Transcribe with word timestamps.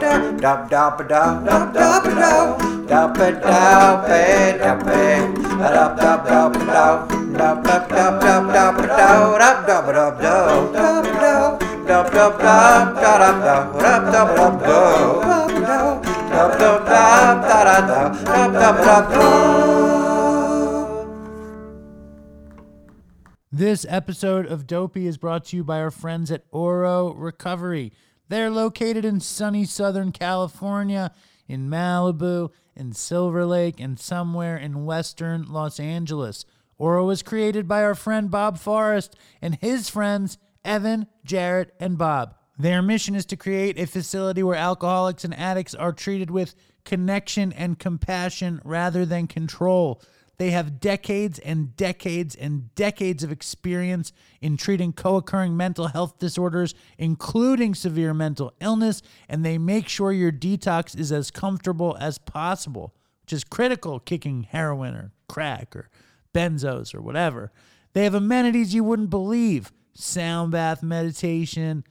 this 23.52 23.86
episode 23.88 24.46
of 24.46 24.66
Dopey 24.66 25.07
is 25.07 25.16
brought 25.16 25.46
to 25.46 25.57
you 25.57 25.64
by 25.64 25.80
our 25.80 25.90
friends 25.90 26.30
at 26.30 26.44
Oro 26.50 27.14
Recovery. 27.14 27.93
They're 28.29 28.50
located 28.50 29.04
in 29.04 29.21
sunny 29.21 29.64
Southern 29.64 30.12
California, 30.12 31.12
in 31.48 31.68
Malibu, 31.68 32.50
in 32.75 32.92
Silver 32.92 33.44
Lake, 33.47 33.78
and 33.78 33.98
somewhere 33.98 34.56
in 34.56 34.84
Western 34.84 35.46
Los 35.46 35.78
Angeles. 35.78 36.44
Oro 36.78 37.06
was 37.06 37.22
created 37.22 37.66
by 37.66 37.82
our 37.82 37.94
friend 37.94 38.30
Bob 38.30 38.58
Forrest 38.58 39.16
and 39.41 39.56
his 39.56 39.88
friends 39.88 40.38
Evan, 40.64 41.06
Jarrett, 41.24 41.72
and 41.78 41.97
Bob. 41.97 42.34
Their 42.58 42.82
mission 42.82 43.14
is 43.14 43.27
to 43.27 43.36
create 43.36 43.78
a 43.78 43.86
facility 43.86 44.42
where 44.42 44.56
alcoholics 44.56 45.24
and 45.24 45.34
addicts 45.34 45.74
are 45.74 45.92
treated 45.92 46.30
with 46.30 46.54
connection 46.84 47.52
and 47.52 47.78
compassion 47.78 48.60
rather 48.64 49.04
than 49.04 49.27
control. 49.27 50.02
They 50.38 50.50
have 50.50 50.80
decades 50.80 51.38
and 51.38 51.74
decades 51.76 52.34
and 52.34 52.74
decades 52.74 53.24
of 53.24 53.32
experience 53.32 54.12
in 54.40 54.56
treating 54.56 54.92
co 54.92 55.16
occurring 55.16 55.56
mental 55.56 55.88
health 55.88 56.18
disorders, 56.18 56.74
including 56.98 57.74
severe 57.74 58.12
mental 58.12 58.52
illness, 58.60 59.02
and 59.28 59.44
they 59.44 59.56
make 59.56 59.88
sure 59.88 60.12
your 60.12 60.32
detox 60.32 60.98
is 60.98 61.10
as 61.10 61.30
comfortable 61.30 61.96
as 61.98 62.18
possible, 62.18 62.94
which 63.22 63.32
is 63.32 63.44
critical 63.44 63.98
kicking 63.98 64.42
heroin 64.42 64.94
or 64.94 65.12
crack 65.28 65.74
or 65.74 65.88
benzos 66.34 66.94
or 66.94 67.00
whatever. 67.00 67.50
They 67.94 68.04
have 68.04 68.14
amenities 68.14 68.74
you 68.74 68.84
wouldn't 68.84 69.10
believe 69.10 69.72
sound 69.94 70.52
bath 70.52 70.82
meditation, 70.82 71.84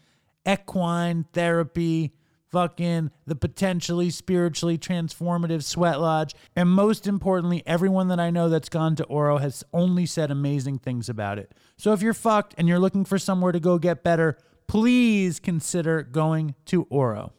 equine 0.47 1.25
therapy, 1.33 2.13
fucking 2.55 3.11
the 3.27 3.35
potentially 3.35 4.09
spiritually 4.09 4.77
transformative 4.77 5.61
sweat 5.61 5.99
lodge. 5.99 6.33
And 6.55 6.69
most 6.69 7.05
importantly, 7.05 7.61
everyone 7.65 8.07
that 8.07 8.19
I 8.21 8.29
know 8.29 8.47
that's 8.47 8.69
gone 8.69 8.95
to 8.95 9.03
Oro 9.07 9.39
has 9.39 9.65
only 9.73 10.05
said 10.05 10.31
amazing 10.31 10.79
things 10.79 11.09
about 11.09 11.37
it. 11.37 11.51
So 11.75 11.91
if 11.91 12.01
you're 12.01 12.13
fucked 12.13 12.55
and 12.57 12.65
you're 12.69 12.79
looking 12.79 13.03
for 13.03 13.19
somewhere 13.19 13.51
to 13.51 13.59
go 13.59 13.77
get 13.77 14.03
better, 14.03 14.37
please 14.67 15.37
consider 15.41 16.01
going 16.01 16.55
to 16.67 16.87
Oro. 16.89 17.33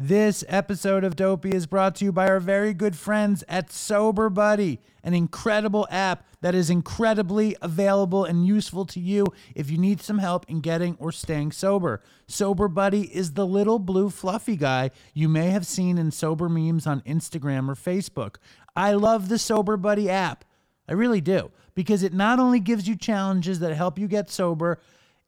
This 0.00 0.44
episode 0.46 1.02
of 1.02 1.16
Dopey 1.16 1.50
is 1.50 1.66
brought 1.66 1.96
to 1.96 2.04
you 2.04 2.12
by 2.12 2.28
our 2.28 2.38
very 2.38 2.72
good 2.72 2.94
friends 2.94 3.42
at 3.48 3.72
Sober 3.72 4.30
Buddy, 4.30 4.78
an 5.02 5.12
incredible 5.12 5.88
app 5.90 6.24
that 6.40 6.54
is 6.54 6.70
incredibly 6.70 7.56
available 7.60 8.24
and 8.24 8.46
useful 8.46 8.84
to 8.86 9.00
you 9.00 9.26
if 9.56 9.72
you 9.72 9.76
need 9.76 10.00
some 10.00 10.18
help 10.18 10.48
in 10.48 10.60
getting 10.60 10.96
or 11.00 11.10
staying 11.10 11.50
sober. 11.50 12.00
Sober 12.28 12.68
Buddy 12.68 13.12
is 13.12 13.32
the 13.32 13.44
little 13.44 13.80
blue 13.80 14.08
fluffy 14.08 14.54
guy 14.54 14.92
you 15.14 15.28
may 15.28 15.48
have 15.48 15.66
seen 15.66 15.98
in 15.98 16.12
sober 16.12 16.48
memes 16.48 16.86
on 16.86 17.00
Instagram 17.00 17.68
or 17.68 17.74
Facebook. 17.74 18.36
I 18.76 18.92
love 18.92 19.28
the 19.28 19.36
Sober 19.36 19.76
Buddy 19.76 20.08
app. 20.08 20.44
I 20.88 20.92
really 20.92 21.20
do, 21.20 21.50
because 21.74 22.04
it 22.04 22.14
not 22.14 22.38
only 22.38 22.60
gives 22.60 22.86
you 22.86 22.94
challenges 22.94 23.58
that 23.58 23.74
help 23.74 23.98
you 23.98 24.06
get 24.06 24.30
sober, 24.30 24.78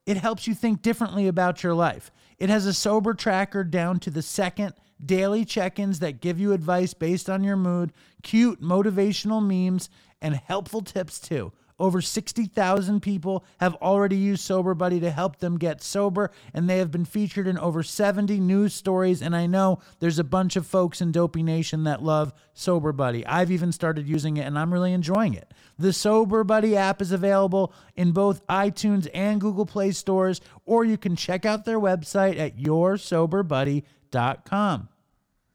it 0.06 0.16
helps 0.16 0.46
you 0.46 0.54
think 0.54 0.80
differently 0.80 1.26
about 1.26 1.64
your 1.64 1.74
life. 1.74 2.12
It 2.40 2.48
has 2.48 2.64
a 2.64 2.72
sober 2.72 3.12
tracker 3.12 3.62
down 3.62 4.00
to 4.00 4.10
the 4.10 4.22
second, 4.22 4.72
daily 5.04 5.44
check 5.44 5.78
ins 5.78 6.00
that 6.00 6.22
give 6.22 6.40
you 6.40 6.52
advice 6.52 6.94
based 6.94 7.28
on 7.28 7.44
your 7.44 7.56
mood, 7.56 7.92
cute 8.22 8.62
motivational 8.62 9.46
memes, 9.46 9.90
and 10.22 10.34
helpful 10.34 10.80
tips 10.80 11.20
too. 11.20 11.52
Over 11.80 12.00
60,000 12.02 13.00
people 13.00 13.42
have 13.58 13.74
already 13.76 14.16
used 14.16 14.44
Sober 14.44 14.74
Buddy 14.74 15.00
to 15.00 15.10
help 15.10 15.38
them 15.38 15.56
get 15.56 15.82
sober, 15.82 16.30
and 16.52 16.68
they 16.68 16.76
have 16.76 16.90
been 16.90 17.06
featured 17.06 17.46
in 17.46 17.56
over 17.56 17.82
70 17.82 18.38
news 18.38 18.74
stories. 18.74 19.22
And 19.22 19.34
I 19.34 19.46
know 19.46 19.78
there's 19.98 20.18
a 20.18 20.24
bunch 20.24 20.56
of 20.56 20.66
folks 20.66 21.00
in 21.00 21.10
Dopey 21.10 21.42
Nation 21.42 21.84
that 21.84 22.02
love 22.02 22.34
Sober 22.52 22.92
Buddy. 22.92 23.24
I've 23.24 23.50
even 23.50 23.72
started 23.72 24.06
using 24.06 24.36
it, 24.36 24.42
and 24.42 24.58
I'm 24.58 24.74
really 24.74 24.92
enjoying 24.92 25.32
it. 25.32 25.54
The 25.78 25.94
Sober 25.94 26.44
Buddy 26.44 26.76
app 26.76 27.00
is 27.00 27.12
available 27.12 27.72
in 27.96 28.12
both 28.12 28.46
iTunes 28.46 29.08
and 29.14 29.40
Google 29.40 29.64
Play 29.64 29.92
stores, 29.92 30.42
or 30.66 30.84
you 30.84 30.98
can 30.98 31.16
check 31.16 31.46
out 31.46 31.64
their 31.64 31.80
website 31.80 32.38
at 32.38 32.58
yoursoberbuddy.com. 32.58 34.88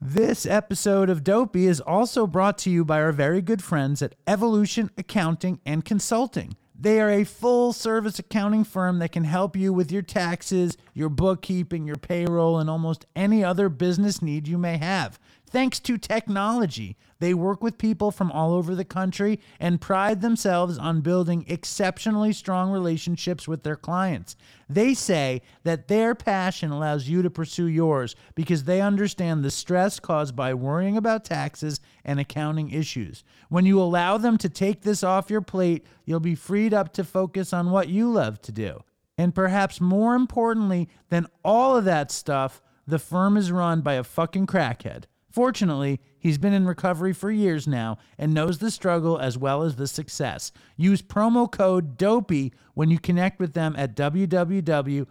This 0.07 0.45
episode 0.45 1.09
of 1.09 1.23
Dopey 1.23 1.65
is 1.65 1.81
also 1.81 2.27
brought 2.27 2.59
to 2.59 2.69
you 2.69 2.85
by 2.85 3.01
our 3.01 3.11
very 3.11 3.41
good 3.41 3.63
friends 3.63 4.03
at 4.03 4.13
Evolution 4.27 4.91
Accounting 4.99 5.59
and 5.65 5.83
Consulting. 5.83 6.55
They 6.79 7.01
are 7.01 7.09
a 7.09 7.23
full 7.23 7.73
service 7.73 8.19
accounting 8.19 8.65
firm 8.65 8.99
that 8.99 9.11
can 9.11 9.23
help 9.23 9.55
you 9.55 9.73
with 9.73 9.91
your 9.91 10.03
taxes, 10.03 10.77
your 10.93 11.09
bookkeeping, 11.09 11.87
your 11.87 11.95
payroll, 11.95 12.59
and 12.59 12.69
almost 12.69 13.07
any 13.15 13.43
other 13.43 13.67
business 13.67 14.21
need 14.21 14.47
you 14.47 14.59
may 14.59 14.77
have. 14.77 15.17
Thanks 15.55 15.79
to 15.79 15.97
technology, 15.97 16.97
they 17.19 17.33
work 17.33 17.63
with 17.63 17.77
people 17.77 18.11
from 18.11 18.29
all 18.29 18.53
over 18.53 18.75
the 18.75 18.83
country 18.83 19.39
and 19.57 19.79
pride 19.79 20.19
themselves 20.19 20.77
on 20.77 20.99
building 20.99 21.45
exceptionally 21.47 22.33
strong 22.33 22.71
relationships 22.71 23.47
with 23.47 23.63
their 23.63 23.77
clients. 23.77 24.35
They 24.67 24.93
say 24.93 25.41
that 25.63 25.87
their 25.87 26.13
passion 26.13 26.71
allows 26.71 27.07
you 27.07 27.21
to 27.21 27.29
pursue 27.29 27.67
yours 27.67 28.17
because 28.35 28.65
they 28.65 28.81
understand 28.81 29.45
the 29.45 29.49
stress 29.49 29.97
caused 29.97 30.35
by 30.35 30.53
worrying 30.53 30.97
about 30.97 31.23
taxes 31.23 31.79
and 32.03 32.19
accounting 32.19 32.71
issues. 32.71 33.23
When 33.47 33.65
you 33.65 33.79
allow 33.79 34.17
them 34.17 34.37
to 34.39 34.49
take 34.49 34.81
this 34.81 35.05
off 35.05 35.29
your 35.29 35.39
plate, 35.39 35.85
you'll 36.03 36.19
be 36.19 36.35
freed 36.35 36.73
up 36.73 36.91
to 36.95 37.05
focus 37.05 37.53
on 37.53 37.71
what 37.71 37.87
you 37.87 38.11
love 38.11 38.41
to 38.41 38.51
do. 38.51 38.83
And 39.17 39.33
perhaps 39.33 39.79
more 39.79 40.15
importantly 40.15 40.89
than 41.07 41.27
all 41.45 41.77
of 41.77 41.85
that 41.85 42.11
stuff, 42.11 42.61
the 42.85 42.99
firm 42.99 43.37
is 43.37 43.53
run 43.53 43.79
by 43.79 43.93
a 43.93 44.03
fucking 44.03 44.47
crackhead. 44.47 45.05
Fortunately, 45.35 45.99
he's 46.17 46.37
been 46.37 46.53
in 46.53 46.65
recovery 46.65 47.11
for 47.11 47.29
years 47.29 47.67
now 47.67 47.97
and 48.17 48.33
knows 48.33 48.59
the 48.59 48.71
struggle 48.71 49.17
as 49.17 49.37
well 49.37 49.63
as 49.63 49.75
the 49.75 49.85
success. 49.85 50.53
Use 50.77 51.01
promo 51.01 51.51
code 51.51 51.97
DOPEY 51.97 52.53
when 52.73 52.89
you 52.89 52.97
connect 52.97 53.37
with 53.37 53.51
them 53.51 53.75
at 53.77 53.97
www.evolution 53.97 55.09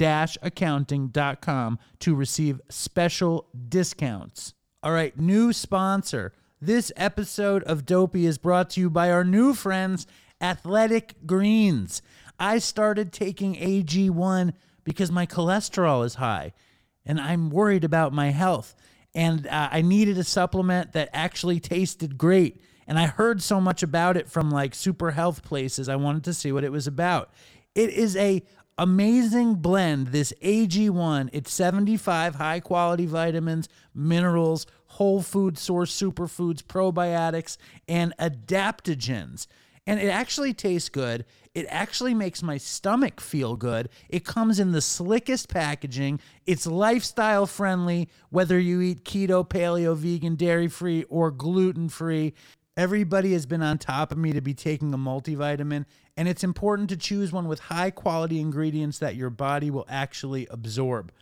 accounting.com 0.00 1.78
to 1.98 2.14
receive 2.14 2.62
special 2.70 3.46
discounts. 3.68 4.54
All 4.82 4.92
right, 4.92 5.18
new 5.18 5.52
sponsor. 5.52 6.32
This 6.58 6.90
episode 6.96 7.62
of 7.64 7.84
Dopey 7.84 8.24
is 8.24 8.38
brought 8.38 8.70
to 8.70 8.80
you 8.80 8.88
by 8.88 9.10
our 9.10 9.22
new 9.22 9.52
friends, 9.52 10.06
Athletic 10.40 11.26
Greens. 11.26 12.00
I 12.38 12.56
started 12.56 13.12
taking 13.12 13.54
AG1 13.56 14.54
because 14.82 15.12
my 15.12 15.26
cholesterol 15.26 16.06
is 16.06 16.14
high 16.14 16.54
and 17.04 17.20
I'm 17.20 17.50
worried 17.50 17.84
about 17.84 18.12
my 18.12 18.30
health. 18.30 18.74
And 19.14 19.46
uh, 19.46 19.68
I 19.70 19.82
needed 19.82 20.16
a 20.18 20.24
supplement 20.24 20.92
that 20.92 21.10
actually 21.12 21.60
tasted 21.60 22.16
great. 22.16 22.62
And 22.86 22.98
I 22.98 23.06
heard 23.06 23.42
so 23.42 23.60
much 23.60 23.82
about 23.82 24.16
it 24.16 24.28
from 24.28 24.50
like 24.50 24.74
super 24.74 25.10
health 25.10 25.42
places. 25.42 25.88
I 25.88 25.96
wanted 25.96 26.24
to 26.24 26.34
see 26.34 26.52
what 26.52 26.64
it 26.64 26.72
was 26.72 26.86
about. 26.86 27.30
It 27.74 27.90
is 27.90 28.16
a 28.16 28.42
amazing 28.78 29.56
blend. 29.56 30.08
This 30.08 30.32
AG1. 30.42 31.30
It's 31.32 31.52
75 31.52 32.36
high 32.36 32.60
quality 32.60 33.06
vitamins, 33.06 33.68
minerals, 33.94 34.66
whole 34.86 35.22
food 35.22 35.58
source 35.58 35.94
superfoods, 35.94 36.62
probiotics, 36.62 37.56
and 37.88 38.14
adaptogens. 38.18 39.46
And 39.86 40.00
it 40.00 40.08
actually 40.08 40.54
tastes 40.54 40.88
good. 40.88 41.24
It 41.54 41.66
actually 41.68 42.14
makes 42.14 42.42
my 42.42 42.56
stomach 42.56 43.20
feel 43.20 43.56
good. 43.56 43.90
It 44.08 44.24
comes 44.24 44.58
in 44.58 44.72
the 44.72 44.80
slickest 44.80 45.50
packaging. 45.50 46.18
It's 46.46 46.66
lifestyle 46.66 47.46
friendly, 47.46 48.08
whether 48.30 48.58
you 48.58 48.80
eat 48.80 49.04
keto, 49.04 49.46
paleo, 49.46 49.94
vegan, 49.94 50.36
dairy 50.36 50.68
free, 50.68 51.04
or 51.10 51.30
gluten 51.30 51.90
free. 51.90 52.32
Everybody 52.74 53.34
has 53.34 53.44
been 53.44 53.62
on 53.62 53.76
top 53.76 54.12
of 54.12 54.18
me 54.18 54.32
to 54.32 54.40
be 54.40 54.54
taking 54.54 54.94
a 54.94 54.98
multivitamin, 54.98 55.84
and 56.16 56.26
it's 56.26 56.42
important 56.42 56.88
to 56.88 56.96
choose 56.96 57.30
one 57.30 57.46
with 57.46 57.60
high 57.60 57.90
quality 57.90 58.40
ingredients 58.40 58.98
that 59.00 59.14
your 59.14 59.28
body 59.28 59.70
will 59.70 59.86
actually 59.90 60.46
absorb. 60.50 61.12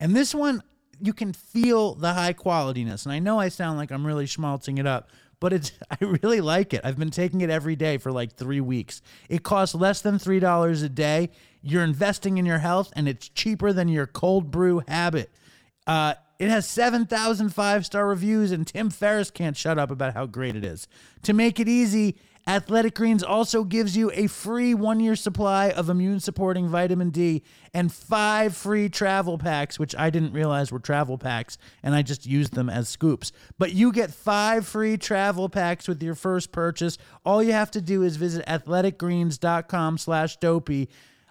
And 0.00 0.16
this 0.16 0.34
one, 0.34 0.64
you 1.00 1.12
can 1.12 1.32
feel 1.32 1.94
the 1.94 2.14
high 2.14 2.32
qualityness. 2.32 3.04
And 3.04 3.12
I 3.12 3.20
know 3.20 3.38
I 3.38 3.50
sound 3.50 3.78
like 3.78 3.92
I'm 3.92 4.06
really 4.06 4.26
schmaltzing 4.26 4.80
it 4.80 4.86
up, 4.86 5.08
but 5.40 5.52
it's 5.52 5.72
I 5.90 5.96
really 6.00 6.40
like 6.40 6.74
it. 6.74 6.80
I've 6.84 6.98
been 6.98 7.10
taking 7.10 7.40
it 7.40 7.50
every 7.50 7.76
day 7.76 7.98
for 7.98 8.12
like 8.12 8.34
three 8.34 8.60
weeks. 8.60 9.02
It 9.28 9.42
costs 9.42 9.74
less 9.74 10.00
than 10.00 10.18
three 10.18 10.40
dollars 10.40 10.82
a 10.82 10.88
day. 10.88 11.30
You're 11.62 11.84
investing 11.84 12.38
in 12.38 12.46
your 12.46 12.58
health, 12.58 12.92
and 12.94 13.08
it's 13.08 13.28
cheaper 13.28 13.72
than 13.72 13.88
your 13.88 14.06
cold 14.06 14.50
brew 14.50 14.82
habit. 14.86 15.30
Uh, 15.86 16.14
it 16.38 16.48
has 16.48 16.68
7,000 16.68 17.48
five 17.50 17.86
star 17.86 18.06
reviews, 18.06 18.52
and 18.52 18.66
Tim 18.66 18.90
Ferriss 18.90 19.30
can't 19.30 19.56
shut 19.56 19.78
up 19.78 19.90
about 19.90 20.14
how 20.14 20.26
great 20.26 20.54
it 20.54 20.64
is. 20.64 20.86
To 21.22 21.32
make 21.32 21.58
it 21.58 21.68
easy, 21.68 22.16
Athletic 22.48 22.94
Greens 22.94 23.24
also 23.24 23.64
gives 23.64 23.96
you 23.96 24.12
a 24.14 24.28
free 24.28 24.72
one 24.72 25.00
year 25.00 25.16
supply 25.16 25.70
of 25.70 25.90
immune 25.90 26.20
supporting 26.20 26.68
vitamin 26.68 27.10
D 27.10 27.42
and 27.74 27.92
five 27.92 28.56
free 28.56 28.88
travel 28.88 29.36
packs, 29.36 29.80
which 29.80 29.96
I 29.96 30.10
didn't 30.10 30.32
realize 30.32 30.70
were 30.70 30.78
travel 30.78 31.18
packs, 31.18 31.58
and 31.82 31.92
I 31.92 32.02
just 32.02 32.24
used 32.24 32.54
them 32.54 32.70
as 32.70 32.88
scoops. 32.88 33.32
But 33.58 33.72
you 33.72 33.90
get 33.90 34.12
five 34.12 34.64
free 34.64 34.96
travel 34.96 35.48
packs 35.48 35.88
with 35.88 36.00
your 36.00 36.14
first 36.14 36.52
purchase. 36.52 36.98
All 37.24 37.42
you 37.42 37.50
have 37.52 37.72
to 37.72 37.80
do 37.80 38.02
is 38.04 38.14
visit 38.16 38.46
athleticgreens.com 38.46 39.98
slash 39.98 40.36
dopey. 40.36 40.88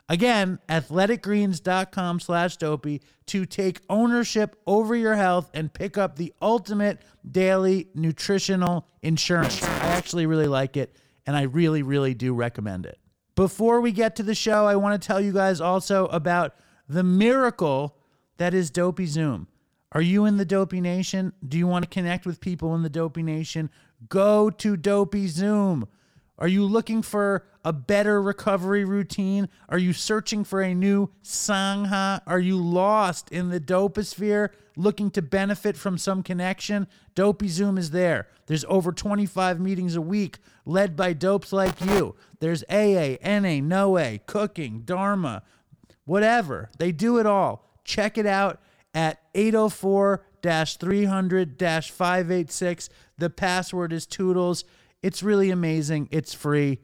Again, 0.10 0.60
athleticgreens.com 0.70 2.20
slash 2.20 2.58
dopey 2.58 3.02
to 3.28 3.46
take 3.46 3.82
ownership 3.90 4.56
over 4.68 4.96
your 4.96 5.16
health 5.16 5.50
and 5.54 5.74
pick 5.74 5.98
up 5.98 6.18
the 6.18 6.34
ultimate 6.42 7.02
daily 7.30 7.88
nutritional 7.96 8.86
insurance. 9.02 9.64
I 9.64 9.88
actually 9.88 10.28
really 10.28 10.48
like 10.48 10.78
it, 10.78 10.96
and 11.26 11.36
I 11.36 11.44
really, 11.44 11.84
really 11.84 12.14
do 12.14 12.34
recommend 12.34 12.86
it. 12.86 13.00
Before 13.36 13.82
we 13.82 13.92
get 13.92 14.16
to 14.16 14.24
the 14.24 14.36
show, 14.36 14.66
I 14.66 14.76
want 14.76 15.02
to 15.02 15.06
tell 15.06 15.20
you 15.20 15.34
guys 15.34 15.60
also 15.60 16.06
about 16.08 16.56
the 16.88 17.04
miracle 17.04 17.98
that 18.38 18.54
is 18.54 18.70
Dopey 18.70 19.06
Zoom. 19.06 19.48
Are 19.92 20.02
you 20.02 20.26
in 20.26 20.38
the 20.38 20.46
Dopey 20.46 20.82
Nation? 20.82 21.34
Do 21.48 21.58
you 21.58 21.68
want 21.68 21.84
to 21.84 21.90
connect 21.90 22.26
with 22.26 22.42
people 22.42 22.76
in 22.76 22.84
the 22.84 22.90
Dopey 22.90 23.24
Nation? 23.24 23.70
Go 24.10 24.50
to 24.50 24.78
Dopey 24.78 25.28
Zoom. 25.28 25.88
Are 26.38 26.50
you 26.50 26.66
looking 26.66 27.02
for 27.02 27.46
a 27.64 27.72
better 27.72 28.22
recovery 28.22 28.84
routine? 28.84 29.48
Are 29.70 29.78
you 29.78 29.94
searching 29.94 30.44
for 30.44 30.62
a 30.62 30.74
new 30.74 31.10
Sangha? 31.24 32.22
Are 32.28 32.40
you 32.40 32.58
lost 32.58 33.32
in 33.32 33.50
the 33.50 33.60
doposphere 33.60 34.50
looking 34.76 35.10
to 35.12 35.22
benefit 35.22 35.78
from 35.78 35.98
some 35.98 36.24
connection? 36.24 36.88
Dopey 37.16 37.48
Zoom 37.48 37.78
is 37.78 37.92
there. 37.92 38.28
There's 38.48 38.66
over 38.66 38.92
25 38.92 39.62
meetings 39.62 39.96
a 39.96 40.02
week 40.02 40.40
led 40.66 40.96
by 40.96 41.14
dopes 41.14 41.54
like 41.54 41.80
you. 41.82 42.16
There's 42.40 42.64
AA, 42.70 43.18
NA, 43.24 43.60
NOA, 43.62 44.20
cooking, 44.26 44.82
Dharma, 44.84 45.44
whatever. 46.06 46.70
They 46.78 46.92
do 46.92 47.18
it 47.18 47.26
all. 47.26 47.80
Check 47.84 48.18
it 48.18 48.26
out 48.26 48.60
at 48.94 49.20
804 49.34 50.26
300 50.42 51.60
586. 51.60 52.90
The 53.18 53.30
password 53.30 53.94
is 53.94 54.06
Toodles. 54.06 54.64
It's 55.02 55.24
really 55.24 55.52
amazing. 55.52 56.10
It's 56.12 56.34
free. 56.34 56.80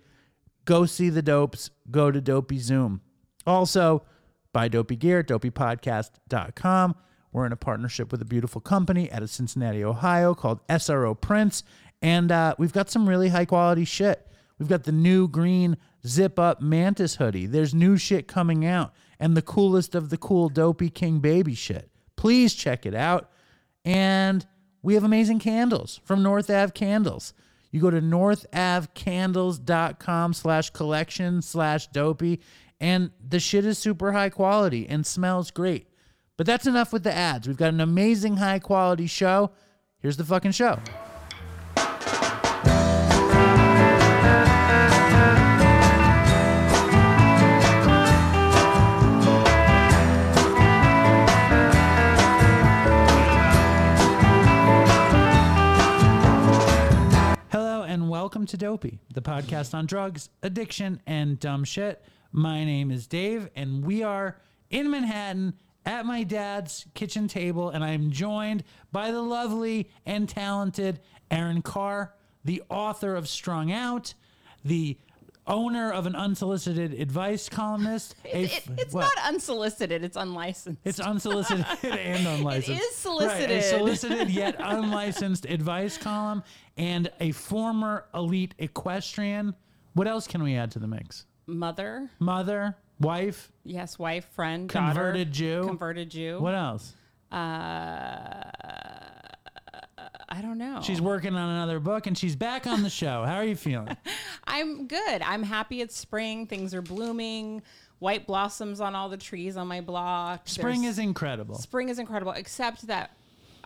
Go 0.65 0.85
see 0.85 1.09
the 1.09 1.21
dopes. 1.21 1.69
Go 1.89 2.11
to 2.11 2.21
Dopey 2.21 2.59
Zoom. 2.59 3.01
Also, 3.45 4.03
buy 4.53 4.67
Dopey 4.67 4.95
Gear 4.95 5.19
at 5.19 5.27
dopeypodcast.com. 5.27 6.95
We're 7.31 7.45
in 7.45 7.51
a 7.51 7.57
partnership 7.57 8.11
with 8.11 8.21
a 8.21 8.25
beautiful 8.25 8.61
company 8.61 9.11
out 9.11 9.23
of 9.23 9.29
Cincinnati, 9.29 9.83
Ohio 9.83 10.35
called 10.35 10.65
SRO 10.67 11.19
Prints. 11.19 11.63
And 12.01 12.31
uh, 12.31 12.55
we've 12.57 12.73
got 12.73 12.89
some 12.89 13.07
really 13.07 13.29
high 13.29 13.45
quality 13.45 13.85
shit. 13.85 14.27
We've 14.57 14.69
got 14.69 14.83
the 14.83 14.91
new 14.91 15.27
green 15.27 15.77
zip 16.05 16.39
up 16.39 16.61
mantis 16.61 17.15
hoodie. 17.15 17.45
There's 17.45 17.73
new 17.73 17.95
shit 17.97 18.27
coming 18.27 18.65
out 18.65 18.93
and 19.19 19.37
the 19.37 19.41
coolest 19.41 19.95
of 19.95 20.09
the 20.09 20.17
cool 20.17 20.49
dopey 20.49 20.89
king 20.89 21.19
baby 21.19 21.55
shit. 21.55 21.89
Please 22.15 22.53
check 22.53 22.85
it 22.85 22.95
out. 22.95 23.29
And 23.85 24.45
we 24.81 24.95
have 24.95 25.03
amazing 25.03 25.39
candles 25.39 25.99
from 26.03 26.23
North 26.23 26.49
Ave 26.49 26.71
Candles. 26.73 27.33
You 27.71 27.81
go 27.81 27.89
to 27.89 28.01
northavcandles.com 28.01 30.33
slash 30.33 30.69
collection 30.71 31.41
slash 31.41 31.87
dopey, 31.87 32.41
and 32.79 33.11
the 33.25 33.39
shit 33.39 33.65
is 33.65 33.77
super 33.77 34.11
high 34.11 34.29
quality 34.29 34.89
and 34.89 35.05
smells 35.05 35.51
great. 35.51 35.87
But 36.35 36.47
that's 36.47 36.67
enough 36.67 36.91
with 36.91 37.03
the 37.03 37.13
ads. 37.13 37.47
We've 37.47 37.55
got 37.55 37.73
an 37.73 37.79
amazing 37.79 38.35
high 38.37 38.59
quality 38.59 39.07
show. 39.07 39.51
Here's 39.99 40.17
the 40.17 40.25
fucking 40.25 40.51
show. 40.51 40.79
Welcome 58.21 58.45
to 58.45 58.57
Dopey, 58.57 58.99
the 59.11 59.21
podcast 59.23 59.73
on 59.73 59.87
drugs, 59.87 60.29
addiction, 60.43 61.01
and 61.07 61.39
dumb 61.39 61.63
shit. 61.63 62.03
My 62.31 62.63
name 62.63 62.91
is 62.91 63.07
Dave, 63.07 63.49
and 63.55 63.83
we 63.83 64.03
are 64.03 64.39
in 64.69 64.91
Manhattan 64.91 65.55
at 65.87 66.05
my 66.05 66.21
dad's 66.21 66.85
kitchen 66.93 67.27
table, 67.27 67.71
and 67.71 67.83
I'm 67.83 68.11
joined 68.11 68.63
by 68.91 69.09
the 69.09 69.23
lovely 69.23 69.89
and 70.05 70.29
talented 70.29 70.99
Erin 71.31 71.63
Khar, 71.63 72.13
the 72.45 72.61
author 72.69 73.15
of 73.15 73.27
Strung 73.27 73.71
Out, 73.71 74.13
the 74.63 74.99
owner 75.51 75.91
of 75.91 76.05
an 76.07 76.15
unsolicited 76.15 76.93
advice 76.93 77.49
columnist. 77.49 78.15
a 78.25 78.43
It, 78.45 78.63
it's 78.77 78.93
what? 78.93 79.01
not 79.01 79.25
unsolicited. 79.27 80.03
It's 80.03 80.17
unlicensed. 80.17 80.81
It's 80.85 80.99
unsolicited 80.99 81.65
and 81.83 82.25
unlicensed. 82.27 82.69
is 82.69 82.77
Right, 82.77 82.89
a 82.89 82.93
solicited. 82.93 83.63
solicited 83.63 84.29
yet 84.29 84.55
unlicensed 84.59 85.45
advice 85.45 85.97
column 85.97 86.43
and 86.77 87.11
a 87.19 87.31
former 87.31 88.05
elite 88.15 88.55
equestrian. 88.57 89.53
What 89.93 90.07
else 90.07 90.25
can 90.25 90.41
we 90.41 90.55
add 90.55 90.71
to 90.71 90.79
the 90.79 90.87
mix? 90.87 91.25
Mother, 91.47 92.09
Mother, 92.19 92.77
wife, 92.99 93.51
yes, 93.65 93.99
wife, 93.99 94.25
friend, 94.33 94.69
Converted 94.69 95.27
daughter, 95.27 95.61
Jew. 95.61 95.63
converted 95.67 96.09
Jew. 96.09 96.39
what 96.39 96.55
else? 96.55 96.93
Uh, 97.31 98.49
I 100.31 100.41
don't 100.41 100.57
know. 100.57 100.79
She's 100.81 101.01
working 101.01 101.35
on 101.35 101.49
another 101.49 101.79
book 101.81 102.07
and 102.07 102.17
she's 102.17 102.35
back 102.37 102.65
on 102.65 102.83
the 102.83 102.89
show. 102.89 103.23
How 103.25 103.35
are 103.35 103.43
you 103.43 103.55
feeling? 103.57 103.97
I'm 104.45 104.87
good. 104.87 105.21
I'm 105.21 105.43
happy 105.43 105.81
it's 105.81 105.97
spring. 105.97 106.47
Things 106.47 106.73
are 106.73 106.81
blooming. 106.81 107.61
White 107.99 108.25
blossoms 108.25 108.79
on 108.81 108.95
all 108.95 109.09
the 109.09 109.17
trees 109.17 109.57
on 109.57 109.67
my 109.67 109.81
block. 109.81 110.47
Spring 110.47 110.81
There's- 110.81 110.93
is 110.95 110.99
incredible. 110.99 111.55
spring 111.55 111.89
is 111.89 111.99
incredible, 111.99 112.31
except 112.31 112.87
that 112.87 113.11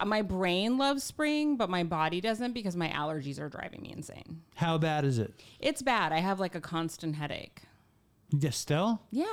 my 0.06 0.22
brain 0.24 0.78
loves 0.78 1.04
spring, 1.04 1.56
but 1.56 1.70
my 1.70 1.84
body 1.84 2.20
doesn't 2.20 2.52
because 2.54 2.76
my 2.76 2.90
allergies 2.90 3.40
are 3.40 3.48
driving 3.48 3.82
me 3.84 3.94
insane. 3.94 4.42
How 4.56 4.78
bad 4.78 5.06
is 5.06 5.20
it? 5.20 5.34
It's 5.60 5.82
bad. 5.82 6.12
I 6.12 6.20
have 6.20 6.40
like 6.40 6.56
a 6.56 6.60
constant 6.62 7.16
headache. 7.16 7.62
Yeah, 8.32 8.50
still? 8.50 9.02
Yeah. 9.12 9.26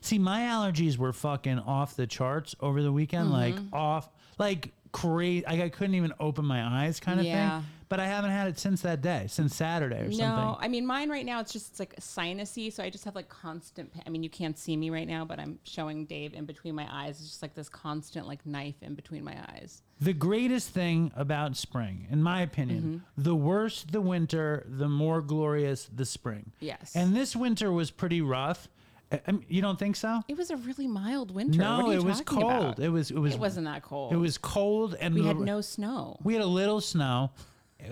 See, 0.00 0.18
my 0.20 0.42
allergies 0.42 0.98
were 0.98 1.12
fucking 1.12 1.58
off 1.58 1.96
the 1.96 2.06
charts 2.06 2.54
over 2.60 2.82
the 2.82 2.92
weekend, 2.92 3.32
like 3.32 3.56
Mm-hmm. 3.56 3.74
off, 3.74 4.08
like 4.38 4.70
crazy. 4.92 5.44
Like 5.46 5.60
I 5.60 5.68
couldn't 5.68 5.94
even 5.94 6.12
open 6.20 6.44
my 6.44 6.62
eyes, 6.84 7.00
kind 7.00 7.20
of 7.20 7.26
Yeah. 7.26 7.60
thing. 7.60 7.68
But 7.90 8.00
I 8.00 8.06
haven't 8.06 8.32
had 8.32 8.48
it 8.48 8.58
since 8.58 8.82
that 8.82 9.00
day, 9.00 9.24
since 9.28 9.56
Saturday 9.56 10.00
or 10.00 10.08
No, 10.08 10.16
something. 10.18 10.56
I 10.60 10.68
mean 10.68 10.84
mine 10.84 11.08
right 11.08 11.24
now. 11.24 11.40
It's 11.40 11.52
just 11.54 11.70
it's 11.70 11.80
like 11.80 11.96
sinusy, 11.96 12.70
so 12.70 12.82
I 12.82 12.90
just 12.90 13.04
have 13.06 13.14
like 13.14 13.30
constant. 13.30 13.94
pa- 13.94 14.02
I 14.06 14.10
mean, 14.10 14.22
you 14.22 14.28
can't 14.28 14.58
see 14.58 14.76
me 14.76 14.90
right 14.90 15.08
now, 15.08 15.24
but 15.24 15.40
I'm 15.40 15.58
showing 15.64 16.04
Dave 16.04 16.34
in 16.34 16.44
between 16.44 16.74
my 16.74 16.86
eyes. 16.90 17.18
It's 17.18 17.30
just 17.30 17.40
like 17.40 17.54
this 17.54 17.70
constant 17.70 18.26
like 18.26 18.44
knife 18.44 18.74
in 18.82 18.94
between 18.94 19.24
my 19.24 19.36
eyes. 19.54 19.80
The 20.00 20.12
greatest 20.12 20.68
thing 20.68 21.12
about 21.16 21.56
spring, 21.56 22.06
in 22.10 22.22
my 22.22 22.42
opinion, 22.42 22.82
Mm-hmm. 22.82 23.22
the 23.22 23.34
worse 23.34 23.84
the 23.90 24.02
winter, 24.02 24.66
the 24.68 24.88
more 24.88 25.22
glorious 25.22 25.88
the 25.90 26.04
spring. 26.04 26.52
Yes. 26.60 26.94
And 26.94 27.16
this 27.16 27.34
winter 27.34 27.72
was 27.72 27.90
pretty 27.90 28.20
rough. 28.20 28.68
I- 29.10 29.20
I 29.26 29.32
mean, 29.32 29.44
you 29.48 29.62
don't 29.62 29.78
think 29.78 29.96
so? 29.96 30.20
It 30.28 30.36
was 30.36 30.50
a 30.50 30.56
really 30.56 30.86
mild 30.86 31.30
winter. 31.34 31.58
No, 31.58 31.78
What 31.78 31.86
are 31.86 31.92
you 31.94 31.98
it 32.00 32.04
was 32.04 32.20
talking 32.20 32.42
cold. 32.42 32.52
about? 32.64 32.78
It 32.78 32.90
was. 32.90 33.10
It 33.10 33.18
was. 33.18 33.34
It 33.34 33.40
wasn't 33.40 33.66
that 33.66 33.82
cold. 33.82 34.12
It 34.12 34.16
was 34.16 34.36
cold, 34.38 34.94
and 35.00 35.14
We 35.14 35.24
had 35.24 35.38
no 35.38 35.60
snow. 35.60 36.18
We 36.22 36.34
had 36.34 36.42
a 36.42 36.46
little 36.46 36.80
snow. 36.80 37.30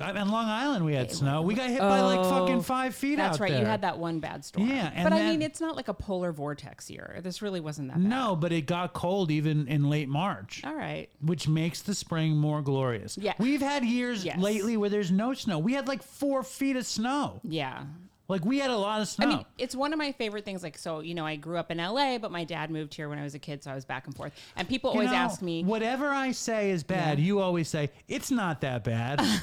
On 0.01 0.29
Long 0.31 0.47
Island, 0.47 0.85
we 0.85 0.95
had 0.95 1.13
snow. 1.13 1.43
We 1.43 1.55
got 1.55 1.71
hit 1.71 1.79
by 1.79 2.01
like 2.01 2.19
oh, 2.19 2.29
fucking 2.29 2.63
five 2.63 2.93
feet 2.97 3.15
Oh, 3.15 3.17
That's 3.23 3.37
out 3.37 3.41
right. 3.41 3.53
there. 3.53 3.61
You 3.61 3.67
had 3.67 3.83
that 3.83 3.97
one 3.99 4.19
bad 4.19 4.45
storm. 4.45 4.69
Yeah, 4.69 4.91
and 4.93 5.05
but 5.05 5.13
I 5.13 5.19
then- 5.21 5.29
mean, 5.31 5.43
it's 5.43 5.61
not 5.61 5.77
like 5.77 5.87
a 5.87 5.95
polar 5.95 6.33
vortex 6.33 6.91
year. 6.91 7.21
This 7.23 7.41
really 7.41 7.61
wasn't 7.61 7.89
that 7.89 7.95
bad. 7.99 8.03
No, 8.11 8.35
but 8.35 8.51
it 8.51 8.63
got 8.67 8.95
cold 8.95 9.31
even 9.31 9.69
in 9.69 9.89
late 9.89 10.09
March. 10.09 10.63
All 10.67 10.75
right. 10.75 11.09
which 11.23 11.47
makes 11.47 11.83
the 11.83 11.95
spring 11.95 12.37
more 12.37 12.63
glorious. 12.63 13.17
Yeah. 13.17 13.35
We've 13.39 13.63
had 13.63 13.85
years 13.85 14.25
Yes. 14.25 14.41
lately 14.41 14.77
where 14.77 14.91
there's 14.91 15.13
no 15.13 15.33
snow. 15.35 15.61
We 15.61 15.75
had 15.75 15.87
like 15.87 16.03
four 16.03 16.43
feet 16.43 16.75
of 16.75 16.85
snow. 16.85 17.41
Yeah. 17.45 17.85
Like 18.29 18.45
we 18.45 18.59
had 18.59 18.71
a 18.71 18.77
lot 18.77 19.01
of 19.01 19.09
snow. 19.09 19.27
I 19.27 19.29
mean, 19.29 19.45
it's 19.59 19.77
one 19.77 19.93
of 19.93 19.99
my 19.99 20.11
favorite 20.13 20.45
things. 20.45 20.63
Like, 20.63 20.77
so 20.79 21.01
you 21.01 21.15
know, 21.15 21.25
I 21.25 21.37
grew 21.37 21.57
up 21.59 21.71
in 21.71 21.79
LA, 21.79 22.19
but 22.19 22.33
my 22.33 22.45
dad 22.45 22.71
moved 22.71 22.95
here 22.95 23.09
when 23.09 23.19
I 23.19 23.23
was 23.23 23.35
a 23.35 23.39
kid, 23.39 23.63
so 23.63 23.71
I 23.71 23.75
was 23.75 23.85
back 23.85 24.07
and 24.07 24.17
forth. 24.17 24.33
And 24.57 24.69
people 24.69 24.91
You 24.91 24.95
always 25.01 25.11
know, 25.11 25.17
ask 25.17 25.43
me, 25.43 25.63
Whatever 25.65 26.09
I 26.09 26.33
say 26.33 26.71
is 26.71 26.83
bad, 26.83 27.21
you 27.21 27.39
always 27.41 27.69
say, 27.69 27.91
it's 28.09 28.31
not 28.31 28.61
that 28.63 28.85
bad. 28.85 29.21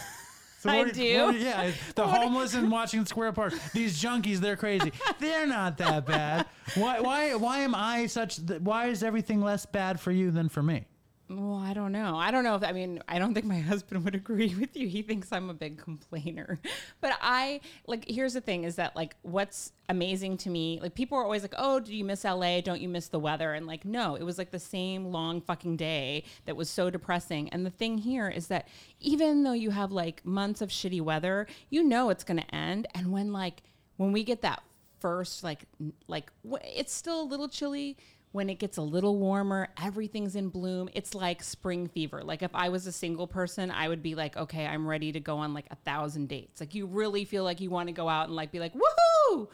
So 0.60 0.70
I 0.70 0.78
what- 0.78 0.94
do? 0.94 1.26
what- 1.26 1.36
yeah, 1.38 1.72
the 1.94 2.08
homeless 2.08 2.54
and 2.54 2.72
Washington 2.72 3.06
Square 3.06 3.34
Park. 3.34 3.54
These 3.74 4.02
junkies, 4.02 4.38
they're 4.38 4.56
crazy. 4.56 4.94
They're 5.20 5.46
not 5.46 5.78
that 5.80 6.06
bad. 6.06 6.46
Why? 6.76 7.02
Why? 7.02 7.36
Why 7.36 7.60
am 7.60 7.76
I 7.76 8.06
such? 8.06 8.38
th- 8.48 8.62
Why 8.62 8.86
is 8.88 9.04
everything 9.04 9.42
less 9.42 9.66
bad 9.66 10.00
for 10.00 10.14
you 10.14 10.32
than 10.32 10.48
for 10.48 10.64
me? 10.64 10.86
Well, 11.30 11.56
I 11.56 11.74
don't 11.74 11.94
know. 11.94 12.18
I 12.18 12.32
don't 12.32 12.44
know 12.44 12.56
if 12.56 12.64
I 12.64 12.74
mean 12.74 13.02
I 13.08 13.18
don't 13.18 13.34
think 13.34 13.46
my 13.46 13.60
husband 13.72 14.04
would 14.04 14.16
agree 14.16 14.54
with 14.56 14.76
you. 14.76 14.88
He 14.88 15.02
thinks 15.02 15.32
I'm 15.32 15.50
a 15.50 15.54
big 15.54 15.78
complainer. 15.78 16.60
But 17.02 17.18
I 17.22 17.60
like 17.86 18.10
here's 18.10 18.34
the 18.34 18.42
thing 18.42 18.64
is 18.64 18.76
that 18.76 18.96
like 18.96 19.16
what's 19.24 19.74
amazing 19.90 20.38
to 20.38 20.50
me, 20.50 20.80
like 20.82 20.96
people 20.96 21.18
are 21.18 21.24
always 21.24 21.42
like, 21.42 21.56
"Oh, 21.58 21.80
do 21.82 21.94
you 21.94 22.06
miss 22.06 22.24
LA? 22.24 22.62
Don't 22.62 22.80
you 22.80 22.88
miss 22.88 23.10
the 23.10 23.20
weather?" 23.20 23.54
And 23.54 23.68
like, 23.68 23.84
no, 23.84 24.16
it 24.16 24.24
was 24.24 24.38
like 24.38 24.52
the 24.52 24.60
same 24.60 25.06
long 25.08 25.42
fucking 25.42 25.76
day 25.76 26.24
that 26.46 26.56
was 26.56 26.70
so 26.70 26.90
depressing. 26.90 27.50
And 27.50 27.66
the 27.66 27.70
thing 27.70 27.98
here 27.98 28.30
is 28.30 28.48
that 28.48 28.70
even 29.02 29.44
though 29.44 29.54
you 29.54 29.72
have 29.72 29.92
like 29.92 30.26
months 30.26 30.62
of 30.62 30.70
shitty 30.70 31.02
weather, 31.02 31.48
you 31.70 31.84
know 31.84 32.10
it's 32.10 32.24
going 32.24 32.40
to 32.40 32.56
end 32.56 32.88
and 32.96 33.12
when 33.12 33.34
like 33.34 33.64
when 33.98 34.12
we 34.12 34.24
get 34.24 34.42
that 34.42 34.64
first 35.00 35.44
like 35.44 35.66
like 36.08 36.32
it's 36.64 36.94
still 36.94 37.22
a 37.22 37.28
little 37.28 37.50
chilly 37.50 37.98
when 38.34 38.50
it 38.50 38.56
gets 38.60 38.76
a 38.78 38.82
little 38.82 39.18
warmer 39.18 39.70
everything's 39.82 40.36
in 40.36 40.50
bloom 40.50 40.90
it's 40.94 41.16
like 41.16 41.42
spring 41.42 41.88
fever 41.88 42.22
like 42.24 42.42
if 42.44 42.52
i 42.54 42.68
was 42.68 42.86
a 42.88 42.92
single 42.92 43.26
person 43.28 43.72
i 43.72 43.88
would 43.88 44.04
be 44.04 44.14
like 44.16 44.36
okay 44.36 44.66
i'm 44.66 44.86
ready 44.86 45.12
to 45.14 45.20
go 45.22 45.38
on 45.38 45.54
like 45.54 45.66
a 45.72 45.76
thousand 45.78 46.28
dates 46.28 46.60
like 46.60 46.76
you 46.76 46.86
really 46.86 47.24
feel 47.26 47.44
like 47.46 47.62
you 47.62 47.70
want 47.70 47.88
to 47.88 47.94
go 47.94 48.10
out 48.10 48.28
and 48.28 48.36
like 48.36 48.52
be 48.52 48.60
like 48.60 48.74
woohoo 48.74 49.48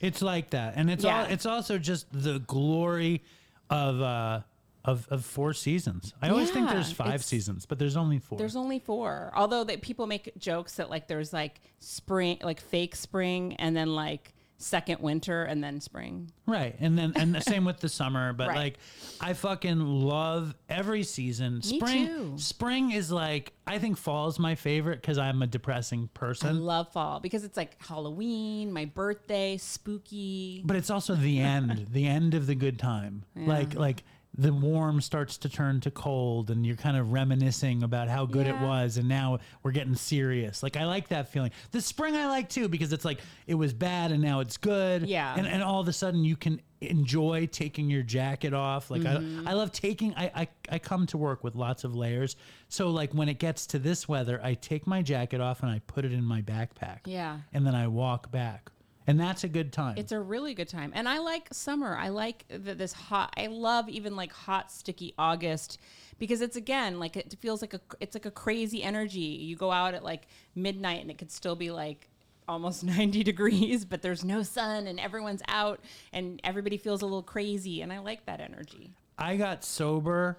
It's 0.00 0.22
like 0.22 0.50
that, 0.50 0.74
and 0.76 0.88
it's 0.88 1.02
Yeah. 1.04 1.24
all. 1.24 1.26
It's 1.32 1.44
also 1.46 1.76
just 1.76 2.06
the 2.12 2.38
glory 2.38 3.22
of 3.68 4.00
uh 4.00 4.40
of 4.84 5.08
of 5.10 5.24
four 5.24 5.52
seasons. 5.52 6.14
I 6.22 6.28
always 6.28 6.50
think 6.52 6.68
there's 6.70 6.92
five 6.92 7.24
seasons, 7.24 7.66
but 7.66 7.78
there's 7.80 7.96
only 7.96 8.20
four. 8.20 8.38
there's 8.38 8.54
only 8.56 8.78
four 8.78 9.32
although 9.34 9.64
that 9.64 9.82
people 9.82 10.06
make 10.06 10.30
jokes 10.38 10.76
that 10.76 10.88
like 10.88 11.08
there's 11.08 11.32
like 11.32 11.60
spring 11.80 12.38
like 12.42 12.60
fake 12.60 12.94
spring 12.94 13.54
and 13.56 13.76
then 13.76 13.94
like 13.94 14.34
second 14.60 15.00
winter 15.00 15.44
and 15.44 15.62
then 15.62 15.80
spring 15.80 16.30
Right. 16.46 16.74
And 16.80 16.98
then 16.98 17.12
and 17.14 17.32
the 17.34 17.40
same 17.40 17.64
with 17.64 17.78
the 17.80 17.88
summer, 17.88 18.32
but 18.40 18.48
Right. 18.48 18.56
like 18.56 18.78
I 19.20 19.32
fucking 19.34 19.78
love 19.80 20.54
every 20.68 21.02
season. 21.04 21.62
Spring 21.62 22.38
spring 22.38 22.90
is 22.90 23.12
like 23.12 23.52
I 23.66 23.78
think 23.78 23.96
fall 23.98 24.26
is 24.28 24.38
my 24.38 24.54
favorite 24.56 25.02
cuz 25.02 25.16
I'm 25.18 25.42
a 25.42 25.46
depressing 25.46 26.08
i 26.14 26.18
person. 26.18 26.64
love 26.64 26.90
fall 26.92 27.20
because 27.20 27.44
it's 27.44 27.56
like 27.56 27.80
halloween 27.82 28.72
my 28.72 28.84
birthday 28.86 29.56
spooky 29.58 30.62
But 30.64 30.76
it's 30.76 30.90
also 30.90 31.14
the 31.14 31.38
end, 31.40 31.86
the 31.92 32.06
end 32.06 32.34
of 32.34 32.46
the 32.46 32.54
good 32.54 32.78
time. 32.78 33.24
Like 33.36 33.74
like 33.74 34.02
the 34.38 34.52
warm 34.52 35.00
starts 35.00 35.36
to 35.36 35.48
turn 35.48 35.80
to 35.80 35.90
cold 35.90 36.48
and 36.50 36.64
you're 36.64 36.76
kind 36.76 36.96
of 36.96 37.10
reminiscing 37.12 37.82
about 37.82 38.06
how 38.08 38.24
good 38.24 38.46
it 38.46 38.56
was 38.60 38.96
and 38.96 39.08
now 39.08 39.40
we're 39.64 39.72
getting 39.72 39.96
serious. 39.96 40.62
Like 40.62 40.76
I 40.76 40.84
like 40.84 41.08
that 41.08 41.28
feeling. 41.32 41.50
The 41.72 41.80
spring 41.80 42.14
I 42.14 42.28
like 42.28 42.48
too 42.48 42.68
because 42.68 42.92
it's 42.92 43.04
like 43.04 43.18
it 43.48 43.56
was 43.56 43.72
bad 43.74 44.12
and 44.12 44.22
now 44.22 44.38
it's 44.38 44.56
good. 44.56 45.08
Yeah. 45.08 45.34
And 45.36 45.46
and 45.46 45.60
all 45.60 45.80
of 45.80 45.88
a 45.88 45.92
sudden 45.92 46.22
you 46.22 46.36
can 46.36 46.60
enjoy 46.80 47.46
taking 47.50 47.90
your 47.90 48.04
jacket 48.04 48.54
off. 48.54 48.92
Like 48.92 49.02
Mm-hmm. 49.02 49.48
I 49.48 49.50
I 49.50 49.54
love 49.54 49.72
taking 49.72 50.14
I, 50.14 50.30
I 50.34 50.48
I 50.70 50.78
come 50.78 51.06
to 51.08 51.18
work 51.18 51.42
with 51.42 51.56
lots 51.56 51.82
of 51.82 51.96
layers. 51.96 52.36
So 52.68 52.90
like 52.90 53.12
when 53.12 53.28
it 53.28 53.40
gets 53.40 53.66
to 53.68 53.80
this 53.80 54.08
weather, 54.08 54.40
I 54.42 54.54
take 54.54 54.86
my 54.86 55.02
jacket 55.02 55.40
off 55.40 55.62
and 55.62 55.70
I 55.70 55.80
put 55.88 56.04
it 56.04 56.12
in 56.12 56.22
my 56.22 56.42
backpack. 56.42 57.00
Yeah. 57.06 57.38
And 57.52 57.66
then 57.66 57.74
I 57.74 57.88
walk 57.88 58.30
back. 58.30 58.70
And 59.08 59.18
that's 59.18 59.42
a 59.42 59.48
good 59.48 59.72
time. 59.72 59.96
It's 59.96 60.12
a 60.12 60.20
really 60.20 60.52
good 60.52 60.68
time. 60.68 60.92
And 60.94 61.08
I 61.08 61.18
like 61.18 61.48
summer. 61.50 61.96
I 61.96 62.10
like 62.10 62.44
th- 62.48 62.76
this 62.76 62.92
hot. 62.92 63.32
I 63.38 63.46
love 63.46 63.88
even 63.88 64.14
like 64.16 64.30
hot, 64.32 64.70
sticky 64.70 65.14
August 65.18 65.78
because 66.18 66.42
it's 66.42 66.56
again 66.56 66.98
like 66.98 67.16
it 67.16 67.34
feels 67.40 67.62
like 67.62 67.72
a 67.72 67.80
it's 68.00 68.14
like 68.14 68.26
a 68.26 68.30
crazy 68.30 68.82
energy. 68.82 69.20
You 69.20 69.56
go 69.56 69.72
out 69.72 69.94
at 69.94 70.04
like 70.04 70.28
midnight 70.54 71.00
and 71.00 71.10
it 71.10 71.16
could 71.16 71.32
still 71.32 71.56
be 71.56 71.70
like 71.70 72.10
almost 72.46 72.84
90 72.84 73.24
degrees, 73.24 73.86
but 73.86 74.02
there's 74.02 74.24
no 74.24 74.42
sun 74.42 74.86
and 74.86 75.00
everyone's 75.00 75.42
out 75.48 75.80
and 76.12 76.38
everybody 76.44 76.76
feels 76.76 77.00
a 77.00 77.06
little 77.06 77.22
crazy 77.22 77.80
and 77.80 77.90
I 77.90 78.00
like 78.00 78.26
that 78.26 78.40
energy. 78.40 78.92
I 79.16 79.36
got 79.36 79.64
sober. 79.64 80.38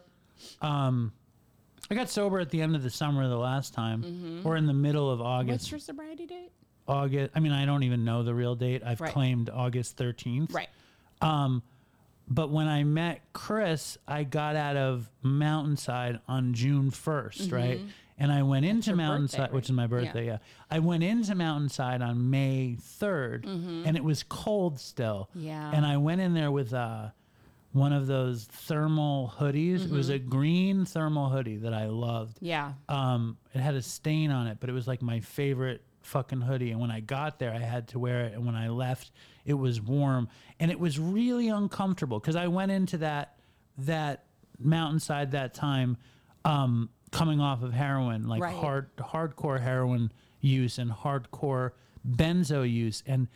Um, 0.61 1.11
I 1.89 1.95
got 1.95 2.07
sober 2.07 2.39
at 2.39 2.51
the 2.51 2.61
end 2.61 2.75
of 2.75 2.83
the 2.83 2.91
summer 2.91 3.27
the 3.27 3.35
last 3.35 3.73
time, 3.73 4.41
or 4.45 4.55
in 4.55 4.67
the 4.67 4.73
middle 4.73 5.09
of 5.09 5.21
August. 5.21 5.63
What's 5.63 5.71
your 5.71 5.79
sobriety 5.79 6.27
date? 6.27 6.51
August. 6.89 7.31
I 7.35 7.39
mean, 7.39 7.51
I 7.53 7.65
don't 7.65 7.83
even 7.83 8.03
know 8.03 8.23
the 8.23 8.33
real 8.33 8.55
date. 8.55 8.81
I've 8.85 8.99
Right. 8.99 9.13
claimed 9.13 9.49
August 9.49 9.95
thirteenth. 9.97 10.53
Right. 10.53 10.69
But 12.31 12.51
when 12.51 12.67
I 12.67 12.83
met 12.83 13.21
Chris, 13.33 13.97
I 14.07 14.23
got 14.23 14.55
out 14.55 14.77
of 14.77 15.09
Mountainside 15.23 16.19
on 16.27 16.53
June 16.53 16.91
1st, 16.91 17.51
right? 17.51 17.79
And 18.19 18.31
I 18.31 18.43
went 18.43 18.65
into 18.65 18.91
Mm-hmm. 18.91 18.97
birthday, 18.99 19.07
Mountainside, 19.07 19.39
right? 19.39 19.53
which 19.53 19.65
is 19.65 19.71
my 19.71 19.87
birthday, 19.87 20.25
yeah. 20.27 20.37
I 20.69 20.77
went 20.79 21.01
into 21.03 21.33
Mountainside 21.33 22.01
on 22.03 22.29
May 22.29 22.77
3rd, 22.79 23.45
and 23.47 23.97
it 23.97 24.03
was 24.03 24.21
cold 24.23 24.79
still. 24.79 25.29
Mm-hmm. 25.35 25.47
Yeah. 25.47 25.71
And 25.73 25.85
I 25.87 25.97
went 25.97 26.21
in 26.21 26.33
there 26.35 26.51
with 26.51 26.71
uh, 26.71 27.07
one 27.71 27.93
of 27.93 28.05
those 28.05 28.45
thermal 28.45 29.33
hoodies. 29.39 29.85
It 29.85 29.89
was 29.91 30.09
a 30.09 30.19
Mm-hmm. 30.19 30.29
green 30.29 30.85
thermal 30.85 31.29
hoodie 31.29 31.57
that 31.57 31.73
I 31.73 31.87
loved. 31.87 32.37
Yeah. 32.41 32.73
Um, 32.89 33.37
it 33.55 33.59
had 33.59 33.73
a 33.73 33.81
stain 33.81 34.29
on 34.29 34.45
it, 34.45 34.57
but 34.59 34.69
it 34.69 34.73
was 34.73 34.87
like 34.87 35.01
my 35.01 35.19
favorite 35.21 35.81
fucking 36.09 36.41
hoodie. 36.41 36.71
And 36.71 36.79
when 36.81 36.91
I 36.91 36.99
got 36.99 37.39
there, 37.39 37.53
I 37.53 37.59
had 37.59 37.87
to 37.89 37.99
wear 37.99 38.21
it. 38.25 38.33
And 38.33 38.45
when 38.45 38.55
I 38.55 38.67
left, 38.69 39.11
it 39.45 39.53
was 39.53 39.79
warm, 39.81 40.27
and 40.59 40.69
it 40.71 40.79
was 40.79 40.99
really 40.99 41.47
uncomfortable 41.49 42.19
because 42.19 42.35
I 42.35 42.47
went 42.47 42.71
into 42.71 42.97
that 42.97 43.35
that 43.77 44.25
mountainside 44.59 45.31
that 45.31 45.53
time, 45.53 45.95
um, 46.43 46.89
coming 47.11 47.39
off 47.39 47.63
of 47.63 47.71
heroin, 47.73 48.27
like 48.27 48.41
Right. 48.41 48.55
hard 48.55 48.95
hardcore 48.97 49.59
heroin 49.61 50.11
use 50.41 50.77
and 50.77 50.91
hardcore 50.91 51.71
benzo 52.05 52.69
use, 52.69 53.03
and 53.05 53.27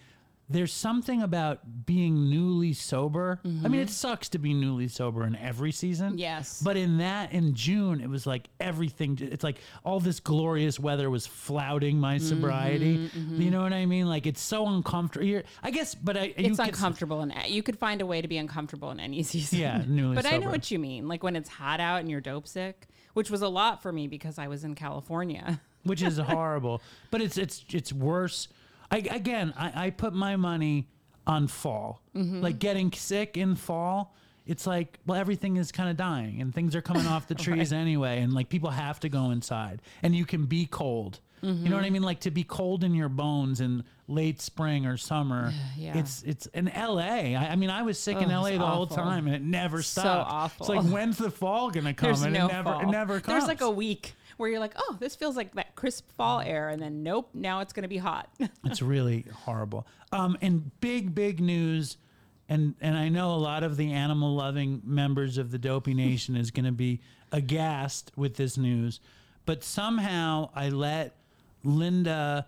there's 0.50 0.74
something 0.74 1.22
about 1.22 1.86
being 1.86 2.30
newly 2.30 2.74
sober. 2.74 3.40
I 3.44 3.48
mean, 3.48 3.76
it 3.76 3.86
mm-hmm. 3.86 3.88
sucks 3.88 4.30
to 4.30 4.38
be 4.38 4.54
newly 4.54 4.88
sober 4.88 5.26
in 5.26 5.36
every 5.38 5.72
season. 5.72 6.18
Yes. 6.18 6.62
But 6.62 6.76
in 6.76 6.98
that, 6.98 7.32
in 7.32 7.56
June, 7.56 8.02
it 8.02 8.10
was 8.10 8.28
like 8.28 8.50
everything. 8.60 9.18
It's 9.22 9.44
like 9.44 9.60
all 9.84 10.00
this 10.00 10.20
glorious 10.20 10.80
weather 10.80 11.10
was 11.10 11.26
flouting 11.26 11.98
my 11.98 12.18
mm-hmm, 12.18 12.28
sobriety. 12.28 12.98
Mm-hmm. 12.98 13.42
You 13.42 13.52
know 13.52 13.62
what 13.62 13.74
I 13.74 13.86
mean? 13.86 14.08
Like 14.08 14.28
it's 14.28 14.42
so 14.42 14.68
uncomfortable. 14.68 15.26
You're, 15.26 15.44
I 15.64 15.72
guess, 15.72 15.96
but 15.96 16.18
I, 16.18 16.26
you 16.26 16.34
it's 16.38 16.60
could- 16.60 16.68
uncomfortable 16.68 17.22
and 17.22 17.34
you 17.48 17.64
could 17.64 17.80
find 17.80 18.02
a 18.02 18.06
way 18.06 18.22
to 18.22 18.28
be 18.28 18.38
uncomfortable 18.38 18.92
in 18.92 19.00
any 19.00 19.24
season. 19.24 19.60
Yeah, 19.60 19.84
newly 19.88 20.16
sober. 20.16 20.28
but 20.28 20.34
I 20.34 20.38
know 20.38 20.50
what 20.50 20.70
you 20.70 20.78
mean. 20.78 21.08
Like 21.08 21.24
when 21.24 21.36
it's 21.36 21.50
hot 21.50 21.80
out 21.80 22.02
and 22.02 22.10
you're 22.10 22.22
dope 22.22 22.48
sick, 22.48 22.88
which 23.14 23.32
was 23.32 23.42
a 23.42 23.50
lot 23.50 23.82
for 23.82 23.92
me 23.92 24.08
because 24.08 24.38
I 24.38 24.48
was 24.48 24.64
in 24.64 24.76
California. 24.76 25.62
which 25.84 26.02
is 26.02 26.18
horrible. 26.20 26.82
But 27.12 27.22
it's 27.22 27.38
it's 27.38 27.64
it's 27.70 27.94
worse. 27.94 28.50
I, 28.94 28.98
again, 29.16 29.54
I, 29.58 29.86
I 29.86 29.90
put 29.90 30.14
my 30.14 30.36
money 30.36 30.88
on 31.26 31.48
fall. 31.48 32.02
Mm-hmm. 32.16 32.42
Like 32.42 32.60
getting 32.60 32.92
sick 32.92 33.38
in 33.38 33.56
fall. 33.56 34.14
It's 34.46 34.68
like 34.68 35.00
well, 35.06 35.18
everything 35.20 35.56
is 35.58 35.72
kind 35.72 35.90
of 35.90 35.96
dying 35.98 36.42
and 36.42 36.54
things 36.54 36.76
are 36.76 36.82
coming 36.82 37.08
off 37.08 37.28
the 37.28 37.36
trees 37.46 37.72
anyway, 37.74 38.20
and 38.22 38.34
like 38.34 38.50
people 38.50 38.70
have 38.72 39.00
to 39.02 39.10
go 39.10 39.32
inside, 39.32 39.82
and 40.04 40.14
you 40.16 40.26
can 40.26 40.46
be 40.46 40.66
cold. 40.66 41.20
You 41.42 41.50
know 41.50 41.56
Mm-hmm. 41.56 41.74
what 41.74 41.84
I 41.86 41.90
mean? 41.90 42.04
Like 42.04 42.20
to 42.22 42.32
be 42.32 42.44
cold 42.46 42.84
in 42.86 42.94
your 42.94 43.10
bones 43.10 43.60
in 43.62 43.84
late 44.08 44.42
spring 44.42 44.86
or 44.86 44.98
summer. 44.98 45.52
Yeah. 45.78 45.98
It's 45.98 46.24
it's 46.24 46.46
in 46.48 46.70
L.A. 46.70 47.36
I, 47.36 47.50
I 47.50 47.56
mean, 47.56 47.70
I 47.70 47.82
was 47.82 48.00
sick 48.00 48.18
in 48.18 48.32
Oh, 48.32 48.46
L.A. 48.46 48.58
the 48.58 48.66
whole 48.66 48.88
time, 48.88 49.26
and 49.28 49.36
it 49.36 49.42
never 49.42 49.82
stopped. 49.82 50.06
So 50.30 50.36
awful. 50.36 50.66
It's 50.66 50.86
like 50.86 50.94
when's 50.94 51.18
the 51.18 51.32
fall 51.32 51.72
gonna 51.72 51.94
come? 51.96 52.08
There's 52.08 52.22
and 52.22 52.34
no 52.34 52.46
it 52.48 52.52
never 52.52 52.64
fall. 52.72 52.82
it 52.82 52.86
never 52.92 53.14
comes. 53.20 53.26
There's 53.40 53.48
like 53.48 53.62
a 53.62 53.70
week 53.70 54.14
where 54.38 54.50
you're 54.50 54.60
like, 54.60 54.74
oh, 54.78 54.96
this 55.00 55.16
feels 55.16 55.36
like 55.36 55.54
that 55.56 55.76
crisp 55.76 56.10
fall 56.12 56.40
air, 56.40 56.70
and 56.70 56.82
then 56.82 57.04
nope, 57.04 57.30
now 57.34 57.60
it's 57.60 57.74
gonna 57.74 57.88
be 57.88 57.98
hot. 57.98 58.30
It's 58.66 58.82
really 58.82 59.26
horrible. 59.44 59.86
Um, 60.12 60.38
and 60.42 60.72
big, 60.80 61.14
big 61.14 61.42
news, 61.42 61.98
and 62.48 62.76
and 62.80 62.96
I 62.98 63.10
know 63.10 63.34
a 63.34 63.38
lot 63.38 63.64
of 63.64 63.76
the 63.78 63.92
animal 63.92 64.34
loving 64.36 64.82
members 64.86 65.38
of 65.38 65.52
the 65.52 65.58
Dopey 65.58 65.94
Nation 66.06 66.36
is 66.38 66.50
going 66.52 66.66
to 66.66 66.72
be 66.72 67.02
aghast 67.32 68.12
with 68.16 68.36
this 68.36 68.58
news, 68.58 69.00
but 69.46 69.64
somehow 69.64 70.50
I 70.56 70.70
let 70.70 71.16
Linda 71.64 72.48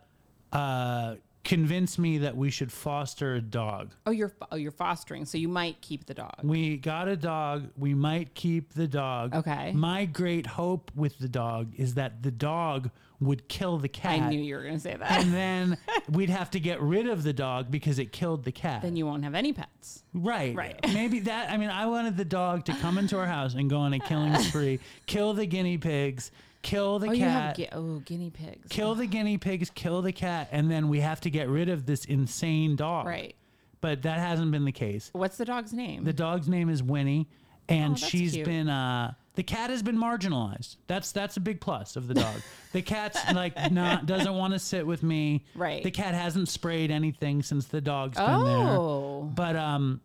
uh, 0.54 1.16
convince 1.46 1.98
me 1.98 2.18
that 2.18 2.36
we 2.36 2.50
should 2.50 2.72
foster 2.72 3.36
a 3.36 3.42
dog. 3.42 3.94
oh, 4.06 4.12
you're 4.12 4.34
oh, 4.52 4.58
you're 4.58 4.72
fostering, 4.72 5.24
so 5.24 5.38
you 5.38 5.48
might 5.48 5.80
keep 5.80 6.06
the 6.06 6.14
dog. 6.14 6.34
We 6.44 6.75
got 6.78 7.08
a 7.08 7.16
dog. 7.16 7.70
We 7.78 7.94
might 7.94 8.34
keep 8.34 8.74
the 8.74 8.88
dog. 8.88 9.34
Okay. 9.34 9.72
My 9.74 10.06
great 10.06 10.46
hope 10.46 10.92
with 10.96 11.18
the 11.20 11.30
dog 11.30 11.72
is 11.78 11.94
that 11.94 12.22
the 12.24 12.32
dog 12.32 12.90
would 13.22 13.48
kill 13.48 13.78
the 13.78 13.88
cat. 13.88 14.22
I 14.24 14.30
knew 14.30 14.42
you 14.42 14.56
were 14.56 14.64
gonna 14.64 14.80
say 14.80 14.96
that. 14.98 15.24
and 15.24 15.34
then 15.34 15.78
we'd 16.12 16.30
have 16.30 16.50
to 16.52 16.60
get 16.60 16.82
rid 16.82 17.08
of 17.08 17.24
the 17.24 17.32
dog 17.32 17.72
because 17.72 17.98
it 18.00 18.12
killed 18.12 18.44
the 18.44 18.52
cat. 18.52 18.82
then 18.82 18.96
you 18.98 19.06
won't 19.06 19.24
have 19.24 19.36
any 19.36 19.54
pets. 19.54 20.04
right. 20.14 20.54
Right. 20.56 20.78
Maybe 20.94 21.20
that. 21.22 21.52
I 21.52 21.58
mean, 21.58 21.70
I 21.70 21.86
wanted 21.86 22.18
the 22.18 22.25
dog 22.25 22.66
to 22.66 22.74
come 22.74 22.98
into 22.98 23.18
our 23.18 23.25
house 23.28 23.54
and 23.54 23.70
go 23.70 23.78
on 23.78 23.94
a 23.94 24.00
killing 24.00 24.36
spree, 24.40 24.80
kill 25.06 25.34
the 25.34 25.46
guinea 25.46 25.78
pigs, 25.78 26.32
kill 26.66 27.00
the 27.00 27.08
Oh, 27.10 27.12
you 27.12 27.24
have 27.24 27.56
cat, 27.56 27.72
gu- 27.72 27.78
oh 27.78 28.00
guinea 28.00 28.30
pigs. 28.32 28.68
kill 28.70 28.96
the 28.96 29.06
guinea 29.08 29.38
pigs, 29.38 29.70
kill 29.74 30.02
the 30.02 30.12
cat, 30.12 30.50
and 30.52 30.70
then 30.70 30.90
we 30.90 31.00
have 31.00 31.22
to 31.22 31.30
get 31.30 31.48
rid 31.48 31.70
of 31.70 31.86
this 31.86 32.06
insane 32.06 32.76
dog. 32.76 33.06
Right. 33.08 33.36
But 33.82 34.02
that 34.02 34.20
hasn't 34.20 34.52
been 34.52 34.66
the 34.66 34.72
case. 34.72 35.10
What's 35.14 35.38
the 35.38 35.46
dog's 35.46 35.72
name? 35.74 36.04
The 36.04 36.14
dog's 36.14 36.50
name 36.50 36.70
is 36.70 36.82
Winnie, 36.82 37.30
and 37.70 37.94
Oh, 37.94 37.96
she's 37.96 38.34
cute. 38.34 38.46
been 38.46 38.68
uh 38.68 39.14
the 39.36 39.44
cat 39.44 39.70
has 39.70 39.84
been 39.84 39.98
marginalized. 39.98 40.78
That's 40.88 41.12
that's 41.12 41.36
a 41.38 41.42
big 41.42 41.60
plus 41.62 41.96
of 41.98 42.08
the 42.08 42.14
dog. 42.16 42.42
the 42.74 42.82
cat's 42.82 43.20
like 43.34 43.72
not 43.72 44.06
doesn't 44.06 44.34
want 44.34 44.54
to 44.54 44.60
sit 44.60 44.88
with 44.88 45.04
me. 45.04 45.44
Right. 45.56 45.84
The 45.84 45.92
cat 45.92 46.16
hasn't 46.16 46.48
sprayed 46.50 46.90
anything 46.90 47.44
since 47.44 47.66
the 47.66 47.82
dog's 47.82 48.18
been 48.18 48.26
Oh. 48.28 49.22
there. 49.26 49.32
But 49.36 49.56
um 49.58 50.02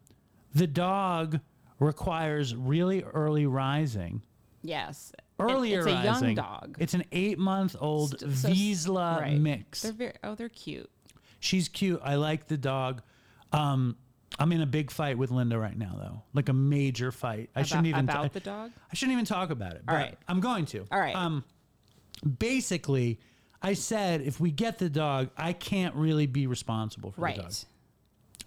the 0.55 0.67
dog 0.67 1.41
requires 1.79 2.55
really 2.55 3.03
early 3.03 3.47
rising 3.47 4.23
Yes. 4.63 5.13
Earlier, 5.41 5.79
It's 5.81 5.87
a 5.89 6.03
young 6.05 6.35
dog. 6.35 6.77
It's 6.79 6.95
an 6.95 7.05
eight 7.13 7.39
month 7.39 7.77
old 7.79 8.19
so- 8.21 8.27
Vizsla 8.27 9.21
right. 9.21 9.41
mix. 9.41 9.83
They're 9.83 9.93
very 9.93 10.13
oh, 10.25 10.35
they're 10.35 10.49
cute. 10.49 10.91
She's 11.41 11.69
cute. 11.69 12.01
I 12.05 12.17
like 12.17 12.47
the 12.49 12.57
dog. 12.59 13.03
Um, 13.53 13.97
I'm 14.39 14.53
in 14.53 14.61
a 14.61 14.67
big 14.67 14.91
fight 14.91 15.19
with 15.19 15.31
Linda 15.31 15.59
right 15.59 15.77
now, 15.77 15.97
though. 15.99 16.23
Like 16.35 16.49
a 16.49 16.53
major 16.53 17.11
fight. 17.13 17.51
I 17.57 17.63
shouldn't 17.63 17.89
About- 17.89 17.99
even 17.99 18.09
about 18.09 18.25
I- 18.27 18.29
the 18.29 18.41
dog? 18.41 18.71
I 18.91 18.95
shouldn't 18.95 19.13
even 19.15 19.25
talk 19.25 19.51
about 19.51 19.73
it. 19.75 19.83
But 19.87 19.93
right. 19.95 20.19
I'm 20.29 20.41
going 20.41 20.67
to. 20.67 20.87
All 20.93 21.01
right. 21.01 21.15
Um, 21.17 21.45
basically, 22.39 23.19
I 23.63 23.75
said 23.75 24.21
if 24.23 24.41
we 24.41 24.51
get 24.51 24.79
the 24.79 24.89
dog, 24.91 25.31
I 25.37 25.53
can't 25.53 25.95
really 25.95 26.27
be 26.27 26.47
responsible 26.47 27.13
for 27.13 27.21
the 27.23 27.43
dog. 27.43 27.53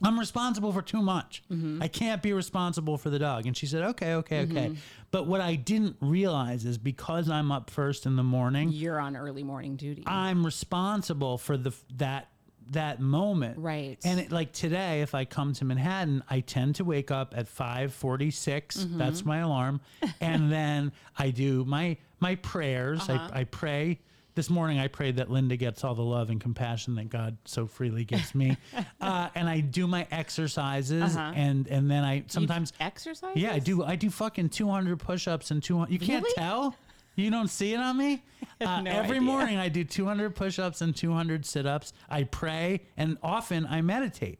I'm 0.02 0.20
responsible 0.20 0.72
for 0.72 0.82
too 0.82 1.02
much. 1.02 1.44
Mm-hmm. 1.52 1.82
I 1.82 1.88
can't 1.88 2.22
be 2.22 2.34
responsible 2.34 2.98
for 2.98 3.10
the 3.10 3.20
dog. 3.20 3.46
And 3.46 3.56
she 3.56 3.66
said, 3.66 3.84
okay, 3.84 4.16
okay, 4.16 4.42
okay. 4.42 4.76
But 5.12 5.28
what 5.28 5.42
I 5.42 5.56
didn't 5.56 5.98
realize 6.02 6.66
is 6.66 6.78
because 6.78 7.30
I'm 7.30 7.52
up 7.52 7.70
first 7.70 8.06
in 8.06 8.16
the 8.16 8.24
morning, 8.24 8.70
You're 8.70 9.00
on 9.00 9.16
early 9.16 9.44
morning 9.44 9.76
duty. 9.76 10.04
I'm 10.06 10.46
responsible 10.46 11.38
for 11.38 11.58
the 11.58 11.74
that 11.98 12.30
that 12.72 13.00
moment. 13.00 13.60
Right. 13.60 13.98
And 14.04 14.20
it, 14.20 14.32
like 14.32 14.54
today, 14.54 15.02
if 15.02 15.14
I 15.14 15.26
come 15.26 15.54
to 15.54 15.66
Manhattan, 15.66 16.24
I 16.30 16.40
tend 16.40 16.76
to 16.76 16.86
wake 16.86 17.12
up 17.12 17.34
at 17.36 17.46
5:46. 17.46 17.94
Mm-hmm. 17.94 18.98
That's 18.98 19.26
my 19.26 19.40
alarm, 19.40 19.82
and 20.22 20.52
then 20.52 20.92
I 21.18 21.30
do 21.30 21.66
my 21.66 21.98
my 22.20 22.36
prayers. 22.36 23.02
Uh-huh. 23.02 23.30
I, 23.32 23.42
I 23.42 23.44
pray. 23.44 24.00
This 24.36 24.50
morning, 24.50 24.80
I 24.80 24.88
prayed 24.88 25.18
that 25.18 25.30
Linda 25.30 25.56
gets 25.56 25.84
all 25.84 25.94
the 25.94 26.02
love 26.02 26.32
and 26.32 26.42
compassion 26.42 26.96
that 26.96 27.08
God 27.10 27.38
so 27.46 27.68
freely 27.68 28.04
gives 28.04 28.34
me, 28.34 28.58
uh, 29.02 29.30
and 29.36 29.48
I 29.48 29.60
do 29.60 29.86
my 29.86 30.08
exercises, 30.10 31.16
Uh-huh. 31.16 31.34
and 31.36 31.68
and 31.68 31.90
then 31.90 32.04
I 32.04 32.24
sometimes 32.28 32.74
exercise. 32.80 33.34
yeah, 33.36 33.54
I 33.54 33.60
do. 33.60 33.84
I 33.84 33.96
do 33.96 34.10
fucking 34.10 34.50
200 34.50 34.98
push-ups 35.00 35.52
and 35.52 35.62
200. 35.62 35.92
You 35.94 36.00
can't 36.00 36.24
Really? 36.24 36.34
tell. 36.36 36.76
You 37.16 37.30
don't 37.30 37.48
see 37.50 37.74
it 37.74 37.78
on 37.80 37.98
me. 37.98 38.24
Uh, 38.62 38.82
no 38.82 38.92
every 38.92 39.18
idea. 39.18 39.22
morning 39.22 39.58
I 39.58 39.68
do 39.68 39.84
200 39.84 40.36
push-ups 40.36 40.82
and 40.82 40.96
200 40.96 41.46
sit-ups. 41.46 41.92
I 42.10 42.24
pray 42.24 42.82
and 42.96 43.18
often 43.22 43.66
I 43.68 43.82
meditate. 43.82 44.40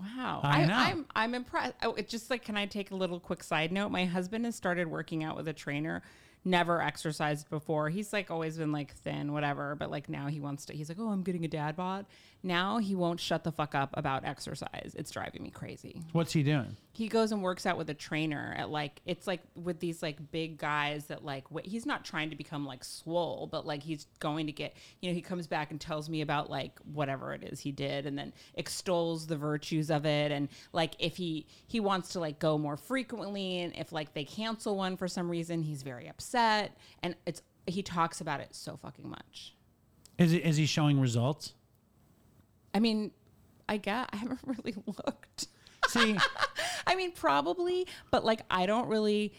Wow, 0.00 0.40
I 0.44 0.64
know. 0.66 0.74
I'm 0.74 1.06
I'm 1.16 1.34
impressed. 1.34 1.74
Oh, 1.82 1.94
it's 1.94 2.10
just 2.10 2.30
like, 2.30 2.44
can 2.44 2.56
I 2.56 2.66
take 2.66 2.90
a 2.92 2.94
little 2.94 3.18
quick 3.18 3.42
side 3.42 3.72
note? 3.72 3.90
My 3.90 4.04
husband 4.04 4.44
has 4.44 4.54
started 4.54 4.86
working 4.88 5.24
out 5.24 5.36
with 5.36 5.48
a 5.48 5.52
trainer. 5.52 6.02
Never 6.46 6.80
exercised 6.80 7.50
before. 7.50 7.88
He's 7.88 8.12
like 8.12 8.30
always 8.30 8.56
been 8.56 8.70
like 8.70 8.94
thin, 8.94 9.32
whatever. 9.32 9.74
But 9.74 9.90
like 9.90 10.08
now 10.08 10.28
he 10.28 10.38
wants 10.38 10.64
to. 10.66 10.74
He's 10.74 10.88
like, 10.88 10.98
oh, 11.00 11.08
I'm 11.08 11.24
getting 11.24 11.44
a 11.44 11.48
dad 11.48 11.74
bod. 11.74 12.06
Now 12.42 12.78
he 12.78 12.94
won't 12.94 13.18
shut 13.18 13.42
the 13.44 13.50
fuck 13.50 13.74
up 13.74 13.90
about 13.94 14.24
exercise. 14.24 14.94
It's 14.96 15.10
driving 15.10 15.42
me 15.42 15.50
crazy. 15.50 16.02
What's 16.12 16.32
he 16.32 16.42
doing? 16.42 16.76
he 16.92 17.08
goes 17.08 17.30
and 17.30 17.42
works 17.42 17.66
out 17.66 17.76
with 17.76 17.90
a 17.90 17.94
trainer 17.94 18.54
at 18.56 18.70
like 18.70 19.02
it's 19.04 19.26
like 19.26 19.42
with 19.54 19.80
these 19.80 20.02
like 20.02 20.30
big 20.30 20.56
guys 20.56 21.04
that 21.08 21.22
like 21.22 21.50
wa- 21.50 21.60
he's 21.62 21.84
not 21.84 22.06
trying 22.06 22.30
to 22.30 22.36
become 22.36 22.64
like 22.64 22.82
swole 22.82 23.46
but 23.52 23.66
like 23.66 23.82
he's 23.82 24.06
going 24.18 24.46
to 24.46 24.52
get 24.52 24.74
you 25.02 25.10
know 25.10 25.14
he 25.14 25.20
comes 25.20 25.46
back 25.46 25.70
and 25.70 25.78
tells 25.78 26.08
me 26.08 26.22
about 26.22 26.48
like 26.48 26.78
whatever 26.94 27.34
it 27.34 27.42
is 27.44 27.60
he 27.60 27.70
did 27.70 28.06
and 28.06 28.16
then 28.18 28.32
extols 28.54 29.26
the 29.26 29.36
virtues 29.36 29.90
of 29.90 30.06
it 30.06 30.32
and 30.32 30.48
like 30.72 30.94
if 30.98 31.18
he 31.18 31.46
he 31.66 31.80
wants 31.80 32.08
to 32.14 32.18
like 32.18 32.38
go 32.38 32.56
more 32.56 32.78
frequently 32.78 33.58
and 33.60 33.76
if 33.76 33.92
like 33.92 34.14
they 34.14 34.24
cancel 34.24 34.74
one 34.74 34.96
for 34.96 35.06
some 35.06 35.28
reason 35.30 35.62
he's 35.62 35.82
very 35.82 36.08
upset 36.08 36.78
and 37.02 37.14
it's 37.26 37.42
he 37.66 37.82
talks 37.82 38.22
about 38.22 38.40
it 38.40 38.54
so 38.54 38.74
fucking 38.74 39.06
much 39.10 39.54
Is 40.16 40.30
he, 40.30 40.38
is 40.38 40.56
he 40.56 40.64
showing 40.64 40.98
results? 40.98 41.52
I 42.76 42.80
mean 42.80 43.10
i 43.68 43.76
guess 43.76 44.06
i 44.12 44.16
haven't 44.16 44.40
really 44.46 44.74
looked 44.86 45.48
See, 45.88 46.16
I 46.86 46.94
mean, 46.94 47.12
probably, 47.12 47.86
but 48.10 48.24
like, 48.24 48.42
I 48.50 48.66
don't 48.66 48.88
really, 48.88 49.32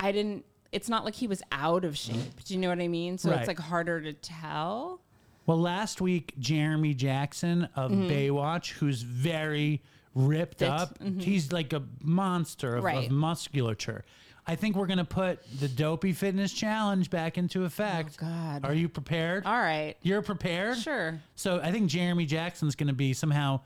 I 0.00 0.12
didn't, 0.12 0.44
it's 0.70 0.88
not 0.88 1.04
like 1.04 1.14
he 1.14 1.26
was 1.26 1.42
out 1.52 1.84
of 1.84 1.96
shape. 1.96 2.44
Do 2.44 2.54
you 2.54 2.60
know 2.60 2.68
what 2.68 2.80
I 2.80 2.88
mean? 2.88 3.18
So 3.18 3.30
Right. 3.30 3.40
it's 3.40 3.48
like 3.48 3.58
harder 3.58 4.00
to 4.00 4.12
tell. 4.12 5.00
well, 5.44 5.58
last 5.60 6.00
week 6.00 6.34
Jeremy 6.38 6.94
Jackson 6.94 7.68
of 7.74 7.90
mm-hmm. 7.90 8.08
Baywatch, 8.08 8.70
who's 8.70 9.02
very 9.02 9.82
ripped 10.14 10.60
Fit. 10.60 10.68
up, 10.68 10.98
mm-hmm. 10.98 11.18
he's 11.20 11.52
like 11.52 11.72
a 11.72 11.82
monster 12.00 12.76
of, 12.76 12.84
Right. 12.84 13.06
of 13.06 13.12
musculature. 13.12 14.04
I 14.46 14.56
think 14.56 14.74
we're 14.76 14.86
gonna 14.88 15.04
put 15.04 15.38
the 15.60 15.68
Dopey 15.68 16.12
Fitness 16.12 16.52
Challenge 16.52 17.08
back 17.10 17.38
into 17.38 17.64
effect. 17.64 18.16
Oh, 18.20 18.26
God. 18.26 18.64
Are 18.64 18.74
you 18.74 18.88
prepared? 18.88 19.46
All 19.46 19.52
right. 19.58 19.94
You're 20.02 20.22
prepared? 20.22 20.78
Sure. 20.78 21.20
So 21.36 21.60
I 21.62 21.70
think 21.70 21.88
Jeremy 21.88 22.26
Jackson's 22.26 22.74
going 22.74 22.88
to 22.88 22.92
be 22.92 23.12
somehow 23.12 23.60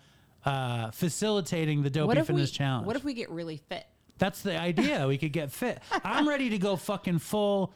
uh, 0.45 0.91
facilitating 0.91 1.83
the 1.83 1.91
Dopey 1.91 2.13
if 2.19 2.25
we, 2.29 2.35
Fitness 2.35 2.51
Challenge. 2.51 2.87
what 2.87 2.95
if 2.97 3.05
we 3.05 3.15
get 3.15 3.31
really 3.31 3.57
fit? 3.69 3.87
That's 4.19 4.43
the 4.43 4.59
idea. 4.59 5.07
we 5.09 5.17
could 5.19 5.33
get 5.33 5.51
fit. 5.51 5.83
I'm 6.05 6.29
ready 6.29 6.51
to 6.51 6.59
go 6.59 6.77
fucking 6.77 7.19
full. 7.21 7.73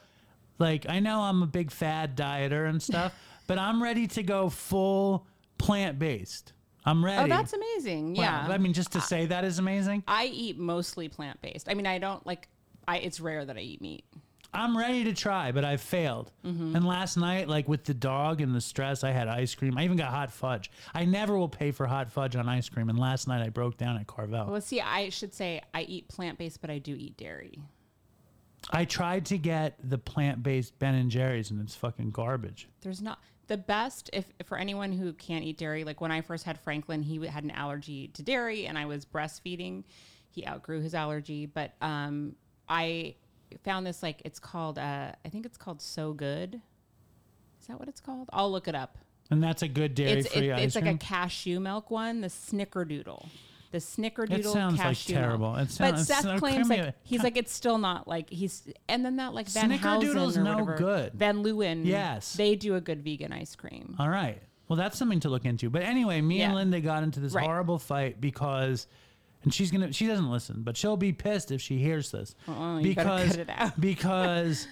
Like 0.58 0.86
I 0.88 1.00
know 1.00 1.20
I'm 1.20 1.42
a 1.42 1.46
big 1.46 1.70
fad 1.70 2.16
dieter 2.16 2.68
and 2.68 2.82
stuff, 2.82 3.14
but 3.46 3.58
I'm 3.58 3.82
ready 3.82 4.06
to 4.08 4.22
go 4.22 4.50
full 4.50 5.26
plant 5.56 5.98
based. 5.98 6.52
I'm 6.84 7.02
ready. 7.04 7.24
Oh, 7.30 7.34
that's 7.34 7.52
amazing. 7.54 8.14
Well, 8.14 8.22
Yeah. 8.24 8.46
I 8.48 8.58
mean, 8.58 8.72
just 8.74 8.92
to 8.92 9.00
say 9.00 9.26
that 9.26 9.44
is 9.44 9.58
amazing. 9.58 10.02
I 10.06 10.26
eat 10.26 10.58
mostly 10.58 11.08
plant 11.08 11.40
based. 11.42 11.68
I 11.68 11.74
mean, 11.74 11.86
I 11.86 11.98
don't 11.98 12.26
like, 12.26 12.48
I, 12.90 12.96
it's 12.96 13.20
rare 13.20 13.44
that 13.44 13.56
I 13.56 13.60
eat 13.60 13.80
meat. 13.80 14.04
I'm 14.52 14.76
ready 14.76 15.04
to 15.04 15.12
try, 15.12 15.52
but 15.52 15.64
I've 15.64 15.80
failed. 15.80 16.32
And 16.74 16.84
last 16.84 17.16
night, 17.16 17.46
like 17.48 17.68
with 17.68 17.84
the 17.84 17.94
dog 17.94 18.40
and 18.40 18.52
the 18.52 18.60
stress, 18.60 19.04
I 19.04 19.12
had 19.12 19.28
ice 19.28 19.54
cream. 19.54 19.78
I 19.78 19.84
even 19.84 19.96
got 19.96 20.10
hot 20.10 20.32
fudge. 20.32 20.72
I 20.92 21.04
never 21.04 21.38
will 21.38 21.48
pay 21.48 21.70
for 21.70 21.86
hot 21.86 22.10
fudge 22.10 22.34
on 22.34 22.48
ice 22.48 22.68
cream. 22.68 22.88
And 22.88 22.98
last 22.98 23.28
night, 23.28 23.42
I 23.46 23.48
broke 23.50 23.76
down 23.76 23.96
at 23.96 24.08
Carvel. 24.08 24.46
Well, 24.50 24.60
see, 24.60 24.80
I 24.80 25.10
should 25.10 25.32
say 25.32 25.62
I 25.72 25.82
eat 25.82 26.08
plant 26.08 26.36
based, 26.36 26.60
but 26.60 26.68
I 26.68 26.78
do 26.78 26.96
eat 26.98 27.16
dairy. 27.16 27.60
I 28.72 28.86
tried 28.86 29.26
to 29.26 29.38
get 29.38 29.76
the 29.88 29.98
plant 29.98 30.42
based 30.42 30.76
Ben 30.80 30.96
and 30.96 31.12
Jerry's, 31.12 31.52
and 31.52 31.60
it's 31.60 31.76
fucking 31.76 32.10
garbage. 32.10 32.68
There's 32.80 33.00
not 33.00 33.20
the 33.46 33.56
best 33.56 34.10
if 34.12 34.24
for 34.46 34.58
anyone 34.58 34.90
who 34.90 35.12
can't 35.12 35.44
eat 35.44 35.58
dairy. 35.58 35.84
Like 35.84 36.00
when 36.00 36.10
I 36.10 36.22
first 36.22 36.44
had 36.44 36.58
Franklin, 36.58 37.04
he 37.04 37.24
had 37.24 37.44
an 37.44 37.52
allergy 37.52 38.08
to 38.08 38.24
dairy, 38.24 38.66
and 38.66 38.76
I 38.76 38.86
was 38.86 39.04
breastfeeding. 39.04 39.84
He 40.28 40.44
outgrew 40.44 40.80
his 40.80 40.94
allergy, 40.94 41.46
but 41.46 41.74
um, 41.80 42.34
I 42.70 43.16
found 43.64 43.84
this 43.86 44.02
like 44.02 44.22
it's 44.24 44.38
called 44.38 44.78
uh, 44.78 45.12
I 45.24 45.28
think 45.28 45.44
it's 45.44 45.58
called 45.58 45.82
So 45.82 46.12
Good. 46.14 46.60
Is 47.60 47.66
that 47.66 47.78
what 47.78 47.88
it's 47.88 48.00
called? 48.00 48.30
I'll 48.32 48.50
look 48.50 48.68
it 48.68 48.74
up. 48.74 48.96
And 49.30 49.42
that's 49.42 49.62
a 49.62 49.68
good 49.68 49.94
dairy 49.94 50.20
It's 50.20 50.32
free 50.32 50.48
it, 50.50 50.54
ice 50.54 50.62
it's 50.62 50.74
like 50.76 50.86
a 50.86 50.96
cashew 50.96 51.60
milk 51.60 51.90
one, 51.90 52.20
the 52.20 52.28
Snickerdoodle. 52.28 53.28
The 53.70 53.78
Snickerdoodle 53.78 54.38
It 54.38 54.44
sounds 54.46 54.78
like 54.78 54.86
cashew 54.88 55.14
milk. 55.14 55.22
terrible. 55.24 55.54
It 55.56 55.58
but 55.58 55.70
sounds- 55.70 56.06
Seth 56.08 56.22
so 56.22 56.38
claims 56.38 56.68
here. 56.68 56.84
like 56.86 56.94
he's 57.02 57.22
like 57.22 57.36
it's 57.36 57.52
still 57.52 57.78
not 57.78 58.08
like 58.08 58.30
he's 58.30 58.68
and 58.88 59.04
then 59.04 59.16
that 59.16 59.34
like 59.34 59.48
Van 59.48 59.70
Snickerdoodle's 59.70 60.14
Housen 60.14 60.42
or 60.42 60.44
no 60.44 60.50
whatever, 60.64 60.76
good. 60.76 61.12
Van 61.14 61.44
Leeuwen. 61.44 61.84
Yes. 61.84 62.32
they 62.34 62.56
do 62.56 62.76
a 62.76 62.80
good 62.80 63.02
vegan 63.04 63.32
ice 63.32 63.54
cream. 63.54 63.94
All 63.98 64.08
right. 64.08 64.40
Well, 64.68 64.76
that's 64.76 64.96
something 64.96 65.18
to 65.20 65.28
look 65.28 65.44
into. 65.44 65.68
But 65.68 65.82
anyway, 65.82 66.20
me 66.20 66.42
and 66.42 66.54
Linda 66.54 66.80
got 66.80 67.02
into 67.02 67.18
this 67.18 67.32
Right. 67.34 67.44
horrible 67.44 67.80
fight 67.80 68.20
because, 68.20 68.86
and 69.42 69.52
she's 69.54 69.70
gonna, 69.70 69.92
she 69.92 70.06
doesn't 70.06 70.30
listen, 70.30 70.62
but 70.62 70.76
she'll 70.76 70.96
be 70.96 71.12
pissed 71.12 71.50
if 71.50 71.60
she 71.60 71.78
hears 71.78 72.10
this 72.10 72.34
you 72.46 72.94
better 72.94 73.08
cut 73.28 73.38
it 73.38 73.50
out. 73.50 73.80
because 73.80 74.66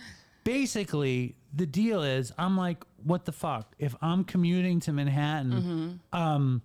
basically 0.44 1.36
the 1.54 1.66
deal 1.66 2.02
is, 2.02 2.32
I'm 2.38 2.56
like, 2.56 2.84
what 3.04 3.24
the 3.24 3.32
fuck? 3.32 3.74
If 3.78 3.94
I'm 4.02 4.24
commuting 4.24 4.80
to 4.80 4.92
Manhattan, 4.92 5.52
Mm-hmm. 6.12 6.18
um, 6.18 6.62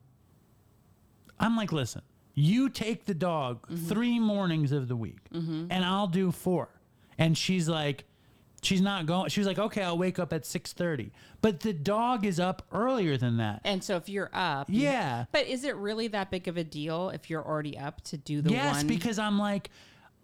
I'm 1.40 1.56
like, 1.58 1.72
listen, 1.72 2.02
you 2.36 2.70
take 2.70 3.06
the 3.06 3.14
dog 3.14 3.62
Mm-hmm. 3.68 3.88
three 3.88 4.20
mornings 4.20 4.72
of 4.72 4.88
the 4.88 4.96
week, 4.96 5.20
and 5.32 5.72
I'll 5.86 6.08
do 6.08 6.32
four. 6.32 6.70
And 7.18 7.38
she's 7.38 7.68
like, 7.70 8.06
she's 8.64 8.82
not 8.82 9.06
going. 9.06 9.30
She 9.30 9.40
was 9.40 9.48
like, 9.48 9.60
okay, 9.60 9.84
I'll 9.84 9.98
wake 9.98 10.20
up 10.20 10.34
at 10.34 10.46
six 10.46 10.74
thirty. 10.74 11.12
But 11.42 11.60
the 11.60 11.74
dog 11.74 12.26
is 12.26 12.40
up 12.40 12.66
earlier 12.72 13.18
than 13.18 13.38
that. 13.38 13.62
And 13.64 13.84
so 13.84 13.96
if 13.98 14.08
you're 14.10 14.30
up, 14.34 14.70
you- 14.70 14.82
Yeah. 14.82 15.26
But 15.32 15.48
is 15.48 15.64
it 15.64 15.76
really 15.76 16.08
that 16.10 16.32
big 16.32 16.48
of 16.48 16.58
a 16.58 16.64
deal 16.64 17.10
if 17.10 17.30
you're 17.30 17.46
already 17.46 17.78
up 17.78 18.02
to 18.06 18.18
do 18.18 18.42
the 18.42 18.52
yes, 18.52 18.78
one? 18.78 18.88
because 18.88 19.20
I'm 19.20 19.38
like. 19.40 19.70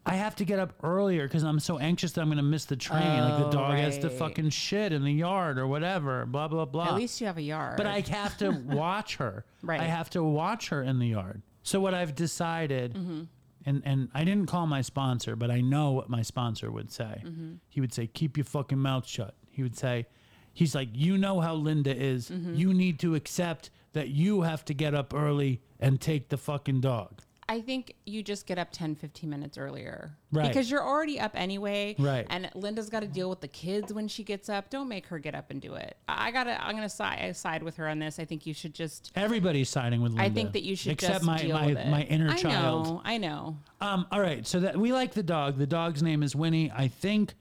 I 0.06 0.14
have 0.14 0.38
to 0.38 0.46
get 0.46 0.58
up 0.60 0.74
earlier 0.82 1.28
because 1.28 1.44
I'm 1.44 1.60
so 1.60 1.78
anxious 1.78 2.14
that 2.14 2.22
I'm 2.22 2.30
going 2.30 2.38
to 2.38 2.42
miss 2.44 2.66
the 2.66 2.78
train. 2.78 3.20
like 3.20 3.38
the 3.42 3.48
Oh, 3.48 3.52
dog 3.52 3.76
has 3.76 3.98
to 4.00 4.10
fucking 4.10 4.50
shit 4.50 4.92
in 4.94 5.04
the 5.04 5.12
yard 5.12 5.60
or 5.60 5.68
whatever. 5.68 6.26
Blah 6.26 6.48
blah 6.48 6.66
blah. 6.66 6.88
at 6.88 6.96
least 6.96 7.20
you 7.22 7.28
have 7.28 7.38
a 7.38 7.42
yard. 7.44 7.76
But 7.78 7.86
I 7.86 8.00
have 8.10 8.36
to 8.38 8.50
watch 8.66 9.18
her. 9.18 9.44
Right. 9.62 9.80
I 9.80 9.84
have 9.84 10.10
to 10.12 10.24
watch 10.24 10.70
her 10.70 10.82
in 10.82 10.98
the 11.00 11.08
yard. 11.08 11.44
So 11.64 11.80
what 11.82 11.94
I've 11.94 12.16
decided, 12.16 12.94
mm-hmm. 12.96 13.24
And 13.66 13.82
and 13.86 14.10
I 14.14 14.24
didn't 14.24 14.48
call 14.48 14.68
my 14.68 14.82
sponsor, 14.82 15.36
but 15.36 15.52
I 15.52 15.62
know 15.62 15.92
what 15.92 16.10
my 16.10 16.22
sponsor 16.22 16.72
would 16.72 16.92
say. 16.92 17.22
Mm-hmm. 17.26 17.54
He 17.68 17.82
would 17.82 17.94
say, 17.94 18.08
"Keep 18.08 18.38
your 18.38 18.46
fucking 18.46 18.80
mouth 18.80 19.08
shut." 19.08 19.36
He 19.52 19.64
would 19.64 19.78
say, 19.78 20.08
"He's 20.54 20.76
like, 20.76 20.90
you 20.94 21.18
know 21.18 21.42
how 21.42 21.56
Linda 21.56 21.96
is. 21.96 22.30
Mm-hmm. 22.30 22.56
You 22.56 22.74
need 22.74 23.00
to 23.00 23.16
accept 23.16 23.70
that 23.94 24.10
you 24.10 24.42
have 24.42 24.64
to 24.66 24.74
get 24.74 24.94
up 24.94 25.14
early 25.14 25.62
and 25.80 26.00
take 26.00 26.30
the 26.30 26.38
fucking 26.38 26.82
dog." 26.82 27.22
I 27.50 27.62
think 27.62 27.96
you 28.06 28.22
just 28.24 28.46
get 28.46 28.58
up 28.58 28.70
10, 28.72 28.96
15 28.96 29.30
minutes 29.30 29.58
earlier. 29.58 30.12
Right. 30.32 30.48
Because 30.48 30.70
you're 30.70 30.84
already 30.84 31.20
up 31.20 31.32
anyway. 31.34 31.96
Right. 31.98 32.26
And 32.30 32.50
Linda's 32.54 32.90
got 32.90 33.00
to 33.00 33.08
deal 33.08 33.30
with 33.30 33.42
the 33.42 33.48
kids 33.48 33.92
when 33.92 34.08
she 34.08 34.24
gets 34.24 34.50
up. 34.50 34.70
Don't 34.70 34.88
make 34.88 35.08
her 35.08 35.18
get 35.18 35.34
up 35.34 35.50
and 35.50 35.60
do 35.60 35.74
it. 35.74 35.98
I 36.08 36.30
I 36.30 36.32
gotta. 36.32 36.64
I'm 36.64 36.76
gonna 36.76 36.88
side 36.88 37.36
side 37.36 37.64
with 37.64 37.76
her 37.78 37.88
on 37.88 37.98
this. 37.98 38.20
I 38.20 38.26
think 38.26 38.46
you 38.46 38.54
should 38.54 38.76
just. 38.76 39.12
Everybody's 39.16 39.68
siding 39.68 40.00
with 40.04 40.12
Linda. 40.12 40.26
I 40.26 40.30
think 40.30 40.54
that 40.54 40.62
you 40.62 40.76
should 40.76 40.92
except 40.92 41.24
just 41.24 41.26
my 41.26 41.42
my, 41.42 41.74
my 41.90 42.02
inner 42.04 42.30
I 42.30 42.38
child. 42.38 42.86
know. 42.86 43.02
I 43.04 43.18
know. 43.18 43.58
Um, 43.82 44.06
all 44.12 44.22
right, 44.22 44.46
so 44.46 44.60
that 44.60 44.78
we 44.78 44.94
like 44.94 45.14
the 45.14 45.24
dog. 45.24 45.58
The 45.58 45.66
dog's 45.66 46.04
name 46.04 46.22
is 46.22 46.36
Winnie. 46.36 46.72
I 46.72 46.88
think 46.88 47.34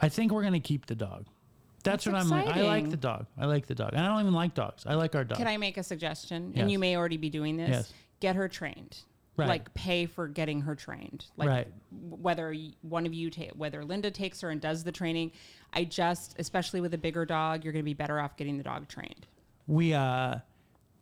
I 0.00 0.08
think 0.08 0.30
we're 0.30 0.44
gonna 0.44 0.60
keep 0.60 0.86
the 0.86 0.94
dog. 0.94 1.24
That's, 1.82 2.04
That's 2.04 2.06
what 2.06 2.14
I'm. 2.14 2.46
like. 2.46 2.56
I 2.56 2.62
like 2.62 2.88
the 2.88 2.96
dog. 2.96 3.26
I 3.36 3.46
like 3.46 3.66
the 3.66 3.74
dog. 3.74 3.90
And 3.94 4.00
I 4.00 4.06
don't 4.06 4.20
even 4.20 4.32
like 4.32 4.54
dogs. 4.54 4.84
I 4.86 4.94
like 4.94 5.16
our 5.16 5.24
dog. 5.24 5.38
Can 5.38 5.48
I 5.48 5.56
make 5.56 5.76
a 5.76 5.82
suggestion? 5.82 6.52
Yes. 6.54 6.62
And 6.62 6.70
you 6.70 6.78
may 6.78 6.96
already 6.96 7.16
be 7.16 7.30
doing 7.30 7.56
this. 7.56 7.70
Yes. 7.70 7.92
Get 8.20 8.36
her 8.36 8.48
trained. 8.48 8.98
Right. 9.36 9.48
Like 9.48 9.72
pay 9.74 10.06
for 10.06 10.28
getting 10.28 10.62
her 10.62 10.74
trained. 10.74 11.26
Like 11.36 11.48
Right. 11.48 11.68
whether 11.90 12.54
one 12.82 13.04
of 13.06 13.12
you 13.12 13.28
take 13.30 13.50
whether 13.52 13.84
Linda 13.84 14.10
takes 14.10 14.40
her 14.40 14.50
and 14.50 14.60
does 14.60 14.82
the 14.84 14.92
training. 14.92 15.32
I 15.72 15.84
just 15.84 16.36
especially 16.38 16.80
with 16.80 16.94
a 16.94 16.98
bigger 16.98 17.26
dog, 17.26 17.62
you're 17.64 17.72
going 17.72 17.82
to 17.84 17.84
be 17.84 17.94
better 17.94 18.18
off 18.20 18.36
getting 18.36 18.56
the 18.56 18.64
dog 18.64 18.88
trained. 18.88 19.26
we 19.66 19.92
uh 19.92 20.36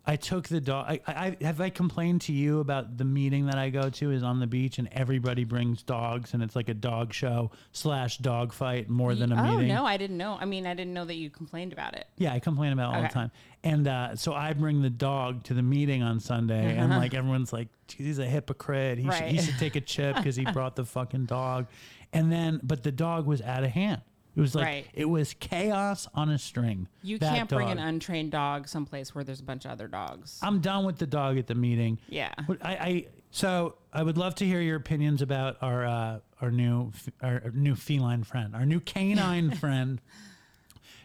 I 0.07 0.17
took 0.17 0.49
the 0.49 0.61
dog. 0.61 0.87
I, 0.87 1.01
I 1.07 1.37
have 1.45 1.63
I 1.63 1.71
complained 1.71 2.21
to 2.23 2.33
you 2.33 2.61
about 2.61 2.99
the 2.99 3.05
meeting 3.07 3.47
that 3.47 3.57
I 3.57 3.71
go 3.71 3.89
to 3.89 4.11
is 4.11 4.23
on 4.23 4.39
the 4.39 4.47
beach 4.47 4.79
and 4.79 4.87
everybody 4.93 5.45
brings 5.45 5.83
dogs 5.83 6.35
and 6.35 6.43
it's 6.43 6.55
like 6.55 6.69
a 6.69 6.75
dog 6.75 7.15
show 7.15 7.51
slash 7.73 8.19
dog 8.19 8.53
fight 8.53 8.91
more 8.91 9.15
than 9.15 9.33
a 9.33 9.41
oh 9.41 9.53
meeting. 9.57 9.69
no, 9.69 9.87
I 9.87 9.97
didn't 9.97 10.19
know. 10.19 10.37
I 10.39 10.45
mean, 10.45 10.67
I 10.67 10.75
didn't 10.75 10.93
know 10.93 11.07
that 11.07 11.15
you 11.15 11.31
complained 11.31 11.73
about 11.73 11.95
it. 11.95 12.07
Yeah, 12.19 12.35
I 12.35 12.39
complain 12.39 12.73
about 12.73 12.93
it 12.93 12.97
all 12.97 13.03
the 13.03 13.09
time. 13.09 13.31
And 13.63 13.89
uh, 13.89 14.15
so 14.15 14.35
I 14.35 14.53
bring 14.53 14.83
the 14.83 14.91
dog 14.91 15.43
to 15.45 15.55
the 15.55 15.63
meeting 15.63 16.03
on 16.03 16.21
Sunday, 16.21 16.77
and 16.77 16.91
like 16.91 17.15
everyone's 17.15 17.51
like, 17.51 17.69
he's 17.89 18.19
a 18.19 18.27
hypocrite. 18.27 18.99
He, 18.99 19.05
should, 19.05 19.15
he 19.23 19.39
Uh-huh. 19.39 19.47
Should 19.47 19.59
take 19.59 19.75
a 19.77 19.81
chip 19.81 20.17
because 20.17 20.37
he 20.37 20.45
brought 20.53 20.77
the 20.77 20.85
fucking 20.85 21.25
dog. 21.25 21.69
And 22.13 22.31
then, 22.31 22.61
but 22.63 22.83
the 22.83 22.93
dog 22.93 23.27
was 23.27 23.41
out 23.41 23.65
of 23.65 23.71
hand. 23.71 24.03
It 24.37 24.41
was 24.41 24.55
like, 24.55 24.65
Right. 24.65 24.87
it 24.93 25.05
was 25.05 25.35
chaos 25.35 26.09
on 26.15 26.29
a 26.29 26.39
string. 26.39 26.89
You 27.03 27.19
that 27.19 27.35
can't 27.35 27.49
bring 27.49 27.71
an 27.71 27.79
untrained 27.79 28.33
dog 28.33 28.67
someplace 28.69 29.15
where 29.15 29.23
there's 29.23 29.41
a 29.41 29.45
bunch 29.45 29.65
of 29.65 29.71
other 29.71 29.87
dogs. 29.87 30.41
I'm 30.43 30.61
done 30.61 30.85
with 30.85 30.99
the 30.99 31.07
dog 31.07 31.39
at 31.39 31.47
the 31.47 31.55
meeting. 31.55 31.99
Yeah. 32.09 32.33
I, 32.63 32.75
I 32.75 33.07
so 33.31 33.77
I 33.93 34.03
would 34.03 34.17
love 34.19 34.35
to 34.37 34.45
hear 34.45 34.61
your 34.61 34.77
opinions 34.77 35.23
about 35.23 35.57
our 35.61 35.85
uh, 35.87 36.19
our 36.41 36.51
new 36.51 36.93
our, 37.23 37.51
new 37.53 37.75
feline 37.75 38.25
friend, 38.25 38.55
our 38.55 38.67
new 38.67 38.81
canine 38.81 39.51
friend. 39.57 40.01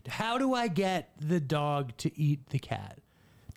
How 0.07 0.37
do 0.37 0.53
I 0.53 0.67
get 0.67 1.11
the 1.19 1.39
dog 1.39 1.95
to 1.97 2.19
eat 2.19 2.49
the 2.49 2.59
cat? 2.59 2.99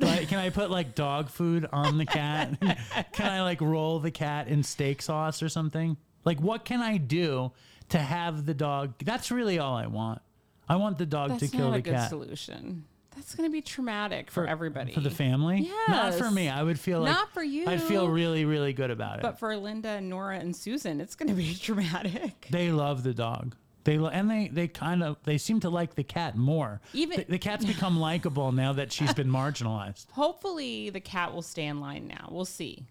I, 0.01 0.25
can 0.25 0.39
I 0.39 0.51
put 0.51 0.71
like 0.71 0.95
dog 0.95 1.29
food 1.29 1.67
on 1.73 1.97
the 1.97 2.07
cat? 2.07 2.59
can 3.13 3.31
I 3.31 3.43
like 3.43 3.61
roll 3.61 4.01
the 4.01 4.11
cat 4.11 4.49
in 4.49 4.63
steak 4.63 5.01
sauce 5.01 5.43
or 5.43 5.49
something? 5.49 5.97
Like 6.25 6.41
what 6.41 6.65
can 6.65 6.81
I 6.81 6.97
do 6.97 7.53
to 7.93 7.99
have 7.99 8.45
the 8.47 8.55
dog? 8.55 8.95
That's 9.05 9.31
really 9.31 9.59
all 9.59 9.75
I 9.77 9.87
want. 9.87 10.21
I 10.69 10.77
want 10.77 10.99
the 10.99 11.07
dog 11.07 11.31
That's 11.31 11.51
to 11.51 11.57
kill 11.57 11.67
not 11.71 11.73
the 11.73 11.79
a 11.79 11.83
good 11.83 11.95
cat. 11.95 12.11
solution. 12.11 12.85
That's 13.15 13.35
going 13.35 13.49
to 13.49 13.53
be 13.53 13.61
traumatic 13.61 14.31
for, 14.31 14.47
everybody. 14.47 14.93
For 14.95 15.01
the 15.01 15.11
family? 15.11 15.71
Not 15.89 16.15
for 16.15 16.31
me. 16.31 16.49
I 16.49 16.63
would 16.63 16.81
feel 16.81 17.01
like 17.01 17.13
Not 17.13 17.33
for 17.35 17.43
you. 17.43 17.67
I'd 17.67 17.83
feel 17.83 18.09
really, 18.09 18.45
really 18.47 18.73
good 18.73 18.91
about 18.91 19.17
it. 19.19 19.23
But 19.23 19.39
for 19.39 19.55
Linda 19.57 19.89
and 19.91 20.09
Nora 20.09 20.39
and 20.39 20.57
Susan, 20.57 21.01
it's 21.01 21.15
going 21.15 21.29
to 21.29 21.35
be 21.35 21.55
traumatic. 21.61 22.47
they 22.51 22.71
love 22.73 23.03
the 23.03 23.13
dog. 23.13 23.55
They 23.85 23.99
lo- 23.99 24.09
and 24.11 24.31
they 24.31 24.47
they 24.47 24.69
kind 24.69 25.03
of 25.03 25.17
they 25.25 25.37
seem 25.39 25.59
to 25.61 25.69
like 25.69 25.97
the 25.97 26.05
cat 26.05 26.37
more. 26.37 26.81
Even- 26.95 27.19
the, 27.19 27.25
the 27.33 27.39
cat's 27.39 27.65
become 27.65 27.99
likable 28.11 28.53
now 28.53 28.73
that 28.75 28.93
she's 28.93 29.13
been 29.13 29.29
marginalized. 29.29 30.07
Hopefully, 30.13 30.89
the 30.89 31.01
cat 31.01 31.35
will 31.35 31.43
stay 31.43 31.65
in 31.67 31.81
line 31.81 32.07
now. 32.07 32.29
We'll 32.31 32.45
see. 32.45 32.87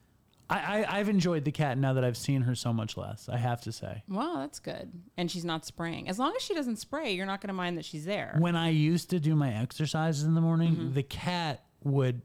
I, 0.51 0.83
I 0.85 0.99
I've 0.99 1.09
enjoyed 1.09 1.45
the 1.45 1.51
cat 1.51 1.77
now 1.77 1.93
that 1.93 2.03
I've 2.03 2.17
seen 2.17 2.41
her 2.41 2.55
so 2.55 2.73
much 2.73 2.97
less. 2.97 3.29
I 3.29 3.37
have 3.37 3.61
to 3.61 3.71
say. 3.71 4.03
Well, 4.09 4.37
that's 4.37 4.59
good. 4.59 4.91
And 5.17 5.31
she's 5.31 5.45
not 5.45 5.65
spraying. 5.65 6.09
As 6.09 6.19
long 6.19 6.33
as 6.35 6.41
she 6.41 6.53
doesn't 6.53 6.75
spray, 6.77 7.13
you're 7.13 7.25
not 7.25 7.41
going 7.41 7.47
to 7.47 7.53
mind 7.53 7.77
that 7.77 7.85
she's 7.85 8.05
there. 8.05 8.35
When 8.39 8.55
I 8.55 8.69
used 8.69 9.09
to 9.11 9.19
do 9.19 9.35
my 9.35 9.53
exercises 9.53 10.23
in 10.23 10.35
the 10.35 10.41
morning, 10.41 10.75
Mm-hmm. 10.75 10.93
the 10.93 11.03
cat 11.03 11.63
would 11.83 12.21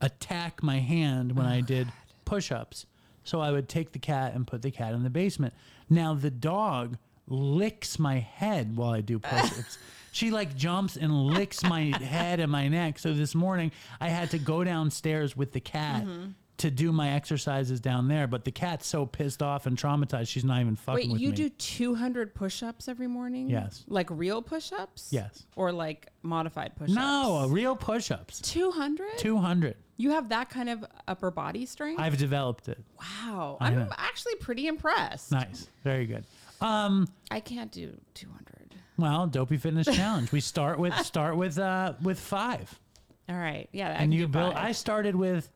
attack 0.00 0.62
my 0.62 0.78
hand 0.78 1.36
when 1.36 1.46
Oh, 1.46 1.50
I 1.50 1.60
did 1.60 1.88
push-ups. 2.24 2.86
So 3.24 3.40
I 3.40 3.50
would 3.50 3.68
take 3.68 3.92
the 3.92 3.98
cat 3.98 4.34
and 4.34 4.46
put 4.46 4.62
the 4.62 4.70
cat 4.70 4.94
in 4.94 5.02
the 5.02 5.10
basement. 5.10 5.54
Now 5.90 6.14
the 6.14 6.30
dog 6.30 6.96
licks 7.26 7.98
my 7.98 8.18
head 8.18 8.76
while 8.76 8.90
I 8.90 9.00
do 9.02 9.18
push-ups. 9.20 9.78
she 10.12 10.30
like 10.30 10.56
jumps 10.56 10.96
and 10.96 11.12
licks 11.26 11.62
my 11.62 11.82
head 12.02 12.40
and 12.40 12.50
my 12.50 12.68
neck. 12.68 12.98
So 12.98 13.12
this 13.12 13.34
morning 13.34 13.70
I 14.00 14.08
had 14.08 14.30
to 14.30 14.38
go 14.38 14.64
downstairs 14.64 15.36
with 15.36 15.52
the 15.52 15.60
cat 15.60 16.04
Mm-hmm. 16.04 16.30
To 16.58 16.70
do 16.70 16.92
my 16.92 17.10
exercises 17.10 17.80
down 17.80 18.08
there. 18.08 18.26
But 18.26 18.44
the 18.44 18.50
cat's 18.52 18.86
so 18.86 19.06
pissed 19.06 19.42
off 19.42 19.66
and 19.66 19.76
traumatized, 19.76 20.28
she's 20.28 20.44
not 20.44 20.60
even 20.60 20.76
fucking 20.76 21.08
Wait, 21.08 21.12
with 21.12 21.20
you 21.20 21.30
me. 21.30 21.36
do 21.36 21.48
200 21.48 22.34
push 22.34 22.62
ups 22.62 22.88
every 22.88 23.06
morning? 23.06 23.48
Yes. 23.48 23.84
Like 23.88 24.08
real 24.10 24.42
push 24.42 24.72
ups? 24.72 25.08
Yes. 25.10 25.44
Or 25.56 25.72
like 25.72 26.08
modified 26.22 26.76
push 26.76 26.90
ups? 26.90 26.96
no, 26.96 27.46
real 27.48 27.74
push-ups. 27.76 28.40
200? 28.42 29.18
200. 29.18 29.76
You 29.96 30.10
have 30.10 30.28
that 30.28 30.48
kind 30.50 30.68
of 30.68 30.84
upper 31.08 31.30
body 31.30 31.66
strength? 31.66 32.00
I've 32.00 32.18
developed 32.18 32.68
it. 32.68 32.78
wow. 33.00 33.56
I 33.60 33.68
I'm 33.68 33.74
know. 33.78 33.88
actually 33.96 34.36
pretty 34.36 34.66
impressed. 34.68 35.32
Nice. 35.32 35.68
Very 35.82 36.06
good. 36.06 36.24
Um, 36.60 37.08
I 37.30 37.40
can't 37.40 37.70
do 37.72 37.96
200. 38.14 38.74
Well, 38.96 39.26
Dopey 39.28 39.56
Fitness 39.58 39.86
Challenge. 39.86 40.30
We 40.32 40.40
start 40.40 40.78
with 40.80 40.92
start 41.06 41.36
with 41.36 41.56
uh 41.58 41.92
with 42.02 42.18
five. 42.18 42.80
All 43.28 43.36
right. 43.36 43.68
Yeah. 43.72 43.90
And 43.90 44.12
you 44.12 44.26
build. 44.26 44.54
I 44.54 44.72
started 44.72 45.14
with 45.14 45.48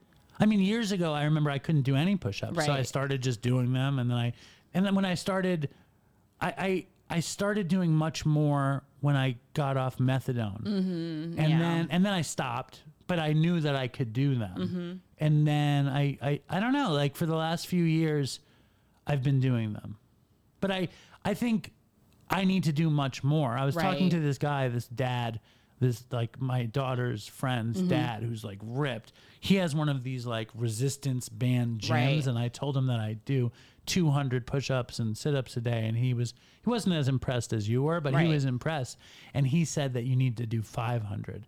I 0.43 0.47
mean 0.47 0.59
years 0.59 0.91
ago 0.91 1.13
I 1.13 1.23
remember 1.25 1.51
I 1.51 1.59
couldn't 1.59 1.83
do 1.83 1.95
any 1.95 2.17
push-ups. 2.17 2.65
So 2.65 2.73
I 2.73 2.83
started 2.83 3.23
just 3.23 3.43
doing 3.43 3.73
them 3.73 4.01
and 4.01 4.11
then 4.11 4.19
I 4.19 4.33
and 4.75 4.85
then 4.85 4.97
when 4.97 5.05
I 5.05 5.15
started 5.15 5.69
I 6.41 6.55
I, 6.59 6.87
I 7.17 7.21
started 7.21 7.69
doing 7.69 7.93
much 7.93 8.27
more 8.27 8.83
when 9.01 9.15
I 9.15 9.37
got 9.55 9.77
off 9.77 9.99
methadone. 9.99 10.65
Mm-hmm, 10.65 11.39
and 11.39 11.51
yeah. 11.51 11.59
then 11.59 11.89
and 11.91 12.05
then 12.05 12.13
I 12.13 12.23
stopped, 12.23 12.83
but 13.07 13.21
I 13.21 13.35
knew 13.35 13.61
that 13.61 13.77
I 13.77 13.87
could 13.87 14.13
do 14.13 14.35
them. 14.35 14.57
Mm-hmm. 14.57 14.93
And 15.19 15.47
then 15.47 15.87
I, 15.87 16.19
I 16.21 16.41
I 16.51 16.59
don't 16.59 16.73
know, 16.73 16.93
like 16.93 17.15
for 17.15 17.27
the 17.27 17.37
last 17.37 17.69
few 17.69 17.85
years 17.85 18.41
I've 19.07 19.23
been 19.23 19.39
doing 19.39 19.75
them. 19.75 19.97
But 20.61 20.73
I 20.73 20.89
I 21.25 21.35
think 21.35 21.71
I 22.29 22.45
need 22.45 22.65
to 22.65 22.73
do 22.73 22.91
much 22.91 23.23
more. 23.23 23.57
I 23.57 23.65
was 23.65 23.77
talking 23.77 24.11
to 24.11 24.19
this 24.19 24.39
guy, 24.39 24.67
this 24.69 24.89
dad, 24.89 25.39
this 25.83 26.05
like 26.11 26.41
my 26.41 26.65
daughter's 26.65 27.27
friend's 27.27 27.79
Mm-hmm. 27.79 27.89
dad, 27.89 28.23
who's 28.23 28.43
like 28.45 28.59
ripped. 28.63 29.13
He 29.41 29.57
has 29.57 29.75
one 29.75 29.89
of 29.89 30.03
these 30.05 30.25
like 30.25 30.49
resistance 30.55 31.29
band 31.29 31.81
gyms, 31.81 31.91
Right. 31.91 32.27
and 32.27 32.39
I 32.39 32.49
told 32.49 32.77
him 32.77 32.87
that 32.87 33.01
I 33.01 33.15
do 33.25 33.51
200 33.87 34.47
push-ups 34.47 34.99
and 35.01 35.19
sit-ups 35.19 35.57
a 35.57 35.61
day, 35.61 35.87
and 35.87 35.97
he 35.99 36.15
was 36.15 36.35
he 36.65 36.71
wasn't 36.71 36.95
as 36.95 37.09
impressed 37.09 37.53
as 37.53 37.69
you 37.69 37.83
were, 37.83 38.01
but 38.01 38.15
he 38.15 38.29
was 38.29 38.45
impressed, 38.45 38.97
and 39.35 39.47
he 39.49 39.65
said 39.65 39.95
that 39.95 40.05
you 40.05 40.15
need 40.15 40.37
to 40.37 40.47
do 40.47 40.63
500 40.63 41.47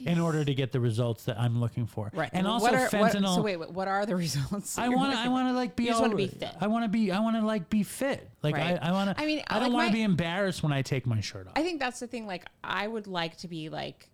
in 0.00 0.18
order 0.20 0.44
to 0.44 0.54
get 0.54 0.72
the 0.72 0.80
results 0.80 1.24
that 1.24 1.38
I'm 1.38 1.60
looking 1.60 1.86
for. 1.86 2.10
Right. 2.14 2.30
and 2.32 2.44
Well, 2.44 2.54
also 2.54 2.66
what 2.66 2.74
are, 2.74 2.98
what- 2.98 3.12
fentanyl. 3.12 3.34
so 3.36 3.42
wait, 3.42 3.56
what 3.70 3.88
are 3.88 4.06
the 4.06 4.16
results? 4.26 4.78
I 4.78 4.88
want 4.88 5.12
to. 5.12 5.18
I 5.18 5.28
want 5.28 5.48
to 5.48 5.52
like 5.54 5.76
be. 5.76 5.84
You 5.84 5.90
just 5.90 6.00
wanna 6.00 6.14
be 6.16 6.28
fit. 6.28 6.54
I 6.60 6.66
want 6.66 6.84
to 6.84 6.88
be. 6.88 7.10
I 7.12 7.20
want 7.20 7.36
to 7.36 7.42
like 7.46 7.68
be 7.70 7.82
fit. 7.82 8.28
Like 8.42 8.54
Right. 8.56 8.78
I. 8.82 8.88
I 8.88 8.92
want 8.92 9.16
to. 9.16 9.22
I 9.22 9.26
mean, 9.26 9.42
I 9.48 9.54
don't 9.58 9.68
like 9.68 9.72
want 9.74 9.86
to 9.88 9.92
be 9.94 10.02
embarrassed 10.02 10.62
when 10.62 10.72
I 10.72 10.82
take 10.82 11.06
my 11.06 11.20
shirt 11.20 11.46
off. 11.46 11.52
I 11.56 11.62
think 11.62 11.80
that's 11.80 12.00
the 12.00 12.06
thing. 12.06 12.26
Like, 12.26 12.44
I 12.62 12.86
would 12.88 13.06
like 13.06 13.36
to 13.38 13.48
be 13.48 13.68
like 13.68 14.08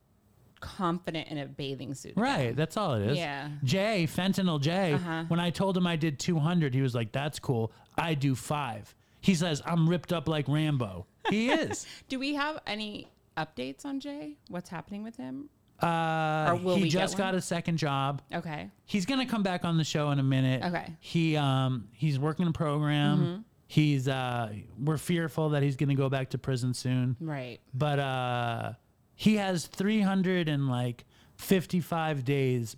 confident 0.61 1.29
in 1.29 1.39
a 1.39 1.47
bathing 1.47 1.95
suit. 1.95 2.15
right. 2.17 2.57
That's 2.57 2.77
all 2.77 2.95
it 2.95 3.11
is. 3.11 3.19
Yeah. 3.19 3.51
Jay 3.65 4.07
Fentanyl 4.11 4.61
Jay. 4.61 4.95
Uh-huh. 4.95 5.25
When 5.29 5.39
I 5.41 5.51
told 5.51 5.77
him 5.77 5.87
I 5.87 5.97
did 5.97 6.19
200, 6.19 6.73
he 6.75 6.81
was 6.81 6.95
like, 6.95 7.13
"That's 7.13 7.39
cool. 7.39 7.71
I 7.99 8.15
do 8.15 8.35
five. 8.35 8.95
He 9.21 9.35
says 9.35 9.63
I'm 9.67 9.89
ripped 9.89 10.13
up 10.13 10.29
like 10.29 10.49
Rambo. 10.49 11.07
He 11.31 11.51
is. 11.51 11.87
Do 12.09 12.19
we 12.19 12.35
have 12.35 12.61
any 12.67 13.09
updates 13.39 13.85
on 13.87 13.99
Jay? 14.01 14.37
What's 14.49 14.69
happening 14.69 15.03
with 15.03 15.17
him? 15.17 15.49
Uh, 15.81 16.57
he 16.77 16.89
just 16.89 17.17
got 17.19 17.35
a 17.35 17.41
second 17.41 17.77
job. 17.79 18.23
Okay. 18.33 18.71
He's 18.87 19.07
gonna 19.07 19.27
come 19.27 19.43
back 19.43 19.65
on 19.65 19.77
the 19.77 19.85
show 19.85 20.11
in 20.11 20.19
a 20.19 20.23
minute. 20.23 20.63
Okay. 20.63 20.95
He 21.01 21.37
um 21.37 21.89
he's 21.93 22.19
working 22.19 22.47
a 22.47 22.53
program. 22.53 23.19
Mm-hmm. 23.19 23.41
He's 23.67 24.09
uh 24.09 24.53
we're 24.83 24.99
fearful 24.99 25.51
that 25.51 25.63
he's 25.63 25.77
gonna 25.77 25.95
go 25.95 26.09
back 26.09 26.31
to 26.31 26.39
prison 26.39 26.75
soon. 26.75 27.17
Right. 27.21 27.59
but 27.75 27.99
uh 27.99 28.73
he 29.17 29.37
has 29.37 29.67
300 29.67 30.49
and 30.49 30.69
like 30.69 31.05
55 31.37 32.25
days 32.25 32.77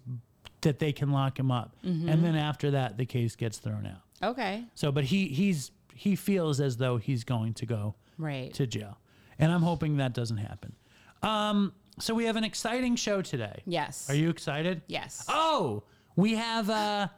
that 0.62 0.78
they 0.78 0.92
can 0.92 1.11
lock 1.11 1.38
him 1.38 1.50
up 1.50 1.74
Mm-hmm. 1.85 2.09
and 2.09 2.24
then 2.24 2.35
after 2.37 2.72
that 2.72 2.96
the 2.98 3.06
case 3.06 3.37
gets 3.37 3.59
thrown 3.59 3.87
out 3.87 4.00
Okay. 4.30 4.64
so 4.74 4.90
but 4.90 5.04
he 5.04 5.28
he's 5.28 5.70
he 5.94 6.16
feels 6.16 6.61
as 6.61 6.76
though 6.76 6.96
he's 6.98 7.24
going 7.24 7.54
to 7.54 7.66
go 7.66 7.94
Right. 8.18 8.52
to 8.54 8.66
jail 8.66 8.98
and 9.38 9.52
i'm 9.52 9.62
hoping 9.62 9.98
that 9.98 10.12
doesn't 10.12 10.38
happen 10.38 10.74
um 11.22 11.72
so 11.98 12.14
we 12.14 12.24
have 12.24 12.37
an 12.37 12.44
exciting 12.44 12.96
show 12.96 13.22
today 13.22 13.62
yes. 13.66 14.09
are 14.09 14.14
you 14.14 14.30
excited 14.30 14.82
Yes. 14.88 15.24
Oh, 15.28 15.82
we 16.14 16.35
have 16.35 16.70
uh 16.70 17.09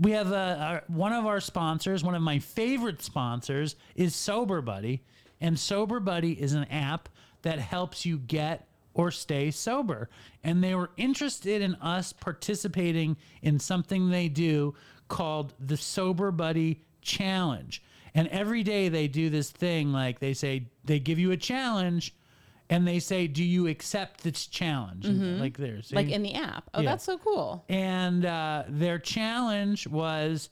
we 0.00 0.12
have 0.12 0.32
uh, 0.32 0.56
our, 0.58 0.84
one 0.88 1.12
of 1.12 1.26
our 1.26 1.40
sponsors, 1.40 2.02
one 2.02 2.14
of 2.14 2.22
my 2.22 2.38
favorite 2.38 3.02
sponsors 3.02 3.76
is 3.94 4.14
Sober 4.14 4.60
Buddy, 4.60 5.02
and 5.40 5.58
Sober 5.58 6.00
Buddy 6.00 6.32
is 6.32 6.54
an 6.54 6.64
app 6.64 7.08
that 7.42 7.58
helps 7.60 8.04
you 8.04 8.18
get 8.18 8.66
or 8.94 9.10
stay 9.10 9.50
sober. 9.50 10.08
And 10.42 10.64
they 10.64 10.74
were 10.74 10.90
interested 10.96 11.62
in 11.62 11.76
us 11.76 12.12
participating 12.12 13.16
in 13.42 13.60
something 13.60 14.10
they 14.10 14.28
do 14.28 14.74
called 15.08 15.52
the 15.60 15.76
Sober 15.76 16.32
Buddy 16.32 16.82
Challenge. 17.02 17.82
And 18.14 18.26
every 18.28 18.62
day 18.62 18.88
they 18.88 19.06
do 19.06 19.30
this 19.30 19.50
thing 19.50 19.92
like 19.92 20.18
they 20.18 20.34
say 20.34 20.66
they 20.84 20.98
give 20.98 21.18
you 21.18 21.30
a 21.30 21.36
challenge 21.36 22.14
and 22.70 22.86
they 22.86 22.98
say, 22.98 23.26
"Do 23.26 23.44
you 23.44 23.66
accept 23.68 24.22
this 24.22 24.46
challenge?" 24.46 25.06
And 25.06 25.40
Like 25.40 25.56
there's 25.56 25.86
Mm-hmm. 25.88 25.96
like 25.96 26.08
in 26.10 26.22
the 26.22 26.34
app. 26.34 26.68
Oh, 26.74 26.80
Yeah. 26.80 26.90
that's 26.90 27.04
so 27.04 27.18
cool. 27.18 27.64
and 27.68 28.24
uh, 28.24 28.64
their 28.68 28.98
challenge 28.98 29.86
was 29.86 30.50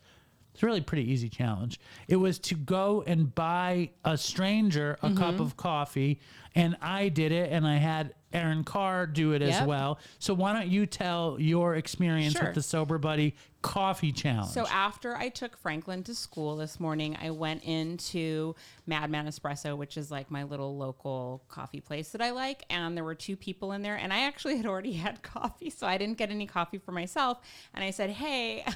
It's 0.54 0.62
a 0.62 0.66
really 0.66 0.80
pretty 0.82 1.10
easy 1.10 1.28
challenge. 1.28 1.80
It 2.06 2.14
was 2.16 2.38
to 2.40 2.54
go 2.54 3.02
and 3.08 3.34
buy 3.34 3.90
a 4.04 4.16
stranger 4.16 4.96
a 5.02 5.08
Mm-hmm. 5.08 5.16
cup 5.18 5.40
of 5.40 5.56
coffee, 5.56 6.20
and 6.54 6.76
I 6.80 7.08
did 7.08 7.32
it, 7.32 7.50
and 7.50 7.66
I 7.66 7.76
had 7.78 8.14
Erin 8.34 8.64
Khar 8.64 9.06
do 9.06 9.32
it 9.32 9.40
as 9.42 9.66
well. 9.66 9.98
So 10.18 10.34
why 10.34 10.52
don't 10.52 10.68
you 10.68 10.86
tell 10.86 11.36
your 11.40 11.76
experience 11.76 12.34
Sure. 12.34 12.46
with 12.46 12.54
the 12.54 12.62
Sober 12.62 12.98
Buddy 12.98 13.36
Coffee 13.62 14.10
Challenge? 14.12 14.50
So 14.52 14.66
after 14.66 15.14
I 15.16 15.28
took 15.28 15.56
Franklin 15.56 16.02
to 16.04 16.14
school 16.14 16.56
this 16.56 16.78
morning, 16.80 17.16
I 17.22 17.30
went 17.30 17.62
into 17.64 18.54
Madman 18.86 19.26
Espresso, 19.26 19.76
which 19.76 19.96
is 19.96 20.10
like 20.10 20.30
my 20.30 20.42
little 20.42 20.76
local 20.76 21.44
coffee 21.48 21.80
place 21.80 22.10
that 22.10 22.20
I 22.20 22.30
like, 22.32 22.64
and 22.68 22.96
there 22.96 23.04
were 23.04 23.14
two 23.14 23.36
people 23.36 23.72
in 23.72 23.82
there, 23.82 23.96
and 23.96 24.12
I 24.12 24.22
actually 24.26 24.56
had 24.58 24.66
already 24.66 24.92
had 24.94 25.22
coffee, 25.22 25.70
so 25.70 25.86
I 25.86 25.96
didn't 25.96 26.18
get 26.18 26.30
any 26.30 26.46
coffee 26.46 26.78
for 26.78 26.92
myself, 26.92 27.38
and 27.72 27.84
I 27.84 27.90
said, 27.90 28.10
"Hey." 28.10 28.64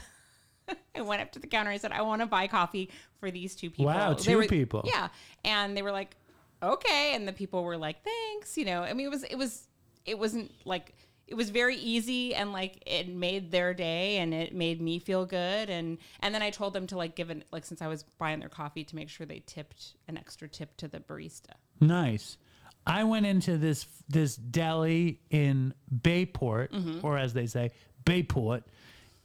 I 0.95 1.01
went 1.01 1.23
up 1.23 1.33
to 1.33 1.39
the 1.39 1.47
counter. 1.47 1.71
I 1.71 1.79
said, 1.79 1.93
"I 1.93 2.03
want 2.03 2.21
to 2.21 2.27
buy 2.27 2.47
coffee 2.47 2.91
for 3.21 3.31
these 3.31 3.57
two 3.57 3.71
people." 3.71 3.87
Wow, 3.87 4.13
two 4.13 4.37
were- 4.37 4.47
people. 4.47 4.83
Yeah, 4.85 5.09
and 5.43 5.75
they 5.75 5.81
were 5.81 5.93
like, 5.93 6.15
"Okay," 6.63 7.13
and 7.15 7.27
the 7.29 7.33
people 7.33 7.63
were 7.65 7.77
like, 7.77 8.03
"Thanks." 8.03 8.57
You 8.57 8.65
know, 8.65 8.83
I 8.83 8.93
mean, 8.93 9.07
it 9.07 9.11
was 9.11 9.23
it 9.25 9.37
was 9.37 9.67
it 10.05 10.19
wasn't 10.19 10.51
like 10.65 10.95
it 11.27 11.35
was 11.35 11.51
very 11.51 11.77
easy 11.77 12.35
and 12.35 12.53
like 12.53 12.83
it 12.87 13.07
made 13.09 13.51
their 13.51 13.75
day 13.75 14.17
and 14.17 14.33
it 14.33 14.55
made 14.55 14.81
me 14.81 14.99
feel 14.99 15.27
good 15.27 15.69
and 15.69 15.99
and 16.21 16.35
then 16.35 16.41
I 16.41 16.49
told 16.49 16.73
them 16.73 16.87
to 16.87 16.97
like 16.97 17.15
give 17.15 17.29
it 17.29 17.45
like 17.53 17.67
since 17.67 17.83
I 17.83 17.87
was 17.87 18.05
buying 18.17 18.41
their 18.41 18.49
coffee 18.49 18.83
to 18.85 18.97
make 18.97 19.11
sure 19.11 19.27
they 19.27 19.43
tipped 19.45 19.95
an 20.09 20.17
extra 20.17 20.49
tip 20.49 20.75
to 20.79 20.89
the 20.89 21.01
barista. 21.01 21.53
Nice. 21.81 22.39
I 22.87 23.05
went 23.05 23.27
into 23.27 23.59
this 23.59 23.85
this 24.09 24.37
deli 24.37 25.21
in 25.29 25.75
Bayport, 26.03 26.73
Mm-hmm. 26.73 27.01
or 27.07 27.19
as 27.19 27.35
they 27.35 27.47
say, 27.47 27.73
Bayport, 28.07 28.65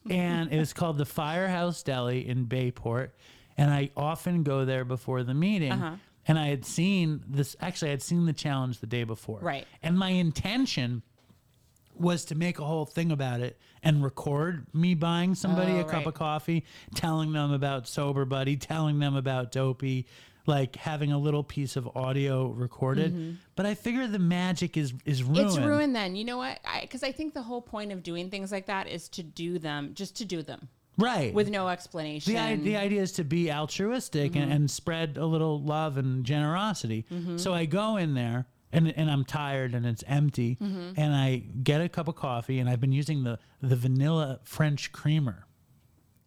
and 0.10 0.52
it 0.52 0.60
was 0.60 0.74
called 0.80 0.98
the 0.98 1.06
Firehouse 1.06 1.82
Deli 1.84 2.28
in 2.28 2.44
Bayport. 2.46 3.16
And 3.58 3.72
I 3.72 3.92
often 3.96 4.44
go 4.44 4.66
there 4.66 4.84
before 4.84 5.24
the 5.24 5.34
meeting. 5.34 5.72
Uh-huh. 5.72 5.96
And 6.28 6.40
I 6.40 6.48
had 6.48 6.66
seen 6.66 7.24
this. 7.28 7.56
Actually, 7.60 7.90
I 7.90 7.92
had 7.92 8.02
seen 8.02 8.26
the 8.26 8.34
challenge 8.34 8.80
the 8.80 8.88
day 8.88 9.04
before. 9.04 9.40
Right. 9.42 9.68
And 9.82 9.98
my 9.98 10.10
intention 10.10 11.04
was 11.96 12.26
to 12.26 12.36
make 12.36 12.60
a 12.60 12.64
whole 12.64 12.86
thing 12.86 13.12
about 13.12 13.40
it 13.40 13.60
and 13.84 14.04
record 14.04 14.66
me 14.74 14.96
buying 14.96 15.36
somebody 15.36 15.74
Oh, 15.74 15.82
a 15.82 15.84
cup 15.84 15.94
right. 15.94 16.08
of 16.08 16.14
coffee, 16.14 16.66
telling 16.96 17.34
them 17.34 17.52
about 17.52 17.88
Sober 17.88 18.26
Buddy, 18.26 18.58
telling 18.58 19.00
them 19.00 19.16
about 19.16 19.52
Dopey, 19.52 20.08
like 20.46 20.76
having 20.76 21.12
a 21.12 21.18
little 21.18 21.44
piece 21.44 21.76
of 21.76 21.88
audio 21.96 22.48
recorded. 22.48 23.38
But 23.56 23.66
I 23.66 23.76
figure 23.76 24.08
the 24.08 24.20
magic 24.20 24.76
is 24.76 24.94
is 25.06 25.24
ruined. 25.24 25.50
Mm-hmm. 25.50 25.58
It's 25.60 25.68
ruined 25.68 25.96
then. 25.96 26.16
You 26.16 26.26
know 26.26 26.38
what? 26.38 26.60
Because 26.82 27.04
I, 27.04 27.12
think 27.12 27.34
the 27.34 27.44
whole 27.44 27.62
point 27.62 27.92
of 27.92 28.04
doing 28.04 28.30
things 28.30 28.52
like 28.52 28.66
that 28.66 28.88
is 28.88 29.08
to 29.10 29.24
do 29.24 29.60
them, 29.60 29.92
just 29.94 30.18
to 30.18 30.26
do 30.26 30.42
them 30.42 30.70
right? 30.98 31.34
with 31.34 31.50
no 31.50 31.68
explanation. 31.70 32.34
the, 32.34 32.56
the 32.64 32.78
idea 32.78 33.02
is 33.02 33.12
to 33.14 33.24
be 33.24 33.52
altruistic 33.52 34.36
and, 34.36 34.46
Mm-hmm. 34.46 34.52
and 34.52 34.72
spread 34.72 35.18
a 35.18 35.26
little 35.26 35.62
love 35.62 35.98
and 35.98 36.24
generosity. 36.26 37.06
So 37.38 37.54
I 37.54 37.66
go 37.66 37.98
in 37.98 38.14
there 38.14 38.46
and, 38.72 38.92
and 38.98 39.10
I'm 39.10 39.24
tired 39.26 39.74
and 39.76 39.86
it's 39.86 40.04
empty 40.08 40.58
Mm-hmm. 40.62 41.00
and 41.00 41.14
I 41.16 41.44
get 41.64 41.82
a 41.82 41.90
cup 41.90 42.08
of 42.08 42.16
coffee 42.16 42.60
and 42.60 42.70
I've 42.70 42.82
been 42.82 42.92
using 42.92 43.24
the, 43.24 43.40
the 43.62 43.76
vanilla 43.76 44.40
French 44.44 44.92
creamer. 44.92 45.46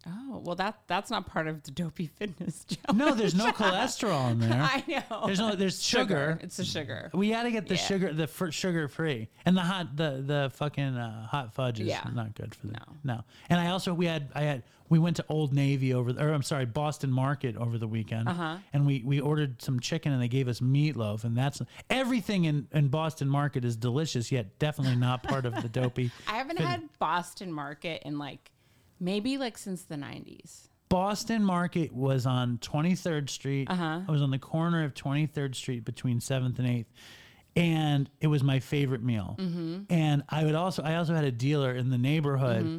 Oh 0.06 0.38
well, 0.44 0.54
that 0.56 0.78
that's 0.86 1.10
not 1.10 1.26
part 1.26 1.46
of 1.48 1.62
the 1.64 1.70
dopey 1.70 2.06
fitness 2.18 2.64
challenge. 2.64 2.98
No, 2.98 3.14
there's 3.14 3.34
no 3.34 3.50
cholesterol 3.52 4.30
in 4.32 4.40
there. 4.40 4.52
I 4.62 4.82
know. 5.10 5.26
There's 5.26 5.38
no 5.40 5.54
there's 5.54 5.82
sugar. 5.82 6.38
It's 6.42 6.56
the 6.56 6.64
sugar. 6.64 7.10
We 7.14 7.30
got 7.30 7.42
to 7.44 7.50
get 7.50 7.66
the 7.68 7.74
Yeah. 7.74 7.80
sugar, 7.80 8.12
the 8.12 8.26
fr- 8.26 8.50
sugar 8.50 8.88
free, 8.88 9.28
and 9.44 9.56
the 9.56 9.62
hot, 9.62 9.96
the 9.96 10.22
the 10.26 10.50
fucking 10.54 10.96
uh, 10.96 11.26
hot 11.26 11.54
fudge 11.54 11.80
is 11.80 11.88
Yeah. 11.88 12.08
not 12.14 12.34
good 12.34 12.54
for 12.54 12.66
the 12.68 12.74
No. 12.74 12.84
no. 13.04 13.24
And 13.50 13.60
I 13.60 13.68
also 13.68 13.92
we 13.94 14.06
had 14.06 14.28
I 14.34 14.42
had 14.42 14.62
we 14.88 15.00
went 15.00 15.16
to 15.16 15.24
Old 15.28 15.52
Navy 15.52 15.92
over, 15.94 16.12
the, 16.12 16.22
or 16.24 16.32
I'm 16.32 16.44
sorry, 16.44 16.64
Boston 16.64 17.10
Market 17.10 17.56
over 17.56 17.76
the 17.76 17.88
weekend, 17.88 18.28
Uh-huh. 18.28 18.58
and 18.72 18.86
we 18.86 19.02
we 19.04 19.18
ordered 19.20 19.60
some 19.60 19.80
chicken 19.80 20.12
and 20.12 20.22
they 20.22 20.28
gave 20.28 20.46
us 20.46 20.60
meatloaf, 20.60 21.24
and 21.24 21.36
that's 21.36 21.60
everything 21.90 22.44
in 22.44 22.68
in 22.72 22.86
Boston 22.88 23.28
Market 23.28 23.64
is 23.64 23.76
delicious, 23.76 24.30
yet 24.30 24.58
definitely 24.60 24.94
not 24.96 25.22
part 25.24 25.44
of 25.44 25.60
the 25.60 25.68
dopey. 25.68 26.12
I 26.28 26.36
haven't 26.36 26.58
had 26.60 26.88
Boston 27.00 27.52
Market 27.52 28.02
in 28.04 28.16
like 28.18 28.52
maybe 29.00 29.38
like 29.38 29.58
since 29.58 29.82
the 29.84 29.96
90s. 29.96 30.68
Boston 30.88 31.42
Market 31.42 31.92
was 31.92 32.26
on 32.26 32.58
23rd 32.58 33.28
Street. 33.28 33.68
Uh-huh. 33.70 34.00
I 34.06 34.10
was 34.10 34.22
on 34.22 34.30
the 34.30 34.38
corner 34.38 34.84
of 34.84 34.94
23rd 34.94 35.54
Street 35.54 35.84
between 35.84 36.20
7th 36.20 36.58
and 36.58 36.68
8th. 36.68 36.86
And 37.56 38.10
it 38.20 38.26
was 38.26 38.42
my 38.42 38.60
favorite 38.60 39.02
meal. 39.02 39.36
Mm-hmm. 39.38 39.84
And 39.90 40.22
I 40.28 40.44
would 40.44 40.54
also 40.54 40.82
I 40.82 40.96
also 40.96 41.14
had 41.14 41.24
a 41.24 41.32
dealer 41.32 41.74
in 41.74 41.90
the 41.90 41.98
neighborhood 41.98 42.64
Mm-hmm. 42.64 42.78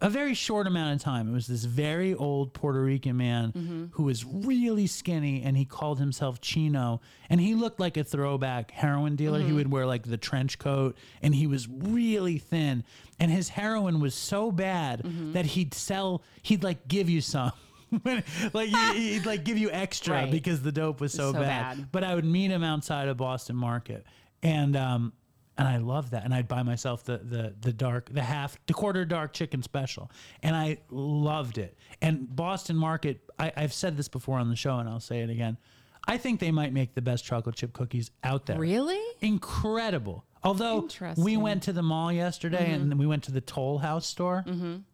A 0.00 0.08
very 0.08 0.34
short 0.34 0.66
amount 0.66 0.94
of 0.94 1.02
time. 1.02 1.28
It 1.28 1.32
was 1.32 1.46
this 1.48 1.64
very 1.64 2.14
old 2.14 2.52
Puerto 2.54 2.80
Rican 2.80 3.16
man 3.16 3.52
Mm-hmm. 3.52 3.84
who 3.92 4.04
was 4.04 4.24
really 4.24 4.86
skinny 4.86 5.42
and 5.42 5.56
he 5.56 5.64
called 5.64 5.98
himself 5.98 6.40
Chino. 6.40 7.00
And 7.28 7.40
he 7.40 7.54
looked 7.54 7.80
like 7.80 7.96
a 7.96 8.04
throwback 8.04 8.70
heroin 8.70 9.16
dealer. 9.16 9.38
Mm-hmm. 9.40 9.48
He 9.48 9.54
would 9.54 9.70
wear 9.72 9.86
like 9.86 10.04
the 10.04 10.16
trench 10.16 10.58
coat 10.58 10.96
and 11.22 11.34
he 11.34 11.46
was 11.46 11.66
really 11.68 12.38
thin. 12.38 12.84
And 13.18 13.30
his 13.30 13.48
heroin 13.48 13.98
was 14.00 14.14
so 14.14 14.52
bad 14.52 15.02
Mm-hmm. 15.02 15.32
that 15.32 15.46
he'd 15.46 15.74
sell, 15.74 16.22
he'd 16.42 16.62
like 16.62 16.86
give 16.86 17.08
you 17.10 17.20
some. 17.20 17.52
like 18.04 18.68
he- 18.68 19.12
he'd 19.14 19.26
like 19.26 19.44
give 19.44 19.58
you 19.58 19.70
extra 19.70 20.14
Right. 20.14 20.30
because 20.30 20.62
the 20.62 20.72
dope 20.72 21.00
was 21.00 21.12
so, 21.12 21.32
So 21.32 21.40
bad. 21.40 21.76
bad. 21.78 21.92
But 21.92 22.04
I 22.04 22.14
would 22.14 22.24
meet 22.24 22.50
him 22.50 22.62
outside 22.62 23.08
of 23.08 23.16
Boston 23.16 23.56
Market, 23.56 24.04
and 24.42 24.76
um, 24.76 25.12
and 25.58 25.68
I 25.68 25.76
love 25.78 26.10
that. 26.10 26.24
And 26.24 26.32
I'd 26.32 26.48
buy 26.48 26.62
myself 26.62 27.04
the 27.04 27.18
the 27.18 27.54
the 27.60 27.72
dark, 27.72 28.08
the 28.12 28.22
half, 28.22 28.56
the 28.66 28.72
quarter 28.74 29.04
dark 29.04 29.32
chicken 29.34 29.62
special, 29.62 30.10
and 30.42 30.56
I 30.56 30.78
loved 30.90 31.58
it. 31.58 31.76
And 32.00 32.34
Boston 32.34 32.76
Market, 32.76 33.20
I, 33.38 33.52
I've 33.56 33.72
said 33.74 33.96
this 33.96 34.08
before 34.08 34.38
on 34.38 34.48
the 34.48 34.56
show, 34.56 34.78
and 34.78 34.88
I'll 34.88 35.00
say 35.00 35.20
it 35.20 35.28
again. 35.30 35.58
I 36.06 36.16
think 36.16 36.40
they 36.40 36.50
might 36.52 36.72
make 36.72 36.94
the 36.94 37.02
best 37.02 37.24
chocolate 37.26 37.54
chip 37.56 37.74
cookies 37.74 38.10
out 38.24 38.46
there. 38.46 38.58
Really? 38.58 38.98
Incredible. 39.20 40.24
Although 40.44 40.82
we 41.16 41.32
Mm-hmm. 41.34 41.42
went 41.42 41.62
to 41.64 41.72
the 41.72 41.82
mall 41.82 42.10
yesterday 42.12 42.72
and 42.72 42.96
we 42.98 43.06
went 43.06 43.24
to 43.24 43.32
the 43.32 43.40
Toll 43.42 43.76
House 43.78 44.06
store, 44.06 44.44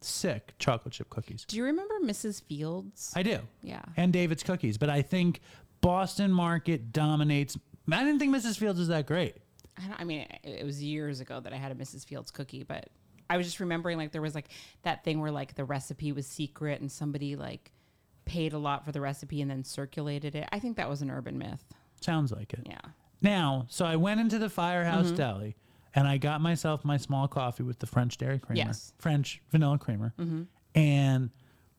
sick 0.00 0.54
chocolate 0.58 0.94
chip 0.94 1.10
cookies. 1.10 1.44
Do 1.46 1.56
you 1.56 1.64
remember 1.64 1.94
Mrs. 2.02 2.42
Fields? 2.42 3.12
I 3.14 3.22
do. 3.22 3.38
Yeah. 3.62 3.82
And 3.96 4.12
David's 4.12 4.42
Cookies. 4.42 4.78
But 4.78 4.90
I 4.90 5.02
think 5.02 5.40
Boston 5.80 6.32
Market 6.32 6.92
dominates. 6.92 7.56
I 7.92 8.02
didn't 8.02 8.18
think 8.18 8.34
Mrs. 8.34 8.56
Fields 8.58 8.78
was 8.78 8.88
that 8.88 9.06
great. 9.06 9.36
I, 9.78 9.88
don't, 9.88 10.00
I 10.00 10.04
mean, 10.04 10.20
it, 10.42 10.60
it 10.60 10.64
was 10.64 10.82
years 10.82 11.20
ago 11.20 11.40
that 11.40 11.52
I 11.52 11.56
had 11.56 11.72
a 11.72 11.74
Mrs. 11.74 12.04
Fields 12.06 12.30
cookie, 12.30 12.62
but 12.62 12.88
I 13.28 13.36
was 13.36 13.46
just 13.46 13.60
remembering 13.60 13.98
like 13.98 14.12
there 14.12 14.22
was 14.22 14.34
like 14.34 14.48
that 14.82 15.04
thing 15.04 15.20
where 15.20 15.30
like 15.30 15.54
the 15.54 15.64
recipe 15.64 16.12
was 16.12 16.26
secret 16.26 16.80
and 16.80 16.90
somebody 16.90 17.36
like 17.36 17.72
paid 18.24 18.52
a 18.52 18.58
lot 18.58 18.84
for 18.84 18.92
the 18.92 19.00
recipe 19.00 19.40
and 19.40 19.50
then 19.50 19.64
circulated 19.64 20.34
it. 20.34 20.48
I 20.52 20.58
think 20.58 20.76
that 20.76 20.88
was 20.88 21.02
an 21.02 21.10
urban 21.10 21.38
myth. 21.38 21.64
Sounds 22.00 22.32
like 22.32 22.52
it. 22.52 22.66
Yeah. 22.66 22.80
Now, 23.22 23.66
so 23.68 23.84
I 23.84 23.96
went 23.96 24.20
into 24.20 24.38
the 24.38 24.50
Firehouse 24.50 25.06
mm-hmm. 25.06 25.16
Deli 25.16 25.56
and 25.94 26.06
I 26.06 26.18
got 26.18 26.40
myself 26.40 26.84
my 26.84 26.96
small 26.96 27.28
coffee 27.28 27.62
with 27.62 27.78
the 27.78 27.86
French 27.86 28.18
dairy 28.18 28.38
creamer, 28.38 28.66
Yes. 28.66 28.92
French 28.98 29.42
vanilla 29.50 29.78
creamer. 29.78 30.12
Mm-hmm. 30.18 30.42
And 30.74 31.30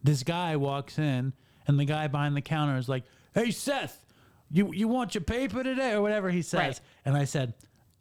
this 0.03 0.23
guy 0.23 0.55
walks 0.55 0.97
in 0.97 1.33
and 1.67 1.79
the 1.79 1.85
guy 1.85 2.07
behind 2.07 2.35
the 2.35 2.41
counter 2.41 2.77
is 2.77 2.89
like, 2.89 3.03
Hey, 3.33 3.51
Seth, 3.51 4.05
you, 4.49 4.71
you 4.73 4.87
want 4.87 5.13
your 5.13 5.23
paper 5.23 5.63
today 5.63 5.91
or 5.91 6.01
whatever 6.01 6.29
he 6.29 6.41
says. 6.41 6.59
Right. 6.59 6.81
And 7.03 7.17
I 7.17 7.25
said, 7.25 7.53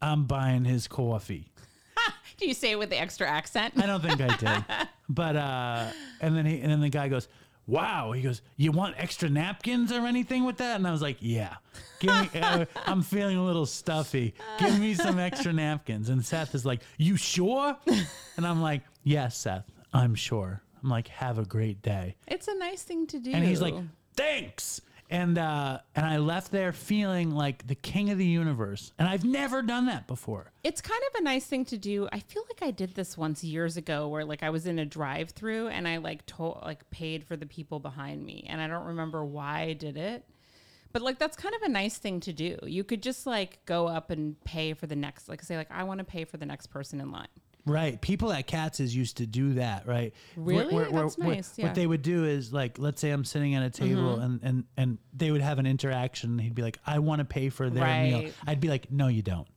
I'm 0.04 0.24
buying 0.26 0.66
his 0.66 0.86
coffee. 0.86 1.50
Do 2.36 2.46
you 2.46 2.52
say 2.52 2.72
it 2.72 2.78
with 2.78 2.90
the 2.90 3.00
extra 3.00 3.26
accent? 3.26 3.72
I 3.78 3.86
don't 3.86 4.02
think 4.02 4.20
I 4.20 4.36
did. 4.36 4.64
But 5.08 5.36
uh 5.36 5.86
and 6.22 6.34
then 6.34 6.46
he 6.46 6.60
and 6.60 6.72
then 6.72 6.80
the 6.80 6.88
guy 6.88 7.08
goes, 7.08 7.28
"Wow." 7.66 8.12
He 8.12 8.22
goes, 8.22 8.40
"You 8.56 8.72
want 8.72 8.94
extra 8.96 9.28
napkins 9.28 9.92
or 9.92 10.06
anything 10.06 10.44
with 10.44 10.56
that?" 10.56 10.76
And 10.76 10.86
I 10.86 10.92
was 10.92 11.02
like, 11.02 11.18
"Yeah. 11.20 11.56
Give 12.00 12.10
me 12.10 12.40
uh, 12.40 12.64
I'm 12.86 13.02
feeling 13.02 13.36
a 13.36 13.44
little 13.44 13.66
stuffy. 13.66 14.34
Give 14.58 14.78
me 14.80 14.94
some 14.94 15.18
extra 15.18 15.52
napkins." 15.52 16.08
And 16.08 16.24
Seth 16.24 16.54
is 16.54 16.64
like, 16.64 16.80
"You 16.96 17.16
sure?" 17.18 17.76
And 18.38 18.46
I'm 18.46 18.62
like, 18.62 18.80
"Yes, 19.02 19.36
Seth. 19.36 19.70
I'm 19.92 20.14
sure." 20.14 20.62
I'm 20.82 20.88
like, 20.88 21.08
"Have 21.08 21.38
a 21.38 21.44
great 21.44 21.82
day." 21.82 22.16
It's 22.26 22.48
a 22.48 22.54
nice 22.54 22.82
thing 22.82 23.06
to 23.08 23.18
do. 23.18 23.30
And 23.30 23.44
he's 23.44 23.60
like, 23.60 23.74
"Thanks." 24.16 24.80
And 25.10 25.38
uh 25.38 25.78
and 25.94 26.06
I 26.06 26.16
left 26.16 26.50
there 26.50 26.72
feeling 26.72 27.30
like 27.30 27.66
the 27.66 27.74
king 27.74 28.10
of 28.10 28.18
the 28.18 28.26
universe. 28.26 28.92
And 28.98 29.08
I've 29.08 29.24
never 29.24 29.62
done 29.62 29.86
that 29.86 30.06
before. 30.06 30.50
It's 30.62 30.80
kind 30.80 31.02
of 31.12 31.20
a 31.20 31.22
nice 31.22 31.44
thing 31.44 31.64
to 31.66 31.78
do. 31.78 32.08
I 32.12 32.20
feel 32.20 32.42
like 32.48 32.66
I 32.66 32.70
did 32.70 32.94
this 32.94 33.16
once 33.16 33.44
years 33.44 33.76
ago 33.76 34.08
where 34.08 34.24
like 34.24 34.42
I 34.42 34.50
was 34.50 34.66
in 34.66 34.78
a 34.78 34.84
drive-through 34.84 35.68
and 35.68 35.86
I 35.86 35.98
like 35.98 36.24
told 36.26 36.60
like 36.62 36.88
paid 36.90 37.24
for 37.24 37.36
the 37.36 37.46
people 37.46 37.80
behind 37.80 38.24
me 38.24 38.46
and 38.48 38.60
I 38.60 38.66
don't 38.66 38.86
remember 38.86 39.24
why 39.24 39.62
I 39.62 39.72
did 39.74 39.96
it. 39.96 40.24
But 40.92 41.02
like 41.02 41.18
that's 41.18 41.36
kind 41.36 41.54
of 41.54 41.62
a 41.62 41.68
nice 41.68 41.98
thing 41.98 42.20
to 42.20 42.32
do. 42.32 42.58
You 42.62 42.84
could 42.84 43.02
just 43.02 43.26
like 43.26 43.64
go 43.66 43.86
up 43.88 44.10
and 44.10 44.42
pay 44.44 44.74
for 44.74 44.86
the 44.86 44.96
next 44.96 45.28
like 45.28 45.42
say 45.42 45.56
like 45.56 45.70
I 45.70 45.84
want 45.84 45.98
to 45.98 46.04
pay 46.04 46.24
for 46.24 46.36
the 46.36 46.46
next 46.46 46.68
person 46.68 47.00
in 47.00 47.10
line. 47.10 47.28
Right. 47.66 48.00
People 48.00 48.30
at 48.32 48.46
Katz's 48.46 48.94
used 48.94 49.16
to 49.18 49.26
do 49.26 49.54
that, 49.54 49.86
right? 49.86 50.12
Really? 50.36 50.74
where- 50.74 50.90
where- 50.90 51.02
That's 51.04 51.16
where- 51.18 51.34
nice, 51.36 51.58
yeah. 51.58 51.66
What 51.66 51.74
they 51.74 51.86
would 51.86 52.02
do 52.02 52.24
is 52.24 52.52
like, 52.52 52.78
let's 52.78 53.00
say 53.00 53.10
I'm 53.10 53.24
sitting 53.24 53.54
at 53.54 53.62
a 53.62 53.70
table 53.70 54.18
and, 54.18 54.40
and, 54.42 54.64
and 54.76 54.98
they 55.14 55.30
would 55.30 55.40
have 55.40 55.58
an 55.58 55.66
interaction. 55.66 56.38
He'd 56.38 56.54
be 56.54 56.62
like, 56.62 56.78
I 56.86 56.98
want 56.98 57.20
to 57.20 57.24
pay 57.24 57.48
for 57.48 57.70
their 57.70 58.02
meal. 58.04 58.30
I'd 58.46 58.60
be 58.60 58.68
like, 58.68 58.90
no, 58.92 59.08
you 59.08 59.22
don't. 59.22 59.48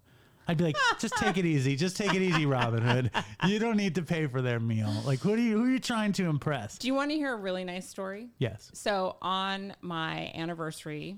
I'd 0.48 0.56
be 0.58 0.64
like, 0.64 0.78
just 1.00 1.16
take 1.18 1.36
it 1.38 1.46
easy. 1.46 1.76
Just 1.76 1.98
take 1.98 2.14
it 2.14 2.22
easy, 2.22 2.46
Robin 2.46 2.82
Hood. 2.82 3.12
You 3.46 3.60
don't 3.60 3.76
need 3.76 3.96
to 3.96 4.02
pay 4.04 4.28
for 4.28 4.42
their 4.42 4.62
meal. 4.62 4.90
Like, 5.06 5.20
who 5.20 5.34
are 5.34 5.38
you? 5.38 5.58
Who 5.58 5.66
are 5.66 5.70
you 5.70 5.80
trying 5.80 6.14
to 6.14 6.30
impress? 6.30 6.78
Do 6.78 6.88
you 6.88 6.94
want 6.94 7.12
to 7.12 7.18
hear 7.18 7.34
a 7.34 7.38
really 7.38 7.66
nice 7.66 7.90
story? 7.90 8.30
Yes. 8.38 8.72
So 8.74 9.18
on 9.22 9.74
my 9.82 10.32
anniversary, 10.34 11.18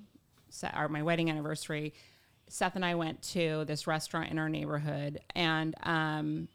se- 0.49 0.71
or 0.75 0.89
my 0.89 1.04
wedding 1.04 1.30
anniversary, 1.30 1.93
Seth 2.47 2.75
and 2.75 2.84
I 2.84 2.95
went 2.95 3.21
to 3.34 3.65
this 3.65 3.86
restaurant 3.86 4.32
in 4.32 4.39
our 4.39 4.49
neighborhood, 4.49 5.19
and 5.36 5.75
um, 5.84 6.47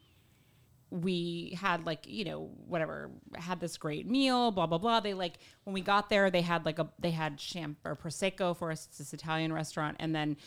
we 0.91 1.57
had 1.59 1.85
like 1.85 2.05
you 2.07 2.23
know 2.25 2.49
whatever 2.67 3.09
had 3.35 3.59
this 3.59 3.77
great 3.77 4.07
meal 4.07 4.51
blah 4.51 4.67
blah 4.67 4.77
blah. 4.77 4.99
They 4.99 5.13
like 5.13 5.39
when 5.63 5.73
we 5.73 5.81
got 5.81 6.09
there 6.09 6.29
they 6.29 6.41
had 6.41 6.65
like 6.65 6.79
a 6.79 6.87
they 6.99 7.11
had 7.11 7.37
champ 7.37 7.77
or 7.83 7.95
prosecco 7.95 8.55
for 8.55 8.71
us 8.71 8.85
it's 8.87 8.99
this 8.99 9.13
italian 9.13 9.51
restaurant 9.51 9.97
and 9.99 10.15
then 10.15 10.37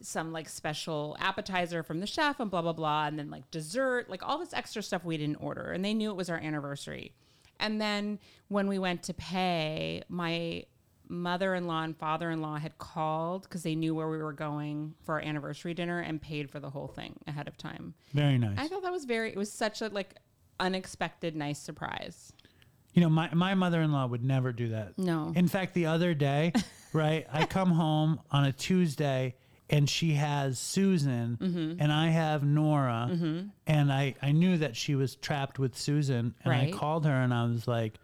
some 0.00 0.32
like 0.32 0.48
special 0.48 1.16
appetizer 1.18 1.82
from 1.82 2.00
the 2.00 2.06
chef 2.06 2.38
and 2.40 2.50
blah 2.50 2.62
blah 2.62 2.72
blah 2.72 3.06
and 3.06 3.18
then 3.18 3.30
like 3.30 3.50
dessert 3.50 4.08
like 4.08 4.22
all 4.22 4.38
this 4.38 4.52
extra 4.52 4.82
stuff 4.82 5.04
we 5.04 5.16
didn't 5.16 5.36
order 5.36 5.72
and 5.72 5.84
they 5.84 5.94
knew 5.94 6.10
it 6.10 6.16
was 6.16 6.30
our 6.30 6.38
anniversary. 6.38 7.12
And 7.60 7.80
then 7.80 8.20
when 8.46 8.68
we 8.68 8.78
went 8.78 9.02
to 9.04 9.14
pay 9.14 10.02
my 10.08 10.64
mother-in-law 11.08 11.82
and 11.82 11.96
father-in-law 11.96 12.56
had 12.56 12.78
called 12.78 13.42
because 13.42 13.62
they 13.62 13.74
knew 13.74 13.94
where 13.94 14.08
we 14.08 14.18
were 14.18 14.32
going 14.32 14.94
for 15.04 15.14
our 15.14 15.20
anniversary 15.20 15.74
dinner 15.74 16.00
and 16.00 16.20
paid 16.20 16.50
for 16.50 16.60
the 16.60 16.70
whole 16.70 16.88
thing 16.88 17.16
ahead 17.26 17.48
of 17.48 17.56
time 17.56 17.94
Very 18.12 18.38
nice. 18.38 18.58
I 18.58 18.68
thought 18.68 18.82
that 18.82 18.92
was 18.92 19.04
very. 19.04 19.30
It 19.30 19.36
was 19.36 19.50
such 19.52 19.80
a 19.82 19.88
like 19.88 20.16
unexpected, 20.60 21.36
nice 21.36 21.58
surprise. 21.58 22.32
You 22.94 23.02
know, 23.02 23.08
my, 23.10 23.32
my 23.34 23.54
mother 23.54 23.80
in 23.82 23.92
law 23.92 24.06
would 24.06 24.24
never 24.24 24.52
do 24.52 24.70
that. 24.70 24.98
No. 24.98 25.32
In 25.36 25.46
fact, 25.46 25.74
the 25.74 25.86
other 25.86 26.14
day, 26.14 26.52
right, 26.92 27.26
I 27.32 27.44
come 27.46 27.70
home 27.70 28.20
on 28.30 28.44
a 28.44 28.52
Tuesday 28.52 29.36
and 29.70 29.88
she 29.88 30.12
has 30.14 30.58
Susan 30.58 31.38
Mm-hmm. 31.40 31.80
and 31.80 31.92
I 31.92 32.08
have 32.08 32.42
Nora. 32.42 33.46
And 33.66 33.92
I, 33.92 34.14
I 34.22 34.32
knew 34.32 34.56
that 34.58 34.74
she 34.74 34.94
was 34.94 35.14
trapped 35.16 35.58
with 35.58 35.76
Susan. 35.76 36.34
And 36.42 36.50
Right. 36.50 36.74
I 36.74 36.76
called 36.76 37.04
her 37.04 37.12
and 37.12 37.32
I 37.32 37.44
was 37.44 37.68
like, 37.68 37.94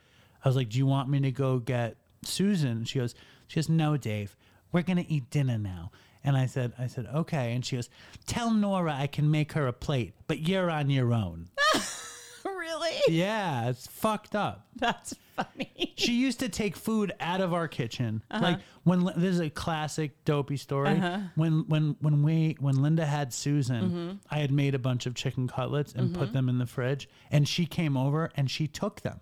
I 0.44 0.48
was 0.48 0.56
like, 0.56 0.68
do 0.68 0.78
you 0.78 0.86
want 0.86 1.08
me 1.08 1.20
to 1.20 1.32
go 1.32 1.58
get 1.58 1.96
Susan? 2.24 2.84
She 2.84 2.98
goes, 2.98 3.14
she 3.46 3.56
goes, 3.56 3.68
no, 3.68 3.96
Dave, 3.96 4.36
we're 4.72 4.82
to 4.82 5.10
eat 5.10 5.30
dinner 5.30 5.58
now. 5.58 5.90
And 6.22 6.36
I 6.36 6.46
said, 6.46 6.72
I 6.78 6.86
said, 6.86 7.06
okay. 7.14 7.52
And 7.52 7.64
she 7.64 7.76
goes, 7.76 7.90
tell 8.26 8.50
Nora 8.50 8.94
I 8.94 9.06
can 9.06 9.30
make 9.30 9.52
her 9.52 9.66
a 9.66 9.72
plate, 9.72 10.14
but 10.26 10.40
you're 10.40 10.70
on 10.70 10.88
your 10.88 11.12
own. 11.12 11.50
really? 12.44 12.92
yeah, 13.08 13.68
it's 13.68 13.86
fucked 13.86 14.34
up. 14.34 14.66
That's 14.76 15.14
funny. 15.36 15.92
She 15.96 16.14
used 16.14 16.40
to 16.40 16.48
take 16.48 16.76
food 16.76 17.12
out 17.20 17.40
of 17.40 17.52
our 17.52 17.68
kitchen. 17.68 18.22
Uh-huh. 18.30 18.42
Like 18.42 18.58
when 18.84 19.04
this 19.04 19.34
is 19.34 19.40
a 19.40 19.50
classic 19.50 20.24
dopey 20.24 20.56
story. 20.56 20.94
When 21.34 21.64
when 21.68 21.96
when 22.00 22.22
we 22.22 22.56
when 22.58 22.82
Linda 22.82 23.04
had 23.06 23.32
Susan, 23.32 23.74
Mm-hmm. 23.84 24.10
I 24.30 24.38
had 24.38 24.50
made 24.50 24.74
a 24.74 24.78
bunch 24.78 25.06
of 25.06 25.14
chicken 25.14 25.46
cutlets 25.48 25.92
and 25.92 26.14
put 26.14 26.32
them 26.32 26.48
in 26.48 26.58
the 26.58 26.66
fridge, 26.66 27.08
and 27.30 27.46
she 27.48 27.66
came 27.66 27.96
over 27.96 28.30
and 28.36 28.50
she 28.50 28.66
took 28.66 29.02
them. 29.02 29.20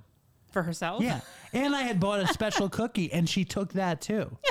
For 0.52 0.62
herself? 0.62 1.02
Yeah, 1.02 1.20
and 1.52 1.74
I 1.74 1.82
had 1.82 1.98
bought 2.00 2.20
a 2.20 2.26
special 2.28 2.68
cookie, 2.80 3.12
and 3.12 3.28
she 3.28 3.44
took 3.44 3.72
that 3.74 4.00
too. 4.00 4.36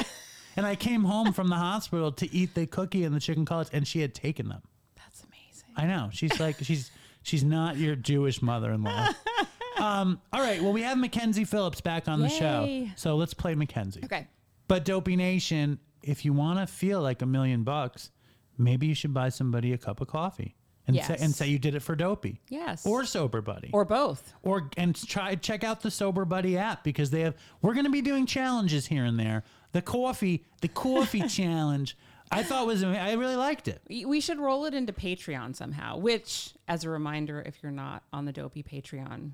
And 0.56 0.66
I 0.66 0.76
came 0.76 1.04
home 1.04 1.34
from 1.34 1.48
the 1.48 1.56
hospital 1.56 2.12
to 2.14 2.34
eat 2.34 2.56
the 2.56 2.68
cookie 2.68 3.04
and 3.04 3.16
the 3.16 3.20
chicken 3.20 3.46
cutlets, 3.46 3.70
and 3.72 3.88
she 3.88 4.02
had 4.02 4.14
taken 4.14 4.50
them. 4.50 4.62
That's 4.96 5.24
amazing. 5.24 5.70
I 5.78 5.86
know. 5.88 6.10
She's 6.12 6.40
like 6.40 6.58
she's 6.62 6.92
she's 7.24 7.44
not 7.44 7.78
your 7.78 7.96
Jewish 7.96 8.42
mother-in-law. 8.42 9.08
um, 9.80 10.20
all 10.34 10.42
right. 10.42 10.62
Well, 10.62 10.74
we 10.74 10.82
have 10.82 10.98
Mackenzie 10.98 11.46
Phillips 11.46 11.82
back 11.82 12.08
on 12.08 12.20
the 12.20 12.30
show, 12.30 12.88
so 12.96 13.16
let's 13.16 13.34
play 13.34 13.56
Mackenzie. 13.56 14.02
Okay. 14.04 14.28
But 14.68 14.86
Dopey 14.86 15.16
Nation, 15.16 15.80
if 16.04 16.26
you 16.26 16.34
want 16.34 16.60
to 16.60 16.68
feel 16.68 17.02
like 17.02 17.22
a 17.22 17.26
million 17.26 17.64
bucks, 17.64 18.12
maybe 18.58 18.88
you 18.88 18.96
should 18.96 19.14
buy 19.14 19.30
somebody 19.30 19.74
a 19.74 19.78
cup 19.78 20.02
of 20.02 20.08
coffee 20.08 20.56
and 20.96 21.06
say 21.06 21.14
Yes. 21.14 21.22
and 21.22 21.34
say 21.36 21.48
you 21.48 21.60
did 21.60 21.76
it 21.76 21.82
for 21.82 21.96
Dopey. 21.96 22.40
Yes. 22.50 22.86
Or 22.86 23.06
Sober 23.06 23.42
Buddy. 23.42 23.70
Or 23.74 23.86
both. 23.86 24.34
or 24.44 24.70
and 24.78 24.96
try 25.08 25.36
check 25.36 25.64
out 25.64 25.82
the 25.82 25.92
Sober 25.92 26.26
Buddy 26.26 26.58
app 26.58 26.84
because 26.84 27.10
they 27.12 27.22
have 27.22 27.36
we're 27.62 27.74
going 27.74 27.86
to 27.86 27.92
be 27.92 28.02
doing 28.02 28.26
challenges 28.26 28.88
here 28.88 29.06
and 29.06 29.20
there. 29.20 29.44
The 29.74 29.82
coffee, 29.82 30.46
the 30.62 30.68
coffee 30.68 31.22
challenge, 31.28 31.98
I 32.32 32.44
thought 32.44 32.66
was 32.68 32.84
I 32.84 33.14
really 33.14 33.36
liked 33.36 33.68
it. 33.68 33.82
We 33.90 34.22
should 34.22 34.40
roll 34.40 34.66
it 34.66 34.74
into 34.74 34.94
Patreon 34.94 35.56
somehow, 35.56 35.98
which, 35.98 36.54
as 36.68 36.84
a 36.84 36.90
reminder, 36.90 37.42
if 37.46 37.62
you're 37.62 37.72
not 37.72 38.04
on 38.14 38.26
the 38.26 38.32
Dopey 38.32 38.64
Patreon, 38.64 39.32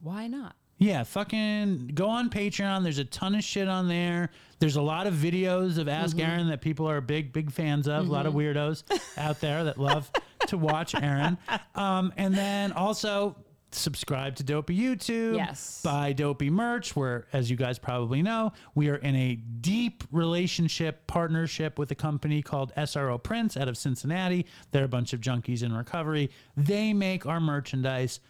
why 0.00 0.26
not? 0.26 0.56
Yeah, 0.78 1.04
fucking 1.04 1.92
go 1.94 2.08
on 2.08 2.28
Patreon. 2.28 2.82
There's 2.82 2.98
a 2.98 3.04
ton 3.04 3.34
of 3.34 3.42
shit 3.42 3.66
on 3.66 3.88
there. 3.88 4.30
There's 4.58 4.76
a 4.76 4.82
lot 4.82 5.06
of 5.06 5.14
videos 5.14 5.78
of 5.78 5.88
Ask 5.88 6.18
Erin 6.18 6.48
that 6.48 6.60
people 6.60 6.88
are 6.88 7.00
big, 7.00 7.32
big 7.32 7.50
fans 7.50 7.88
of. 7.88 8.08
A 8.08 8.12
lot 8.12 8.26
of 8.26 8.34
weirdos 8.34 8.82
out 9.16 9.40
there 9.40 9.64
that 9.64 9.78
love 9.78 10.10
to 10.48 10.58
watch 10.58 10.94
Erin. 10.94 11.38
Um, 11.74 12.12
and 12.16 12.34
then 12.34 12.72
also 12.72 13.36
subscribe 13.72 14.36
to 14.36 14.42
Dopey 14.42 14.76
YouTube. 14.76 15.36
Yes. 15.36 15.80
Buy 15.82 16.12
Dopey 16.12 16.50
merch, 16.50 16.94
where, 16.94 17.26
as 17.32 17.50
you 17.50 17.56
guys 17.56 17.78
probably 17.78 18.22
know, 18.22 18.52
we 18.74 18.88
are 18.88 18.96
in 18.96 19.14
a 19.16 19.36
deep 19.36 20.04
relationship 20.10 21.06
partnership 21.06 21.78
with 21.78 21.90
a 21.90 21.94
company 21.94 22.42
called 22.42 22.72
SRO 22.76 23.22
Prints 23.22 23.56
out 23.56 23.68
of 23.68 23.76
Cincinnati. 23.76 24.46
They're 24.70 24.84
a 24.84 24.88
bunch 24.88 25.12
of 25.12 25.20
junkies 25.20 25.62
in 25.62 25.72
recovery. 25.72 26.30
They 26.56 26.92
make 26.92 27.26
our 27.26 27.40
merchandise 27.40 28.20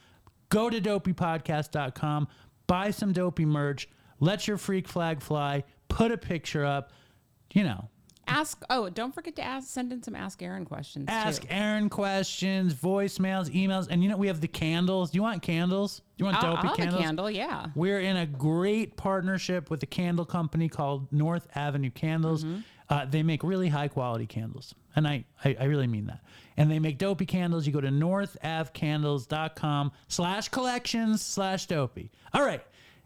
go 0.49 0.71
to 0.71 0.81
dopeypodcast.com, 0.81 2.29
buy 2.67 2.91
some 2.91 3.13
dopey 3.13 3.45
merch, 3.45 3.89
let 4.21 4.49
your 4.49 4.57
freak 4.57 4.89
flag 4.89 5.21
fly, 5.21 5.65
put 5.89 6.11
a 6.11 6.19
picture 6.19 6.65
up, 6.65 6.93
you 7.53 7.65
know, 7.65 7.89
Ask. 8.29 8.63
Oh, 8.71 8.89
don't 8.89 9.15
forget 9.15 9.37
to 9.37 9.43
ask. 9.43 9.69
Send 9.69 9.93
in 9.93 10.03
some 10.03 10.17
Ask 10.17 10.43
Erin 10.43 10.65
questions. 10.65 11.07
ask 11.09 11.43
too. 11.43 11.49
Erin 11.51 11.89
questions, 11.89 12.75
voicemails, 12.75 13.49
emails, 13.51 13.87
and 13.89 14.03
you 14.03 14.09
know 14.09 14.17
we 14.17 14.27
have 14.27 14.41
the 14.41 14.49
candles. 14.49 15.11
Do 15.11 15.17
you 15.17 15.23
want 15.23 15.43
candles? 15.43 15.99
Do 15.99 16.03
you 16.19 16.25
want 16.25 16.43
I'll, 16.43 16.57
dopey 16.57 16.69
I'll 16.69 16.77
candles? 16.77 17.03
candle. 17.03 17.31
Yeah. 17.31 17.67
We're 17.75 18.01
in 18.01 18.17
a 18.17 18.27
great 18.27 18.97
partnership 18.97 19.71
with 19.71 19.83
a 19.83 19.87
candle 19.87 20.25
company 20.25 20.69
called 20.69 21.13
North 21.13 21.47
Avenue 21.55 21.91
Candles. 21.91 22.45
Mm-hmm. 22.45 22.61
Uh, 22.89 23.05
they 23.05 23.23
make 23.23 23.43
really 23.43 23.69
high 23.69 23.89
quality 23.89 24.27
candles. 24.27 24.75
And 24.95 25.07
I, 25.07 25.25
I, 25.45 25.57
I 25.61 25.65
really 25.65 25.87
mean 25.87 26.07
that. 26.07 26.21
And 26.57 26.71
they 26.71 26.79
make 26.79 26.99
dopey 26.99 27.27
candles. 27.27 27.67
You 27.67 27.73
go 27.73 27.81
to 27.81 27.89
northavcandles.com 27.89 29.91
slash 30.09 30.49
collections 30.49 31.23
slash 31.23 31.67
dopey. 31.67 32.13
All 32.33 32.45
right. 32.45 32.63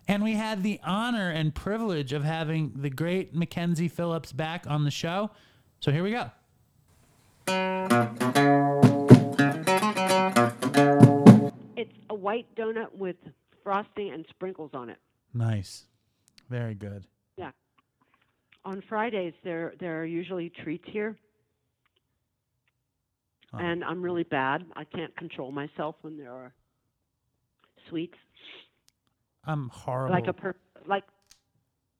And 0.06 0.22
we 0.22 0.34
had 0.34 0.62
the 0.62 0.78
honor 0.84 1.30
and 1.30 1.54
privilege 1.54 2.12
of 2.12 2.24
having 2.24 2.72
the 2.76 2.90
great 2.90 3.34
Mackenzie 3.34 3.88
Phillips 3.88 4.32
back 4.32 4.66
on 4.68 4.84
the 4.84 4.90
show. 4.90 5.30
So 5.80 5.90
here 5.92 6.02
we 6.02 6.10
go. 6.10 6.30
It's 11.76 11.92
a 12.10 12.14
white 12.14 12.46
donut 12.56 12.94
with 12.96 13.16
frosting 13.62 14.12
and 14.12 14.24
sprinkles 14.30 14.70
on 14.74 14.90
it. 14.90 14.98
Nice. 15.32 15.86
Very 16.48 16.74
good. 16.74 17.06
Yeah. 17.36 17.50
On 18.64 18.82
Fridays 18.88 19.34
there 19.44 19.74
there 19.80 20.00
are 20.00 20.04
usually 20.04 20.50
treats 20.62 20.84
here. 20.88 21.16
Oh. 23.52 23.58
And 23.58 23.82
I'm 23.84 24.02
really 24.02 24.22
bad. 24.22 24.64
I 24.76 24.84
can't 24.84 25.14
control 25.16 25.50
myself 25.50 25.96
when 26.02 26.16
there 26.16 26.32
are 26.32 26.52
sweets. 27.88 28.16
I'm 29.44 29.68
horrible. 29.70 30.14
Like 30.14 30.28
a 30.28 30.32
per 30.32 30.54
like 30.86 31.04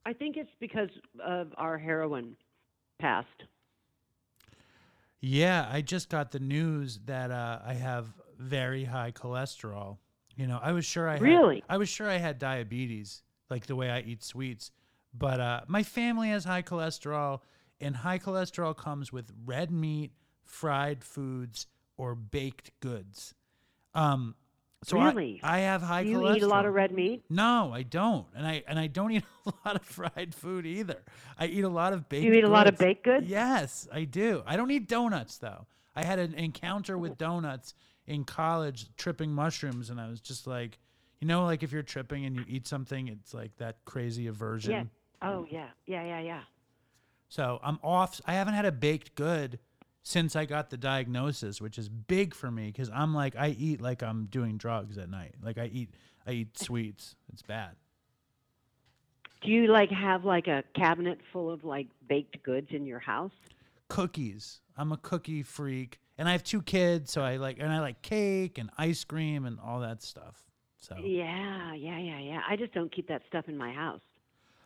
I 0.06 0.12
think 0.12 0.36
it's 0.36 0.50
because 0.60 0.90
of 1.24 1.48
our 1.56 1.78
heroin 1.78 2.36
past. 3.00 3.26
Yeah, 5.20 5.68
I 5.70 5.82
just 5.82 6.08
got 6.08 6.30
the 6.30 6.40
news 6.40 7.00
that 7.04 7.30
uh, 7.30 7.60
I 7.64 7.74
have 7.74 8.06
very 8.38 8.84
high 8.84 9.12
cholesterol. 9.12 9.98
You 10.36 10.46
know, 10.46 10.58
I 10.62 10.72
was 10.72 10.86
sure 10.86 11.08
I 11.08 11.14
had, 11.14 11.22
Really? 11.22 11.62
I 11.68 11.76
was 11.76 11.90
sure 11.90 12.08
I 12.08 12.16
had 12.16 12.38
diabetes, 12.38 13.22
like 13.50 13.66
the 13.66 13.76
way 13.76 13.90
I 13.90 14.00
eat 14.00 14.24
sweets. 14.24 14.70
But 15.12 15.40
uh, 15.40 15.60
my 15.66 15.82
family 15.82 16.30
has 16.30 16.44
high 16.44 16.62
cholesterol, 16.62 17.40
and 17.80 17.96
high 17.96 18.18
cholesterol 18.18 18.74
comes 18.74 19.12
with 19.12 19.30
red 19.44 19.70
meat, 19.70 20.12
fried 20.50 21.04
foods, 21.04 21.66
or 21.96 22.14
baked 22.14 22.72
goods. 22.80 23.34
Um, 23.94 24.34
so 24.82 24.98
I- 24.98 25.08
Really? 25.08 25.40
I, 25.42 25.60
have 25.60 25.82
high 25.82 26.02
Do 26.04 26.10
you 26.10 26.18
cholesterol. 26.18 26.36
eat 26.36 26.42
a 26.42 26.48
lot 26.48 26.66
of 26.66 26.74
red 26.74 26.92
meat? 26.92 27.22
No, 27.30 27.70
I 27.72 27.82
don't, 27.82 28.26
and 28.34 28.46
I 28.46 28.62
and 28.66 28.78
I 28.78 28.86
don't 28.86 29.10
eat 29.16 29.24
a 29.46 29.52
lot 29.64 29.76
of 29.76 29.82
fried 29.82 30.34
food 30.34 30.66
either. 30.66 31.02
I 31.38 31.46
eat 31.46 31.64
a 31.64 31.68
lot 31.68 31.92
of 31.92 32.08
baked. 32.08 32.24
You 32.24 32.32
eat 32.32 32.44
a 32.44 32.48
lot 32.48 32.66
of 32.66 32.76
baked 32.78 33.04
goods? 33.04 33.26
Yes, 33.28 33.86
I 33.92 34.04
do. 34.04 34.42
I 34.46 34.56
don't 34.56 34.70
eat 34.70 34.88
donuts 34.88 35.38
though. 35.38 35.66
I 35.94 36.04
had 36.04 36.18
an 36.18 36.34
encounter 36.34 36.96
with 36.96 37.18
donuts 37.18 37.74
in 38.06 38.24
college, 38.24 38.86
tripping 38.96 39.32
mushrooms, 39.32 39.90
and 39.90 40.00
I 40.00 40.08
was 40.08 40.20
just 40.20 40.46
like, 40.46 40.78
you 41.20 41.26
know, 41.26 41.44
like 41.44 41.62
if 41.62 41.72
you're 41.72 41.82
tripping 41.82 42.24
and 42.24 42.34
you 42.36 42.44
eat 42.48 42.66
something, 42.66 43.08
it's 43.08 43.34
like 43.34 43.56
that 43.58 43.84
crazy 43.84 44.26
aversion. 44.28 44.72
Yeah. 44.72 44.84
Oh 45.28 45.46
yeah. 45.50 45.68
Yeah, 45.86 46.04
yeah, 46.04 46.20
yeah. 46.20 46.40
So 47.28 47.60
I'm 47.62 47.78
off. 47.82 48.20
I 48.26 48.32
haven't 48.34 48.54
had 48.54 48.64
a 48.64 48.72
baked 48.72 49.14
good 49.14 49.58
since 50.02 50.34
I 50.34 50.44
got 50.46 50.70
the 50.70 50.76
diagnosis, 50.76 51.60
which 51.60 51.78
is 51.78 51.88
big 51.88 52.34
for 52.34 52.50
me 52.50 52.66
because 52.66 52.90
I'm 52.90 53.14
like 53.14 53.36
I 53.36 53.48
eat 53.58 53.80
like 53.80 54.02
I'm 54.02 54.26
doing 54.26 54.56
drugs 54.56 54.98
at 54.98 55.10
night. 55.10 55.34
Like 55.42 55.58
I 55.58 55.66
eat 55.66 55.90
I 56.26 56.32
eat 56.32 56.58
sweets. 56.58 57.14
It's 57.32 57.42
bad. 57.42 57.72
Do 59.42 59.50
you 59.50 59.68
like 59.68 59.90
have 59.90 60.24
like 60.24 60.48
a 60.48 60.62
cabinet 60.74 61.18
full 61.32 61.50
of 61.50 61.64
like 61.64 61.86
baked 62.08 62.42
goods 62.42 62.68
in 62.70 62.86
your 62.86 62.98
house? 62.98 63.32
Cookies. 63.88 64.60
I'm 64.76 64.92
a 64.92 64.96
cookie 64.98 65.42
freak. 65.42 65.98
and 66.18 66.28
I 66.28 66.32
have 66.32 66.44
two 66.44 66.62
kids, 66.62 67.10
so 67.12 67.22
I 67.22 67.36
like 67.36 67.58
and 67.58 67.72
I 67.72 67.80
like 67.80 68.02
cake 68.02 68.58
and 68.58 68.70
ice 68.78 69.04
cream 69.04 69.46
and 69.46 69.58
all 69.60 69.80
that 69.80 70.02
stuff. 70.02 70.44
So 70.78 70.96
Yeah, 71.02 71.74
yeah, 71.74 71.98
yeah, 71.98 72.18
yeah. 72.20 72.40
I 72.48 72.56
just 72.56 72.72
don't 72.72 72.92
keep 72.92 73.08
that 73.08 73.22
stuff 73.28 73.48
in 73.48 73.56
my 73.56 73.72
house. 73.72 74.00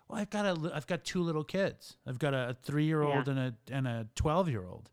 well, 0.08 0.20
I've 0.20 0.30
got 0.30 0.44
a 0.46 0.72
I've 0.74 0.86
got 0.86 1.04
two 1.04 1.22
little 1.22 1.44
kids. 1.44 1.96
I've 2.06 2.18
got 2.18 2.34
a 2.34 2.56
three 2.62 2.84
year 2.84 3.02
old 3.02 3.26
Yeah. 3.26 3.30
and 3.32 3.38
a 3.38 3.54
and 3.70 3.86
a 3.88 4.06
twelve 4.16 4.48
year 4.48 4.64
old. 4.66 4.90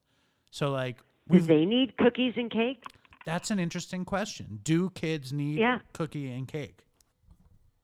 So 0.52 0.70
like 0.72 0.98
Do 1.30 1.40
they 1.40 1.66
need 1.66 1.98
cookies 1.98 2.34
and 2.38 2.52
cake? 2.52 2.84
that's 3.26 3.52
an 3.52 3.60
interesting 3.60 4.04
question. 4.06 4.60
Do 4.64 4.90
kids 4.92 5.32
need 5.34 5.58
Yeah. 5.60 5.80
cookie 5.94 6.32
and 6.32 6.48
cake? 6.48 6.80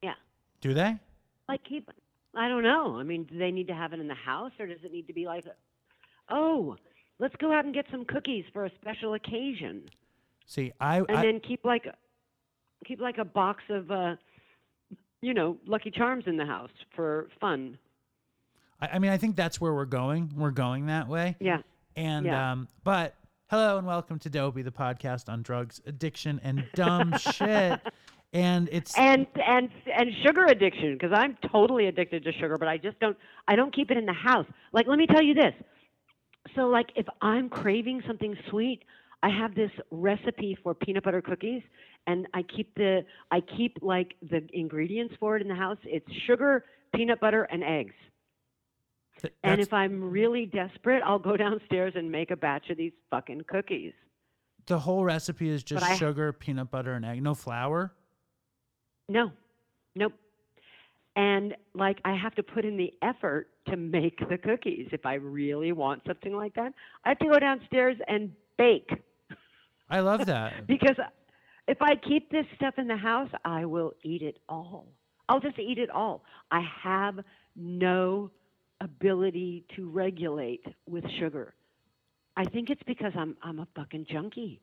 Yeah. 0.02 0.14
Do 0.62 0.74
they? 0.74 0.98
Like 1.50 1.64
keep 1.64 1.90
I 2.36 2.48
don't 2.50 2.64
know. 2.64 3.00
I 3.00 3.04
mean, 3.04 3.24
do 3.24 3.38
they 3.40 3.50
need 3.52 3.68
to 3.68 3.74
have 3.74 3.94
it 3.94 4.00
in 4.00 4.08
the 4.08 4.14
house 4.14 4.52
or 4.60 4.68
does 4.68 4.84
it 4.84 4.92
need 4.92 5.08
to 5.08 5.14
be 5.14 5.26
like 5.26 5.46
oh, 6.30 6.76
let's 7.20 7.36
go 7.38 7.52
out 7.54 7.66
and 7.66 7.74
get 7.74 7.86
some 7.90 8.04
cookies 8.06 8.44
for 8.54 8.66
a 8.66 8.72
special 8.82 9.14
occasion. 9.14 9.84
See, 10.46 10.72
I, 10.80 10.98
And 11.00 11.18
I 11.18 11.22
then 11.24 11.40
keep 11.40 11.64
like 11.66 11.88
keep 12.86 13.00
like 13.02 13.18
a 13.18 13.26
box 13.26 13.64
of 13.70 13.90
uh 13.92 14.16
you 15.22 15.34
know, 15.34 15.58
Lucky 15.66 15.90
Charms 15.90 16.26
in 16.28 16.38
the 16.38 16.46
house 16.46 16.70
for 16.96 17.28
fun. 17.40 17.78
I 18.82 18.88
I 18.94 19.00
mean 19.00 19.12
I 19.12 19.18
think 19.18 19.36
that's 19.36 19.60
where 19.62 19.74
we're 19.74 19.86
going. 19.86 20.32
We're 20.36 20.52
going 20.52 20.88
that 20.88 21.08
way. 21.08 21.36
Yeah. 21.40 21.62
And 21.98 22.28
Yeah. 22.28 22.52
um, 22.52 22.68
but 22.84 23.16
hello 23.50 23.78
and 23.80 23.88
welcome 23.88 24.20
to 24.20 24.30
Dopey, 24.30 24.62
the 24.62 24.72
podcast 24.72 25.30
on 25.30 25.42
drugs, 25.42 25.82
addiction, 25.88 26.40
and 26.44 26.64
dumb 26.76 27.18
shit. 27.18 27.82
And 28.34 28.70
it's 28.72 28.96
and 28.98 29.26
and 29.36 29.70
and 29.92 30.10
sugar 30.24 30.46
addiction 30.46 30.94
because 30.94 31.12
I'm 31.14 31.38
totally 31.52 31.88
addicted 31.88 32.24
to 32.26 32.32
sugar, 32.34 32.58
but 32.60 32.68
I 32.68 32.78
just 32.78 33.00
don't 33.00 33.18
I 33.48 33.56
don't 33.56 33.74
keep 33.74 33.90
it 33.90 33.98
in 33.98 34.06
the 34.06 34.14
house. 34.14 34.46
Like 34.74 34.86
let 34.88 35.00
me 35.00 35.08
tell 35.08 35.24
you 35.24 35.34
this. 35.34 35.54
So 36.56 36.68
like 36.68 36.88
if 36.96 37.08
I'm 37.22 37.50
craving 37.50 38.04
something 38.06 38.36
sweet, 38.52 38.84
I 39.24 39.30
have 39.30 39.56
this 39.56 39.72
recipe 39.90 40.56
for 40.62 40.76
peanut 40.76 41.04
butter 41.04 41.22
cookies 41.22 41.64
and 42.06 42.28
I 42.34 42.44
keep 42.44 42.76
the 42.76 43.06
I 43.32 43.42
keep 43.58 43.78
like 43.82 44.14
the 44.22 44.48
ingredients 44.54 45.16
for 45.20 45.36
it 45.36 45.42
in 45.42 45.48
the 45.48 45.56
house. 45.56 45.80
It's 45.84 46.06
sugar, 46.28 46.66
peanut 46.96 47.20
butter 47.20 47.44
and 47.44 47.64
eggs. 47.64 47.96
Th- 49.22 49.34
And 49.44 49.62
if 49.62 49.74
I'm 49.74 50.10
really 50.10 50.46
desperate, 50.46 51.02
I'll 51.06 51.20
go 51.20 51.38
downstairs 51.38 51.94
and 51.96 52.12
make 52.12 52.32
a 52.32 52.36
batch 52.36 52.70
of 52.70 52.78
these 52.78 52.94
fucking 53.12 53.42
cookies. 53.48 53.94
the 54.68 54.80
whole 54.80 55.04
recipe 55.04 55.50
is 55.50 55.64
just 55.64 55.84
I- 55.86 55.96
sugar, 55.96 56.34
peanut 56.34 56.70
butter, 56.72 56.94
and 56.94 57.06
egg, 57.06 57.22
no 57.24 57.34
flour. 57.34 57.94
No, 59.10 59.32
nope. 59.96 60.14
And 61.16 61.56
like 61.74 62.00
I 62.06 62.14
have 62.16 62.36
to 62.36 62.44
put 62.44 62.66
in 62.66 62.76
the 62.78 62.94
effort 63.02 63.50
to 63.70 63.78
make 63.78 64.20
the 64.30 64.38
cookies. 64.38 64.90
If 64.92 65.06
I 65.06 65.14
really 65.16 65.72
want 65.72 66.04
something 66.06 66.36
like 66.36 66.54
that, 66.56 66.74
I 67.06 67.10
have 67.10 67.20
to 67.20 67.26
go 67.28 67.40
downstairs 67.40 67.98
and 68.08 68.32
bake 68.58 68.90
I 69.90 70.02
love 70.02 70.26
that. 70.26 70.68
because 70.68 70.98
if 71.68 71.82
I 71.82 71.96
keep 71.96 72.30
this 72.30 72.46
stuff 72.58 72.74
in 72.78 72.88
the 72.88 72.98
house, 72.98 73.30
I 73.46 73.66
will 73.66 73.94
eat 74.04 74.22
it 74.22 74.40
all. 74.50 74.88
I'll 75.30 75.40
just 75.40 75.58
eat 75.60 75.78
it 75.78 75.90
all. 75.90 76.24
I 76.52 76.62
have 76.84 77.20
no 77.56 78.30
ability 78.82 79.66
to 79.76 79.90
regulate 79.90 80.64
with 80.88 81.04
sugar. 81.20 81.56
I 82.36 82.46
think 82.46 82.70
it's 82.70 82.84
because 82.86 83.14
I'm 83.18 83.36
I'm 83.42 83.60
a 83.60 83.68
fucking 83.76 84.06
junkie. 84.12 84.62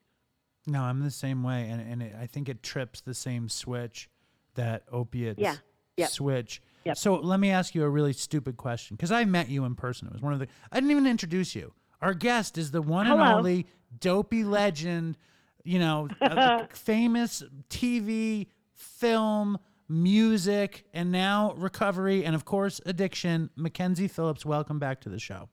no, 0.67 0.83
I'm 0.83 1.01
the 1.03 1.11
same 1.11 1.43
way, 1.43 1.69
and 1.69 1.81
and 1.81 2.03
it, 2.03 2.15
I 2.19 2.27
think 2.27 2.49
it 2.49 2.63
trips 2.63 3.01
the 3.01 3.15
same 3.15 3.49
switch 3.49 4.09
that 4.55 4.85
opiates 4.91 5.41
Yeah. 5.41 5.57
Yep. 5.97 6.09
switch. 6.11 6.63
Yep. 6.85 6.97
So 6.97 7.15
let 7.17 7.39
me 7.41 7.51
ask 7.51 7.75
you 7.75 7.83
a 7.85 7.89
really 7.89 8.13
stupid 8.13 8.57
question 8.57 8.97
because 8.97 9.13
I 9.13 9.25
met 9.25 9.49
you 9.49 9.65
in 9.65 9.75
person. 9.75 10.07
It 10.09 10.13
was 10.13 10.23
one 10.23 10.33
of 10.33 10.39
the 10.39 10.49
I 10.71 10.77
didn't 10.77 10.91
even 10.91 11.07
introduce 11.07 11.55
you. 11.55 11.73
Our 12.01 12.15
guest 12.15 12.59
is 12.59 12.71
the 12.71 12.83
one 12.83 13.07
and 13.07 13.21
only 13.21 13.67
dopey 14.01 14.45
legend, 14.45 15.17
you 15.65 15.79
know, 15.79 16.09
famous 16.73 17.43
TV, 17.71 18.47
film, 18.75 19.59
music, 19.89 20.85
and 20.93 21.13
now 21.13 21.55
recovery, 21.57 22.25
and 22.25 22.35
of 22.35 22.45
course 22.45 22.81
addiction. 22.87 23.51
Mackenzie 23.57 24.09
Phillips, 24.09 24.45
welcome 24.45 24.79
back 24.79 25.01
to 25.03 25.09
the 25.09 25.19
show. 25.19 25.49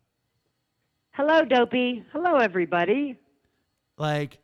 Hello, 1.12 1.44
Dopey. 1.44 2.06
Hello, 2.14 2.38
everybody. 2.38 3.18
Like, 3.98 4.40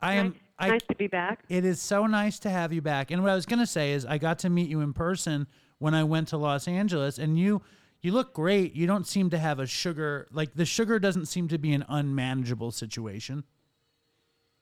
I 0.00 0.14
am. 0.14 0.28
nice, 0.28 0.36
I, 0.58 0.68
nice 0.70 0.82
to 0.88 0.94
be 0.94 1.08
back. 1.08 1.44
It 1.48 1.64
is 1.64 1.80
so 1.80 2.06
nice 2.06 2.38
to 2.40 2.50
have 2.50 2.72
you 2.72 2.80
back. 2.80 3.10
And 3.10 3.22
what 3.22 3.30
I 3.30 3.34
was 3.34 3.46
going 3.46 3.58
to 3.58 3.66
say 3.66 3.92
is 3.92 4.06
I 4.06 4.18
got 4.18 4.38
to 4.40 4.50
meet 4.50 4.68
you 4.68 4.80
in 4.80 4.92
person 4.92 5.46
when 5.78 5.94
I 5.94 6.04
went 6.04 6.28
to 6.28 6.36
Los 6.36 6.68
Angeles 6.68 7.18
and 7.18 7.38
you 7.38 7.62
you 8.00 8.12
look 8.12 8.34
great. 8.34 8.74
You 8.74 8.86
don't 8.86 9.06
seem 9.06 9.30
to 9.30 9.38
have 9.38 9.58
a 9.58 9.66
sugar 9.66 10.28
like 10.30 10.54
the 10.54 10.66
sugar 10.66 10.98
doesn't 10.98 11.26
seem 11.26 11.48
to 11.48 11.58
be 11.58 11.72
an 11.72 11.84
unmanageable 11.88 12.70
situation. 12.70 13.44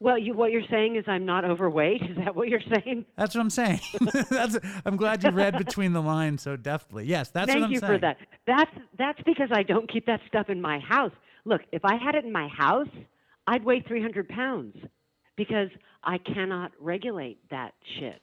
Well, 0.03 0.19
you, 0.19 0.35
what 0.35 0.51
you're 0.51 0.67
saying 0.69 0.97
is 0.97 1.05
I'm 1.07 1.25
not 1.25 1.45
overweight. 1.45 2.03
Is 2.03 2.17
that 2.17 2.35
what 2.35 2.49
you're 2.49 2.61
saying? 2.61 3.07
That's 3.17 3.37
what 3.37 3.41
I'm 3.41 3.51
saying. 3.51 3.81
that's 4.31 4.59
I'm 4.85 4.97
glad 4.97 5.23
you 5.23 5.31
read 5.31 5.57
between 5.57 5.93
the 5.93 6.03
lines 6.03 6.43
so 6.43 6.57
deftly. 6.57 7.05
Yes, 7.05 7.31
that's 7.31 7.47
Thank 7.47 7.61
what 7.61 7.67
I'm 7.67 7.71
saying. 7.71 7.81
Thank 7.81 7.93
you 7.93 7.99
for 7.99 8.01
that. 8.01 8.17
That's 8.47 8.87
that's 8.99 9.23
because 9.25 9.51
I 9.53 9.63
don't 9.63 9.89
keep 9.91 10.07
that 10.07 10.21
stuff 10.27 10.49
in 10.49 10.61
my 10.61 10.81
house. 10.81 11.13
Look, 11.45 11.61
if 11.71 11.85
I 11.85 11.95
had 11.95 12.17
it 12.17 12.25
in 12.25 12.33
my 12.33 12.49
house, 12.49 12.89
I'd 13.47 13.65
weigh 13.65 13.81
300 13.87 14.29
pounds 14.29 14.75
because 15.37 15.69
I 16.03 16.19
cannot 16.19 16.73
regulate 16.81 17.39
that 17.51 17.75
shit. 18.01 18.23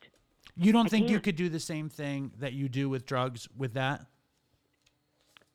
You 0.58 0.74
don't 0.74 0.88
I 0.88 0.90
think 0.90 1.06
you 1.08 1.16
can't. 1.16 1.24
could 1.24 1.36
do 1.38 1.48
the 1.48 1.62
same 1.62 1.88
thing 1.88 2.32
that 2.40 2.52
you 2.52 2.68
do 2.68 2.90
with 2.90 3.06
drugs 3.06 3.48
with 3.58 3.76
that? 3.76 4.06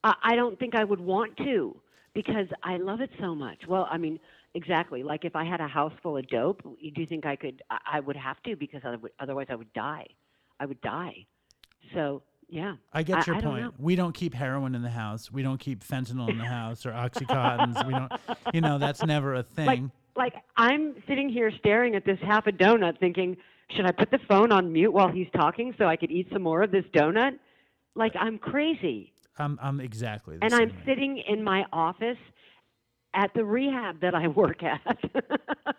I, 0.02 0.14
I 0.22 0.36
don't 0.36 0.58
think 0.58 0.74
I 0.74 0.84
would 0.84 1.00
want 1.00 1.36
to 1.36 1.76
because 2.14 2.46
I 2.62 2.76
love 2.76 3.00
it 3.00 3.10
so 3.20 3.34
much. 3.34 3.66
Well, 3.68 3.88
I 3.90 3.98
mean, 3.98 4.18
exactly. 4.54 5.02
Like 5.02 5.24
if 5.24 5.36
I 5.36 5.44
had 5.44 5.60
a 5.60 5.68
house 5.68 5.92
full 6.02 6.16
of 6.16 6.26
dope, 6.28 6.62
do 6.62 6.76
you 6.80 6.90
do 6.90 7.06
think 7.06 7.26
I 7.26 7.36
could? 7.36 7.62
I, 7.70 7.78
I 7.94 8.00
would 8.00 8.16
have 8.16 8.42
to 8.44 8.56
because 8.56 8.82
I 8.84 8.96
would, 8.96 9.12
otherwise 9.20 9.46
I 9.50 9.56
would 9.56 9.72
die. 9.72 10.06
I 10.60 10.66
would 10.66 10.80
die. 10.80 11.26
So 11.92 12.22
yeah. 12.48 12.76
I 12.92 13.02
get 13.02 13.26
your 13.26 13.36
I 13.36 13.40
don't 13.40 13.60
point. 13.60 13.74
We 13.80 13.96
don't 13.96 14.14
keep 14.14 14.34
heroin 14.34 14.74
in 14.74 14.82
the 14.82 14.90
house. 14.90 15.32
We 15.32 15.42
don't 15.42 15.58
keep 15.58 15.84
fentanyl 15.84 16.28
in 16.28 16.38
the 16.38 16.44
house 16.44 16.86
or 16.86 16.92
oxycontins. 16.92 17.84
we 17.86 17.92
don't 17.92 18.12
you 18.52 18.60
know, 18.60 18.78
that's 18.78 19.04
never 19.04 19.34
a 19.34 19.42
thing. 19.56 19.66
like 19.66 19.80
like 20.16 20.34
I'm 20.56 20.94
sitting 21.08 21.28
here 21.28 21.50
staring 21.58 21.96
at 21.96 22.04
this 22.04 22.18
half 22.22 22.46
a 22.46 22.52
donut 22.52 23.00
thinking, 23.00 23.36
should 23.70 23.86
I 23.86 23.90
put 23.90 24.10
the 24.10 24.20
phone 24.28 24.52
on 24.52 24.72
mute 24.72 24.92
while 24.92 25.08
he's 25.08 25.26
talking 25.34 25.74
so 25.78 25.86
I 25.86 25.96
could 25.96 26.12
eat 26.12 26.28
some 26.32 26.42
more 26.42 26.62
of 26.62 26.70
this 26.70 26.84
donut? 26.94 27.38
Like 27.96 28.12
I'm 28.18 28.38
crazy. 28.38 29.13
I'm 29.38 29.58
I'm 29.62 29.80
exactly 29.80 30.36
the 30.38 30.44
And 30.44 30.54
I'm 30.54 30.68
way. 30.70 30.82
sitting 30.86 31.18
in 31.28 31.42
my 31.42 31.64
office 31.72 32.18
at 33.14 33.32
the 33.34 33.44
rehab 33.44 34.00
that 34.00 34.14
I 34.14 34.28
work 34.28 34.62
at. 34.62 34.80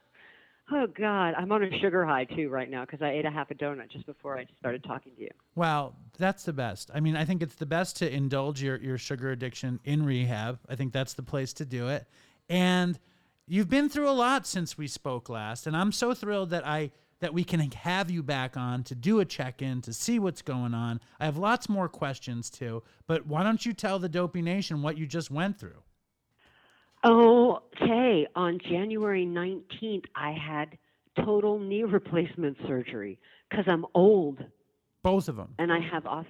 oh 0.71 0.87
god, 0.87 1.33
I'm 1.37 1.51
on 1.51 1.63
a 1.63 1.79
sugar 1.79 2.05
high 2.05 2.25
too 2.25 2.49
right 2.49 2.69
now 2.69 2.85
cuz 2.85 3.01
I 3.01 3.11
ate 3.11 3.25
a 3.25 3.31
half 3.31 3.51
a 3.51 3.55
donut 3.55 3.89
just 3.89 4.05
before 4.05 4.37
I 4.37 4.45
started 4.59 4.83
talking 4.83 5.13
to 5.15 5.21
you. 5.21 5.29
Wow, 5.55 5.95
that's 6.17 6.43
the 6.43 6.53
best. 6.53 6.89
I 6.93 6.99
mean, 6.99 7.15
I 7.15 7.25
think 7.25 7.41
it's 7.41 7.55
the 7.55 7.65
best 7.65 7.97
to 7.97 8.11
indulge 8.11 8.61
your, 8.61 8.77
your 8.77 8.97
sugar 8.97 9.31
addiction 9.31 9.79
in 9.83 10.05
rehab. 10.05 10.59
I 10.69 10.75
think 10.75 10.93
that's 10.93 11.13
the 11.13 11.23
place 11.23 11.53
to 11.53 11.65
do 11.65 11.87
it. 11.87 12.07
And 12.49 12.99
you've 13.47 13.69
been 13.69 13.89
through 13.89 14.09
a 14.09 14.11
lot 14.11 14.47
since 14.47 14.77
we 14.77 14.87
spoke 14.87 15.29
last, 15.29 15.67
and 15.67 15.75
I'm 15.77 15.91
so 15.91 16.13
thrilled 16.13 16.49
that 16.51 16.65
I 16.65 16.91
that 17.25 17.33
we 17.33 17.43
can 17.43 17.59
have 17.71 18.11
you 18.11 18.21
back 18.21 18.55
on 18.55 18.83
to 18.83 18.93
do 18.93 19.19
a 19.19 19.25
check-in 19.25 19.81
to 19.81 19.91
see 19.91 20.19
what's 20.19 20.43
going 20.43 20.75
on. 20.75 21.01
I 21.19 21.25
have 21.25 21.37
lots 21.37 21.67
more 21.67 21.89
questions 21.89 22.51
too, 22.51 22.83
but 23.07 23.25
why 23.25 23.41
don't 23.41 23.65
you 23.65 23.73
tell 23.73 23.97
the 23.97 24.07
Dopey 24.07 24.43
Nation 24.43 24.83
what 24.83 24.95
you 24.95 25.07
just 25.07 25.31
went 25.31 25.57
through? 25.59 25.81
Okay, 27.03 28.27
on 28.35 28.59
January 28.69 29.25
19th 29.25 30.03
I 30.15 30.33
had 30.33 30.77
total 31.25 31.57
knee 31.57 31.81
replacement 31.83 32.57
surgery 32.67 33.17
cuz 33.51 33.65
I'm 33.67 33.87
old 33.95 34.45
Both 35.01 35.27
of 35.27 35.35
them. 35.35 35.55
and 35.57 35.73
I 35.73 35.79
have 35.79 36.05
off. 36.05 36.27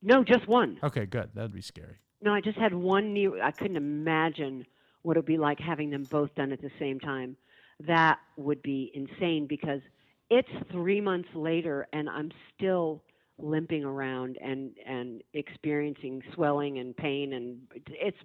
No, 0.00 0.24
just 0.24 0.48
one. 0.48 0.78
Okay, 0.82 1.04
good. 1.04 1.28
That'd 1.34 1.52
be 1.52 1.60
scary. 1.60 1.98
No, 2.22 2.32
I 2.32 2.40
just 2.40 2.56
had 2.56 2.72
one 2.72 3.12
knee. 3.12 3.28
I 3.42 3.50
couldn't 3.50 3.76
imagine 3.76 4.64
what 5.02 5.18
it 5.18 5.20
would 5.20 5.26
be 5.26 5.36
like 5.36 5.60
having 5.60 5.90
them 5.90 6.04
both 6.04 6.34
done 6.34 6.50
at 6.50 6.62
the 6.62 6.70
same 6.78 6.98
time. 6.98 7.36
That 7.80 8.20
would 8.38 8.62
be 8.62 8.90
insane 8.94 9.46
because 9.46 9.82
it's 10.30 10.48
three 10.70 11.00
months 11.00 11.28
later 11.34 11.86
and 11.92 12.08
I'm 12.08 12.30
still 12.56 13.02
limping 13.38 13.84
around 13.84 14.38
and 14.42 14.70
and 14.86 15.22
experiencing 15.34 16.22
swelling 16.34 16.78
and 16.78 16.96
pain 16.96 17.32
and 17.32 17.58
it's 17.88 18.16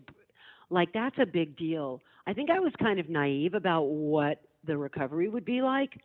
like 0.69 0.89
that's 0.93 1.17
a 1.19 1.25
big 1.25 1.57
deal. 1.57 2.01
I 2.27 2.33
think 2.33 2.49
I 2.49 2.59
was 2.59 2.71
kind 2.79 2.99
of 2.99 3.09
naive 3.09 3.53
about 3.53 3.83
what 3.83 4.41
the 4.65 4.77
recovery 4.77 5.29
would 5.29 5.45
be 5.45 5.61
like 5.61 5.99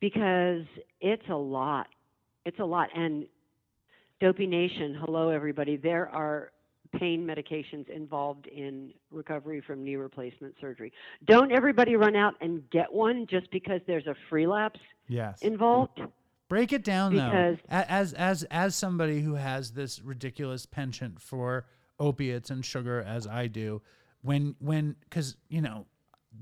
because 0.00 0.62
it's 1.00 1.28
a 1.30 1.34
lot. 1.36 1.88
It's 2.44 2.58
a 2.60 2.64
lot 2.64 2.88
and 2.94 3.26
Dopey 4.20 4.46
Nation, 4.46 4.96
hello 5.04 5.28
everybody. 5.28 5.76
There 5.76 6.08
are 6.08 6.52
pain 6.92 7.26
medications 7.26 7.88
involved 7.88 8.46
in 8.46 8.92
recovery 9.10 9.60
from 9.60 9.84
knee 9.84 9.96
replacement 9.96 10.54
surgery. 10.60 10.92
Don't 11.24 11.52
everybody 11.52 11.96
run 11.96 12.16
out 12.16 12.34
and 12.40 12.68
get 12.70 12.92
one 12.92 13.26
just 13.28 13.50
because 13.50 13.80
there's 13.86 14.06
a 14.06 14.14
free 14.28 14.46
lapse 14.46 14.80
Yes. 15.08 15.40
involved. 15.42 16.00
Break 16.48 16.72
it 16.72 16.84
down 16.84 17.12
Because- 17.12 17.58
though. 17.68 17.76
As 17.76 18.12
as 18.14 18.44
as 18.44 18.74
somebody 18.76 19.20
who 19.20 19.34
has 19.34 19.72
this 19.72 20.00
ridiculous 20.02 20.66
penchant 20.66 21.20
for 21.20 21.66
opiates 21.98 22.50
and 22.50 22.64
sugar 22.64 23.00
as 23.00 23.26
I 23.26 23.46
do, 23.48 23.82
when 24.22 24.54
when 24.58 24.96
cuz 25.10 25.36
you 25.48 25.60
know, 25.60 25.86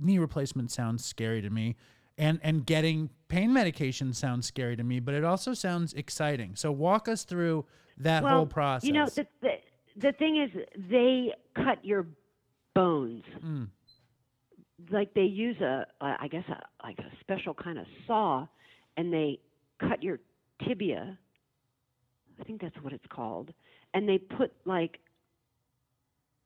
knee 0.00 0.18
replacement 0.18 0.70
sounds 0.70 1.04
scary 1.04 1.40
to 1.42 1.50
me. 1.50 1.76
And, 2.16 2.38
and 2.44 2.64
getting 2.64 3.10
pain 3.26 3.52
medication 3.52 4.12
sounds 4.12 4.46
scary 4.46 4.76
to 4.76 4.84
me, 4.84 5.00
but 5.00 5.14
it 5.14 5.24
also 5.24 5.52
sounds 5.52 5.92
exciting. 5.94 6.54
So 6.54 6.70
walk 6.70 7.08
us 7.08 7.24
through 7.24 7.66
that 7.96 8.22
well, 8.22 8.36
whole 8.36 8.46
process. 8.46 8.86
You 8.86 8.92
know, 8.92 9.06
the, 9.06 9.26
the 9.40 9.54
the 9.96 10.12
thing 10.12 10.36
is, 10.42 10.50
they 10.90 11.32
cut 11.54 11.84
your 11.84 12.06
bones. 12.74 13.24
Mm. 13.44 13.68
Like 14.90 15.14
they 15.14 15.22
use 15.22 15.60
a, 15.60 15.86
I 16.00 16.28
guess, 16.28 16.44
a, 16.48 16.60
like 16.82 16.98
a 16.98 17.10
special 17.20 17.54
kind 17.54 17.78
of 17.78 17.86
saw, 18.06 18.46
and 18.96 19.12
they 19.12 19.38
cut 19.80 20.02
your 20.02 20.20
tibia. 20.66 21.16
I 22.40 22.44
think 22.44 22.60
that's 22.60 22.76
what 22.82 22.92
it's 22.92 23.06
called, 23.08 23.52
and 23.94 24.08
they 24.08 24.18
put 24.18 24.52
like 24.64 24.98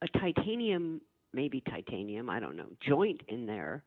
a 0.02 0.18
titanium, 0.18 1.00
maybe 1.32 1.62
titanium, 1.62 2.28
I 2.28 2.38
don't 2.38 2.56
know, 2.56 2.68
joint 2.86 3.22
in 3.28 3.46
there. 3.46 3.82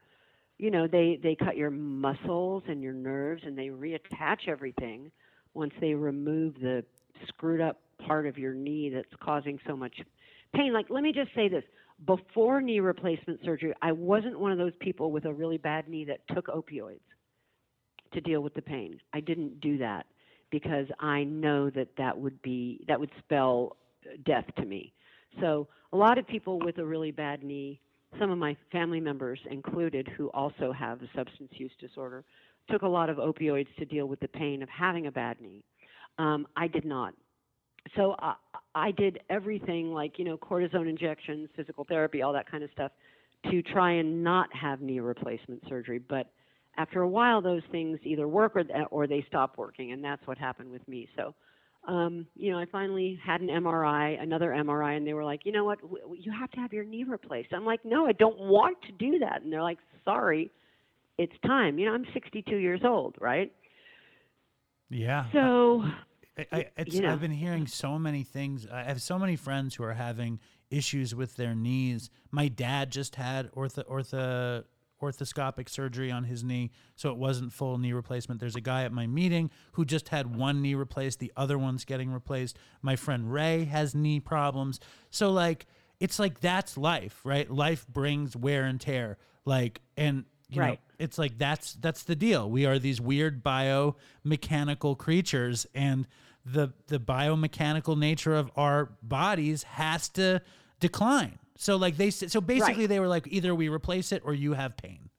You 0.58 0.72
know, 0.72 0.88
they 0.88 1.20
they 1.22 1.36
cut 1.36 1.56
your 1.56 1.70
muscles 1.70 2.64
and 2.68 2.82
your 2.82 2.94
nerves, 2.94 3.44
and 3.46 3.58
they 3.58 3.68
reattach 3.68 4.48
everything 4.48 5.12
once 5.54 5.74
they 5.80 5.94
remove 5.94 6.56
the 6.60 6.84
screwed 7.28 7.62
up 7.62 7.80
part 8.06 8.28
of 8.28 8.38
your 8.38 8.54
knee 8.54 8.90
that's 8.94 9.14
causing 9.22 9.60
so 9.68 9.76
much 9.76 9.96
pain. 10.56 10.74
Like, 10.74 10.88
let 10.90 11.04
me 11.04 11.12
just 11.12 11.34
say 11.36 11.48
this 11.48 11.64
before 12.06 12.62
knee 12.62 12.80
replacement 12.80 13.40
surgery, 13.44 13.74
I 13.82 13.92
wasn't 13.92 14.40
one 14.40 14.52
of 14.52 14.58
those 14.58 14.74
people 14.80 15.12
with 15.12 15.26
a 15.26 15.34
really 15.34 15.58
bad 15.58 15.88
knee 15.88 16.06
that 16.06 16.22
took 16.34 16.48
opioids 16.48 17.00
to 18.14 18.22
deal 18.22 18.42
with 18.42 18.54
the 18.54 18.62
pain. 18.62 19.00
I 19.14 19.20
didn't 19.20 19.62
do 19.62 19.78
that 19.78 20.06
because 20.50 20.88
I 21.00 21.24
know 21.24 21.70
that 21.70 21.90
that 21.98 22.18
would 22.18 22.42
be 22.42 22.84
that 22.88 23.00
would 23.00 23.12
spell 23.20 23.78
death 24.26 24.46
to 24.58 24.66
me. 24.66 24.94
So, 25.40 25.68
a 25.94 25.98
lot 25.98 26.18
of 26.18 26.28
people 26.28 26.60
with 26.60 26.78
a 26.78 26.86
really 26.86 27.12
bad 27.12 27.44
knee, 27.44 27.80
some 28.20 28.32
of 28.32 28.38
my 28.38 28.56
family 28.72 29.00
members 29.00 29.40
included 29.50 30.08
who 30.18 30.30
also 30.30 30.72
have 30.72 31.02
a 31.02 31.10
substance 31.16 31.52
use 31.54 31.72
disorder, 31.80 32.26
took 32.70 32.82
a 32.82 32.88
lot 32.88 33.10
of 33.10 33.18
opioids 33.18 33.74
to 33.78 33.86
deal 33.86 34.08
with 34.08 34.20
the 34.20 34.28
pain 34.28 34.62
of 34.62 34.70
having 34.70 35.08
a 35.08 35.12
bad 35.12 35.40
knee. 35.40 35.64
Um, 36.18 36.48
I 36.56 36.68
did 36.68 36.86
not. 36.86 37.14
So 37.96 38.16
I, 38.20 38.36
I 38.76 38.92
did 38.92 39.20
everything 39.30 39.92
like, 39.94 40.18
you 40.18 40.26
know, 40.26 40.38
cortisone 40.38 40.90
injections, 40.90 41.50
physical 41.56 41.84
therapy, 41.84 42.22
all 42.22 42.34
that 42.34 42.50
kind 42.50 42.64
of 42.64 42.70
stuff 42.72 42.92
to 43.50 43.62
try 43.62 43.94
and 43.94 44.24
not 44.24 44.50
have 44.54 44.82
knee 44.82 45.00
replacement 45.00 45.64
surgery. 45.68 46.00
But 46.00 46.32
after 46.78 47.02
a 47.02 47.08
while, 47.08 47.42
those 47.42 47.64
things 47.72 48.00
either 48.04 48.28
work 48.28 48.56
or, 48.56 48.64
or 48.92 49.08
they 49.08 49.26
stop 49.28 49.58
working, 49.58 49.92
and 49.92 50.04
that's 50.04 50.26
what 50.26 50.38
happened 50.38 50.72
with 50.72 50.88
me. 50.88 51.10
So, 51.18 51.34
um, 51.88 52.28
you 52.36 52.52
know, 52.52 52.60
I 52.60 52.66
finally 52.72 53.20
had 53.26 53.42
an 53.42 53.48
MRI, 53.48 54.22
another 54.22 54.52
MRI, 54.52 54.96
and 54.96 55.06
they 55.06 55.14
were 55.14 55.26
like, 55.26 55.42
you 55.46 55.52
know 55.52 55.66
what, 55.66 55.82
w- 55.82 56.16
you 56.18 56.32
have 56.32 56.52
to 56.52 56.60
have 56.60 56.72
your 56.72 56.86
knee 56.86 57.04
replaced. 57.04 57.54
I'm 57.54 57.66
like, 57.66 57.84
no, 57.84 58.06
I 58.06 58.12
don't 58.12 58.38
want 58.38 58.78
to 58.84 58.92
do 58.92 59.20
that. 59.20 59.42
And 59.42 59.52
they're 59.52 59.64
like, 59.64 59.80
sorry, 60.06 60.52
it's 61.18 61.34
time. 61.46 61.80
You 61.80 61.88
know, 61.88 61.94
I'm 61.94 62.06
62 62.14 62.56
years 62.56 62.82
old, 62.86 63.16
right? 63.20 63.52
yeah. 64.90 65.26
So 65.34 65.84
I, 66.38 66.46
I, 66.52 66.66
it's, 66.78 66.96
you 66.96 67.02
know. 67.02 67.12
I've 67.12 67.22
been 67.22 67.32
hearing 67.32 67.68
so 67.68 68.00
many 68.00 68.24
things. 68.24 68.68
I 68.72 68.84
have 68.84 69.02
so 69.02 69.20
many 69.20 69.36
friends 69.36 69.76
who 69.76 69.84
are 69.84 69.94
having 69.94 70.40
issues 70.70 71.14
with 71.14 71.36
their 71.36 71.54
knees. 71.54 72.10
My 72.32 72.48
dad 72.48 72.92
just 72.92 73.16
had 73.16 73.52
ortho, 73.52 73.84
ortho, 73.86 74.64
orthoscopic 75.02 75.68
surgery 75.68 76.12
on 76.12 76.24
his 76.24 76.44
knee, 76.44 76.72
so 76.96 77.10
it 77.10 77.18
wasn't 77.18 77.52
full 77.52 77.78
knee 77.78 77.92
replacement. 77.92 78.40
There's 78.40 78.56
a 78.56 78.62
guy 78.62 78.84
at 78.84 78.94
my 78.94 79.08
meeting 79.08 79.50
who 79.74 79.84
just 79.84 80.10
had 80.10 80.36
one 80.36 80.62
knee 80.62 80.76
replaced, 80.76 81.20
the 81.20 81.34
other 81.36 81.58
one's 81.58 81.86
getting 81.86 82.12
replaced. 82.12 82.58
My 82.82 82.96
friend 82.96 83.32
Ray 83.32 83.66
has 83.66 83.96
knee 83.96 84.20
problems. 84.20 84.80
So, 85.10 85.32
like, 85.32 85.66
it's 86.00 86.18
like 86.20 86.40
that's 86.40 86.78
life, 86.78 87.20
right? 87.24 87.50
Life 87.50 87.88
brings 87.88 88.36
wear 88.36 88.64
and 88.64 88.80
tear. 88.80 89.18
Like, 89.44 89.82
and 89.98 90.26
you 90.52 90.60
know, 90.62 90.68
Right. 90.68 90.80
it's 91.00 91.18
like 91.18 91.38
that's 91.40 91.74
that's 91.74 92.04
the 92.04 92.16
deal. 92.16 92.50
We 92.50 92.66
are 92.66 92.78
these 92.78 93.02
weird 93.02 93.44
biomechanical 93.44 94.98
creatures, 94.98 95.66
and 95.74 96.08
the 96.46 96.74
the 96.88 97.00
biomechanical 97.00 97.98
nature 97.98 98.36
of 98.36 98.52
our 98.56 98.92
bodies 99.02 99.64
has 99.64 100.10
to 100.10 100.42
decline. 100.80 101.40
So 101.58 101.76
like 101.78 101.98
they 101.98 102.12
so 102.12 102.42
basically 102.42 102.84
Right. 102.84 102.90
they 102.90 103.00
were 103.00 103.08
like 103.08 103.28
either 103.28 103.56
we 103.56 103.70
replace 103.70 104.12
it 104.12 104.22
or 104.26 104.34
you 104.34 104.54
have 104.54 104.78
pain. 104.78 105.10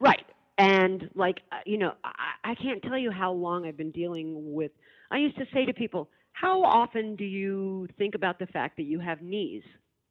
Right. 0.00 0.24
And 0.58 1.08
like, 1.14 1.40
uh, 1.50 1.56
you 1.64 1.78
know, 1.78 1.92
I, 2.04 2.52
I 2.52 2.54
can't 2.56 2.82
tell 2.82 2.98
you 2.98 3.10
how 3.10 3.32
long 3.32 3.66
I've 3.66 3.76
been 3.76 3.90
dealing 3.90 4.52
with. 4.52 4.72
I 5.10 5.18
used 5.18 5.36
to 5.38 5.46
say 5.52 5.64
to 5.64 5.72
people, 5.72 6.08
How 6.32 6.62
often 6.62 7.16
do 7.16 7.24
you 7.24 7.88
think 7.98 8.14
about 8.14 8.38
the 8.38 8.46
fact 8.46 8.76
that 8.76 8.84
you 8.84 8.98
have 9.00 9.22
knees? 9.22 9.62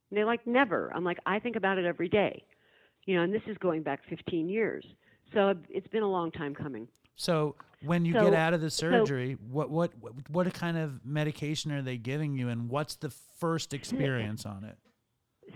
And 0.09 0.17
they're 0.17 0.25
like, 0.25 0.45
Never. 0.47 0.91
I'm 0.95 1.03
like, 1.03 1.19
I 1.25 1.39
think 1.39 1.55
about 1.55 1.77
it 1.77 1.85
every 1.85 2.09
day. 2.09 2.43
You 3.05 3.15
know, 3.15 3.23
and 3.23 3.33
this 3.33 3.41
is 3.47 3.57
going 3.57 3.83
back 3.83 4.01
15 4.09 4.47
years. 4.49 4.85
So 5.33 5.53
it's 5.69 5.87
been 5.87 6.03
a 6.03 6.09
long 6.09 6.31
time 6.31 6.53
coming. 6.53 6.87
So 7.15 7.55
when 7.83 8.05
you 8.05 8.13
So- 8.13 8.25
get 8.25 8.33
out 8.33 8.53
of 8.53 8.61
the 8.61 8.69
surgery, 8.69 9.37
what 9.49 9.69
what 9.69 9.91
what 9.99 10.13
what 10.29 10.53
kind 10.53 10.77
of 10.77 11.05
medication 11.05 11.71
are 11.71 11.81
they 11.81 11.97
giving 11.97 12.37
you, 12.37 12.49
and 12.49 12.69
what's 12.69 12.95
the 12.95 13.09
first 13.09 13.73
experience 13.79 14.45
on 14.45 14.63
it? 14.63 14.77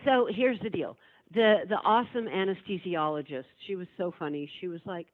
so 0.04 0.28
here's 0.30 0.60
the 0.60 0.70
deal 0.70 0.98
the 1.34 1.60
the 1.70 1.76
awesome 1.76 2.26
anesthesiologist 2.26 3.46
she 3.66 3.76
was 3.78 3.88
so 3.98 4.14
funny 4.20 4.50
she 4.60 4.68
was 4.68 4.82
like 4.86 5.08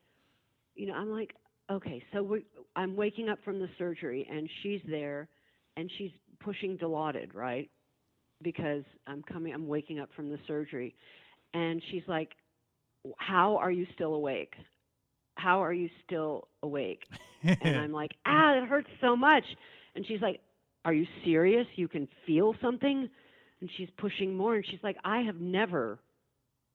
you 0.75 0.87
know 0.87 0.93
i'm 0.93 1.11
like 1.11 1.35
okay 1.69 2.01
so 2.11 2.23
we 2.23 2.43
i'm 2.75 2.95
waking 2.95 3.29
up 3.29 3.37
from 3.45 3.59
the 3.59 3.69
surgery 3.77 4.27
and 4.31 4.49
she's 4.63 4.81
there 4.87 5.27
and 5.77 5.91
she's 5.97 6.09
pushing 6.39 6.77
dilaudid 6.79 7.35
right 7.35 7.69
because 8.41 8.83
i'm 9.05 9.21
coming 9.21 9.53
i'm 9.53 9.67
waking 9.67 9.99
up 9.99 10.09
from 10.15 10.29
the 10.29 10.39
surgery 10.47 10.95
and 11.53 11.81
she's 11.89 12.03
like 12.07 12.31
how 13.17 13.57
are 13.57 13.71
you 13.71 13.85
still 13.95 14.13
awake 14.13 14.53
how 15.35 15.63
are 15.63 15.73
you 15.73 15.89
still 16.05 16.47
awake 16.61 17.03
and 17.43 17.77
I'm 17.77 17.91
like, 17.91 18.11
ah, 18.25 18.57
it 18.57 18.67
hurts 18.67 18.89
so 18.99 19.15
much. 19.15 19.43
And 19.95 20.05
she's 20.05 20.21
like, 20.21 20.39
are 20.85 20.93
you 20.93 21.05
serious? 21.23 21.67
You 21.75 21.87
can 21.87 22.07
feel 22.25 22.55
something? 22.61 23.09
And 23.59 23.69
she's 23.77 23.89
pushing 23.97 24.35
more. 24.35 24.55
And 24.55 24.65
she's 24.65 24.79
like, 24.83 24.97
I 25.03 25.21
have 25.21 25.39
never 25.39 25.99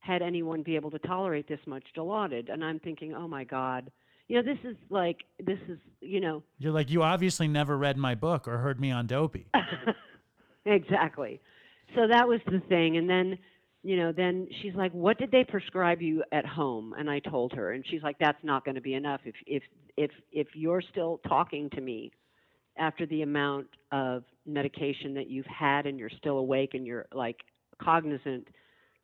had 0.01 0.23
anyone 0.23 0.63
be 0.63 0.77
able 0.77 0.91
to 0.93 0.99
tolerate 1.01 1.49
this 1.49 1.61
much 1.67 1.85
Dilaudid. 1.97 2.53
And 2.53 2.65
I'm 2.65 2.79
thinking, 2.79 3.15
oh 3.15 3.27
my 3.27 3.45
God. 3.45 3.91
You 4.29 4.37
know, 4.37 4.43
this 4.43 4.59
is 4.69 4.77
like, 4.91 5.25
this 5.39 5.59
is, 5.69 5.79
you 6.01 6.21
know, 6.21 6.43
You're 6.59 6.73
like 6.73 6.91
you 6.91 7.03
obviously 7.05 7.47
never 7.47 7.79
read 7.79 7.97
my 7.97 8.17
book 8.17 8.49
or 8.49 8.59
heard 8.59 8.81
me 8.81 8.91
on 8.91 9.07
Dopey. 9.07 9.47
exactly. 10.67 11.41
So 11.95 12.09
that 12.09 12.27
was 12.27 12.41
the 12.47 12.61
thing. 12.69 12.97
And 12.97 13.09
then, 13.09 13.39
you 13.87 13.97
know, 13.97 14.11
then 14.11 14.49
she's 14.61 14.75
like, 14.75 14.93
"What 14.93 15.17
did 15.17 15.31
they 15.31 15.45
prescribe 15.45 16.03
you 16.03 16.25
at 16.33 16.45
home?" 16.45 16.93
And 16.99 17.09
I 17.09 17.21
told 17.21 17.53
her, 17.53 17.71
and 17.71 17.87
she's 17.87 18.03
like, 18.03 18.19
"That's 18.19 18.43
not 18.43 18.65
going 18.65 18.75
to 18.75 18.81
be 18.81 18.95
enough. 18.95 19.21
If 19.25 19.37
if 19.47 19.63
if 19.97 20.11
if 20.33 20.49
you're 20.55 20.83
still 20.91 21.21
talking 21.29 21.71
to 21.71 21.81
me 21.81 22.11
after 22.77 23.07
the 23.07 23.23
amount 23.23 23.69
of 23.93 24.25
medication 24.45 25.15
that 25.15 25.31
you've 25.31 25.47
had, 25.47 25.87
and 25.87 26.01
you're 26.01 26.11
still 26.11 26.39
awake 26.39 26.75
and 26.75 26.85
you're 26.85 27.07
like 27.15 27.37
cognizant, 27.81 28.49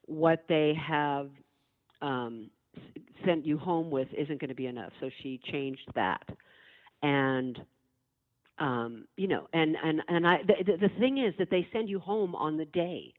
what 0.06 0.42
they 0.48 0.74
have 0.74 1.30
um, 2.00 2.50
sent 3.24 3.46
you 3.46 3.58
home 3.58 3.88
with 3.88 4.08
isn't 4.12 4.40
going 4.40 4.48
to 4.48 4.56
be 4.56 4.66
enough." 4.66 4.90
So 4.98 5.10
she 5.22 5.38
changed 5.52 5.88
that, 5.94 6.28
and 7.04 7.56
um, 8.58 9.04
you 9.16 9.28
know, 9.28 9.46
and 9.52 9.76
and 9.80 10.02
and 10.08 10.26
I 10.26 10.38
the, 10.44 10.72
the 10.72 10.88
the 10.88 10.98
thing 10.98 11.18
is 11.18 11.34
that 11.38 11.50
they 11.50 11.68
send 11.72 11.88
you 11.88 12.00
home 12.00 12.34
on 12.34 12.56
the 12.56 12.64
day 12.64 13.14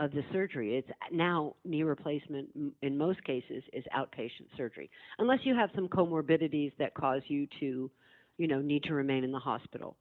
of 0.00 0.12
the 0.12 0.22
surgery. 0.32 0.76
It's 0.78 0.90
uh, 0.90 0.94
now 1.12 1.54
knee 1.64 1.82
replacement 1.82 2.48
in 2.82 2.98
most 2.98 3.22
cases 3.24 3.62
is 3.72 3.84
outpatient 3.96 4.46
surgery, 4.56 4.90
unless 5.18 5.40
you 5.44 5.54
have 5.54 5.70
some 5.74 5.88
comorbidities 5.88 6.72
that 6.78 6.94
cause 6.94 7.22
you 7.28 7.46
to, 7.60 7.90
you 8.38 8.48
know, 8.48 8.60
need 8.60 8.82
to 8.84 8.94
remain 8.94 9.24
in 9.24 9.32
the 9.32 9.38
hospital. 9.38 9.96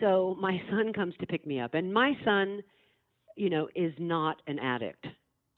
So 0.00 0.36
my 0.40 0.60
son 0.70 0.92
comes 0.92 1.14
to 1.20 1.26
pick 1.26 1.46
me 1.46 1.60
up, 1.60 1.74
and 1.74 1.92
my 1.92 2.12
son, 2.24 2.62
you 3.36 3.50
know, 3.50 3.68
is 3.74 3.92
not 3.98 4.40
an 4.46 4.58
addict. 4.58 5.06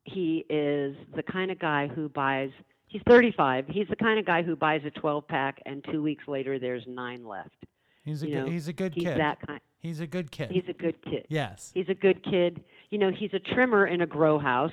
He 0.04 0.44
is 0.48 0.96
the 1.14 1.22
kind 1.22 1.50
of 1.50 1.58
guy 1.58 1.86
who 1.88 2.08
buys. 2.08 2.50
He's 2.86 3.02
35. 3.06 3.66
He's 3.68 3.86
the 3.88 3.96
kind 3.96 4.18
of 4.18 4.24
guy 4.24 4.42
who 4.42 4.56
buys 4.56 4.80
a 4.86 4.90
12 4.98 5.28
pack, 5.28 5.60
and 5.66 5.84
two 5.92 6.02
weeks 6.02 6.24
later 6.26 6.58
there's 6.58 6.82
nine 6.88 7.26
left. 7.26 7.50
He's 8.02 8.22
a 8.22 8.26
You 8.26 8.34
good, 8.36 8.44
know, 8.46 8.50
he's 8.50 8.68
a 8.68 8.72
good 8.72 8.94
He's 8.94 9.04
kid. 9.04 9.18
that 9.20 9.38
kind. 9.46 9.60
He's 9.80 10.00
a 10.00 10.06
good 10.06 10.30
kid. 10.30 10.50
He's 10.50 10.64
a 10.68 10.72
good 10.72 10.96
kid. 11.04 11.26
yes. 11.28 11.70
He's 11.74 11.88
a 11.90 11.94
good 11.94 12.24
kid. 12.24 12.64
You 12.90 12.98
know, 12.98 13.10
he's 13.10 13.32
a 13.34 13.38
trimmer 13.54 13.86
in 13.86 14.00
a 14.00 14.06
grow 14.06 14.38
house. 14.38 14.72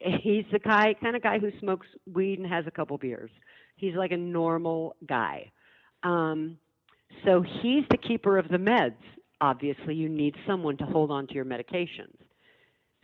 He's 0.00 0.44
the 0.50 0.58
guy, 0.58 0.94
kind 1.00 1.14
of 1.14 1.22
guy 1.22 1.38
who 1.38 1.50
smokes 1.60 1.86
weed 2.12 2.38
and 2.38 2.48
has 2.48 2.66
a 2.66 2.70
couple 2.70 2.96
beers. 2.96 3.30
He's 3.76 3.94
like 3.94 4.12
a 4.12 4.16
normal 4.16 4.96
guy. 5.06 5.50
Um, 6.02 6.56
so 7.24 7.42
he's 7.42 7.84
the 7.90 7.98
keeper 7.98 8.38
of 8.38 8.48
the 8.48 8.56
meds. 8.56 8.94
Obviously, 9.40 9.94
you 9.94 10.08
need 10.08 10.34
someone 10.46 10.76
to 10.78 10.84
hold 10.84 11.10
on 11.10 11.26
to 11.26 11.34
your 11.34 11.44
medications. 11.44 12.16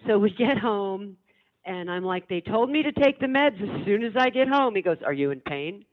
So 0.07 0.19
we 0.19 0.31
get 0.31 0.59
home, 0.59 1.17
and 1.65 1.91
I'm 1.91 2.05
like, 2.05 2.29
they 2.29 2.41
told 2.41 2.71
me 2.71 2.83
to 2.83 2.93
take 2.93 3.19
the 3.19 3.27
meds 3.27 3.61
as 3.63 3.85
soon 3.85 4.05
as 4.05 4.13
I 4.19 4.31
get 4.31 4.49
home. 4.49 4.75
He 4.75 4.83
goes, 4.83 4.99
Are 5.05 5.13
you 5.13 5.31
in 5.31 5.41
pain? 5.41 5.85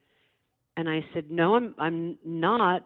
And 0.77 0.89
I 0.89 1.05
said, 1.13 1.31
No, 1.31 1.55
I'm 1.55 1.75
I'm 1.77 2.17
not. 2.25 2.85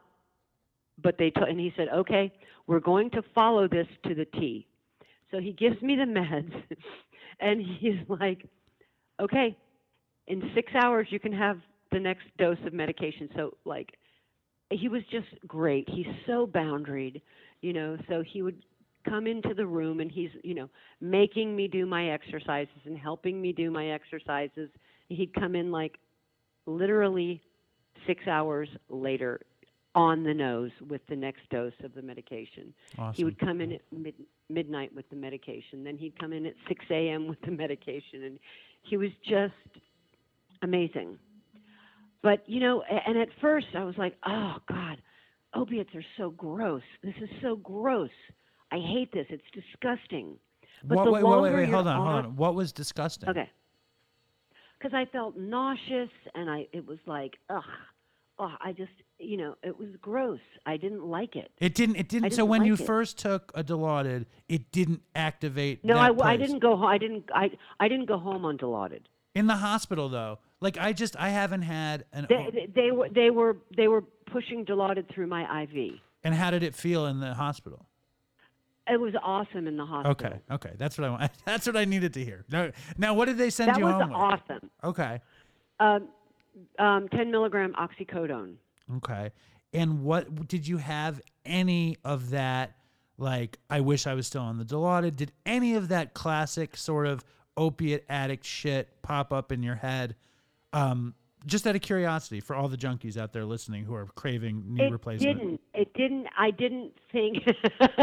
But 1.01 1.17
they 1.17 1.31
told, 1.31 1.49
and 1.49 1.59
he 1.59 1.73
said, 1.75 1.87
Okay, 1.93 2.31
we're 2.67 2.79
going 2.79 3.09
to 3.11 3.21
follow 3.33 3.67
this 3.67 3.87
to 4.05 4.15
the 4.15 4.25
T. 4.25 4.67
So 5.31 5.39
he 5.39 5.53
gives 5.53 5.81
me 5.81 5.95
the 5.95 6.03
meds, 6.03 6.53
and 7.39 7.61
he's 7.79 7.97
like, 8.07 8.45
okay, 9.19 9.57
in 10.27 10.41
six 10.55 10.71
hours 10.75 11.07
you 11.09 11.19
can 11.19 11.33
have 11.33 11.59
the 11.91 11.99
next 11.99 12.25
dose 12.37 12.57
of 12.65 12.73
medication. 12.73 13.29
So 13.35 13.57
like, 13.65 13.89
he 14.69 14.89
was 14.89 15.01
just 15.11 15.27
great. 15.47 15.87
He's 15.89 16.07
so 16.25 16.47
boundaried, 16.47 17.21
you 17.61 17.73
know. 17.73 17.97
So 18.09 18.23
he 18.25 18.41
would 18.41 18.61
come 19.07 19.27
into 19.27 19.53
the 19.53 19.65
room 19.65 20.01
and 20.01 20.11
he's 20.11 20.29
you 20.43 20.53
know 20.53 20.69
making 20.99 21.55
me 21.55 21.67
do 21.67 21.85
my 21.85 22.09
exercises 22.09 22.75
and 22.85 22.97
helping 22.97 23.41
me 23.41 23.53
do 23.53 23.71
my 23.71 23.91
exercises. 23.91 24.69
He'd 25.09 25.33
come 25.33 25.55
in 25.55 25.71
like 25.71 25.97
literally 26.65 27.41
six 28.05 28.27
hours 28.27 28.69
later 28.89 29.39
on 29.97 30.23
the 30.23 30.33
nose 30.33 30.69
with 30.87 31.01
the 31.09 31.15
next 31.15 31.41
dose 31.49 31.73
of 31.83 31.91
the 31.95 32.03
medication. 32.03 32.71
He 33.15 33.23
would 33.23 33.39
come 33.39 33.61
in 33.61 33.71
at 33.71 33.81
mid- 33.91 34.13
midnight 34.47 34.93
with 34.95 35.09
the 35.09 35.15
medication. 35.15 35.83
Then 35.83 35.97
he'd 35.97 36.17
come 36.19 36.33
in 36.33 36.45
at 36.45 36.53
6 36.67 36.85
a.m. 36.91 37.27
with 37.27 37.41
the 37.41 37.49
medication. 37.63 38.23
And 38.23 38.39
he 38.83 38.95
was 38.95 39.09
just 39.27 39.55
amazing. 40.61 41.17
But, 42.21 42.47
you 42.47 42.59
know, 42.59 42.83
and 42.83 43.17
at 43.17 43.29
first 43.41 43.67
I 43.73 43.83
was 43.83 43.95
like, 43.97 44.15
oh, 44.27 44.57
God, 44.69 45.01
opiates 45.55 45.95
are 45.95 46.05
so 46.15 46.29
gross. 46.29 46.83
This 47.03 47.15
is 47.19 47.29
so 47.41 47.55
gross. 47.55 48.11
I 48.71 48.77
hate 48.77 49.11
this. 49.11 49.25
It's 49.29 49.43
disgusting. 49.51 50.37
But 50.83 50.97
what, 50.97 51.05
the 51.05 51.11
wait, 51.11 51.23
wait, 51.23 51.29
wait, 51.29 51.31
longer 51.31 51.57
wait, 51.57 51.67
you're 51.69 51.75
hold 51.75 51.87
on, 51.87 51.97
hold 51.97 52.25
on. 52.25 52.35
What 52.35 52.53
was 52.53 52.71
disgusting? 52.71 53.29
Okay. 53.29 53.49
Because 54.77 54.93
I 54.93 55.05
felt 55.05 55.35
nauseous, 55.35 56.11
and 56.35 56.51
I 56.51 56.67
it 56.71 56.85
was 56.85 56.99
like, 57.07 57.37
ugh, 57.49 57.63
oh, 58.39 58.53
I 58.61 58.71
just, 58.71 58.91
you 59.19 59.37
know, 59.37 59.55
it 59.63 59.77
was 59.77 59.89
gross. 60.01 60.39
I 60.65 60.77
didn't 60.77 61.03
like 61.05 61.35
it. 61.35 61.51
It 61.59 61.73
didn't. 61.75 61.95
It 61.95 62.07
didn't. 62.09 62.31
so 62.31 62.37
didn't 62.37 62.49
when 62.49 62.65
you 62.65 62.73
it. 62.73 62.77
first 62.85 63.17
took 63.17 63.51
a 63.55 63.63
Dilaudid, 63.63 64.25
it 64.47 64.71
didn't 64.71 65.01
activate. 65.15 65.83
No, 65.83 65.95
that 65.95 66.21
I, 66.23 66.33
I 66.33 66.37
didn't 66.37 66.59
go. 66.59 66.75
ho- 66.77 66.85
I 66.87 66.97
didn't. 66.97 67.25
I 67.33 67.49
I 67.79 67.87
didn't 67.87 68.05
go 68.07 68.17
home 68.17 68.45
on 68.45 68.57
Dilaudid. 68.57 69.01
In 69.35 69.45
the 69.47 69.55
hospital 69.57 70.09
though, 70.09 70.39
like 70.61 70.77
I 70.79 70.93
just 70.93 71.15
I 71.17 71.29
haven't 71.29 71.61
had 71.63 72.05
an. 72.13 72.25
They, 72.29 72.47
they, 72.53 72.67
they 72.81 72.91
were 72.91 73.09
they 73.09 73.29
were 73.29 73.57
they 73.75 73.87
were 73.87 74.03
pushing 74.31 74.65
Dilaudid 74.65 75.13
through 75.13 75.27
my 75.27 75.63
IV. 75.63 75.93
and 76.23 76.33
how 76.35 76.49
did 76.51 76.63
it 76.63 76.75
feel 76.75 77.05
in 77.05 77.19
the 77.19 77.33
hospital? 77.33 77.85
It 78.89 79.01
was 79.01 79.13
awesome 79.21 79.67
in 79.67 79.75
the 79.75 79.85
hospital. 79.85 80.11
Okay, 80.11 80.39
okay, 80.49 80.71
that's 80.77 80.97
what 80.97 81.05
I 81.05 81.09
want. 81.09 81.31
That's 81.45 81.67
what 81.67 81.75
I 81.75 81.83
needed 81.83 82.13
to 82.13 82.23
hear. 82.23 82.45
No, 82.49 82.71
now 82.97 83.13
what 83.13 83.25
did 83.25 83.37
they 83.37 83.49
send 83.49 83.71
that 83.71 83.77
you 83.79 83.83
was 83.85 83.95
home 83.95 84.09
with? 84.11 84.17
awesome. 84.17 84.69
Okay, 84.83 85.19
Um, 85.81 86.07
um, 86.79 87.07
10 87.09 87.31
milligram 87.31 87.73
oxycodone. 87.79 88.55
okay. 88.97 89.31
And 89.73 90.03
what 90.03 90.47
did 90.47 90.65
you 90.67 90.77
have 90.77 91.21
any 91.45 91.97
of 92.05 92.29
that? 92.31 92.73
Like, 93.17 93.57
I 93.69 93.81
wish 93.81 94.07
I 94.07 94.13
was 94.13 94.25
still 94.27 94.41
on 94.43 94.57
the 94.57 94.63
Dilaudid. 94.63 95.15
Did 95.17 95.31
any 95.45 95.75
of 95.75 95.89
that 95.89 96.13
classic 96.13 96.77
sort 96.77 97.05
of 97.07 97.23
opiate 97.57 98.05
addict 98.09 98.45
shit 98.45 99.01
pop 99.01 99.33
up 99.33 99.51
in 99.51 99.63
your 99.63 99.75
head? 99.75 100.15
Um, 100.71 101.15
just 101.45 101.65
out 101.67 101.75
of 101.75 101.81
curiosity, 101.81 102.39
for 102.39 102.55
all 102.55 102.67
the 102.69 102.77
junkies 102.77 103.17
out 103.17 103.33
there 103.33 103.43
listening 103.45 103.83
who 103.85 103.93
are 103.95 104.05
craving 104.15 104.63
knee 104.67 104.85
It 104.85 104.91
replacement. 104.91 105.37
didn't. 105.39 105.61
It 105.73 105.93
didn't. 105.93 106.27
I 106.37 106.51
didn't 106.51 106.91
think. 107.11 107.37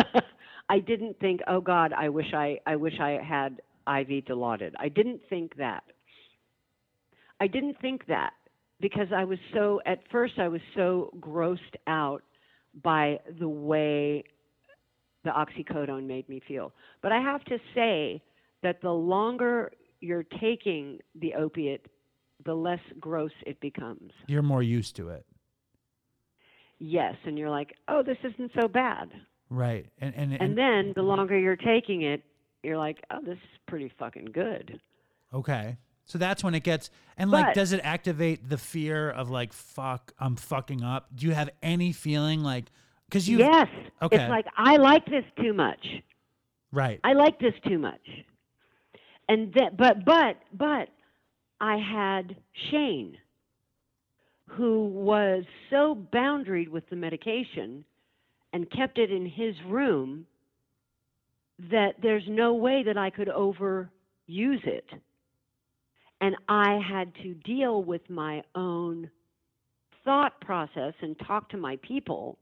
I 0.68 0.78
didn't 0.80 1.18
think. 1.20 1.40
Oh 1.46 1.60
God, 1.60 1.92
I 1.92 2.08
wish 2.08 2.32
I. 2.34 2.58
I 2.66 2.76
wish 2.76 2.94
I 3.00 3.20
had 3.26 3.60
IV 3.86 4.24
Dilaudid. 4.26 4.72
I 4.78 4.88
didn't 4.88 5.20
think 5.30 5.56
that. 5.56 5.84
I 7.40 7.46
didn't 7.46 7.78
think 7.80 8.06
that 8.06 8.32
because 8.84 9.08
I 9.16 9.24
was 9.24 9.38
so. 9.54 9.80
At 9.86 10.00
first, 10.12 10.34
I 10.38 10.48
was 10.48 10.60
so 10.76 11.10
grossed 11.18 11.76
out 11.86 12.22
by 12.82 13.18
the 13.40 13.48
way 13.48 14.24
the 15.24 15.30
oxycodone 15.30 16.06
made 16.06 16.28
me 16.28 16.42
feel. 16.46 16.70
But 17.00 17.10
I 17.10 17.18
have 17.30 17.42
to 17.46 17.56
say 17.74 18.20
that 18.62 18.82
the 18.82 18.90
longer 18.90 19.72
you're 20.00 20.26
taking 20.38 20.98
the 21.14 21.32
opiate, 21.34 21.86
the 22.44 22.52
less 22.52 22.80
gross 23.00 23.30
it 23.46 23.58
becomes. 23.60 24.12
You're 24.26 24.42
more 24.42 24.62
used 24.62 24.96
to 24.96 25.08
it, 25.08 25.24
Yes, 26.78 27.14
and 27.24 27.38
you're 27.38 27.48
like, 27.48 27.72
oh, 27.88 28.02
this 28.02 28.18
isn't 28.22 28.50
so 28.60 28.68
bad. 28.68 29.10
right? 29.48 29.86
And 29.98 30.14
and, 30.14 30.32
And 30.34 30.42
and 30.42 30.58
then 30.58 30.92
the 30.94 31.02
longer 31.02 31.38
you're 31.38 31.56
taking 31.56 32.02
it, 32.02 32.22
you're 32.62 32.76
like, 32.76 32.98
oh, 33.10 33.20
this 33.24 33.38
is 33.38 33.58
pretty 33.66 33.90
fucking 33.98 34.26
good. 34.26 34.78
Okay. 35.32 35.78
So 36.06 36.18
that's 36.18 36.44
when 36.44 36.54
it 36.54 36.62
gets 36.64 36.90
and 37.16 37.30
like 37.30 37.46
But- 37.46 37.54
does 37.54 37.72
it 37.72 37.80
activate 37.82 38.48
the 38.48 38.58
fear 38.58 39.10
of 39.10 39.30
like 39.30 39.52
fuck 39.52 40.12
I'm 40.18 40.36
fucking 40.36 40.82
up? 40.82 41.08
Do 41.14 41.26
you 41.26 41.32
have 41.32 41.50
any 41.62 41.92
feeling 41.92 42.42
like 42.42 42.66
cuz 43.10 43.28
you 43.28 43.38
yes. 43.38 43.68
okay. 44.02 44.16
It's 44.16 44.30
like 44.30 44.46
I 44.56 44.76
like 44.76 45.06
this 45.06 45.24
too 45.40 45.52
much. 45.54 45.86
right. 46.72 47.00
I 47.04 47.12
like 47.14 47.38
this 47.38 47.54
too 47.66 47.78
much. 47.78 48.06
And 49.28 49.52
that, 49.54 49.76
but 49.76 50.04
but 50.04 50.36
but 50.52 50.90
I 51.60 51.78
had 51.78 52.36
Shane, 52.70 53.16
who 54.48 54.84
was 54.88 55.44
so 55.70 55.94
boundaried 56.12 56.68
with 56.68 56.86
the 56.90 56.96
medication, 56.96 57.84
and 58.52 58.70
kept 58.70 58.98
it 58.98 59.10
in 59.10 59.24
his 59.24 59.54
room. 59.66 60.26
That 61.70 61.94
there's 62.02 62.24
no 62.28 62.52
way 62.52 62.82
that 62.82 62.98
I 62.98 63.08
could 63.10 63.28
overuse 63.28 63.88
it, 64.66 64.84
and 66.24 66.36
I 66.48 66.80
had 66.88 67.14
to 67.22 67.34
deal 67.34 67.82
with 67.82 68.08
my 68.08 68.42
own 68.54 69.10
thought 70.06 70.40
process 70.40 70.94
and 71.02 71.14
talk 71.26 71.50
to 71.50 71.58
my 71.58 71.78
people, 71.86 72.38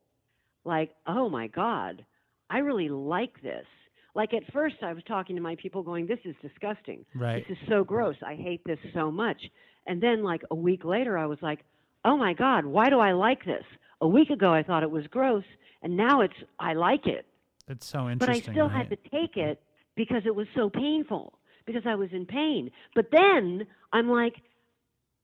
like, 0.65 0.93
oh 1.09 1.29
my 1.29 1.49
God, 1.49 2.05
I 2.49 2.59
really 2.59 2.89
like 2.89 3.43
this. 3.43 3.67
Like 4.15 4.35
at 4.35 4.45
first, 4.53 4.77
I 4.83 4.93
was 4.93 5.03
talking 5.09 5.35
to 5.35 5.43
my 5.43 5.57
people, 5.57 5.83
going, 5.83 6.07
"This 6.07 6.21
is 6.25 6.37
disgusting. 6.41 7.05
Right. 7.13 7.45
This 7.49 7.57
is 7.57 7.69
so 7.69 7.83
gross. 7.83 8.15
I 8.25 8.37
hate 8.37 8.61
this 8.65 8.79
so 8.95 9.11
much." 9.11 9.43
And 9.89 10.01
then, 10.01 10.23
like 10.23 10.43
a 10.53 10.55
week 10.55 10.85
later, 10.85 11.19
I 11.19 11.27
was 11.27 11.39
like, 11.43 11.65
"Oh 12.05 12.17
my 12.17 12.35
God, 12.35 12.65
why 12.65 12.89
do 12.89 13.01
I 13.01 13.13
like 13.13 13.45
this?" 13.45 13.65
A 14.01 14.07
week 14.07 14.31
ago, 14.31 14.53
I 14.53 14.63
thought 14.63 14.85
it 14.85 14.91
was 14.91 15.07
gross, 15.09 15.45
and 15.83 15.97
now 15.97 16.21
it's 16.21 16.41
I 16.61 16.75
like 16.75 17.07
it. 17.07 17.27
It's 17.67 17.87
so 17.87 18.11
interesting. 18.11 18.19
But 18.19 18.29
I 18.29 18.53
still 18.53 18.69
right? 18.69 18.77
had 18.77 18.91
to 18.91 18.97
take 19.11 19.37
it 19.37 19.61
because 19.97 20.23
it 20.25 20.35
was 20.35 20.47
so 20.55 20.71
painful 20.71 21.39
because 21.67 21.83
I 21.87 21.95
was 21.95 22.09
in 22.13 22.27
pain. 22.27 22.71
But 22.95 23.07
then 23.13 23.67
I'm 23.93 24.09
like, 24.11 24.35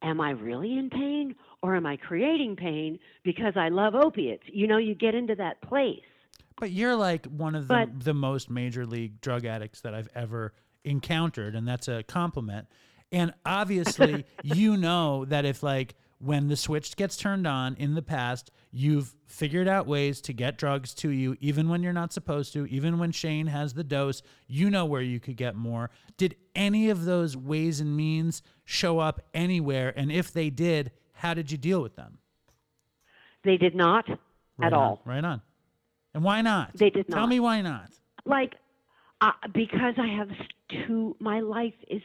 am 0.02 0.20
I 0.20 0.30
really 0.30 0.78
in 0.78 0.90
pain 0.90 1.34
or 1.62 1.74
am 1.76 1.86
I 1.86 1.96
creating 1.96 2.56
pain 2.56 2.98
because 3.24 3.54
I 3.56 3.68
love 3.68 3.94
opiates? 3.94 4.44
You 4.46 4.66
know, 4.66 4.78
you 4.78 4.94
get 4.94 5.14
into 5.14 5.34
that 5.36 5.60
place. 5.62 6.00
But 6.60 6.70
you're 6.72 6.96
like 6.96 7.26
one 7.26 7.54
of 7.54 7.68
the 7.68 7.74
But- 7.74 8.04
the 8.04 8.14
most 8.14 8.50
major 8.50 8.84
league 8.86 9.20
drug 9.20 9.44
addicts 9.44 9.80
that 9.82 9.94
I've 9.94 10.08
ever 10.14 10.52
encountered, 10.84 11.54
and 11.54 11.66
that's 11.66 11.88
a 11.88 12.02
compliment. 12.02 12.66
And 13.12 13.32
obviously, 13.46 14.24
you 14.42 14.76
know 14.76 15.24
that 15.26 15.44
if 15.44 15.62
like 15.62 15.94
when 16.18 16.48
the 16.48 16.56
switch 16.56 16.96
gets 16.96 17.16
turned 17.16 17.46
on 17.46 17.74
in 17.76 17.94
the 17.94 18.02
past, 18.02 18.50
you've 18.70 19.14
figured 19.26 19.68
out 19.68 19.86
ways 19.86 20.20
to 20.22 20.32
get 20.32 20.58
drugs 20.58 20.92
to 20.94 21.10
you, 21.10 21.36
even 21.40 21.68
when 21.68 21.82
you're 21.82 21.92
not 21.92 22.12
supposed 22.12 22.52
to, 22.52 22.66
even 22.66 22.98
when 22.98 23.12
Shane 23.12 23.46
has 23.46 23.74
the 23.74 23.84
dose, 23.84 24.22
you 24.46 24.68
know 24.68 24.84
where 24.84 25.02
you 25.02 25.20
could 25.20 25.36
get 25.36 25.54
more. 25.54 25.90
Did 26.16 26.36
any 26.54 26.90
of 26.90 27.04
those 27.04 27.36
ways 27.36 27.80
and 27.80 27.96
means 27.96 28.42
show 28.64 28.98
up 28.98 29.20
anywhere? 29.32 29.92
And 29.96 30.10
if 30.10 30.32
they 30.32 30.50
did, 30.50 30.90
how 31.12 31.34
did 31.34 31.50
you 31.50 31.58
deal 31.58 31.80
with 31.80 31.96
them? 31.96 32.18
They 33.44 33.56
did 33.56 33.74
not 33.74 34.08
Right 34.58 34.66
at 34.66 34.72
on, 34.72 34.78
all. 34.78 35.02
Right 35.04 35.24
on. 35.24 35.40
And 36.14 36.24
why 36.24 36.42
not? 36.42 36.76
They 36.76 36.90
did 36.90 37.08
not. 37.08 37.16
Tell 37.16 37.26
me 37.28 37.38
why 37.38 37.62
not. 37.62 37.90
like 38.24 38.54
uh, 39.20 39.32
because 39.52 39.94
I 39.98 40.06
have 40.16 40.28
two, 40.86 41.16
My 41.20 41.40
life 41.40 41.74
is 41.88 42.02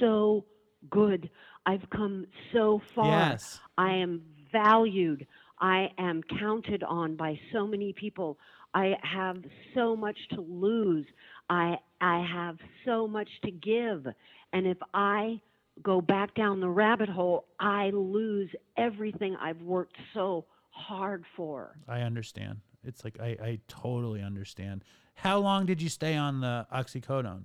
so 0.00 0.44
good. 0.90 1.30
I've 1.66 1.88
come 1.90 2.26
so 2.52 2.80
far. 2.94 3.30
Yes. 3.30 3.60
I 3.78 3.94
am 3.94 4.22
valued. 4.52 5.26
I 5.60 5.88
am 5.98 6.22
counted 6.38 6.82
on 6.82 7.16
by 7.16 7.38
so 7.52 7.66
many 7.66 7.92
people. 7.92 8.38
I 8.74 8.94
have 9.02 9.38
so 9.74 9.96
much 9.96 10.18
to 10.32 10.40
lose. 10.40 11.06
I 11.48 11.76
I 12.00 12.26
have 12.30 12.58
so 12.84 13.06
much 13.06 13.28
to 13.44 13.50
give. 13.50 14.06
And 14.52 14.66
if 14.66 14.78
I 14.92 15.40
go 15.82 16.00
back 16.00 16.34
down 16.34 16.60
the 16.60 16.68
rabbit 16.68 17.08
hole, 17.08 17.46
I 17.58 17.90
lose 17.90 18.50
everything 18.76 19.36
I've 19.40 19.62
worked 19.62 19.96
so 20.12 20.44
hard 20.70 21.24
for. 21.36 21.76
I 21.88 22.00
understand. 22.00 22.60
It's 22.82 23.04
like 23.04 23.18
I, 23.20 23.28
I 23.42 23.58
totally 23.68 24.22
understand. 24.22 24.84
How 25.14 25.38
long 25.38 25.66
did 25.66 25.80
you 25.80 25.88
stay 25.88 26.16
on 26.16 26.40
the 26.40 26.66
oxycodone? 26.72 27.44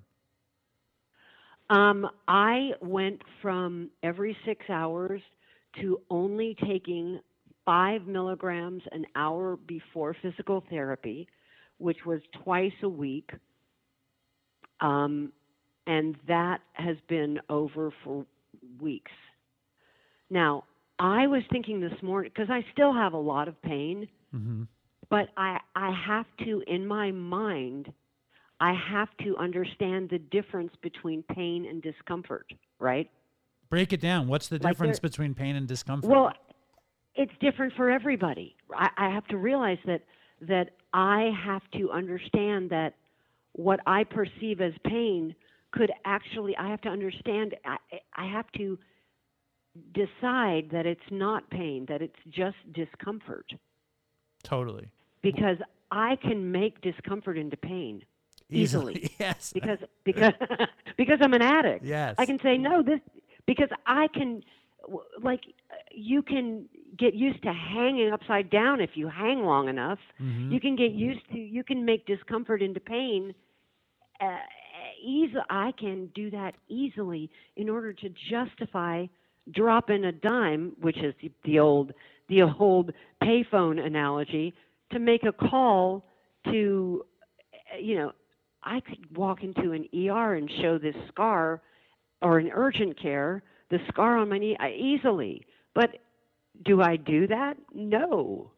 Um, 1.70 2.08
I 2.28 2.72
went 2.82 3.22
from 3.42 3.90
every 4.02 4.36
six 4.46 4.70
hours 4.70 5.22
to 5.82 6.02
only 6.10 6.56
taking 6.68 7.20
five 7.66 8.08
milligrams 8.08 8.82
an 8.92 9.06
hour 9.16 9.56
before 9.56 10.16
physical 10.22 10.64
therapy, 10.70 11.28
which 11.78 11.98
was 12.06 12.22
twice 12.44 12.74
a 12.84 12.90
week. 12.90 13.30
Um, 14.82 15.32
and 15.86 16.16
that 16.28 16.62
has 16.74 16.98
been 17.08 17.40
over 17.50 17.92
for 18.04 18.26
weeks. 18.82 19.12
Now, 20.30 20.64
I 21.00 21.28
was 21.28 21.44
thinking 21.52 21.80
this 21.80 21.94
morning, 22.02 22.32
because 22.34 22.50
I 22.50 22.66
still 22.74 22.94
have 22.94 23.14
a 23.14 23.18
lot 23.18 23.48
of 23.48 23.62
pain, 23.62 24.08
Mm-hmm. 24.36 24.64
but 25.10 25.30
I, 25.38 25.58
I 25.76 25.92
have 26.08 26.26
to, 26.46 26.64
in 26.68 26.86
my 26.86 27.12
mind, 27.12 27.92
I 28.62 28.74
have 28.74 29.10
to 29.24 29.38
understand 29.38 30.10
the 30.10 30.20
difference 30.20 30.74
between 30.82 31.24
pain 31.24 31.66
and 31.66 31.82
discomfort, 31.82 32.52
right? 32.80 33.10
Break 33.70 33.94
it 33.94 34.02
down. 34.02 34.28
What's 34.28 34.48
the 34.48 34.58
Like 34.58 34.74
difference 34.74 35.00
between 35.00 35.34
pain 35.34 35.56
and 35.56 35.68
discomfort? 35.68 36.10
Well, 36.10 36.34
it's 37.16 37.32
different 37.40 37.74
for 37.76 37.90
everybody. 37.90 38.56
I, 38.74 38.90
I 38.98 39.10
have 39.14 39.26
to 39.28 39.38
realize 39.38 39.78
that 39.86 40.02
that 40.42 40.72
I 40.94 41.32
have 41.46 41.62
to 41.78 41.92
understand 41.92 42.70
that 42.70 42.96
what 43.54 43.80
I 43.86 44.06
perceive 44.06 44.62
as 44.62 44.74
pain 44.86 45.36
could 45.72 45.92
actually. 46.06 46.56
I 46.58 46.70
have 46.70 46.82
to 46.82 46.90
understand. 46.90 47.56
I, 47.66 47.78
I 48.16 48.26
have 48.26 48.52
to 48.58 48.78
decide 49.94 50.70
that 50.72 50.86
it's 50.86 51.02
not 51.12 51.50
pain, 51.50 51.86
that 51.88 52.02
it's 52.02 52.20
just 52.30 52.58
discomfort, 52.74 53.52
totally. 54.44 54.90
because 55.22 55.58
I 55.92 56.18
can 56.22 56.52
make 56.52 56.82
discomfort 56.82 57.38
into 57.38 57.56
pain 57.56 58.04
easily. 58.50 59.12
yes. 59.20 59.52
because 59.54 59.80
because 60.04 60.34
because 60.98 61.20
I'm 61.22 61.34
an 61.34 61.42
addict. 61.42 61.86
Yes. 61.86 62.16
I 62.18 62.26
can 62.26 62.40
say 62.42 62.58
no. 62.58 62.82
This 62.82 63.00
because 63.46 63.70
I 63.86 64.08
can, 64.14 64.44
like, 65.22 65.42
you 65.92 66.22
can 66.22 66.66
get 66.98 67.14
used 67.14 67.42
to 67.44 67.54
hanging 67.54 68.12
upside 68.12 68.50
down 68.50 68.82
if 68.82 68.92
you 68.96 69.08
hang 69.08 69.44
long 69.44 69.70
enough. 69.70 70.00
Mhm. 70.22 70.52
You 70.52 70.60
can 70.60 70.76
get 70.76 70.92
used 70.92 71.22
to. 71.32 71.38
You 71.40 71.64
can 71.64 71.86
make 71.86 72.06
discomfort 72.06 72.62
into 72.62 72.80
pain. 72.80 73.34
Uh, 74.22 74.38
easy. 75.02 75.34
I 75.50 75.72
can 75.80 76.08
do 76.14 76.30
that 76.32 76.56
easily 76.68 77.30
in 77.56 77.70
order 77.70 77.94
to 77.94 78.10
justify 78.30 79.06
dropping 79.52 80.04
a 80.06 80.12
dime, 80.12 80.74
which 80.82 80.98
is 80.98 81.14
the, 81.22 81.32
the 81.46 81.60
old 81.60 81.94
the 82.28 82.44
old 82.44 82.92
payphone 83.24 83.84
analogy, 83.84 84.54
to 84.92 85.00
make 85.00 85.24
a 85.24 85.32
call 85.32 86.06
to, 86.46 87.04
uh, 87.74 87.78
you 87.80 87.96
know, 87.96 88.12
I 88.70 88.82
could 88.82 89.18
walk 89.18 89.44
into 89.44 89.72
an 89.72 89.88
ER 89.96 90.36
and 90.36 90.50
show 90.62 90.78
this 90.78 90.96
scar 91.08 91.62
or 92.22 92.38
an 92.38 92.52
urgent 92.54 93.02
care, 93.02 93.42
the 93.72 93.80
scar 93.88 94.18
on 94.18 94.30
my 94.30 94.38
knee 94.38 94.56
easily. 94.78 95.48
But 95.74 95.98
do 96.64 96.82
I 96.82 96.96
do 96.96 97.26
that? 97.28 97.58
No. 97.74 98.52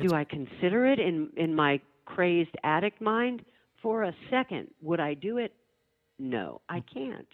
Do 0.00 0.14
I 0.14 0.24
consider 0.24 0.84
it 0.86 0.98
in, 0.98 1.28
in 1.36 1.54
my 1.54 1.80
crazed 2.06 2.56
addict 2.64 3.00
mind? 3.00 3.44
For 3.80 4.02
a 4.02 4.14
second, 4.28 4.68
would 4.82 5.00
I 5.00 5.14
do 5.14 5.38
it? 5.38 5.54
No, 6.18 6.60
I 6.68 6.80
can't. 6.92 7.28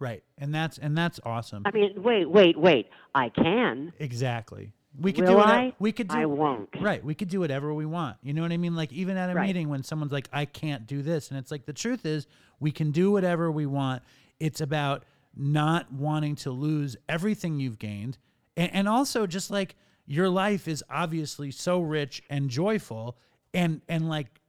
Right. 0.00 0.24
And 0.38 0.52
that's 0.52 0.78
and 0.78 0.96
that's 0.96 1.20
awesome. 1.24 1.62
I 1.66 1.70
mean, 1.72 2.02
wait, 2.02 2.28
wait, 2.28 2.58
wait. 2.58 2.88
I 3.14 3.28
can. 3.28 3.92
exactly. 3.98 4.72
We 5.00 5.12
could 5.12 5.24
Will 5.24 5.32
do 5.32 5.36
whatever 5.36 5.58
I? 5.60 5.72
we 5.78 5.92
could 5.92 6.08
do 6.08 6.16
I 6.16 6.26
won't. 6.26 6.68
Right. 6.80 7.04
We 7.04 7.14
could 7.14 7.28
do 7.28 7.38
whatever 7.40 7.72
we 7.72 7.86
want. 7.86 8.16
You 8.22 8.32
know 8.32 8.42
what 8.42 8.50
I 8.52 8.56
mean? 8.56 8.74
Like 8.74 8.92
even 8.92 9.16
at 9.16 9.30
a 9.30 9.34
Right. 9.34 9.46
meeting 9.46 9.68
when 9.68 9.82
someone's 9.84 10.10
like, 10.12 10.28
I 10.32 10.44
can't 10.44 10.86
do 10.86 11.02
this. 11.02 11.30
And 11.30 11.38
it's 11.38 11.50
like 11.52 11.66
the 11.66 11.72
truth 11.72 12.04
is 12.04 12.26
we 12.58 12.72
can 12.72 12.90
do 12.90 13.12
whatever 13.12 13.50
we 13.52 13.64
want. 13.64 14.02
It's 14.40 14.60
about 14.60 15.04
not 15.36 15.92
wanting 15.92 16.34
to 16.36 16.50
lose 16.50 16.96
everything 17.08 17.60
you've 17.60 17.78
gained. 17.78 18.18
And, 18.56 18.74
and 18.74 18.88
also 18.88 19.26
just 19.26 19.50
like 19.52 19.76
your 20.06 20.28
life 20.28 20.66
is 20.66 20.82
obviously 20.90 21.50
so 21.52 21.80
rich 21.80 22.22
and 22.28 22.50
joyful. 22.50 23.16
And 23.54 23.82
and 23.88 24.08
like 24.08 24.40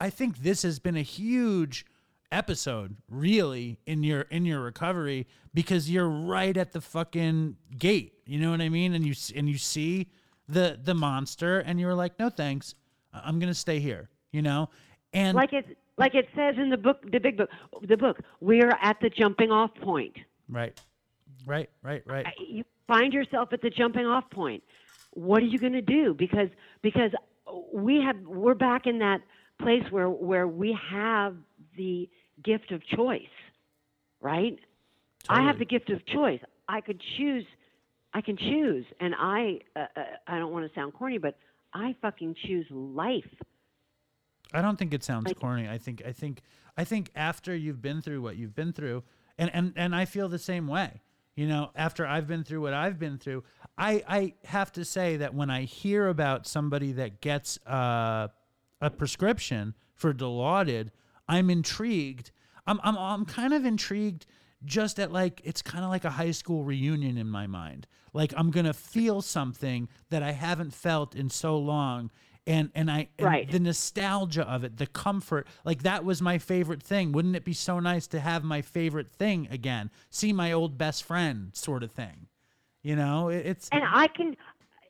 I 0.00 0.10
think 0.10 0.38
this 0.38 0.62
has 0.62 0.78
been 0.78 0.96
a 0.96 1.02
huge 1.02 1.84
episode 2.30 2.96
really 3.08 3.78
in 3.86 4.02
your 4.02 4.22
in 4.22 4.44
your 4.44 4.60
recovery 4.60 5.26
because 5.54 5.90
you're 5.90 6.08
right 6.08 6.56
at 6.56 6.72
the 6.72 6.80
fucking 6.80 7.56
gate. 7.76 8.14
You 8.26 8.38
know 8.38 8.50
what 8.50 8.60
i 8.60 8.68
mean? 8.68 8.94
And 8.94 9.04
you 9.06 9.14
and 9.34 9.48
you 9.48 9.58
see 9.58 10.08
the 10.48 10.78
the 10.82 10.94
monster 10.94 11.60
and 11.60 11.80
you're 11.80 11.94
like 11.94 12.18
no 12.18 12.28
thanks. 12.28 12.74
I'm 13.12 13.38
going 13.38 13.50
to 13.50 13.58
stay 13.58 13.80
here 13.80 14.10
you 14.32 14.42
know? 14.42 14.68
And 15.12 15.36
Like 15.36 15.52
it 15.52 15.78
like 15.96 16.14
it 16.14 16.28
says 16.34 16.56
in 16.58 16.70
the 16.70 16.76
book 16.76 16.98
the 17.10 17.18
big 17.18 17.36
book 17.36 17.50
the 17.82 17.96
book, 17.96 18.18
we're 18.40 18.76
at 18.82 18.98
the 19.00 19.10
jumping 19.10 19.50
off 19.50 19.70
point. 19.82 20.16
right. 20.48 20.78
Right 21.46 21.70
right 21.82 22.02
right. 22.06 22.26
You 22.38 22.64
find 22.86 23.12
yourself 23.12 23.52
at 23.52 23.62
the 23.62 23.70
jumping 23.70 24.06
off 24.06 24.28
point. 24.30 24.62
What 25.12 25.42
are 25.42 25.46
you 25.46 25.58
going 25.58 25.72
to 25.72 25.82
do? 25.82 26.14
Because 26.14 26.48
because 26.82 27.10
we 27.72 28.02
have 28.02 28.16
we're 28.20 28.54
back 28.54 28.86
in 28.86 28.98
that 28.98 29.22
place 29.60 29.84
where 29.90 30.10
where 30.10 30.46
we 30.46 30.76
have 30.90 31.36
the 31.76 32.08
gift 32.44 32.72
of 32.72 32.82
choice 32.86 33.22
right? 34.20 34.58
I 35.28 35.42
have 35.42 35.58
the 35.58 35.64
gift 35.64 35.90
of 35.90 36.04
choice. 36.06 36.40
I 36.68 36.80
could 36.80 37.00
choose 37.16 37.44
i 38.14 38.20
can 38.22 38.36
choose. 38.36 38.86
And 39.00 39.14
i 39.18 39.60
uh, 39.76 39.80
uh, 39.96 40.02
i 40.26 40.38
don't 40.38 40.52
want 40.52 40.66
to 40.68 40.74
sound 40.74 40.94
corny 40.94 41.18
but 41.18 41.36
i 41.74 41.94
fucking 42.00 42.34
choose 42.46 42.66
life. 42.70 43.28
I 44.52 44.62
don't 44.62 44.78
think 44.78 44.94
it 44.94 45.04
sounds 45.04 45.26
Like- 45.26 45.38
corny. 45.38 45.68
I 45.68 45.78
think 45.78 46.02
I 46.06 46.12
think 46.12 46.40
I 46.76 46.84
think 46.84 47.10
after 47.14 47.54
you've 47.54 47.82
been 47.82 48.00
through 48.00 48.22
what 48.22 48.36
you've 48.36 48.54
been 48.54 48.72
through, 48.72 49.02
and 49.36 49.50
and 49.52 49.72
and 49.76 49.94
I 49.94 50.04
feel 50.06 50.28
the 50.28 50.38
same 50.38 50.66
way. 50.66 51.02
You 51.36 51.46
know, 51.46 51.70
after 51.76 52.04
I've 52.06 52.26
been 52.26 52.42
through 52.44 52.62
what 52.62 52.72
I've 52.74 52.98
been 52.98 53.18
through, 53.18 53.44
I 53.76 54.02
I 54.08 54.34
have 54.44 54.72
to 54.72 54.84
say 54.84 55.18
that 55.18 55.34
when 55.34 55.50
I 55.50 55.62
hear 55.64 56.08
about 56.08 56.46
somebody 56.46 56.92
that 56.92 57.20
gets 57.20 57.58
uh, 57.66 58.28
a 58.80 58.90
prescription 58.90 59.74
for 59.94 60.12
Dilaudid, 60.14 60.88
I'm 61.28 61.50
intrigued. 61.50 62.30
I'm 62.66 62.80
I'm 62.82 62.96
I'm 62.96 63.24
kind 63.24 63.52
of 63.54 63.64
intrigued 63.64 64.26
just 64.64 64.98
at 64.98 65.12
like 65.12 65.40
it's 65.44 65.62
kind 65.62 65.84
of 65.84 65.90
like 65.90 66.04
a 66.04 66.10
high 66.10 66.32
school 66.32 66.64
reunion 66.64 67.16
in 67.16 67.28
my 67.28 67.46
mind. 67.46 67.86
Like 68.12 68.32
I'm 68.36 68.50
gonna 68.50 68.72
feel 68.72 69.22
something 69.22 69.88
that 70.10 70.22
I 70.22 70.32
haven't 70.32 70.72
felt 70.74 71.14
in 71.14 71.30
so 71.30 71.58
long, 71.58 72.10
and 72.46 72.70
and 72.74 72.90
I 72.90 73.08
and 73.18 73.26
Right. 73.26 73.50
the 73.50 73.60
nostalgia 73.60 74.42
of 74.50 74.64
it, 74.64 74.76
the 74.78 74.86
comfort, 74.86 75.46
like 75.64 75.82
that 75.82 76.04
was 76.04 76.20
my 76.22 76.38
favorite 76.38 76.82
thing. 76.82 77.12
Wouldn't 77.12 77.36
it 77.36 77.44
be 77.44 77.52
so 77.52 77.78
nice 77.80 78.06
to 78.08 78.20
have 78.20 78.42
my 78.44 78.62
favorite 78.62 79.10
thing 79.10 79.48
again? 79.50 79.90
See 80.10 80.32
my 80.32 80.52
old 80.52 80.76
best 80.78 81.04
friend, 81.04 81.50
sort 81.54 81.82
of 81.82 81.92
thing. 81.92 82.26
You 82.82 82.96
know, 82.96 83.28
it, 83.28 83.44
it's 83.44 83.68
and 83.70 83.82
I 83.84 84.06
can, 84.08 84.36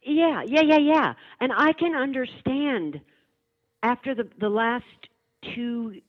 yeah, 0.05 0.43
yeah, 0.47 0.63
yeah, 0.63 0.79
yeah, 0.79 1.15
and 1.41 1.53
I 1.57 1.73
can 1.73 1.95
understand 1.95 3.01
after 3.83 4.15
the 4.15 4.29
the 4.39 4.49
last 4.49 4.85
two 5.55 6.01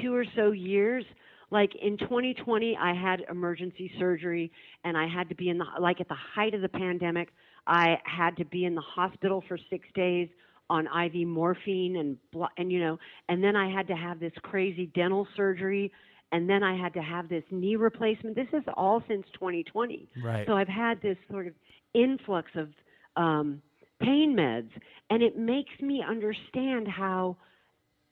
two 0.00 0.14
or 0.14 0.24
so 0.36 0.52
years. 0.52 1.04
Like 1.50 1.72
in 1.82 1.98
2020, 1.98 2.76
I 2.80 2.94
had 2.94 3.22
emergency 3.28 3.90
surgery, 3.98 4.52
and 4.84 4.96
I 4.96 5.08
had 5.08 5.28
to 5.30 5.34
be 5.34 5.48
in 5.48 5.58
the 5.58 5.64
like 5.80 6.00
at 6.00 6.08
the 6.08 6.16
height 6.34 6.54
of 6.54 6.60
the 6.60 6.68
pandemic. 6.68 7.30
I 7.66 7.96
had 8.04 8.36
to 8.36 8.44
be 8.44 8.64
in 8.64 8.74
the 8.74 8.82
hospital 8.82 9.42
for 9.48 9.58
six 9.68 9.86
days 9.94 10.28
on 10.68 10.86
IV 10.86 11.26
morphine 11.26 11.96
and 11.96 12.16
and 12.56 12.70
you 12.70 12.80
know, 12.80 12.98
and 13.28 13.42
then 13.42 13.56
I 13.56 13.70
had 13.70 13.88
to 13.88 13.94
have 13.94 14.20
this 14.20 14.32
crazy 14.42 14.86
dental 14.94 15.26
surgery, 15.36 15.92
and 16.32 16.48
then 16.48 16.62
I 16.62 16.80
had 16.80 16.94
to 16.94 17.02
have 17.02 17.28
this 17.28 17.42
knee 17.50 17.76
replacement. 17.76 18.36
This 18.36 18.48
is 18.52 18.62
all 18.76 19.02
since 19.08 19.26
2020. 19.34 20.08
right. 20.24 20.46
So 20.46 20.54
I've 20.54 20.68
had 20.68 21.02
this 21.02 21.16
sort 21.30 21.48
of 21.48 21.54
influx 21.94 22.50
of 22.54 22.68
um, 23.16 23.60
pain 24.00 24.36
meds, 24.38 24.70
and 25.10 25.22
it 25.22 25.36
makes 25.36 25.72
me 25.80 26.02
understand 26.08 26.86
how 26.86 27.36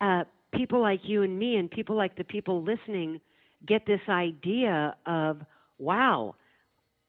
uh, 0.00 0.24
people 0.54 0.80
like 0.80 1.00
you 1.04 1.22
and 1.22 1.38
me, 1.38 1.56
and 1.56 1.70
people 1.70 1.96
like 1.96 2.16
the 2.16 2.24
people 2.24 2.62
listening, 2.62 3.20
get 3.66 3.84
this 3.86 4.00
idea 4.08 4.96
of, 5.06 5.40
wow, 5.78 6.34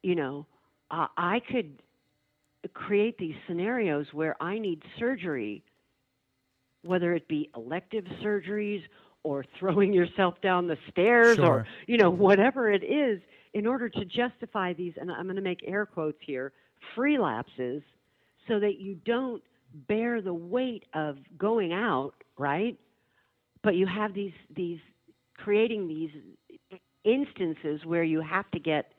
you 0.01 0.15
know, 0.15 0.45
uh, 0.91 1.07
I 1.17 1.39
could 1.51 1.81
create 2.73 3.17
these 3.17 3.35
scenarios 3.47 4.07
where 4.11 4.35
I 4.41 4.59
need 4.59 4.81
surgery, 4.97 5.63
whether 6.83 7.13
it 7.13 7.27
be 7.27 7.49
elective 7.55 8.05
surgeries 8.23 8.81
or 9.23 9.45
throwing 9.59 9.93
yourself 9.99 10.35
down 10.41 10.67
the 10.67 10.77
stairs 10.91 11.37
Sure. 11.37 11.45
or 11.45 11.67
you 11.87 11.97
know 11.97 12.09
whatever 12.09 12.71
it 12.71 12.83
is 12.83 13.21
in 13.53 13.65
order 13.65 13.89
to 13.89 14.05
justify 14.05 14.73
these 14.73 14.93
and 14.99 15.11
I'm 15.11 15.23
going 15.23 15.35
to 15.35 15.41
make 15.41 15.61
air 15.67 15.85
quotes 15.85 16.17
here 16.25 16.51
free 16.95 17.17
lapses 17.17 17.81
so 18.47 18.59
that 18.59 18.79
you 18.79 18.95
don't 19.05 19.41
bear 19.87 20.21
the 20.21 20.33
weight 20.33 20.83
of 20.93 21.17
going 21.37 21.73
out 21.73 22.13
right 22.37 22.77
but 23.63 23.75
you 23.75 23.85
have 23.87 24.13
these 24.13 24.33
these 24.55 24.79
creating 25.37 25.87
these 25.87 26.09
instances 27.03 27.85
where 27.85 28.03
you 28.03 28.21
have 28.21 28.49
to 28.51 28.59
get 28.59 28.91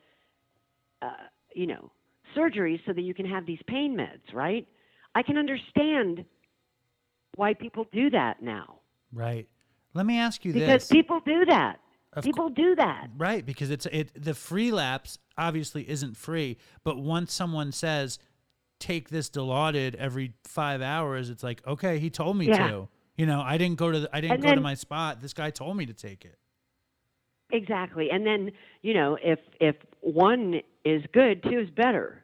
uh, 1.01 1.09
you 1.53 1.67
know 1.67 1.91
surgery 2.35 2.81
so 2.85 2.93
that 2.93 3.01
you 3.01 3.13
can 3.13 3.25
have 3.25 3.45
these 3.45 3.59
pain 3.67 3.95
meds 3.95 4.33
right 4.33 4.67
i 5.15 5.21
can 5.21 5.37
understand 5.37 6.23
why 7.35 7.53
people 7.53 7.85
do 7.91 8.09
that 8.09 8.41
now 8.41 8.77
Right. 9.13 9.47
Let 9.93 10.05
me 10.05 10.17
ask 10.17 10.45
you 10.45 10.53
this. 10.53 10.61
because 10.61 10.81
this. 10.83 10.89
people 10.89 11.19
do 11.25 11.43
that 11.45 11.79
Of 12.13 12.23
people 12.23 12.49
do 12.49 12.75
that 12.75 13.07
Right, 13.17 13.45
because 13.45 13.69
it's 13.69 13.85
it 13.87 14.11
the 14.15 14.33
free 14.33 14.71
lapse 14.71 15.17
obviously 15.37 15.89
isn't 15.89 16.15
free, 16.15 16.57
but 16.83 16.97
once 16.97 17.33
someone 17.33 17.71
says 17.73 18.19
take 18.79 19.09
this 19.09 19.29
Dilaudid 19.29 19.95
every 19.95 20.33
5 20.45 20.81
hours, 20.81 21.29
it's 21.29 21.43
like, 21.43 21.65
okay, 21.67 21.99
he 21.99 22.09
told 22.09 22.37
me 22.37 22.47
Yeah. 22.47 22.67
to. 22.69 22.89
You 23.17 23.25
know, 23.25 23.41
I 23.41 23.57
didn't 23.57 23.77
go 23.77 23.91
to 23.91 23.99
the, 24.01 24.09
I 24.13 24.21
didn't 24.21 24.35
And 24.35 24.43
go 24.43 24.55
to 24.55 24.61
my 24.61 24.73
spot. 24.73 25.21
This 25.21 25.33
guy 25.33 25.49
told 25.51 25.77
me 25.77 25.85
to 25.85 25.93
take 25.93 26.25
it. 26.25 26.37
exactly 27.53 28.09
and 28.09 28.25
then 28.25 28.49
you 28.81 28.93
know 28.93 29.17
if 29.21 29.37
if 29.59 29.75
one 29.99 30.61
is 30.85 31.03
good 31.13 31.43
two 31.43 31.59
is 31.59 31.69
better 31.69 32.23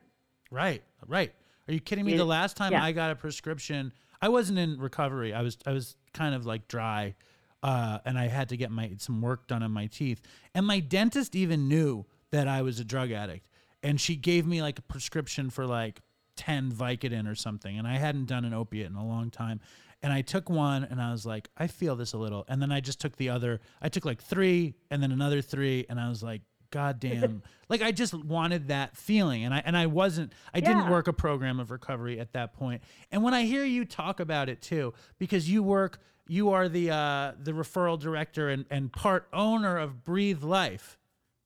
Right, 0.50 0.82
right. 1.06 1.34
Are 1.68 1.74
you 1.74 1.82
kidding 1.82 2.06
me? 2.06 2.14
Yeah. 2.14 2.20
The 2.20 2.26
last 2.26 2.56
time 2.56 2.72
Yeah. 2.72 2.82
I 2.82 2.94
got 2.94 3.12
a 3.12 3.16
prescription, 3.16 3.92
I 4.22 4.30
wasn't 4.30 4.60
in 4.60 4.80
recovery. 4.80 5.34
I 5.34 5.42
was 5.42 5.58
I 5.66 5.74
was 5.74 5.98
kind 6.14 6.34
of 6.34 6.46
like 6.46 6.70
dry, 6.70 7.16
uh, 7.62 8.00
and 8.06 8.18
I 8.18 8.28
had 8.28 8.48
to 8.50 8.56
get 8.56 8.72
my 8.72 8.94
some 8.98 9.22
work 9.22 9.48
done 9.48 9.62
on 9.62 9.72
my 9.72 9.88
teeth. 9.88 10.22
And 10.56 10.66
my 10.66 10.80
dentist 10.80 11.36
even 11.36 11.68
knew 11.68 12.06
that 12.32 12.48
I 12.48 12.62
was 12.62 12.80
a 12.80 12.86
drug 12.86 13.12
addict, 13.12 13.50
and 13.84 14.00
she 14.00 14.16
gave 14.16 14.48
me 14.48 14.62
like 14.62 14.80
a 14.80 14.82
prescription 14.84 15.50
for 15.50 15.66
like 15.66 16.00
ten 16.38 16.72
Vicodin 16.72 17.30
or 17.30 17.36
something, 17.36 17.78
and 17.78 17.86
I 17.86 17.98
hadn't 17.98 18.28
done 18.28 18.46
an 18.46 18.54
opiate 18.54 18.88
in 18.90 18.96
a 18.96 19.06
long 19.06 19.30
time. 19.30 19.60
And 20.04 20.14
I 20.14 20.22
took 20.22 20.50
one, 20.50 20.84
and 20.84 21.02
I 21.02 21.12
was 21.12 21.26
like, 21.26 21.50
I 21.58 21.68
feel 21.68 21.96
this 21.96 22.14
a 22.14 22.18
little, 22.18 22.46
and 22.48 22.62
then 22.62 22.72
I 22.72 22.82
just 22.82 23.02
took 23.02 23.16
the 23.18 23.30
other. 23.30 23.60
I 23.82 23.90
took 23.90 24.06
like 24.06 24.22
three, 24.22 24.76
and 24.92 25.02
then 25.02 25.12
another 25.12 25.42
three, 25.42 25.86
and 25.90 26.00
I 26.00 26.08
was 26.08 26.22
like, 26.22 26.42
God 26.70 27.00
damn! 27.00 27.42
like 27.70 27.82
I 27.82 27.92
just 27.92 28.14
wanted 28.14 28.68
that 28.68 28.96
feeling, 28.96 29.44
and 29.44 29.54
I 29.54 29.64
and 29.66 29.76
I 29.76 29.88
wasn't. 29.88 30.34
I 30.54 30.60
didn't 30.60 30.90
work 30.90 31.08
a 31.08 31.14
program 31.14 31.60
of 31.60 31.72
recovery 31.72 32.20
at 32.20 32.34
that 32.34 32.54
point. 32.54 32.84
And 33.12 33.24
when 33.24 33.34
I 33.34 33.44
hear 33.44 33.64
you 33.64 33.86
talk 33.86 34.20
about 34.20 34.50
it 34.50 34.62
too, 34.62 34.94
because 35.18 35.50
you 35.50 35.64
work, 35.64 36.00
you 36.28 36.52
are 36.52 36.70
the 36.70 36.92
uh, 36.92 37.32
the 37.40 37.54
referral 37.54 38.00
director 38.00 38.50
and 38.50 38.66
and 38.70 38.92
part 38.92 39.28
owner 39.34 39.78
of 39.78 40.04
Breathe 40.04 40.44
Life, 40.44 40.98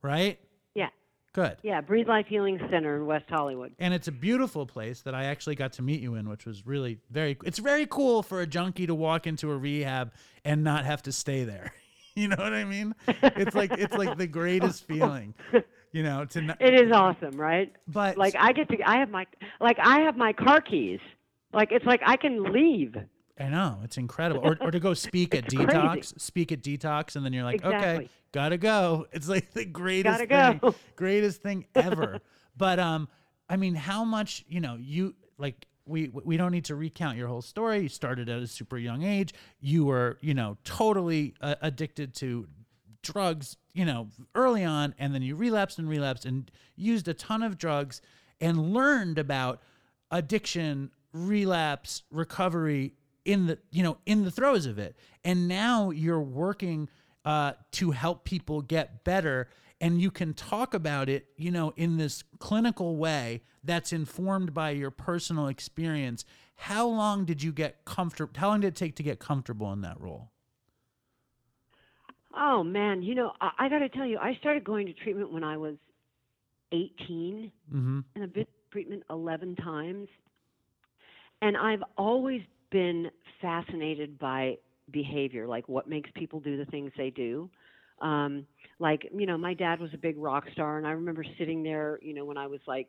right? 0.01 0.39
Good. 1.34 1.57
Yeah. 1.63 1.79
Breathe 1.82 2.07
Life 2.07 2.27
Healing 2.27 2.59
Center 2.69 2.97
in 2.97 3.05
West 3.05 3.25
Hollywood. 3.29 3.73
And 3.79 3.93
it's 3.93 4.07
a 4.07 4.11
beautiful 4.11 4.65
place 4.65 5.01
that 5.03 5.15
I 5.15 5.25
actually 5.25 5.55
got 5.55 5.73
to 5.73 5.82
meet 5.82 6.01
you 6.01 6.15
in, 6.15 6.27
which 6.27 6.45
was 6.45 6.65
really 6.65 6.99
very. 7.09 7.38
It's 7.45 7.59
very 7.59 7.86
cool 7.86 8.21
for 8.21 8.41
a 8.41 8.47
junkie 8.47 8.86
to 8.88 8.95
walk 8.95 9.27
into 9.27 9.49
a 9.51 9.57
rehab 9.57 10.11
and 10.43 10.63
not 10.63 10.84
have 10.86 11.01
to 11.03 11.11
stay 11.11 11.43
there. 11.43 11.73
You 12.13 12.27
know 12.27 12.36
what 12.36 12.53
I 12.53 12.65
mean? 12.65 12.93
It's 13.07 13.55
like 13.55 13.71
it's 13.71 13.95
like 13.95 14.17
the 14.17 14.27
greatest 14.27 14.84
feeling, 14.88 15.34
you 15.93 16.03
know. 16.03 16.25
To 16.25 16.41
not, 16.41 16.61
It 16.61 16.73
is 16.73 16.91
awesome, 16.91 17.39
right? 17.39 17.73
but 17.88 18.17
Like 18.17 18.36
I 18.38 18.51
get 18.51 18.67
to, 18.67 18.77
I 18.86 18.97
have 18.97 19.09
my, 19.09 19.25
like 19.61 19.77
I 19.82 20.01
have 20.01 20.17
my 20.17 20.34
car 20.34 20.59
keys. 20.59 20.99
Like 21.53 21.71
it's 21.71 21.86
like 21.86 22.01
I 22.05 22.17
can 22.17 22.51
leave. 22.51 22.97
I 23.41 23.49
know 23.49 23.79
it's 23.83 23.97
incredible. 23.97 24.41
Or, 24.43 24.57
or 24.61 24.71
to 24.71 24.79
go 24.79 24.93
speak 25.09 25.33
at 25.35 25.45
It's 25.45 25.53
detox, 25.53 26.19
speak 26.19 26.51
at 26.51 26.61
detox, 26.61 27.15
and 27.15 27.25
then 27.25 27.33
you're 27.33 27.43
like, 27.43 27.63
okay, 27.65 28.09
gotta 28.31 28.57
go. 28.57 29.07
It's 29.13 29.27
like 29.27 29.51
the 29.51 29.65
greatest 29.65 30.27
Gotta 30.29 30.51
thing, 30.51 30.59
go. 30.61 30.75
greatest 30.95 31.41
thing 31.41 31.65
ever. 31.75 32.19
but 32.55 32.79
um, 32.79 33.07
I 33.49 33.57
mean, 33.57 33.75
how 33.75 34.03
much 34.03 34.45
you 34.47 34.59
know? 34.59 34.77
You 34.79 35.15
like 35.37 35.65
we 35.85 36.09
we 36.09 36.37
don't 36.37 36.51
need 36.51 36.65
to 36.65 36.75
recount 36.75 37.17
your 37.17 37.27
whole 37.27 37.41
story. 37.41 37.79
You 37.79 37.89
started 37.89 38.29
at 38.29 38.41
a 38.41 38.47
super 38.47 38.77
young 38.77 39.03
age. 39.03 39.33
You 39.59 39.85
were 39.85 40.17
you 40.21 40.33
know 40.33 40.57
totally 40.63 41.33
uh, 41.41 41.55
addicted 41.61 42.13
to 42.15 42.47
drugs, 43.03 43.57
you 43.73 43.83
know, 43.85 44.07
early 44.35 44.63
on, 44.63 44.93
and 44.99 45.13
then 45.13 45.21
you 45.21 45.35
relapsed 45.35 45.79
and 45.79 45.89
relapsed 45.89 46.25
and 46.25 46.51
used 46.75 47.07
a 47.07 47.13
ton 47.13 47.41
of 47.41 47.57
drugs 47.57 48.01
and 48.39 48.73
learned 48.73 49.17
about 49.17 49.59
addiction, 50.11 50.91
relapse, 51.13 52.03
recovery 52.11 52.93
in 53.26 53.47
the 53.47 53.57
you 53.72 53.84
know 53.84 53.97
in 54.05 54.24
the 54.24 54.32
throes 54.32 54.65
of 54.65 54.80
it. 54.80 54.95
And 55.24 55.47
now 55.47 55.91
you're 55.91 56.22
working 56.22 56.89
uh, 57.26 57.53
to 57.74 57.91
help 57.91 58.24
people 58.24 58.61
get 58.61 59.03
better, 59.03 59.49
and 59.80 60.01
you 60.01 60.09
can 60.11 60.34
talk 60.34 60.74
about 60.74 61.09
it, 61.09 61.28
you 61.38 61.51
know, 61.51 61.74
in 61.76 61.97
this 61.97 62.24
clinical 62.39 62.97
way 62.97 63.41
that's 63.63 63.93
informed 63.93 64.53
by 64.53 64.72
your 64.72 64.89
personal 64.91 65.47
experience. 65.47 66.26
How 66.55 66.88
long 66.88 67.26
did 67.26 67.41
you 67.43 67.51
get 67.51 67.86
comfortable? 67.86 68.34
How 68.39 68.49
long 68.49 68.61
did 68.61 68.69
it 68.69 68.76
take 68.76 68.95
to 68.95 69.03
get 69.03 69.19
comfortable 69.19 69.72
in 69.74 69.82
that 69.82 69.99
role? 70.01 70.32
Oh 72.36 72.63
man, 72.63 73.03
you 73.03 73.13
know, 73.15 73.34
I, 73.41 73.51
I 73.59 73.69
got 73.69 73.80
to 73.80 73.89
tell 73.89 74.05
you, 74.05 74.17
I 74.17 74.36
started 74.39 74.63
going 74.63 74.88
to 74.88 74.93
treatment 74.93 75.32
when 75.32 75.43
I 75.43 75.57
was 75.57 75.76
18, 76.72 77.51
Mm-hmm. 77.74 77.99
and 78.15 78.24
I've 78.24 78.34
been 78.34 78.45
treatment 78.72 79.03
11 79.09 79.57
times. 79.57 80.07
And 81.41 81.57
I've 81.57 81.84
always 81.97 82.41
been 82.72 83.11
fascinated 83.41 84.17
by 84.17 84.57
behavior, 84.91 85.47
like 85.47 85.67
what 85.69 85.88
makes 85.88 86.09
people 86.15 86.39
do 86.39 86.57
the 86.57 86.65
things 86.65 86.91
they 86.97 87.09
do. 87.09 87.49
Um, 88.01 88.45
like, 88.80 89.07
you 89.15 89.26
know, 89.28 89.38
my 89.38 89.53
dad 89.53 89.80
was 89.80 89.91
a 89.93 89.97
big 89.97 90.17
rock 90.17 90.45
star, 90.53 90.78
and 90.78 90.88
I 90.88 90.91
remember 90.91 91.24
sitting 91.38 91.61
there, 91.61 91.99
you 92.01 92.13
know, 92.13 92.26
when 92.26 92.38
I 92.38 92.47
was 92.47 92.59
like 92.67 92.88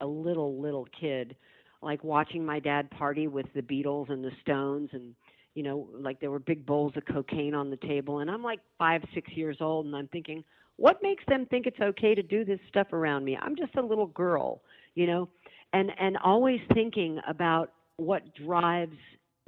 a 0.00 0.06
little, 0.06 0.60
little 0.60 0.86
kid, 0.98 1.34
like 1.82 2.04
watching 2.04 2.44
my 2.44 2.60
dad 2.60 2.88
party 2.90 3.26
with 3.26 3.46
the 3.54 3.62
Beatles 3.62 4.08
and 4.10 4.24
the 4.24 4.30
Stones, 4.42 4.90
and, 4.92 5.14
you 5.54 5.64
know, 5.64 5.88
like 5.98 6.20
there 6.20 6.30
were 6.30 6.38
big 6.38 6.64
bowls 6.64 6.92
of 6.96 7.04
cocaine 7.06 7.54
on 7.54 7.70
the 7.70 7.76
table. 7.78 8.20
And 8.20 8.30
I'm 8.30 8.42
like 8.42 8.60
five, 8.78 9.02
six 9.14 9.32
years 9.32 9.56
old, 9.60 9.86
and 9.86 9.96
I'm 9.96 10.08
thinking, 10.08 10.44
what 10.76 11.02
makes 11.02 11.24
them 11.26 11.46
think 11.46 11.66
it's 11.66 11.80
okay 11.80 12.14
to 12.14 12.22
do 12.22 12.44
this 12.44 12.60
stuff 12.68 12.92
around 12.92 13.24
me? 13.24 13.36
I'm 13.40 13.56
just 13.56 13.74
a 13.76 13.82
little 13.82 14.06
girl, 14.06 14.62
you 14.94 15.06
know, 15.06 15.28
and 15.72 15.90
and 15.98 16.16
always 16.18 16.60
thinking 16.72 17.20
about 17.28 17.72
what 17.96 18.22
drives 18.34 18.96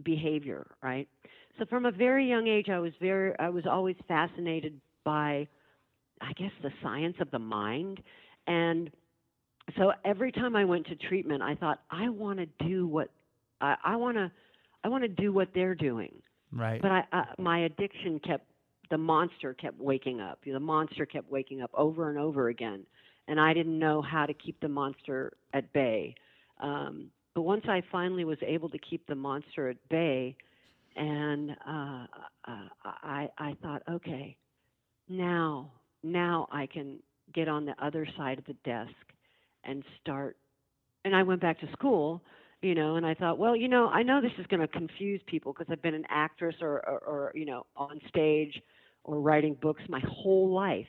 behavior, 0.02 0.66
right? 0.82 1.08
So 1.58 1.64
from 1.66 1.86
a 1.86 1.92
very 1.92 2.28
young 2.28 2.48
age, 2.48 2.68
I 2.68 2.78
was 2.78 2.92
very, 3.00 3.32
I 3.38 3.48
was 3.48 3.64
always 3.66 3.96
fascinated 4.08 4.80
by, 5.04 5.46
I 6.20 6.32
guess, 6.32 6.50
the 6.62 6.70
science 6.82 7.16
of 7.20 7.30
the 7.30 7.38
mind, 7.38 8.00
and 8.46 8.90
so 9.78 9.92
every 10.04 10.30
time 10.30 10.56
I 10.56 10.64
went 10.64 10.86
to 10.88 10.96
treatment, 10.96 11.42
I 11.42 11.54
thought 11.54 11.80
I 11.90 12.08
want 12.08 12.38
to 12.38 12.66
do 12.66 12.86
what 12.86 13.08
I, 13.60 13.76
I 13.82 13.96
want 13.96 14.16
to, 14.16 14.30
I 14.82 14.88
want 14.88 15.04
to 15.04 15.08
do 15.08 15.32
what 15.32 15.48
they're 15.54 15.74
doing. 15.74 16.12
Right. 16.52 16.80
but 16.80 16.92
I, 16.92 17.04
uh, 17.12 17.24
my 17.38 17.60
addiction 17.64 18.20
kept 18.20 18.46
the 18.90 18.98
monster 18.98 19.54
kept 19.54 19.80
waking 19.80 20.20
up. 20.20 20.38
The 20.44 20.60
monster 20.60 21.06
kept 21.06 21.30
waking 21.30 21.62
up 21.62 21.70
over 21.74 22.10
and 22.10 22.18
over 22.18 22.48
again. 22.48 22.84
And 23.26 23.40
i 23.40 23.54
didn't 23.54 23.78
know 23.78 24.02
how 24.02 24.26
to 24.26 24.34
keep 24.34 24.60
the 24.60 24.68
monster 24.68 25.32
at 25.52 25.72
bay. 25.72 26.14
Um, 26.60 27.10
but 27.34 27.42
once 27.42 27.64
i 27.68 27.82
finally 27.90 28.24
was 28.24 28.38
able 28.46 28.68
to 28.68 28.78
keep 28.78 29.06
the 29.06 29.14
monster 29.14 29.68
at 29.68 29.76
bay 29.88 30.36
and 30.96 31.50
uh, 31.66 32.06
uh, 32.46 32.68
i 32.84 33.28
i 33.38 33.56
thought 33.62 33.82
okay 33.90 34.36
now 35.08 35.70
now 36.02 36.48
i 36.52 36.66
can 36.66 36.98
get 37.34 37.48
on 37.48 37.64
the 37.64 37.74
other 37.84 38.06
side 38.16 38.38
of 38.38 38.44
the 38.46 38.56
desk 38.64 38.92
and 39.64 39.82
start 40.00 40.36
and 41.04 41.14
i 41.14 41.22
went 41.22 41.40
back 41.40 41.58
to 41.60 41.70
school 41.72 42.22
you 42.62 42.74
know 42.74 42.96
and 42.96 43.04
i 43.04 43.14
thought 43.14 43.38
well 43.38 43.56
you 43.56 43.68
know 43.68 43.88
i 43.88 44.02
know 44.02 44.20
this 44.20 44.32
is 44.38 44.46
going 44.46 44.60
to 44.60 44.68
confuse 44.68 45.20
people 45.26 45.52
because 45.52 45.66
i've 45.70 45.82
been 45.82 45.94
an 45.94 46.06
actress 46.08 46.54
or, 46.60 46.86
or 46.88 46.98
or 46.98 47.32
you 47.34 47.44
know 47.44 47.66
on 47.76 48.00
stage 48.08 48.60
or 49.04 49.20
writing 49.20 49.54
books 49.60 49.82
my 49.88 50.02
whole 50.08 50.52
life. 50.52 50.86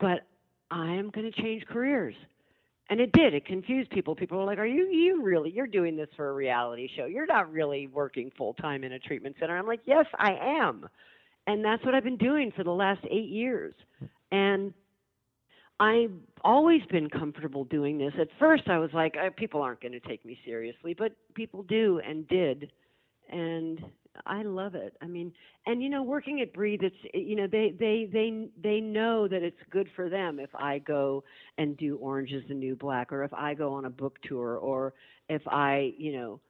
But 0.00 0.26
i 0.70 0.92
am 0.92 1.10
going 1.10 1.30
to 1.30 1.42
change 1.42 1.64
careers 1.66 2.14
and 2.90 3.00
it 3.00 3.12
did. 3.12 3.34
It 3.34 3.44
confused 3.44 3.90
people. 3.90 4.14
People 4.14 4.38
were 4.38 4.44
like 4.44 4.58
are 4.58 4.66
you 4.66 4.88
you 4.90 5.22
really 5.22 5.50
you're 5.50 5.66
doing 5.66 5.96
this 5.96 6.08
for 6.16 6.30
a 6.30 6.32
reality 6.32 6.88
show. 6.96 7.06
You're 7.06 7.26
not 7.26 7.52
really 7.52 7.86
working 7.88 8.30
full 8.36 8.54
time 8.54 8.84
in 8.84 8.92
a 8.92 8.98
treatment 8.98 9.36
center. 9.38 9.56
I'm 9.56 9.66
like 9.66 9.80
yes 9.84 10.06
i 10.18 10.32
am. 10.32 10.88
And 11.46 11.64
that's 11.64 11.84
what 11.84 11.94
i've 11.94 12.04
been 12.04 12.16
doing 12.16 12.52
for 12.54 12.64
the 12.64 12.70
last 12.70 13.00
8 13.10 13.28
years. 13.28 13.74
And 14.30 14.72
I've 15.80 16.12
always 16.42 16.82
been 16.90 17.08
comfortable 17.08 17.64
doing 17.64 17.98
this. 17.98 18.12
At 18.20 18.28
first, 18.38 18.68
I 18.68 18.78
was 18.78 18.90
like, 18.92 19.14
uh, 19.16 19.30
people 19.36 19.62
aren't 19.62 19.80
going 19.80 19.92
to 19.92 20.00
take 20.00 20.24
me 20.24 20.36
seriously, 20.44 20.92
but 20.92 21.12
people 21.34 21.62
do 21.62 22.00
and 22.04 22.26
did, 22.26 22.72
and 23.30 23.78
I 24.26 24.42
love 24.42 24.74
it. 24.74 24.96
I 25.00 25.06
mean, 25.06 25.32
and 25.66 25.82
you 25.82 25.88
know, 25.88 26.02
working 26.02 26.40
at 26.40 26.52
Breathe, 26.52 26.80
it's 26.82 26.96
you 27.14 27.36
know, 27.36 27.46
they 27.46 27.74
they 27.78 28.08
they 28.12 28.48
they 28.62 28.80
know 28.80 29.28
that 29.28 29.42
it's 29.42 29.58
good 29.70 29.88
for 29.94 30.08
them 30.08 30.38
if 30.40 30.54
I 30.54 30.78
go 30.78 31.24
and 31.56 31.76
do 31.76 31.96
Orange 31.96 32.32
is 32.32 32.42
the 32.48 32.54
New 32.54 32.76
Black, 32.76 33.12
or 33.12 33.24
if 33.24 33.32
I 33.34 33.54
go 33.54 33.74
on 33.74 33.84
a 33.84 33.90
book 33.90 34.18
tour, 34.22 34.56
or 34.56 34.94
if 35.28 35.42
I 35.46 35.92
you 35.98 36.12
know 36.12 36.40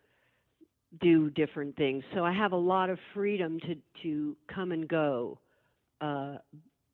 do 1.00 1.30
different 1.30 1.76
things. 1.76 2.02
So 2.14 2.24
I 2.24 2.32
have 2.32 2.52
a 2.52 2.56
lot 2.56 2.90
of 2.90 2.98
freedom 3.14 3.60
to 3.60 3.76
to 4.02 4.36
come 4.52 4.72
and 4.72 4.88
go, 4.88 5.38
uh, 6.00 6.36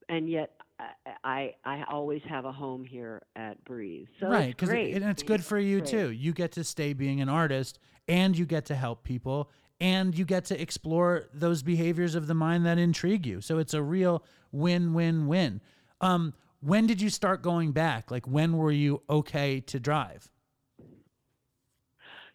and 0.08 0.28
yet 0.28 0.52
I, 0.78 1.14
I 1.24 1.54
I 1.64 1.84
always 1.90 2.22
have 2.28 2.44
a 2.44 2.52
home 2.52 2.84
here 2.84 3.22
at 3.36 3.62
Breathe. 3.64 4.08
So 4.20 4.28
right, 4.28 4.48
it's 4.48 4.54
because 4.54 4.70
and 4.70 5.04
it's 5.04 5.22
good 5.22 5.44
for 5.44 5.58
you 5.58 5.80
Great. 5.80 5.90
too. 5.90 6.10
You 6.10 6.32
get 6.32 6.52
to 6.52 6.64
stay 6.64 6.92
being 6.92 7.20
an 7.20 7.28
artist, 7.28 7.78
and 8.08 8.36
you 8.36 8.46
get 8.46 8.66
to 8.66 8.74
help 8.74 9.04
people, 9.04 9.50
and 9.84 10.16
you 10.16 10.24
get 10.24 10.46
to 10.46 10.58
explore 10.58 11.28
those 11.34 11.62
behaviors 11.62 12.14
of 12.14 12.26
the 12.26 12.32
mind 12.32 12.64
that 12.64 12.78
intrigue 12.78 13.26
you. 13.26 13.42
So 13.42 13.58
it's 13.58 13.74
a 13.74 13.82
real 13.82 14.24
win-win-win. 14.50 15.60
Um, 16.00 16.32
when 16.60 16.86
did 16.86 17.02
you 17.02 17.10
start 17.10 17.42
going 17.42 17.72
back? 17.72 18.10
Like, 18.10 18.26
when 18.26 18.56
were 18.56 18.72
you 18.72 19.02
okay 19.10 19.60
to 19.60 19.78
drive? 19.78 20.30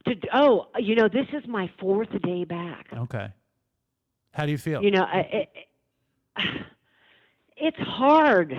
To, 0.05 0.13
oh, 0.31 0.67
you 0.77 0.93
know, 0.93 1.07
this 1.07 1.25
is 1.33 1.43
my 1.47 1.71
fourth 1.79 2.09
day 2.21 2.43
back. 2.43 2.85
Okay. 2.95 3.29
How 4.31 4.45
do 4.45 4.51
you 4.51 4.59
feel? 4.59 4.83
You 4.83 4.91
know, 4.91 5.03
I, 5.03 5.19
it, 5.31 5.49
it's 7.57 7.79
hard. 7.79 8.53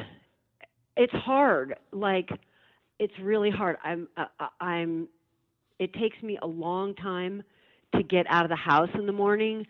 It's 0.96 1.12
hard. 1.12 1.76
Like, 1.92 2.28
it's 2.98 3.14
really 3.22 3.50
hard. 3.50 3.76
I'm. 3.84 4.08
Uh, 4.16 4.24
uh, 4.40 4.48
I'm. 4.60 5.06
It 5.78 5.94
takes 5.94 6.20
me 6.24 6.38
a 6.42 6.46
long 6.46 6.96
time 6.96 7.44
to 7.94 8.02
get 8.02 8.26
out 8.28 8.44
of 8.44 8.50
the 8.50 8.56
house 8.56 8.88
in 8.94 9.06
the 9.06 9.12
morning. 9.12 9.66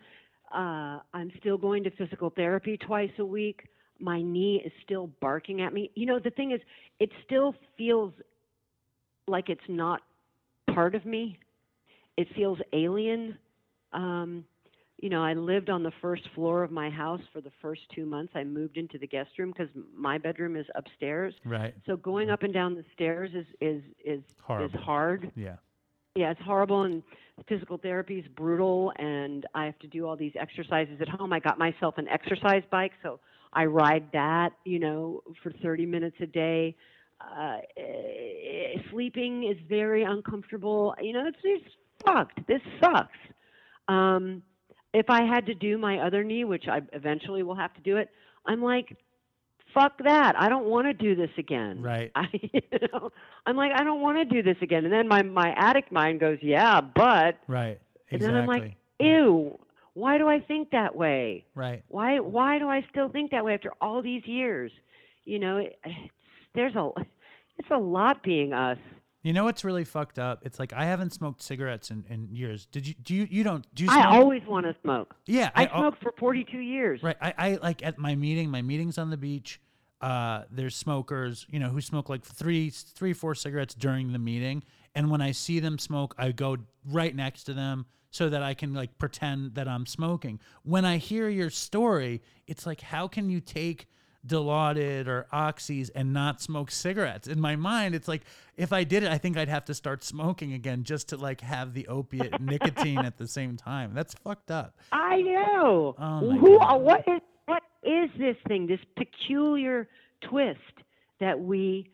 Uh, 0.53 0.99
I'm 1.13 1.31
still 1.39 1.57
going 1.57 1.83
to 1.83 1.91
physical 1.91 2.29
therapy 2.29 2.77
twice 2.77 3.11
a 3.19 3.25
week. 3.25 3.67
My 3.99 4.21
knee 4.21 4.61
is 4.65 4.71
still 4.83 5.09
barking 5.19 5.61
at 5.61 5.73
me. 5.73 5.91
You 5.95 6.05
know, 6.05 6.19
the 6.19 6.31
thing 6.31 6.51
is, 6.51 6.61
it 6.99 7.09
still 7.25 7.55
feels 7.77 8.13
like 9.27 9.49
it's 9.49 9.61
not 9.67 10.01
part 10.73 10.95
of 10.95 11.05
me. 11.05 11.37
It 12.17 12.27
feels 12.35 12.59
alien. 12.73 13.37
Um, 13.93 14.43
you 15.01 15.09
know, 15.09 15.23
I 15.23 15.33
lived 15.33 15.69
on 15.69 15.81
the 15.83 15.91
first 16.01 16.23
floor 16.35 16.63
of 16.63 16.71
my 16.71 16.89
house 16.89 17.21
for 17.33 17.41
the 17.41 17.51
first 17.61 17.81
two 17.93 18.05
months. 18.05 18.33
I 18.35 18.43
moved 18.43 18.77
into 18.77 18.97
the 18.99 19.07
guest 19.07 19.31
room 19.39 19.51
because 19.51 19.69
my 19.95 20.17
bedroom 20.17 20.55
is 20.55 20.65
upstairs. 20.75 21.33
Right. 21.43 21.73
So 21.87 21.95
going 21.97 22.29
up 22.29 22.43
and 22.43 22.53
down 22.53 22.75
the 22.75 22.85
stairs 22.93 23.31
is 23.33 23.45
is 23.59 23.81
is 24.05 24.21
Horrible. 24.43 24.75
is 24.75 24.83
hard. 24.83 25.31
Yeah. 25.35 25.55
Yeah, 26.15 26.31
it's 26.31 26.41
horrible 26.41 26.83
and 26.83 27.01
physical 27.47 27.77
therapy 27.77 28.19
is 28.19 28.25
brutal 28.35 28.93
and 28.97 29.45
I 29.53 29.65
have 29.65 29.77
to 29.79 29.87
do 29.87 30.07
all 30.07 30.15
these 30.15 30.33
exercises 30.39 30.99
at 31.01 31.09
home. 31.09 31.33
I 31.33 31.39
got 31.39 31.57
myself 31.57 31.97
an 31.97 32.07
exercise 32.07 32.63
bike, 32.71 32.91
so 33.03 33.19
I 33.53 33.65
ride 33.65 34.05
that, 34.13 34.53
you 34.65 34.79
know, 34.79 35.23
for 35.43 35.51
30 35.63 35.85
minutes 35.85 36.17
a 36.21 36.25
day. 36.25 36.75
Uh, 37.19 37.57
sleeping 38.91 39.43
is 39.43 39.57
very 39.69 40.03
uncomfortable. 40.03 40.95
You 41.01 41.13
know, 41.13 41.27
it's, 41.27 41.37
it's 41.43 41.75
fucked. 42.05 42.47
This 42.47 42.61
sucks. 42.81 43.17
Um, 43.87 44.41
if 44.93 45.09
I 45.09 45.23
had 45.23 45.45
to 45.45 45.53
do 45.53 45.77
my 45.77 45.99
other 45.99 46.23
knee, 46.23 46.43
which 46.43 46.65
I 46.67 46.81
eventually 46.93 47.43
will 47.43 47.55
have 47.55 47.73
to 47.75 47.81
do 47.81 47.97
it, 47.97 48.09
I'm 48.45 48.61
like, 48.61 48.97
fuck 49.73 49.93
that. 50.03 50.39
I 50.39 50.49
don't 50.49 50.65
want 50.65 50.87
to 50.87 50.93
do 50.93 51.15
this 51.15 51.29
again. 51.37 51.81
Right. 51.81 52.11
I, 52.15 52.27
you 52.31 52.61
know, 52.91 53.11
I'm 53.45 53.55
like, 53.55 53.71
I 53.75 53.83
don't 53.83 54.01
want 54.01 54.17
to 54.17 54.25
do 54.25 54.43
this 54.43 54.57
again. 54.61 54.85
And 54.85 54.93
then 54.93 55.07
my 55.07 55.21
my 55.21 55.53
addict 55.57 55.91
mind 55.91 56.19
goes, 56.19 56.37
yeah, 56.41 56.81
but. 56.81 57.37
Right. 57.47 57.79
Exactly. 58.09 58.11
And 58.11 58.21
then 58.21 58.35
I'm 58.35 58.47
like, 58.47 58.75
ew. 58.99 59.57
Why 59.93 60.17
do 60.17 60.27
I 60.29 60.39
think 60.39 60.71
that 60.71 60.95
way? 60.95 61.43
right. 61.53 61.83
Why 61.89 62.19
why 62.19 62.59
do 62.59 62.69
I 62.69 62.85
still 62.89 63.09
think 63.09 63.31
that 63.31 63.43
way 63.43 63.53
after 63.53 63.71
all 63.81 64.01
these 64.01 64.25
years? 64.25 64.71
You 65.25 65.39
know, 65.39 65.57
it, 65.57 65.77
it's, 65.83 66.13
there's 66.55 66.75
a 66.75 66.89
it's 67.57 67.69
a 67.71 67.77
lot 67.77 68.23
being 68.23 68.53
us. 68.53 68.77
You 69.23 69.33
know 69.33 69.43
what's 69.43 69.63
really 69.63 69.83
fucked 69.83 70.17
up? 70.17 70.41
It's 70.43 70.59
like 70.59 70.73
I 70.73 70.85
haven't 70.85 71.13
smoked 71.13 71.41
cigarettes 71.43 71.91
in, 71.91 72.03
in 72.09 72.29
years. 72.31 72.65
Did 72.71 72.87
you? 72.87 72.95
Do 73.03 73.13
you? 73.13 73.27
You 73.29 73.43
don't? 73.43 73.65
Do 73.75 73.83
you? 73.83 73.89
Smoke? 73.91 74.03
I 74.03 74.17
always 74.17 74.41
want 74.47 74.65
to 74.65 74.75
smoke. 74.81 75.15
yeah. 75.25 75.51
I 75.53 75.65
al- 75.65 75.81
smoked 75.81 76.01
for 76.01 76.13
42 76.17 76.57
years. 76.57 77.03
Right. 77.03 77.17
I, 77.21 77.33
I 77.37 77.59
like 77.61 77.83
at 77.85 77.99
my 77.99 78.15
meeting, 78.15 78.49
my 78.49 78.61
meetings 78.63 78.97
on 78.97 79.11
the 79.11 79.17
beach, 79.17 79.61
uh, 80.01 80.43
there's 80.49 80.75
smokers, 80.75 81.45
you 81.49 81.59
know, 81.59 81.69
who 81.69 81.81
smoke 81.81 82.09
like 82.09 82.23
three, 82.25 82.71
three, 82.71 83.13
four 83.13 83.35
cigarettes 83.35 83.75
during 83.75 84.11
the 84.11 84.19
meeting. 84.19 84.63
And 84.95 85.11
when 85.11 85.21
I 85.21 85.31
see 85.31 85.59
them 85.59 85.77
smoke, 85.77 86.15
I 86.17 86.31
go 86.31 86.57
right 86.89 87.15
next 87.15 87.43
to 87.43 87.53
them 87.53 87.85
so 88.09 88.27
that 88.29 88.43
I 88.43 88.53
can 88.55 88.73
like 88.73 88.97
pretend 88.97 89.53
that 89.55 89.67
I'm 89.67 89.85
smoking. 89.85 90.39
When 90.63 90.83
I 90.83 90.97
hear 90.97 91.29
your 91.29 91.49
story, 91.49 92.21
it's 92.47 92.65
like, 92.65 92.81
how 92.81 93.07
can 93.07 93.29
you 93.29 93.39
take 93.39 93.87
Dilaudid 94.25 95.07
or 95.07 95.27
Oxys 95.33 95.89
and 95.95 96.13
not 96.13 96.41
smoke 96.41 96.71
cigarettes? 96.71 97.27
In 97.27 97.39
my 97.39 97.55
mind, 97.55 97.95
it's 97.95 98.07
like, 98.07 98.21
if 98.57 98.71
I 98.71 98.83
did 98.83 99.03
it, 99.03 99.11
I 99.11 99.17
think 99.17 99.37
I'd 99.37 99.49
have 99.49 99.65
to 99.65 99.73
start 99.73 100.03
smoking 100.03 100.53
again 100.53 100.83
just 100.83 101.09
to 101.09 101.17
like 101.17 101.41
have 101.41 101.73
the 101.73 101.87
opiate 101.87 102.39
nicotine 102.39 102.99
at 102.99 103.17
the 103.17 103.27
same 103.27 103.57
time. 103.57 103.93
That's 103.93 104.13
fucked 104.13 104.51
up. 104.51 104.77
I 104.91 105.21
know. 105.21 105.95
Oh, 105.97 106.37
Who? 106.37 106.59
God. 106.59 106.75
Uh, 106.75 106.79
what 106.79 106.99
is 107.07 107.21
what 107.45 107.63
is 107.83 108.09
this 108.17 108.37
thing? 108.47 108.67
This 108.67 108.79
peculiar 108.95 109.87
twist 110.29 110.59
that 111.19 111.39
we 111.39 111.89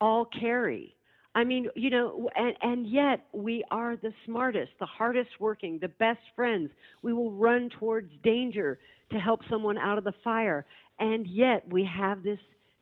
all 0.00 0.24
carry. 0.24 0.94
I 1.34 1.44
mean, 1.44 1.68
you 1.74 1.88
know, 1.88 2.28
and 2.36 2.54
and 2.60 2.86
yet 2.86 3.24
we 3.32 3.64
are 3.70 3.96
the 3.96 4.12
smartest, 4.26 4.72
the 4.78 4.86
hardest 4.86 5.30
working, 5.40 5.78
the 5.80 5.88
best 5.88 6.20
friends. 6.36 6.70
We 7.00 7.12
will 7.12 7.32
run 7.32 7.70
towards 7.78 8.12
danger 8.22 8.78
to 9.12 9.18
help 9.18 9.40
someone 9.48 9.78
out 9.78 9.98
of 9.98 10.04
the 10.04 10.12
fire, 10.24 10.66
and 11.02 11.26
yet 11.26 11.64
we 11.68 11.84
have 11.84 12.22
this 12.22 12.38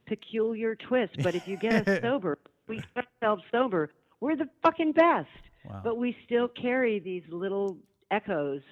peculiar 0.07 0.75
twist. 0.75 1.15
But 1.23 1.35
if 1.35 1.47
you 1.49 1.57
get 1.57 1.89
us 1.89 2.01
sober, 2.03 2.39
we 2.69 2.77
get 2.95 3.07
ourselves 3.23 3.43
sober, 3.51 3.91
we're 4.21 4.37
the 4.37 4.49
fucking 4.63 4.93
best. 4.93 5.29
Wow. 5.69 5.81
But 5.85 5.99
we 5.99 6.17
still 6.25 6.49
carry 6.49 6.99
these 7.01 7.23
little 7.29 7.77
echoes, 8.11 8.63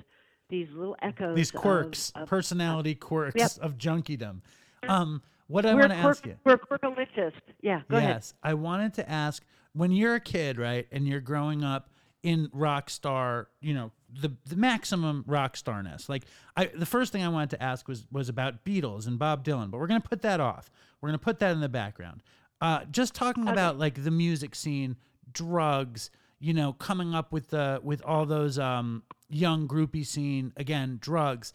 these 0.49 0.69
little 0.75 0.97
echoes. 1.03 1.37
these 1.37 1.51
quirks, 1.51 2.13
of- 2.15 2.29
personality 2.29 2.95
quirks 2.95 3.37
Yep. 3.37 3.51
of 3.61 3.77
junkiedom. 3.79 4.41
Um, 4.89 5.23
what 5.49 5.65
I 5.67 5.75
want 5.75 5.91
to 5.91 5.97
ask 5.97 6.25
you, 6.27 6.37
We're 6.45 6.57
quirkalicious. 6.59 7.33
Yeah, 7.63 7.81
go 7.91 7.97
ahead. 7.97 8.11
yes, 8.17 8.35
I 8.43 8.55
wanted 8.55 8.95
to 8.95 9.11
ask 9.11 9.43
when 9.73 9.93
you're 9.93 10.15
a 10.17 10.21
kid, 10.21 10.59
right, 10.59 10.87
and 10.93 11.07
you're 11.09 11.21
growing 11.21 11.65
up 11.65 11.91
in 12.23 12.49
rock 12.53 12.91
star, 12.91 13.49
you 13.61 13.73
know, 13.75 13.91
the 14.13 14.33
the 14.47 14.57
maximum 14.57 15.25
rock 15.27 15.57
starness. 15.57 16.09
Like, 16.09 16.25
I 16.57 16.67
the 16.67 16.87
first 16.87 17.13
thing 17.13 17.23
I 17.23 17.29
wanted 17.29 17.51
to 17.51 17.63
ask 17.63 17.89
was 17.89 18.07
was 18.11 18.29
about 18.29 18.65
Beatles 18.65 19.07
and 19.07 19.19
Bob 19.19 19.45
Dylan, 19.45 19.71
but 19.71 19.79
we're 19.79 19.87
gonna 19.87 20.01
put 20.01 20.23
that 20.23 20.41
off. 20.41 20.71
We're 21.01 21.09
gonna 21.09 21.19
put 21.19 21.39
that 21.41 21.53
in 21.53 21.61
the 21.61 21.69
background. 21.69 22.23
Uh, 22.61 22.85
just 22.91 23.15
talking 23.15 23.47
about 23.49 23.79
like 23.79 24.03
the 24.03 24.11
music 24.11 24.55
scene, 24.55 24.97
drugs, 25.33 26.11
you 26.41 26.53
know, 26.53 26.73
coming 26.73 27.15
up 27.15 27.33
with 27.33 27.49
the 27.49 27.81
with 27.83 28.03
all 28.05 28.27
those 28.27 28.59
um, 28.59 29.03
young 29.29 29.69
groupie 29.69 30.07
scene 30.07 30.53
again, 30.57 30.99
drugs, 31.01 31.53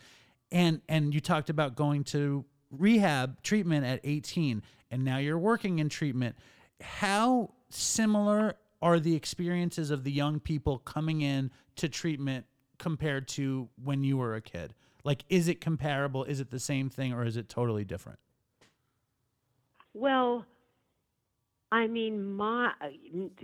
and 0.51 0.81
and 0.87 1.13
you 1.13 1.19
talked 1.19 1.49
about 1.49 1.75
going 1.75 2.03
to 2.05 2.45
rehab 2.71 3.41
treatment 3.43 3.85
at 3.85 3.99
18, 4.03 4.63
and 4.91 5.03
now 5.03 5.17
you're 5.17 5.37
working 5.37 5.79
in 5.79 5.89
treatment. 5.89 6.35
How 6.81 7.51
similar 7.69 8.55
are 8.83 8.99
the 8.99 9.15
experiences 9.15 9.89
of 9.89 10.03
the 10.03 10.11
young 10.11 10.39
people 10.39 10.77
coming 10.77 11.21
in 11.21 11.49
to 11.77 11.87
treatment 11.87 12.45
compared 12.77 13.27
to 13.29 13.69
when 13.81 14.03
you 14.03 14.17
were 14.17 14.35
a 14.35 14.41
kid? 14.41 14.73
Like, 15.05 15.23
is 15.29 15.47
it 15.47 15.61
comparable? 15.61 16.25
Is 16.25 16.39
it 16.41 16.51
the 16.51 16.59
same 16.59 16.89
thing, 16.89 17.13
or 17.13 17.25
is 17.25 17.37
it 17.37 17.47
totally 17.49 17.85
different? 17.85 18.19
Well, 19.93 20.45
I 21.71 21.87
mean, 21.87 22.33
my 22.33 22.73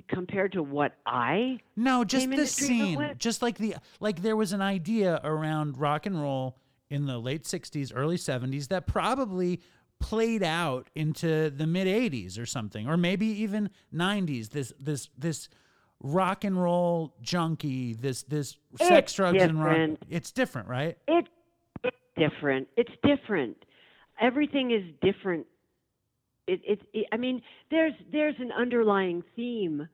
compared 0.07 0.51
to 0.53 0.61
what 0.63 0.93
I 1.05 1.59
No, 1.75 2.03
just 2.03 2.29
the 2.29 2.45
scene. 2.45 2.97
with? 2.97 3.17
Just 3.17 3.41
like 3.41 3.57
the 3.57 3.75
like 3.99 4.21
there 4.21 4.35
was 4.35 4.51
an 4.51 4.61
idea 4.61 5.19
around 5.23 5.77
rock 5.77 6.05
and 6.05 6.21
roll 6.21 6.57
in 6.89 7.05
the 7.05 7.17
late 7.17 7.43
60s, 7.43 7.91
early 7.95 8.17
70s 8.17 8.67
that 8.69 8.87
probably 8.87 9.61
played 9.99 10.43
out 10.43 10.89
into 10.95 11.49
the 11.49 11.67
mid 11.67 11.87
80s 11.87 12.39
or 12.39 12.45
something 12.45 12.87
or 12.87 12.97
maybe 12.97 13.25
even 13.25 13.69
90s 13.93 14.49
this 14.49 14.73
this 14.79 15.09
this 15.17 15.49
rock 16.01 16.43
and 16.43 16.61
roll 16.61 17.13
junkie, 17.21 17.93
this 17.93 18.23
this 18.23 18.57
sex 18.77 19.11
It's 19.11 19.13
drugs 19.13 19.41
and 19.41 19.63
rock 19.63 19.97
it's 20.09 20.31
different, 20.31 20.67
right? 20.67 20.97
it 21.07 21.27
it's 21.83 21.97
different. 22.17 22.67
It's 22.77 22.91
different. 23.03 23.57
Everything 24.19 24.71
is 24.71 24.83
different. 25.01 25.45
It, 26.47 26.61
it, 26.65 26.81
it 26.93 27.07
I 27.11 27.17
mean, 27.17 27.41
there's 27.71 27.93
there's 28.11 28.35
an 28.39 28.51
underlying 28.51 29.23
theme, 29.35 29.87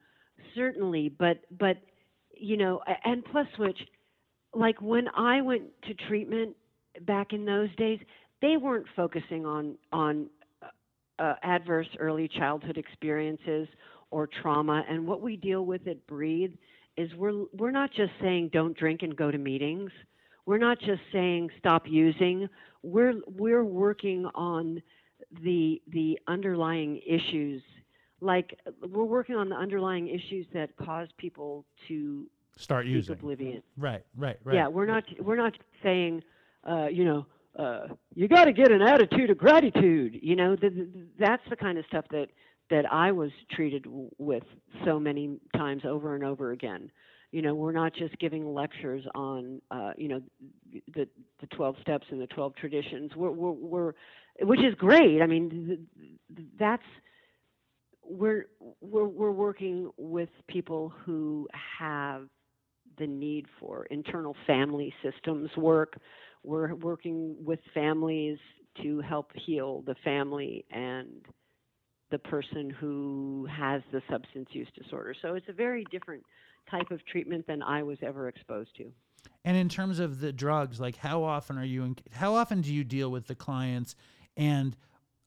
certainly, 0.54 1.08
but 1.08 1.38
but 1.58 1.78
you 2.36 2.56
know, 2.56 2.82
and 3.04 3.24
plus 3.24 3.46
which, 3.58 3.78
like 4.54 4.80
when 4.80 5.08
I 5.16 5.40
went 5.42 5.64
to 5.84 5.94
treatment 6.08 6.56
back 7.02 7.32
in 7.32 7.44
those 7.44 7.74
days, 7.76 7.98
they 8.42 8.56
weren't 8.56 8.86
focusing 8.94 9.46
on 9.46 9.76
on 9.92 10.28
uh, 11.18 11.34
adverse 11.42 11.88
early 11.98 12.28
childhood 12.28 12.76
experiences 12.76 13.68
or 14.10 14.28
trauma. 14.42 14.84
And 14.88 15.06
what 15.06 15.20
we 15.20 15.36
deal 15.36 15.64
with 15.64 15.86
at 15.86 16.06
Breathe 16.06 16.52
is 16.96 17.12
we're 17.14 17.44
we're 17.52 17.70
not 17.70 17.90
just 17.92 18.12
saying 18.20 18.50
don't 18.52 18.76
drink 18.76 19.02
and 19.02 19.16
go 19.16 19.30
to 19.30 19.38
meetings. 19.38 19.90
We're 20.44 20.58
not 20.58 20.78
just 20.78 21.00
saying 21.12 21.50
stop 21.58 21.84
using. 21.86 22.48
We're 22.82 23.14
we're 23.26 23.64
working 23.64 24.26
on 24.34 24.82
the 25.42 25.82
the 25.88 26.18
underlying 26.28 27.00
issues. 27.06 27.62
Like 28.20 28.58
we're 28.80 29.04
working 29.04 29.34
on 29.36 29.48
the 29.48 29.56
underlying 29.56 30.08
issues 30.08 30.46
that 30.54 30.74
cause 30.76 31.08
people 31.18 31.64
to 31.88 32.26
Start 32.58 32.86
using. 32.86 33.12
oblivion. 33.14 33.62
Right, 33.76 34.02
right, 34.16 34.38
right. 34.42 34.54
Yeah, 34.54 34.68
we're 34.68 34.86
not 34.86 35.04
we're 35.20 35.36
not 35.36 35.52
saying, 35.82 36.22
uh, 36.66 36.86
you 36.86 37.04
know, 37.04 37.26
uh, 37.58 37.88
you 38.14 38.28
got 38.28 38.44
to 38.44 38.52
get 38.52 38.70
an 38.70 38.82
attitude 38.82 39.30
of 39.30 39.38
gratitude. 39.38 40.18
You 40.22 40.36
know, 40.36 40.56
th- 40.56 40.74
th- 40.74 40.88
that's 41.18 41.42
the 41.50 41.56
kind 41.56 41.78
of 41.78 41.84
stuff 41.86 42.04
that 42.10 42.28
that 42.70 42.92
I 42.92 43.12
was 43.12 43.30
treated 43.52 43.84
w- 43.84 44.10
with 44.18 44.42
so 44.84 44.98
many 44.98 45.38
times 45.56 45.82
over 45.84 46.14
and 46.14 46.24
over 46.24 46.52
again. 46.52 46.90
You 47.32 47.42
know, 47.42 47.54
we're 47.54 47.72
not 47.72 47.94
just 47.94 48.18
giving 48.18 48.54
lectures 48.54 49.04
on, 49.14 49.60
uh, 49.70 49.92
you 49.96 50.08
know, 50.08 50.20
the 50.94 51.08
the 51.40 51.46
twelve 51.54 51.76
steps 51.80 52.06
and 52.10 52.20
the 52.20 52.26
twelve 52.28 52.54
traditions. 52.56 53.12
We're 53.16 53.30
we're, 53.30 53.52
we're 53.52 53.92
which 54.42 54.60
is 54.60 54.74
great. 54.74 55.22
I 55.22 55.26
mean, 55.26 55.86
th- 56.34 56.48
that's 56.58 56.82
we're 58.04 58.46
we're 58.80 59.06
we're 59.06 59.30
working 59.32 59.90
with 59.96 60.28
people 60.48 60.92
who 61.04 61.48
have 61.78 62.28
the 62.98 63.06
need 63.06 63.46
for 63.60 63.86
internal 63.86 64.34
family 64.46 64.92
systems 65.02 65.50
work. 65.56 65.98
We're 66.46 66.74
working 66.76 67.36
with 67.44 67.58
families 67.74 68.38
to 68.82 69.00
help 69.00 69.32
heal 69.34 69.82
the 69.84 69.96
family 70.04 70.64
and 70.70 71.22
the 72.12 72.18
person 72.18 72.70
who 72.70 73.48
has 73.50 73.82
the 73.92 74.00
substance 74.08 74.48
use 74.52 74.68
disorder. 74.80 75.12
So 75.20 75.34
it's 75.34 75.48
a 75.48 75.52
very 75.52 75.84
different 75.90 76.22
type 76.70 76.92
of 76.92 77.04
treatment 77.04 77.48
than 77.48 77.62
I 77.62 77.82
was 77.82 77.98
ever 78.00 78.28
exposed 78.28 78.70
to. 78.76 78.92
And 79.44 79.56
in 79.56 79.68
terms 79.68 79.98
of 79.98 80.20
the 80.20 80.32
drugs, 80.32 80.78
like 80.78 80.96
how 80.96 81.24
often 81.24 81.58
are 81.58 81.64
you 81.64 81.82
in, 81.82 81.96
how 82.12 82.34
often 82.34 82.60
do 82.60 82.72
you 82.72 82.84
deal 82.84 83.10
with 83.10 83.26
the 83.26 83.34
clients 83.34 83.96
and 84.36 84.76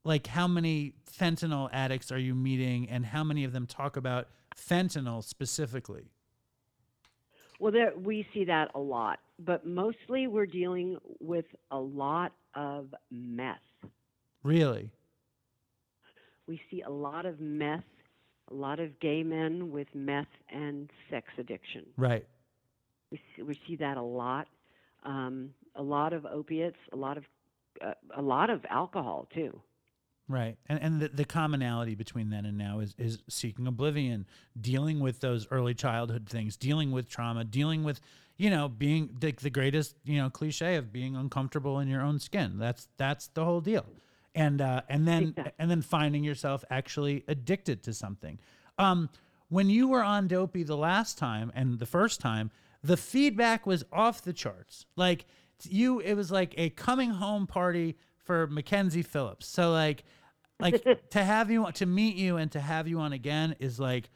like 0.06 0.28
how 0.28 0.48
many 0.48 0.94
fentanyl 1.12 1.70
addicts 1.74 2.14
are 2.14 2.20
you 2.20 2.34
meeting 2.34 2.90
and 2.90 3.06
how 3.06 3.26
many 3.26 3.44
of 3.44 3.52
them 3.52 3.66
talk 3.66 3.98
about 3.98 4.30
fentanyl 4.56 5.22
specifically? 5.22 6.12
Well, 7.60 7.74
there, 7.74 7.92
we 7.98 8.26
see 8.34 8.46
that 8.46 8.72
a 8.74 8.80
lot, 8.80 9.20
but 9.38 9.66
mostly 9.66 10.28
we're 10.28 10.46
dealing 10.46 10.98
with 11.20 11.46
a 11.72 11.78
lot 11.78 12.32
of 12.56 12.94
meth. 13.12 13.58
Really? 14.44 14.90
We 16.48 16.60
see 16.72 16.82
a 16.82 16.90
lot 16.90 17.26
of 17.26 17.40
meth, 17.40 17.84
a 18.50 18.54
lot 18.54 18.80
of 18.80 18.98
gay 19.00 19.24
men 19.24 19.72
with 19.72 19.88
meth 19.94 20.28
and 20.50 20.90
sex 21.12 21.28
addiction. 21.38 21.86
Right. 21.98 22.26
We 23.12 23.20
see, 23.36 23.44
we 23.44 23.60
see 23.68 23.76
that 23.76 23.98
a 23.98 24.02
lot. 24.02 24.48
Um, 25.04 25.52
a 25.76 25.84
lot 25.84 26.14
of 26.14 26.26
opiates, 26.26 26.78
a 26.92 26.96
lot 26.96 27.18
of 27.18 27.24
uh, 27.86 27.94
a 28.18 28.22
lot 28.22 28.50
of 28.50 28.62
alcohol 28.70 29.28
too. 29.34 29.62
Right. 30.30 30.58
And 30.68 30.80
and 30.82 31.02
the, 31.02 31.08
the 31.10 31.26
commonality 31.26 31.96
between 31.96 32.30
then 32.30 32.46
and 32.46 32.56
now 32.58 32.80
is 32.80 32.94
is 33.00 33.18
seeking 33.28 33.66
oblivion, 33.66 34.28
dealing 34.62 35.00
with 35.00 35.20
those 35.22 35.48
early 35.50 35.74
childhood 35.74 36.30
things, 36.30 36.56
dealing 36.56 36.92
with 36.92 37.10
trauma, 37.10 37.44
dealing 37.44 37.84
with, 37.84 38.00
you 38.38 38.52
know, 38.52 38.70
being 38.70 39.10
the, 39.20 39.32
the 39.32 39.50
greatest, 39.50 39.96
you 40.04 40.18
know, 40.22 40.30
cliche 40.30 40.76
of 40.76 40.94
being 40.94 41.16
uncomfortable 41.16 41.80
in 41.80 41.88
your 41.88 42.02
own 42.04 42.20
skin. 42.20 42.60
That's 42.60 42.88
that's 42.98 43.28
the 43.30 43.44
whole 43.44 43.60
deal. 43.60 43.88
And 44.36 44.62
uh 44.62 44.84
and 44.88 45.08
then 45.08 45.24
Exactly. 45.30 45.52
and 45.58 45.72
then 45.72 45.82
finding 45.82 46.24
yourself 46.24 46.64
actually 46.70 47.24
addicted 47.28 47.82
to 47.84 47.94
something. 47.94 48.38
Um 48.78 49.10
when 49.50 49.68
you 49.72 49.88
were 49.88 50.04
on 50.04 50.28
Dopey 50.28 50.62
the 50.62 50.78
last 50.78 51.18
time 51.18 51.52
and 51.56 51.80
the 51.80 51.88
first 51.88 52.20
time, 52.22 52.52
the 52.84 52.98
feedback 52.98 53.66
was 53.66 53.84
off 53.92 54.22
the 54.22 54.34
charts. 54.34 54.86
Like 54.96 55.26
you 55.68 56.00
it 56.02 56.14
was 56.14 56.32
like 56.32 56.54
a 56.56 56.70
coming 56.70 57.10
home 57.10 57.48
party 57.48 57.98
for 58.24 58.46
Mackenzie 58.46 59.02
Phillips. 59.02 59.48
So 59.48 59.72
like 59.72 60.04
like 60.60 60.84
to 61.12 61.24
have 61.24 61.50
you 61.50 61.68
to 61.74 61.86
meet 61.86 62.16
you 62.16 62.38
and 62.38 62.52
to 62.52 62.60
have 62.60 62.88
you 62.88 63.00
on 63.00 63.14
again 63.14 63.56
is 63.60 63.80
like 63.80 64.10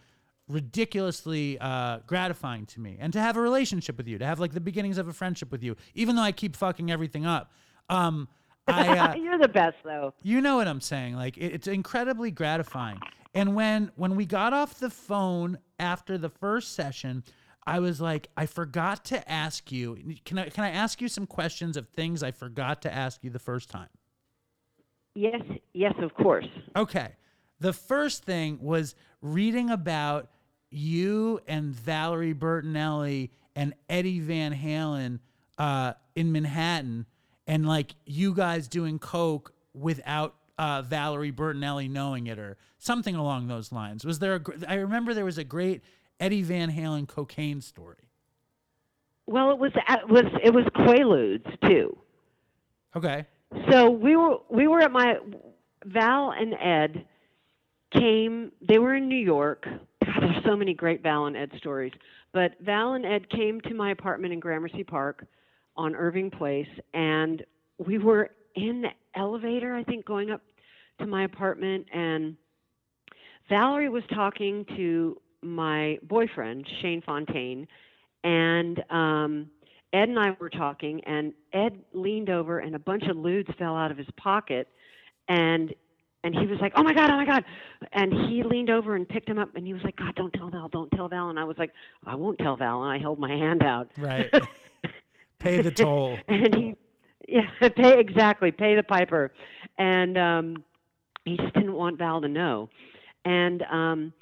ridiculously 0.47 1.57
uh, 1.59 1.99
gratifying 2.05 2.65
to 2.67 2.79
me. 2.81 2.97
And 2.99 3.13
to 3.13 3.19
have 3.19 3.37
a 3.37 3.41
relationship 3.41 3.97
with 3.97 4.07
you 4.07 4.17
to 4.17 4.25
have 4.25 4.39
like 4.39 4.53
the 4.53 4.61
beginnings 4.61 4.97
of 4.97 5.07
a 5.07 5.13
friendship 5.13 5.51
with 5.51 5.63
you 5.63 5.75
even 5.93 6.15
though 6.15 6.21
i 6.21 6.31
keep 6.31 6.55
fucking 6.55 6.91
everything 6.91 7.25
up 7.25 7.51
um 7.89 8.27
i 8.67 8.97
uh, 8.97 9.15
You're 9.23 9.37
the 9.37 9.47
best, 9.47 9.77
though. 9.83 10.13
you 10.21 10.41
know 10.41 10.57
what 10.57 10.67
i'm 10.67 10.81
saying. 10.81 11.15
Like 11.15 11.37
it, 11.37 11.53
it's 11.53 11.67
incredibly 11.67 12.31
gratifying. 12.31 12.99
And 13.33 13.55
when 13.55 13.91
when 13.95 14.15
we 14.15 14.25
got 14.25 14.53
off 14.53 14.79
the 14.79 14.89
phone 14.89 15.57
after 15.79 16.17
the 16.17 16.29
first 16.29 16.73
session 16.75 17.23
i 17.65 17.79
was 17.79 17.99
like 17.99 18.27
i 18.37 18.45
forgot 18.45 19.03
to 19.05 19.31
ask 19.31 19.71
you 19.71 19.97
can 20.25 20.37
i 20.37 20.49
can 20.49 20.63
i 20.63 20.69
ask 20.69 21.01
you 21.01 21.07
some 21.07 21.25
questions 21.25 21.75
of 21.77 21.87
things 21.89 22.21
i 22.21 22.31
forgot 22.31 22.81
to 22.81 22.93
ask 22.93 23.23
you 23.23 23.29
the 23.29 23.39
first 23.39 23.69
time 23.69 23.89
Yes, 25.15 25.41
yes, 25.73 25.93
of 25.99 26.13
course. 26.15 26.47
Okay. 26.75 27.09
The 27.59 27.73
first 27.73 28.23
thing 28.23 28.59
was 28.61 28.95
reading 29.21 29.69
about 29.69 30.29
you 30.69 31.39
and 31.47 31.73
Valerie 31.73 32.33
Bertinelli 32.33 33.29
and 33.55 33.73
Eddie 33.87 34.19
Van 34.19 34.53
Halen 34.53 35.19
uh, 35.57 35.93
in 36.15 36.31
Manhattan, 36.31 37.05
and 37.45 37.67
like 37.67 37.95
you 38.05 38.33
guys 38.33 38.67
doing 38.67 38.97
coke 38.97 39.53
without 39.73 40.35
uh, 40.57 40.81
Valerie 40.81 41.31
Bertinelli 41.31 41.89
knowing 41.89 42.27
it, 42.27 42.39
or 42.39 42.57
something 42.79 43.15
along 43.15 43.47
those 43.47 43.71
lines. 43.71 44.03
Was 44.03 44.19
there? 44.19 44.35
A, 44.35 44.39
gr- 44.39 44.53
I 44.67 44.75
remember 44.75 45.13
there 45.13 45.25
was 45.25 45.37
a 45.37 45.43
great 45.43 45.83
Eddie 46.19 46.41
Van 46.41 46.71
Halen 46.71 47.07
cocaine 47.07 47.61
story. 47.61 48.09
Well, 49.27 49.51
it 49.51 49.59
was 49.59 49.71
it 49.75 50.09
was 50.09 50.25
it 50.43 50.53
was 50.53 50.65
Quaaludes 50.75 51.59
too. 51.67 51.97
Okay. 52.95 53.25
So 53.71 53.89
we 53.89 54.15
were 54.15 54.37
we 54.49 54.67
were 54.67 54.81
at 54.81 54.91
my 54.91 55.15
Val 55.85 56.31
and 56.31 56.53
Ed 56.53 57.05
came. 57.93 58.51
They 58.67 58.79
were 58.79 58.95
in 58.95 59.07
New 59.07 59.15
York. 59.15 59.65
God, 59.65 60.21
there's 60.21 60.43
so 60.45 60.55
many 60.55 60.73
great 60.73 61.01
Val 61.03 61.25
and 61.25 61.37
Ed 61.37 61.51
stories. 61.57 61.93
But 62.33 62.53
Val 62.61 62.93
and 62.93 63.05
Ed 63.05 63.29
came 63.29 63.61
to 63.61 63.73
my 63.73 63.91
apartment 63.91 64.33
in 64.33 64.39
Gramercy 64.39 64.83
Park 64.83 65.25
on 65.75 65.95
Irving 65.95 66.29
Place, 66.29 66.67
and 66.93 67.43
we 67.77 67.97
were 67.97 68.31
in 68.55 68.81
the 68.81 68.89
elevator. 69.15 69.75
I 69.75 69.83
think 69.83 70.05
going 70.05 70.31
up 70.31 70.41
to 70.99 71.07
my 71.07 71.23
apartment, 71.23 71.87
and 71.93 72.35
Valerie 73.49 73.89
was 73.89 74.03
talking 74.13 74.65
to 74.75 75.19
my 75.41 75.99
boyfriend 76.03 76.67
Shane 76.81 77.01
Fontayne, 77.01 77.67
and 78.23 78.83
um, 78.89 79.49
Ed 79.93 80.09
and 80.09 80.19
I 80.19 80.35
were 80.39 80.49
talking, 80.49 81.01
and 81.05 81.33
Ed 81.53 81.79
leaned 81.93 82.29
over, 82.29 82.59
and 82.59 82.75
a 82.75 82.79
bunch 82.79 83.03
of 83.03 83.15
ludes 83.15 83.53
fell 83.57 83.75
out 83.75 83.91
of 83.91 83.97
his 83.97 84.07
pocket, 84.17 84.67
and 85.27 85.73
and 86.23 86.33
he 86.33 86.47
was 86.47 86.59
like, 86.61 86.73
"Oh 86.75 86.83
my 86.83 86.93
god, 86.93 87.11
oh 87.11 87.17
my 87.17 87.25
god!" 87.25 87.45
And 87.91 88.11
he 88.11 88.43
leaned 88.43 88.69
over 88.69 88.95
and 88.95 89.07
picked 89.07 89.29
him 89.29 89.37
up, 89.37 89.55
and 89.55 89.67
he 89.67 89.73
was 89.73 89.83
like, 89.83 89.95
"God, 89.95 90.15
don't 90.15 90.33
tell 90.33 90.49
Val, 90.49 90.67
don't 90.67 90.89
tell 90.91 91.07
Val." 91.07 91.29
And 91.29 91.39
I 91.39 91.43
was 91.43 91.57
like, 91.57 91.71
"I 92.05 92.15
won't 92.15 92.39
tell 92.39 92.55
Val," 92.57 92.83
and 92.83 92.91
I 92.91 92.97
held 92.97 93.19
my 93.19 93.29
hand 93.29 93.61
out. 93.61 93.91
Right. 93.97 94.33
Pay 95.39 95.61
the 95.61 95.71
toll. 95.71 96.17
and 96.27 96.55
he, 96.55 96.75
yeah, 97.27 97.49
pay 97.75 97.99
exactly, 97.99 98.51
pay 98.51 98.75
the 98.75 98.83
piper, 98.83 99.31
and 99.77 100.17
um, 100.17 100.63
he 101.25 101.37
just 101.37 101.53
didn't 101.53 101.73
want 101.73 101.97
Val 101.97 102.21
to 102.21 102.29
know, 102.29 102.69
and 103.25 103.61
um, 103.63 104.13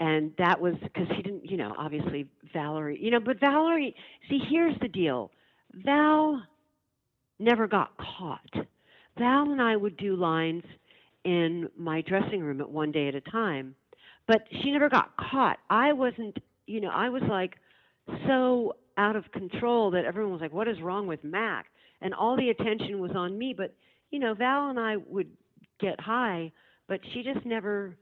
and 0.00 0.32
that 0.38 0.60
was 0.60 0.74
because 0.82 1.06
he 1.16 1.22
didn't, 1.22 1.44
you 1.50 1.56
know, 1.56 1.74
obviously 1.78 2.26
Valerie, 2.52 2.98
you 3.00 3.10
know, 3.10 3.20
but 3.20 3.40
Valerie, 3.40 3.94
see, 4.28 4.40
here's 4.48 4.78
the 4.80 4.88
deal, 4.88 5.30
Val 5.84 6.42
never 7.38 7.66
got 7.66 7.92
caught. 7.98 8.66
Val 9.18 9.50
and 9.50 9.60
I 9.60 9.76
would 9.76 9.96
do 9.96 10.16
lines 10.16 10.62
in 11.24 11.68
my 11.76 12.00
dressing 12.02 12.42
room 12.42 12.60
at 12.60 12.70
one 12.70 12.92
day 12.92 13.08
at 13.08 13.14
a 13.14 13.20
time, 13.20 13.74
but 14.26 14.42
she 14.62 14.70
never 14.70 14.88
got 14.88 15.16
caught. 15.16 15.58
I 15.68 15.92
wasn't, 15.92 16.36
you 16.66 16.80
know, 16.80 16.90
I 16.90 17.08
was 17.08 17.22
like 17.28 17.56
so 18.26 18.74
out 18.96 19.16
of 19.16 19.30
control 19.32 19.90
that 19.92 20.04
everyone 20.04 20.32
was 20.32 20.40
like, 20.40 20.52
"What 20.52 20.68
is 20.68 20.80
wrong 20.80 21.06
with 21.06 21.22
Mac?" 21.24 21.66
And 22.00 22.14
all 22.14 22.36
the 22.36 22.50
attention 22.50 23.00
was 23.00 23.12
on 23.14 23.36
me. 23.38 23.54
But 23.56 23.74
you 24.10 24.18
know, 24.18 24.34
Val 24.34 24.70
and 24.70 24.78
I 24.78 24.96
would 24.96 25.30
get 25.80 26.00
high, 26.00 26.52
but 26.88 27.00
she 27.12 27.22
just 27.22 27.44
never. 27.44 27.96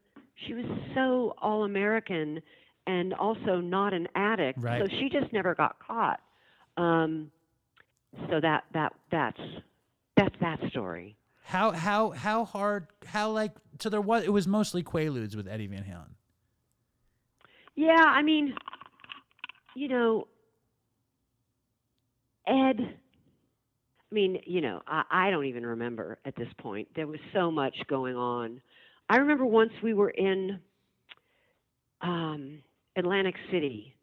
She 0.47 0.55
was 0.55 0.65
so 0.95 1.35
all 1.39 1.65
American 1.65 2.41
and 2.87 3.15
also 3.15 3.61
not 3.61 3.93
an 3.95 4.07
addict, 4.15 4.59
Right. 4.63 4.81
so 4.83 4.89
she 4.99 5.09
just 5.09 5.33
never 5.33 5.55
got 5.55 5.79
caught. 5.79 6.21
Um, 6.77 7.31
so 8.31 8.41
that 8.41 8.65
that 8.75 8.93
that's 9.11 9.41
that's 10.17 10.35
that 10.41 10.59
story. 10.71 11.17
How 11.43 11.71
how 11.73 12.11
how 12.11 12.45
hard? 12.45 12.87
How 13.07 13.31
like? 13.31 13.53
So 13.81 13.89
there 13.89 14.01
was. 14.01 14.25
It 14.25 14.33
was 14.33 14.47
mostly 14.47 14.83
Quaaludes 14.83 15.37
with 15.37 15.47
Eddie 15.49 15.67
Van 15.69 15.85
Halen. 15.85 16.11
Yeah, 17.75 17.93
I 18.05 18.23
mean, 18.23 18.55
you 19.75 19.89
know, 19.89 20.27
Ed. 22.47 22.77
I 22.81 24.15
mean, 24.15 24.39
you 24.47 24.61
know, 24.61 24.83
I, 24.87 25.03
I 25.11 25.31
don't 25.31 25.47
even 25.47 25.67
remember 25.67 26.19
at 26.25 26.37
this 26.37 26.49
point. 26.59 26.89
There 26.95 27.07
was 27.07 27.21
so 27.35 27.51
much 27.51 27.77
going 27.89 28.17
on. 28.17 28.61
I 29.09 29.17
remember 29.17 29.47
once 29.47 29.73
we 29.83 29.95
were 29.95 30.11
in 30.11 30.59
um, 32.01 32.59
Atlantic 32.97 33.37
City, 33.51 33.95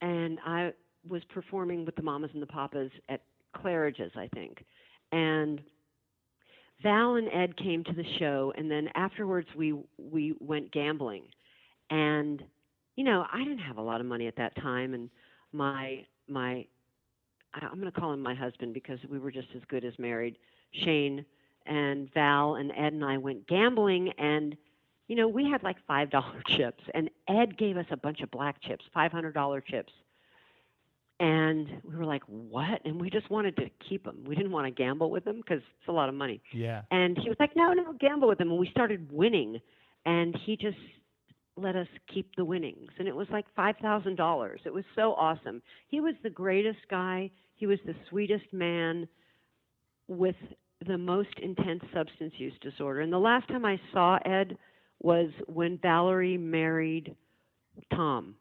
and 0.00 0.38
I 0.46 0.72
was 1.08 1.22
performing 1.32 1.84
with 1.84 1.96
the 1.96 2.02
Mamas 2.02 2.30
and 2.32 2.42
the 2.42 2.46
Papas 2.46 2.90
at 3.08 3.22
Claridge's, 3.56 4.12
I 4.16 4.28
think, 4.34 4.64
and 5.12 5.60
Val 6.82 7.16
and 7.16 7.28
Ed 7.32 7.56
came 7.56 7.82
to 7.84 7.92
the 7.92 8.04
show, 8.18 8.52
and 8.56 8.70
then 8.70 8.88
afterwards 8.94 9.48
we 9.56 9.74
we 9.98 10.34
went 10.40 10.72
gambling, 10.72 11.24
and 11.90 12.42
you 12.96 13.04
know 13.04 13.24
I 13.32 13.38
didn't 13.38 13.58
have 13.58 13.78
a 13.78 13.82
lot 13.82 14.00
of 14.00 14.06
money 14.06 14.26
at 14.26 14.36
that 14.36 14.54
time, 14.56 14.94
and 14.94 15.08
my 15.52 16.04
my 16.28 16.66
I'm 17.54 17.80
going 17.80 17.90
to 17.90 17.98
call 17.98 18.12
him 18.12 18.20
my 18.20 18.34
husband 18.34 18.74
because 18.74 18.98
we 19.10 19.18
were 19.18 19.30
just 19.30 19.48
as 19.56 19.62
good 19.68 19.84
as 19.84 19.98
married. 19.98 20.36
Shane 20.84 21.24
and 21.66 22.12
Val 22.12 22.56
and 22.56 22.70
Ed 22.72 22.92
and 22.92 23.04
I 23.04 23.18
went 23.18 23.46
gambling, 23.46 24.12
and 24.18 24.56
you 25.08 25.16
know 25.16 25.28
we 25.28 25.48
had 25.50 25.62
like 25.62 25.76
five 25.86 26.10
dollar 26.10 26.42
chips, 26.46 26.82
and 26.94 27.10
Ed 27.28 27.56
gave 27.58 27.76
us 27.76 27.86
a 27.90 27.96
bunch 27.96 28.20
of 28.20 28.30
black 28.30 28.62
chips, 28.62 28.84
five 28.92 29.12
hundred 29.12 29.34
dollar 29.34 29.60
chips. 29.60 29.92
And 31.18 31.80
we 31.82 31.96
were 31.96 32.04
like, 32.04 32.22
"What?" 32.26 32.82
And 32.84 33.00
we 33.00 33.08
just 33.08 33.30
wanted 33.30 33.56
to 33.56 33.70
keep 33.88 34.04
them. 34.04 34.24
We 34.26 34.34
didn't 34.34 34.52
want 34.52 34.66
to 34.66 34.70
gamble 34.70 35.10
with 35.10 35.24
them 35.24 35.36
because 35.36 35.62
it's 35.80 35.88
a 35.88 35.92
lot 35.92 36.10
of 36.10 36.14
money. 36.14 36.42
Yeah. 36.52 36.82
And 36.90 37.16
he 37.16 37.30
was 37.30 37.38
like, 37.40 37.56
no, 37.56 37.72
no, 37.72 37.94
gamble 37.94 38.28
with 38.28 38.38
them." 38.38 38.50
And 38.50 38.58
we 38.58 38.68
started 38.68 39.10
winning. 39.10 39.60
And 40.04 40.36
he 40.44 40.56
just 40.56 40.76
let 41.56 41.74
us 41.74 41.88
keep 42.12 42.34
the 42.36 42.44
winnings. 42.44 42.90
And 42.98 43.08
it 43.08 43.16
was 43.16 43.28
like 43.30 43.46
$5,000. 43.56 44.56
It 44.64 44.72
was 44.72 44.84
so 44.94 45.14
awesome. 45.14 45.62
He 45.88 46.00
was 46.00 46.14
the 46.22 46.30
greatest 46.30 46.80
guy. 46.90 47.30
He 47.54 47.66
was 47.66 47.78
the 47.86 47.94
sweetest 48.10 48.52
man 48.52 49.08
with 50.06 50.36
the 50.84 50.98
most 50.98 51.38
intense 51.42 51.82
substance 51.94 52.34
use 52.38 52.52
disorder. 52.60 53.00
And 53.00 53.12
the 53.12 53.18
last 53.18 53.48
time 53.48 53.64
I 53.64 53.80
saw 53.92 54.18
Ed 54.24 54.58
was 55.00 55.30
when 55.46 55.78
Valerie 55.78 56.36
married 56.36 57.14
Tom. 57.94 58.34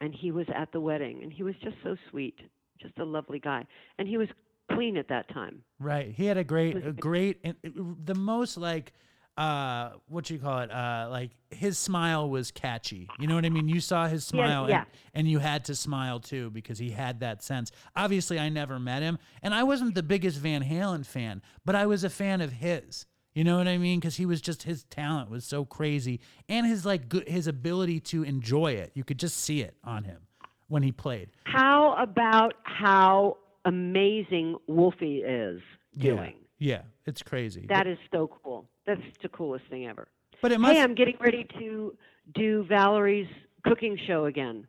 And 0.00 0.14
he 0.14 0.32
was 0.32 0.46
at 0.54 0.72
the 0.72 0.80
wedding. 0.80 1.22
And 1.22 1.32
he 1.32 1.42
was 1.42 1.54
just 1.62 1.76
so 1.82 1.96
sweet, 2.10 2.38
just 2.80 2.98
a 2.98 3.04
lovely 3.04 3.38
guy. 3.38 3.66
And 3.98 4.06
he 4.08 4.18
was 4.18 4.28
clean 4.72 4.96
at 4.96 5.08
that 5.08 5.28
time. 5.28 5.62
Right. 5.78 6.12
He 6.14 6.26
had 6.26 6.36
a 6.36 6.44
great, 6.44 6.76
a 6.84 6.92
great, 6.92 7.40
and 7.44 7.54
uh, 7.64 7.82
the 8.04 8.14
most 8.14 8.56
like 8.56 8.92
uh 9.36 9.90
what 10.08 10.30
you 10.30 10.38
call 10.38 10.60
it 10.60 10.70
uh 10.70 11.08
like 11.10 11.30
his 11.50 11.78
smile 11.78 12.28
was 12.28 12.50
catchy. 12.50 13.08
You 13.18 13.26
know 13.26 13.34
what 13.34 13.44
i 13.44 13.48
mean? 13.50 13.68
You 13.68 13.80
saw 13.80 14.06
his 14.06 14.24
smile 14.24 14.68
yeah. 14.68 14.78
and, 14.78 14.86
and 15.14 15.28
you 15.28 15.38
had 15.38 15.64
to 15.66 15.74
smile 15.74 16.20
too 16.20 16.50
because 16.50 16.78
he 16.78 16.90
had 16.90 17.20
that 17.20 17.42
sense. 17.42 17.72
Obviously 17.96 18.38
i 18.38 18.48
never 18.48 18.78
met 18.78 19.02
him 19.02 19.18
and 19.42 19.54
i 19.54 19.62
wasn't 19.62 19.94
the 19.94 20.02
biggest 20.02 20.38
van 20.38 20.62
halen 20.62 21.04
fan 21.04 21.42
but 21.64 21.74
i 21.74 21.86
was 21.86 22.04
a 22.04 22.10
fan 22.10 22.40
of 22.40 22.52
his. 22.52 23.06
You 23.34 23.42
know 23.42 23.56
what 23.58 23.66
i 23.66 23.78
mean? 23.78 23.98
Because 23.98 24.16
he 24.16 24.26
was 24.26 24.40
just 24.40 24.62
his 24.62 24.84
talent 24.84 25.30
was 25.30 25.44
so 25.44 25.64
crazy 25.64 26.20
and 26.48 26.66
his 26.66 26.86
like 26.86 27.08
good 27.08 27.28
his 27.28 27.46
ability 27.46 28.00
to 28.00 28.22
enjoy 28.22 28.72
it. 28.72 28.92
You 28.94 29.02
could 29.02 29.18
just 29.18 29.38
see 29.38 29.62
it 29.62 29.76
on 29.82 30.04
him 30.04 30.20
when 30.68 30.82
he 30.82 30.92
played. 30.92 31.30
How 31.44 31.96
about 32.00 32.54
how 32.62 33.38
amazing 33.64 34.56
Wolfie 34.68 35.18
is 35.18 35.60
doing? 35.96 36.34
yeah, 36.36 36.43
yeah 36.58 36.82
it's 37.06 37.22
crazy 37.22 37.66
That 37.68 37.86
is 37.86 37.98
so 38.12 38.30
cool. 38.42 38.66
That's 38.86 39.00
the 39.22 39.28
coolest 39.28 39.64
thing 39.70 39.86
ever. 39.86 40.08
but 40.42 40.52
it 40.52 40.60
must 40.60 40.74
Hey, 40.74 40.80
I'm 40.82 40.94
getting 40.94 41.16
ready 41.20 41.46
to 41.58 41.96
do 42.34 42.64
Valerie's 42.68 43.28
cooking 43.64 43.98
show 44.06 44.26
again. 44.26 44.66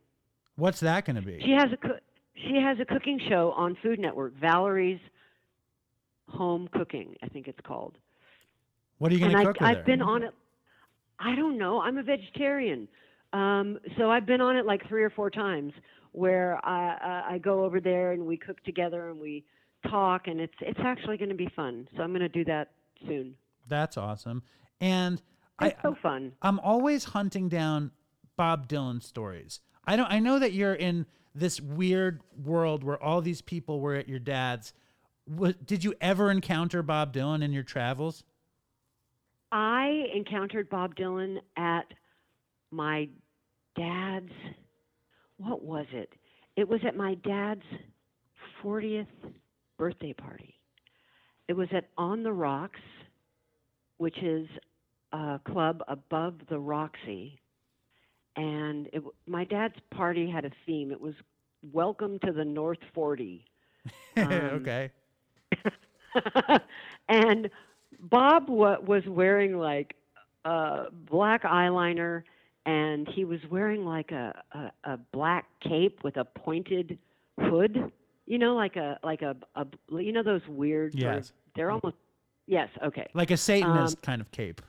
what's 0.55 0.79
that 0.81 1.05
gonna 1.05 1.21
be 1.21 1.39
She 1.43 1.51
has 1.51 1.69
a 1.71 1.77
she 2.35 2.55
has 2.61 2.77
a 2.79 2.85
cooking 2.85 3.19
show 3.29 3.51
on 3.55 3.77
Food 3.81 3.99
Network. 3.99 4.33
Valerie's 4.39 4.99
Home 6.29 6.67
Cooking, 6.73 7.15
I 7.23 7.27
think 7.27 7.47
it's 7.47 7.59
called. 7.65 7.97
what 8.97 9.11
are 9.11 9.15
you 9.15 9.21
gonna 9.21 9.39
I, 9.39 9.45
cook 9.45 9.59
with 9.59 9.69
I've 9.69 9.77
her? 9.77 9.83
been 9.83 10.01
on 10.01 10.23
it. 10.23 10.33
I 11.19 11.35
don't 11.35 11.57
know. 11.57 11.79
I'm 11.81 11.97
a 11.97 12.03
vegetarian, 12.03 12.87
um, 13.31 13.79
so 13.97 14.09
I've 14.11 14.25
been 14.25 14.41
on 14.41 14.57
it 14.57 14.65
like 14.65 14.85
three 14.89 15.03
or 15.03 15.09
four 15.09 15.29
times, 15.29 15.71
where 16.11 16.59
I, 16.65 17.23
I 17.29 17.33
I 17.35 17.37
go 17.37 17.63
over 17.63 17.79
there 17.79 18.11
and 18.11 18.25
we 18.25 18.35
cook 18.37 18.61
together 18.63 19.09
and 19.09 19.19
we 19.19 19.45
talk, 19.89 20.27
and 20.27 20.39
it's 20.39 20.53
it's 20.61 20.79
actually 20.83 21.17
going 21.17 21.29
to 21.29 21.35
be 21.35 21.49
fun. 21.55 21.87
So 21.95 22.03
I'm 22.03 22.09
going 22.09 22.21
to 22.21 22.29
do 22.29 22.45
that 22.45 22.71
soon. 23.07 23.35
That's 23.67 23.97
awesome. 23.97 24.43
And 24.81 25.21
I, 25.59 25.67
It's 25.67 25.81
so 25.81 25.95
fun. 26.01 26.33
I'm 26.41 26.59
always 26.59 27.05
hunting 27.05 27.49
down 27.49 27.91
Bob 28.37 28.67
Dylan 28.67 29.01
stories. 29.01 29.61
I 29.85 29.95
don't. 29.95 30.11
I 30.11 30.19
know 30.19 30.39
that 30.39 30.53
you're 30.53 30.73
in 30.73 31.05
this 31.33 31.59
weird 31.59 32.21
world 32.43 32.83
where 32.83 33.01
all 33.01 33.21
these 33.21 33.41
people 33.41 33.79
were 33.79 33.95
at 33.95 34.07
your 34.07 34.19
dad's. 34.19 34.73
What, 35.25 35.65
did 35.65 35.83
you 35.83 35.93
ever 36.01 36.29
encounter 36.29 36.83
Bob 36.83 37.13
Dylan 37.13 37.43
in 37.43 37.51
your 37.51 37.63
travels? 37.63 38.23
I 39.51 40.05
encountered 40.13 40.69
Bob 40.69 40.95
Dylan 40.95 41.37
at 41.57 41.85
my 42.71 43.09
dad's. 43.75 44.31
What 45.37 45.63
was 45.63 45.85
it? 45.91 46.09
It 46.55 46.67
was 46.67 46.79
at 46.87 46.95
my 46.95 47.15
dad's 47.15 47.63
40th 48.63 49.07
birthday 49.77 50.13
party. 50.13 50.55
It 51.47 51.53
was 51.53 51.67
at 51.71 51.89
On 51.97 52.23
the 52.23 52.33
Rocks, 52.33 52.79
which 53.97 54.17
is 54.21 54.47
a 55.11 55.39
club 55.47 55.81
above 55.87 56.35
the 56.49 56.59
Roxy. 56.59 57.39
And 58.35 58.87
it, 58.93 59.01
my 59.27 59.43
dad's 59.45 59.75
party 59.91 60.29
had 60.29 60.45
a 60.45 60.51
theme. 60.65 60.91
It 60.91 60.99
was 60.99 61.13
Welcome 61.73 62.19
to 62.25 62.31
the 62.31 62.45
North 62.45 62.79
40. 62.93 63.45
Um, 64.17 64.31
okay. 64.31 64.91
and 67.09 67.49
Bob 67.99 68.49
wa- 68.49 68.79
was 68.79 69.03
wearing 69.07 69.57
like 69.57 69.95
uh, 70.45 70.85
black 71.09 71.43
eyeliner, 71.43 72.23
and 72.65 73.07
he 73.13 73.25
was 73.25 73.39
wearing 73.49 73.85
like 73.85 74.11
a, 74.11 74.33
a 74.53 74.91
a 74.93 74.97
black 75.11 75.45
cape 75.61 75.99
with 76.03 76.17
a 76.17 76.25
pointed 76.25 76.97
hood. 77.39 77.91
You 78.25 78.37
know, 78.39 78.55
like 78.55 78.75
a 78.75 78.99
like 79.03 79.21
a, 79.21 79.35
a 79.55 79.65
you 79.91 80.11
know 80.11 80.23
those 80.23 80.41
weird. 80.47 80.93
sort 80.93 81.03
of- 81.05 81.15
Yes. 81.23 81.33
they're 81.55 81.71
almost. 81.71 81.95
Yes. 82.47 82.69
Okay. 82.83 83.07
Like 83.13 83.31
a 83.31 83.37
Satanist 83.37 83.97
Um, 83.97 84.01
kind 84.01 84.21
of 84.21 84.29
cape, 84.31 84.61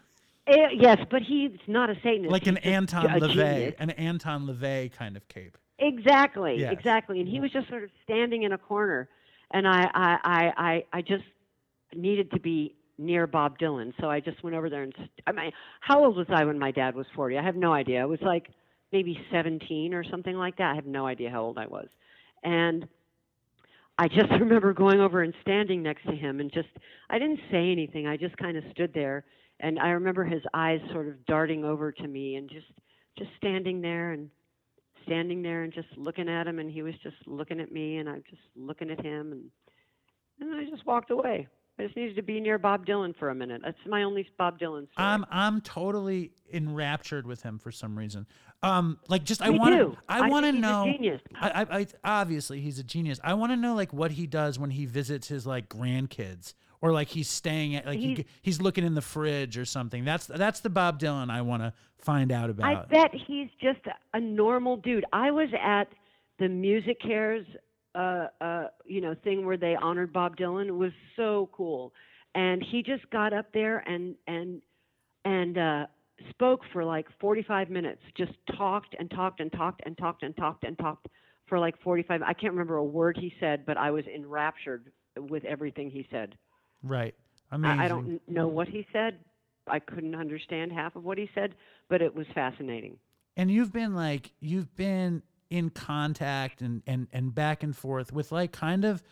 Eh, 0.47 0.55
yes, 0.79 0.99
but 1.11 1.23
he's 1.23 1.51
not 1.67 1.91
a 1.91 1.95
Satanist. 1.97 2.31
like 2.31 2.47
an 2.47 2.57
Anton 2.59 3.05
a 3.07 3.19
LaVey, 3.21 3.75
an 3.79 3.91
Anton 3.91 4.47
LaVey 4.47 4.93
kind 4.93 5.17
of 5.17 5.27
cape. 5.29 5.59
Exactly, 5.79 6.57
Yes. 6.61 6.73
exactly. 6.73 7.21
And 7.21 7.29
he 7.29 7.39
was 7.41 7.51
just 7.51 7.69
sort 7.69 7.83
of 7.85 7.91
standing 8.05 8.45
in 8.45 8.53
a 8.53 8.59
corner, 8.59 9.09
and 9.51 9.67
I, 9.69 9.91
I, 9.93 10.19
I, 10.25 10.53
I, 10.57 10.85
I 10.99 11.03
just 11.03 11.25
needed 11.95 12.31
to 12.31 12.41
be 12.41 12.75
near 12.99 13.27
Bob 13.27 13.59
Dylan, 13.59 13.93
so 14.01 14.09
I 14.09 14.21
just 14.21 14.43
went 14.43 14.57
over 14.57 14.71
there 14.71 14.83
and. 14.83 14.95
St- 14.97 15.11
I 15.27 15.33
mean, 15.33 15.53
how 15.81 16.03
old 16.05 16.17
was 16.17 16.29
I 16.31 16.45
when 16.45 16.59
my 16.59 16.71
dad 16.71 16.95
was 16.95 17.07
forty? 17.15 17.37
I 17.37 17.43
have 17.43 17.57
no 17.57 17.73
idea. 17.75 18.01
I 18.01 18.07
was 18.07 18.21
like 18.23 18.49
maybe 18.93 19.19
seventeen 19.31 19.93
or 19.93 20.03
something 20.05 20.37
like 20.37 20.57
that. 20.57 20.71
I 20.73 20.75
have 20.77 20.87
no 20.87 21.07
idea 21.07 21.29
how 21.31 21.43
old 21.43 21.59
I 21.59 21.67
was, 21.67 21.89
and 22.43 22.89
I 23.99 24.09
just 24.09 24.31
remember 24.41 24.73
going 24.73 25.01
over 25.01 25.23
and 25.23 25.35
standing 25.43 25.83
next 25.83 26.05
to 26.05 26.15
him, 26.15 26.41
and 26.41 26.53
just 26.53 26.69
I 27.11 27.19
didn't 27.19 27.41
say 27.51 27.71
anything. 27.71 28.07
I 28.07 28.17
just 28.17 28.37
kind 28.37 28.57
of 28.57 28.65
stood 28.73 28.93
there, 28.95 29.25
and 29.61 29.79
I 29.79 29.89
remember 29.89 30.25
his 30.25 30.43
eyes 30.55 30.81
sort 30.93 31.09
of 31.09 31.25
darting 31.27 31.65
over 31.65 31.93
to 31.93 32.07
me, 32.07 32.37
and 32.37 32.49
just 32.49 32.67
just 33.19 33.31
standing 33.39 33.81
there 33.81 34.13
and 34.13 34.31
standing 35.07 35.43
there 35.43 35.63
and 35.63 35.73
just 35.73 35.89
looking 35.97 36.29
at 36.29 36.47
him 36.47 36.59
and 36.59 36.71
he 36.71 36.83
was 36.83 36.95
just 37.03 37.17
looking 37.27 37.61
at 37.61 37.73
me 37.73 37.99
and 37.99 38.09
I'm 38.09 38.23
just 38.29 38.43
looking 38.57 38.91
at 38.91 39.05
him 39.05 39.33
and 39.33 39.45
and 40.39 40.55
I 40.55 40.69
just 40.69 40.85
walked 40.87 41.11
away. 41.11 41.47
I 41.79 41.85
just 41.85 41.97
needed 41.97 42.17
to 42.17 42.23
be 42.23 42.41
near 42.41 42.59
Bob 42.59 42.87
Dylan 42.87 43.15
for 43.19 43.29
a 43.29 43.35
minute. 43.35 43.61
That's 43.65 43.77
my 43.87 44.03
only 44.03 44.27
Bob 44.39 44.59
Dylan 44.59 44.91
story. 44.93 45.07
I'm 45.07 45.25
I'm 45.31 45.61
totally 45.61 46.33
enraptured 46.53 47.27
with 47.27 47.43
him 47.43 47.59
for 47.59 47.71
some 47.71 47.99
reason. 47.99 48.27
Um, 48.63 48.99
like 49.09 49.25
just 49.25 49.43
I 49.43 49.51
want 49.51 49.75
to 49.75 49.97
I 50.09 50.21
I 50.21 50.29
want 50.29 50.47
to 50.47 50.53
know. 50.53 50.87
I, 51.41 51.51
I, 51.71 51.79
I 51.81 51.87
obviously 52.03 52.61
he's 52.61 52.79
a 52.79 52.85
genius. 52.85 53.21
I 53.23 53.35
want 53.35 53.53
to 53.53 53.57
know 53.57 53.75
like 53.75 53.93
what 53.93 54.13
he 54.13 54.27
does 54.27 54.59
when 54.59 54.71
he 54.71 54.87
visits 54.87 55.29
his 55.29 55.47
like 55.47 55.69
grandkids 55.69 56.55
or 56.81 56.93
like 56.93 57.09
he's 57.09 57.29
staying 57.29 57.77
at 57.77 57.85
like 57.87 57.99
he, 57.99 58.15
He's- 58.15 58.27
he's 58.43 58.61
looking 58.61 58.85
in 58.85 58.95
the 58.95 59.03
fridge 59.03 59.59
or 59.59 59.65
something. 59.67 60.05
That's 60.05 60.27
that's 60.27 60.61
the 60.61 60.71
Bob 60.71 60.99
Dylan 60.99 61.31
I 61.31 61.43
want 61.43 61.63
to 61.63 61.75
find 61.99 62.33
out 62.33 62.49
about. 62.49 62.65
I 62.65 62.85
bet 62.87 63.11
he's 63.27 63.49
just 63.61 63.81
a, 63.87 64.17
a 64.17 64.21
normal 64.21 64.79
dude. 64.79 65.05
I 65.13 65.31
was 65.31 65.49
at 65.63 65.89
the 66.39 66.49
Music 66.49 67.01
Cares 67.01 67.47
uh 67.97 68.29
uh 68.41 68.65
you 68.85 69.01
know 69.01 69.15
thing 69.25 69.47
where 69.47 69.57
they 69.57 69.75
honored 69.75 70.13
Bob 70.13 70.37
Dylan. 70.37 70.67
It 70.69 70.73
was 70.73 70.93
so 71.17 71.49
cool. 71.53 71.93
And 72.35 72.63
he 72.63 72.83
just 72.83 73.09
got 73.11 73.33
up 73.33 73.47
there 73.55 73.79
and 73.79 74.15
and 74.27 74.61
and 75.25 75.59
uh 75.59 75.87
spoke 76.31 76.61
for 76.73 76.85
like 76.85 77.07
45 77.21 77.71
minutes. 77.71 78.01
Just 78.17 78.33
talked 78.57 78.95
and 78.99 79.11
talked 79.11 79.41
and 79.41 79.51
talked 79.53 79.83
and 79.87 79.97
talked 79.97 80.23
and 80.23 80.37
talked 80.37 80.65
and 80.65 80.79
talked 80.79 81.09
for 81.47 81.59
like 81.59 81.81
45 81.83 82.23
I 82.23 82.33
can't 82.33 82.53
remember 82.53 82.77
a 82.77 82.85
word 82.85 83.17
he 83.19 83.33
said, 83.41 83.65
but 83.67 83.77
I 83.77 83.91
was 83.91 84.05
enraptured 84.07 84.93
with 85.17 85.45
everything 85.45 85.91
he 85.91 86.07
said. 86.11 86.37
right. 86.83 87.15
Amazing. 87.53 87.81
I, 87.81 87.85
I 87.85 87.89
don't 87.89 88.21
know 88.29 88.49
what 88.49 88.67
he 88.69 88.87
said. 88.93 89.21
I 89.69 89.79
couldn't 89.79 90.15
understand 90.17 90.73
half 90.73 90.97
of 90.97 91.05
what 91.05 91.17
he 91.17 91.31
said, 91.35 91.55
but 91.89 92.03
it 92.03 92.15
was 92.15 92.27
fascinating. 92.35 92.99
and 93.37 93.51
you've 93.51 93.73
been 93.73 93.95
like 93.95 94.33
you've 94.41 94.75
been 94.77 95.23
in 95.51 95.71
contact 95.71 96.61
and 96.61 96.83
and 96.87 97.07
and 97.13 97.35
back 97.35 97.63
and 97.63 97.77
forth 97.77 98.13
with 98.13 98.33
like 98.33 98.53
kind 98.53 98.85
of 98.85 99.03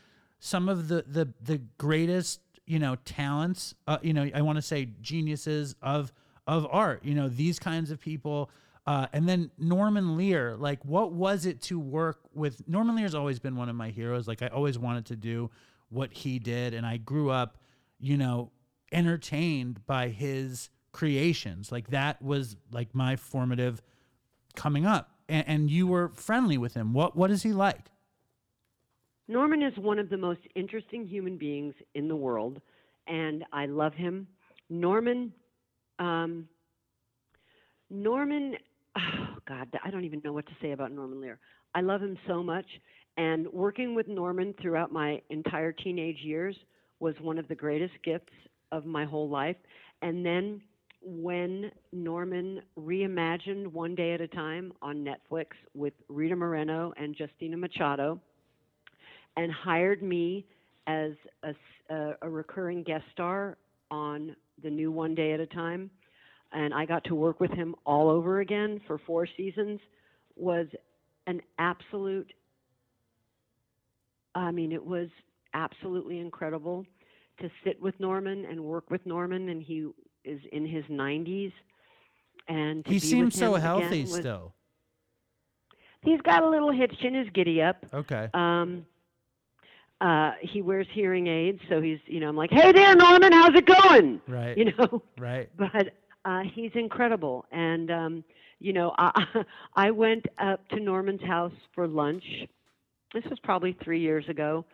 some 0.41 0.69
of 0.69 0.89
the 0.89 1.05
the 1.07 1.33
the 1.43 1.59
greatest 1.79 2.41
you 2.67 2.79
know 2.79 2.97
talents 3.05 3.75
uh, 3.87 3.99
you 4.03 4.13
know 4.13 4.29
i 4.35 4.43
want 4.43 4.57
to 4.57 4.63
say 4.63 4.89
geniuses 5.01 5.77
of 5.83 6.13
of 6.47 6.67
art 6.71 7.05
you 7.05 7.15
know 7.15 7.29
these 7.29 7.59
kinds 7.59 7.91
of 7.91 8.01
people 8.01 8.51
uh, 8.87 9.07
and 9.15 9.27
then 9.27 9.51
Norman 9.57 10.17
Lear, 10.17 10.57
like, 10.59 10.85
what 10.85 11.11
was 11.13 11.47
it 11.47 11.63
to 11.63 11.79
work 11.81 12.19
with? 12.35 12.69
Norman 12.69 12.97
Lear's 12.97 13.15
always 13.15 13.39
been 13.39 13.57
one 13.57 13.71
of 13.71 13.77
my 13.77 13.89
heroes. 13.89 14.29
Like, 14.29 14.43
I 14.43 14.49
always 14.49 14.79
wanted 14.79 15.07
to 15.07 15.17
do 15.17 15.51
what 15.89 16.13
he 16.13 16.39
did, 16.39 16.75
and 16.75 16.85
I 16.85 16.99
grew 16.99 17.31
up, 17.31 17.57
you 17.99 18.19
know, 18.19 18.51
entertained 18.93 19.87
by 19.87 20.09
his 20.09 20.69
creations. 20.93 21.73
Like, 21.73 21.89
that 21.91 22.21
was 22.21 22.57
like 22.71 22.95
my 22.95 23.17
formative 23.17 23.81
coming 24.55 24.85
up 24.85 25.14
and, 25.29 25.49
and 25.49 25.71
you 25.71 25.87
were 25.87 26.09
friendly 26.15 26.59
with 26.59 26.75
him 26.75 26.93
what 26.93 27.17
what 27.17 27.31
is 27.31 27.43
he 27.43 27.53
like 27.53 27.91
Norman 29.27 29.63
is 29.63 29.73
one 29.79 29.99
of 29.99 30.11
the 30.11 30.19
most 30.19 30.41
interesting 30.55 31.07
human 31.07 31.39
beings 31.39 31.75
in 31.95 32.09
the 32.09 32.17
world, 32.17 32.61
and 33.07 33.45
I 33.53 33.67
love 33.67 33.95
him. 33.95 34.27
Norman, 34.69 35.33
um, 35.99 36.47
Norman, 37.89 38.57
oh 38.97 39.37
God, 39.49 39.69
I 39.83 39.91
don't 39.91 40.05
even 40.05 40.21
know 40.25 40.33
what 40.33 40.47
to 40.47 40.53
say 40.61 40.73
about 40.73 40.93
Norman 40.93 41.21
Lear. 41.21 41.39
I 41.75 41.81
love 41.81 42.03
him 42.03 42.19
so 42.27 42.43
much, 42.43 42.67
and 43.17 43.47
working 43.49 43.95
with 43.95 44.09
Norman 44.09 44.55
throughout 44.61 44.93
my 44.93 45.23
entire 45.31 45.73
teenage 45.73 46.19
years 46.23 46.57
was 47.01 47.15
one 47.21 47.39
of 47.39 47.49
the 47.49 47.55
greatest 47.55 47.95
gifts 48.05 48.33
of 48.73 48.85
my 48.85 49.05
whole 49.05 49.29
life. 49.29 49.57
And 50.03 50.25
then 50.25 50.61
when 51.05 51.71
Norman 51.93 52.63
reimagined 52.79 53.67
One 53.67 53.95
Day 53.95 54.15
at 54.15 54.21
a 54.21 54.29
Time 54.29 54.73
on 54.81 55.05
Netflix 55.05 55.49
with 55.75 55.93
Rita 56.09 56.35
Moreno 56.35 56.93
and 56.97 57.15
Justina 57.19 57.57
Machado, 57.57 58.21
and 59.37 59.53
hired 59.53 60.03
me 60.03 60.47
as 60.87 61.13
a 61.91 62.29
recurring 62.29 62.83
guest 62.83 63.05
star 63.13 63.57
on 63.91 64.35
the 64.63 64.71
new 64.71 64.91
One 64.91 65.15
Day 65.15 65.33
at 65.33 65.41
a 65.41 65.47
Time, 65.47 65.91
and 66.53 66.73
I 66.73 66.87
got 66.87 67.05
to 67.05 67.15
work 67.15 67.41
with 67.41 67.51
him 67.51 67.75
all 67.85 68.09
over 68.09 68.41
again 68.41 68.81
for 68.87 68.99
four 69.07 69.27
seasons, 69.37 69.81
was 70.37 70.67
an 71.27 71.43
absolute. 71.59 72.33
I 74.35 74.51
mean, 74.51 74.73
it 74.73 74.85
was 74.85 75.09
absolutely 75.53 76.19
incredible 76.19 76.87
to 77.41 77.51
sit 77.65 77.81
with 77.83 77.99
Norman 77.99 78.45
and 78.45 78.63
work 78.63 78.91
with 78.91 79.05
Norman, 79.05 79.49
and 79.49 79.63
he 79.63 79.89
is 80.25 80.41
in 80.53 80.67
his 80.67 80.85
90s, 80.87 81.53
and 82.49 82.87
he 82.87 82.99
seems 82.99 83.37
so 83.39 83.55
healthy 83.55 84.03
was- 84.03 84.15
still. 84.15 84.53
He's 86.03 86.21
got 86.21 86.43
a 86.43 86.49
little 86.49 86.71
hitch 86.71 86.95
in 87.03 87.15
his 87.15 87.29
giddy 87.31 87.63
up. 87.63 87.85
Okay. 87.95 88.29
Um, 88.35 88.85
uh, 90.03 90.33
he 90.43 90.61
wears 90.61 90.87
hearing 90.93 91.29
aids, 91.29 91.61
so 91.71 91.81
he's, 91.81 91.99
you 92.07 92.21
know, 92.21 92.29
I'm 92.29 92.37
like, 92.37 92.51
hey 92.51 92.73
there, 92.73 92.95
Norman, 92.95 93.33
how's 93.33 93.55
it 93.55 93.65
going? 93.65 94.21
Right. 94.29 94.57
You 94.59 94.67
know, 94.77 95.03
Right. 95.19 95.49
but 95.57 95.95
uh, 96.27 96.43
he's 96.55 96.73
incredible. 96.75 97.47
And, 97.53 97.91
um, 97.91 98.25
you 98.61 98.75
know, 98.75 98.93
I, 98.99 99.25
I 99.77 99.91
went 99.93 100.27
up 100.39 100.69
to 100.71 100.81
Norman's 100.81 101.23
house 101.23 101.53
for 101.75 101.89
lunch. 101.89 102.25
This 103.15 103.25
was 103.31 103.39
probably 103.43 103.75
three 103.83 104.01
years 104.01 104.29
ago. 104.29 104.67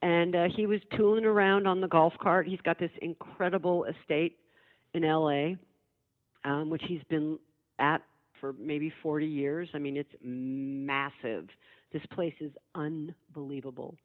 And 0.00 0.34
uh, 0.36 0.44
he 0.56 0.64
was 0.66 0.80
tooling 0.96 1.24
around 1.26 1.66
on 1.66 1.80
the 1.82 1.88
golf 1.88 2.14
cart. 2.22 2.46
He's 2.46 2.60
got 2.62 2.78
this 2.78 2.92
incredible 3.02 3.84
estate 3.84 4.38
in 5.02 5.08
LA, 5.08 5.54
um, 6.44 6.70
which 6.70 6.82
he's 6.86 7.02
been 7.08 7.38
at 7.78 8.02
for 8.40 8.54
maybe 8.58 8.92
40 9.02 9.26
years. 9.26 9.68
I 9.74 9.78
mean, 9.78 9.96
it's 9.96 10.12
massive. 10.22 11.48
This 11.92 12.02
place 12.12 12.34
is 12.40 12.52
unbelievable. 12.74 13.96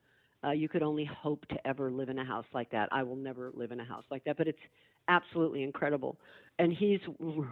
Uh, 0.43 0.51
you 0.51 0.67
could 0.67 0.83
only 0.83 1.05
hope 1.05 1.45
to 1.47 1.67
ever 1.67 1.89
live 1.89 2.09
in 2.09 2.19
a 2.19 2.25
house 2.25 2.45
like 2.53 2.69
that. 2.71 2.89
I 2.91 3.03
will 3.03 3.15
never 3.15 3.51
live 3.55 3.71
in 3.71 3.79
a 3.79 3.85
house 3.85 4.03
like 4.11 4.23
that, 4.25 4.37
but 4.37 4.47
it's 4.47 4.59
absolutely 5.07 5.63
incredible. 5.63 6.17
And 6.59 6.73
he's 6.73 6.99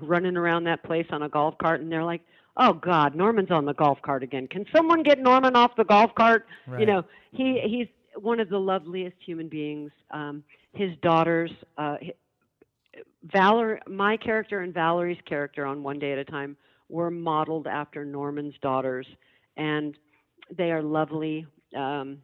running 0.02 0.36
around 0.36 0.66
that 0.66 0.84
place 0.84 1.08
on 1.12 1.24
a 1.24 1.30
golf 1.30 1.58
cart, 1.58 1.82
and 1.82 1.92
they're 1.92 2.04
like, 2.04 2.22
"Oh 2.58 2.74
God, 2.74 3.16
Norman's 3.16 3.52
on 3.52 3.66
the 3.66 3.74
golf 3.74 4.02
cart 4.02 4.24
again. 4.24 4.48
Can 4.48 4.66
someone 4.76 5.04
get 5.04 5.20
Norman 5.20 5.56
off 5.56 5.76
the 5.78 5.86
golf 5.86 6.14
cart?" 6.16 6.46
Right. 6.68 6.82
You 6.82 6.86
know, 6.86 7.04
he 7.32 7.62
he's 7.66 7.88
one 8.22 8.40
of 8.40 8.50
the 8.50 8.60
loveliest 8.60 9.16
human 9.26 9.48
beings. 9.48 9.92
Um, 10.12 10.44
his 10.74 10.92
daughters, 11.02 11.52
uh, 11.78 11.98
Valor, 13.24 13.80
my 13.88 14.18
character 14.18 14.62
and 14.62 14.74
Valerie's 14.74 15.22
character 15.26 15.66
on 15.66 15.84
One 15.84 16.00
Day 16.00 16.12
at 16.12 16.18
a 16.18 16.26
Time 16.26 16.58
were 16.90 17.12
modeled 17.12 17.68
after 17.68 18.04
Norman's 18.04 18.56
daughters, 18.62 19.08
and 19.58 19.98
they 20.56 20.72
are 20.72 20.82
lovely. 20.82 21.46
Um, 21.76 22.20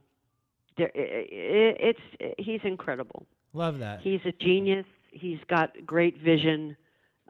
they're, 0.77 0.91
i 0.95 0.99
i 0.99 1.25
it's 1.31 2.35
he's 2.37 2.59
incredible. 2.63 3.25
Love 3.53 3.79
that. 3.79 4.01
He's 4.01 4.19
a 4.25 4.33
genius. 4.43 4.85
He's 5.11 5.39
got 5.49 5.73
great 5.85 6.21
vision. 6.21 6.75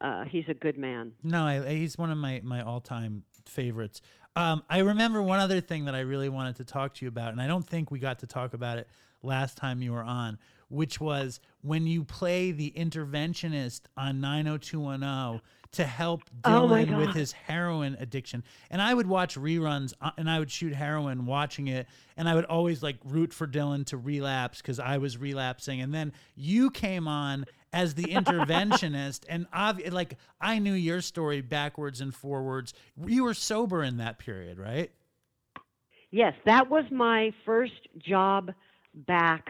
Uh, 0.01 0.25
he's 0.25 0.45
a 0.49 0.53
good 0.53 0.77
man. 0.77 1.11
No, 1.23 1.43
I, 1.43 1.75
he's 1.75 1.97
one 1.97 2.11
of 2.11 2.17
my 2.17 2.41
my 2.43 2.61
all 2.61 2.81
time 2.81 3.23
favorites. 3.45 4.01
Um, 4.35 4.63
I 4.69 4.79
remember 4.79 5.21
one 5.21 5.39
other 5.39 5.61
thing 5.61 5.85
that 5.85 5.95
I 5.95 6.01
really 6.01 6.29
wanted 6.29 6.57
to 6.57 6.63
talk 6.63 6.93
to 6.95 7.05
you 7.05 7.09
about, 7.09 7.31
and 7.31 7.41
I 7.41 7.47
don't 7.47 7.65
think 7.65 7.89
we 7.89 7.97
got 7.97 8.19
to 8.19 8.27
talk 8.27 8.53
about 8.53 8.77
it 8.77 8.87
last 9.23 9.57
time 9.57 9.81
you 9.81 9.91
were 9.91 10.03
on, 10.03 10.37
which 10.69 10.99
was 10.99 11.39
when 11.61 11.87
you 11.87 12.03
play 12.03 12.51
the 12.51 12.71
interventionist 12.75 13.81
on 13.95 14.19
90210 14.21 15.41
to 15.71 15.83
help 15.85 16.23
Oh 16.43 16.49
Dylan 16.49 16.97
with 16.97 17.13
his 17.13 17.31
heroin 17.31 17.97
addiction. 17.99 18.43
And 18.69 18.81
I 18.81 18.93
would 18.93 19.07
watch 19.07 19.37
reruns 19.37 19.93
uh, 20.01 20.11
and 20.17 20.29
I 20.29 20.39
would 20.39 20.51
shoot 20.51 20.73
heroin 20.73 21.25
watching 21.25 21.67
it. 21.67 21.87
And 22.15 22.27
I 22.27 22.35
would 22.35 22.45
always 22.45 22.81
like 22.81 22.97
root 23.03 23.33
for 23.33 23.47
Dylan 23.47 23.85
to 23.87 23.97
relapse 23.97 24.61
because 24.61 24.79
I 24.79 24.97
was 24.97 25.17
relapsing. 25.17 25.81
And 25.81 25.93
then 25.93 26.13
you 26.35 26.71
came 26.71 27.07
on 27.07 27.45
as 27.73 27.93
the 27.95 28.03
interventionist. 28.05 29.25
and 29.29 29.49
obvi- 29.51 29.91
like 29.91 30.17
I 30.39 30.59
knew 30.59 30.73
your 30.73 31.01
story 31.01 31.41
backwards 31.41 32.01
and 32.01 32.13
forwards. 32.13 32.73
You 33.05 33.23
were 33.23 33.33
sober 33.33 33.83
in 33.83 33.97
that 33.97 34.19
period, 34.19 34.57
right? 34.57 34.91
Yes, 36.11 36.33
that 36.45 36.69
was 36.69 36.85
my 36.89 37.33
first 37.45 37.87
job 37.97 38.53
back 38.93 39.49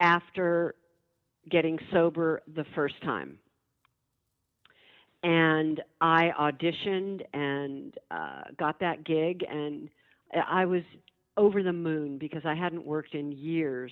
after 0.00 0.74
getting 1.50 1.78
sober 1.92 2.42
the 2.54 2.64
first 2.74 3.00
time. 3.02 3.38
And 5.22 5.82
I 6.00 6.30
auditioned 6.38 7.22
and 7.32 7.94
uh, 8.10 8.42
got 8.58 8.78
that 8.80 9.04
gig, 9.04 9.44
and 9.48 9.88
I 10.46 10.64
was 10.64 10.82
over 11.36 11.62
the 11.62 11.72
moon 11.72 12.18
because 12.18 12.42
I 12.44 12.54
hadn't 12.54 12.86
worked 12.86 13.14
in 13.14 13.32
years. 13.32 13.90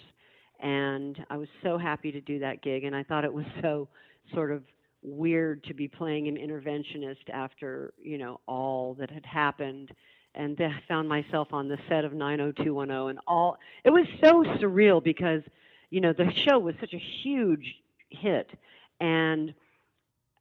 And 0.60 1.18
I 1.28 1.36
was 1.36 1.48
so 1.62 1.78
happy 1.78 2.12
to 2.12 2.20
do 2.20 2.38
that 2.38 2.62
gig, 2.62 2.84
and 2.84 2.94
I 2.94 3.02
thought 3.02 3.24
it 3.24 3.32
was 3.32 3.44
so 3.62 3.88
sort 4.32 4.52
of 4.52 4.62
weird 5.02 5.62
to 5.64 5.74
be 5.74 5.88
playing 5.88 6.28
an 6.28 6.36
interventionist 6.36 7.28
after, 7.32 7.92
you 8.02 8.18
know, 8.18 8.40
all 8.46 8.94
that 8.94 9.10
had 9.10 9.26
happened 9.26 9.92
and 10.36 10.56
then 10.56 10.70
I 10.70 10.80
found 10.86 11.08
myself 11.08 11.48
on 11.52 11.68
the 11.68 11.78
set 11.88 12.04
of 12.04 12.12
90210 12.12 13.10
and 13.10 13.18
all 13.26 13.56
it 13.84 13.90
was 13.90 14.06
so 14.22 14.44
surreal 14.60 15.02
because 15.02 15.42
you 15.90 16.00
know 16.00 16.12
the 16.12 16.30
show 16.44 16.58
was 16.58 16.74
such 16.80 16.94
a 16.94 17.02
huge 17.22 17.76
hit 18.10 18.50
and 19.00 19.54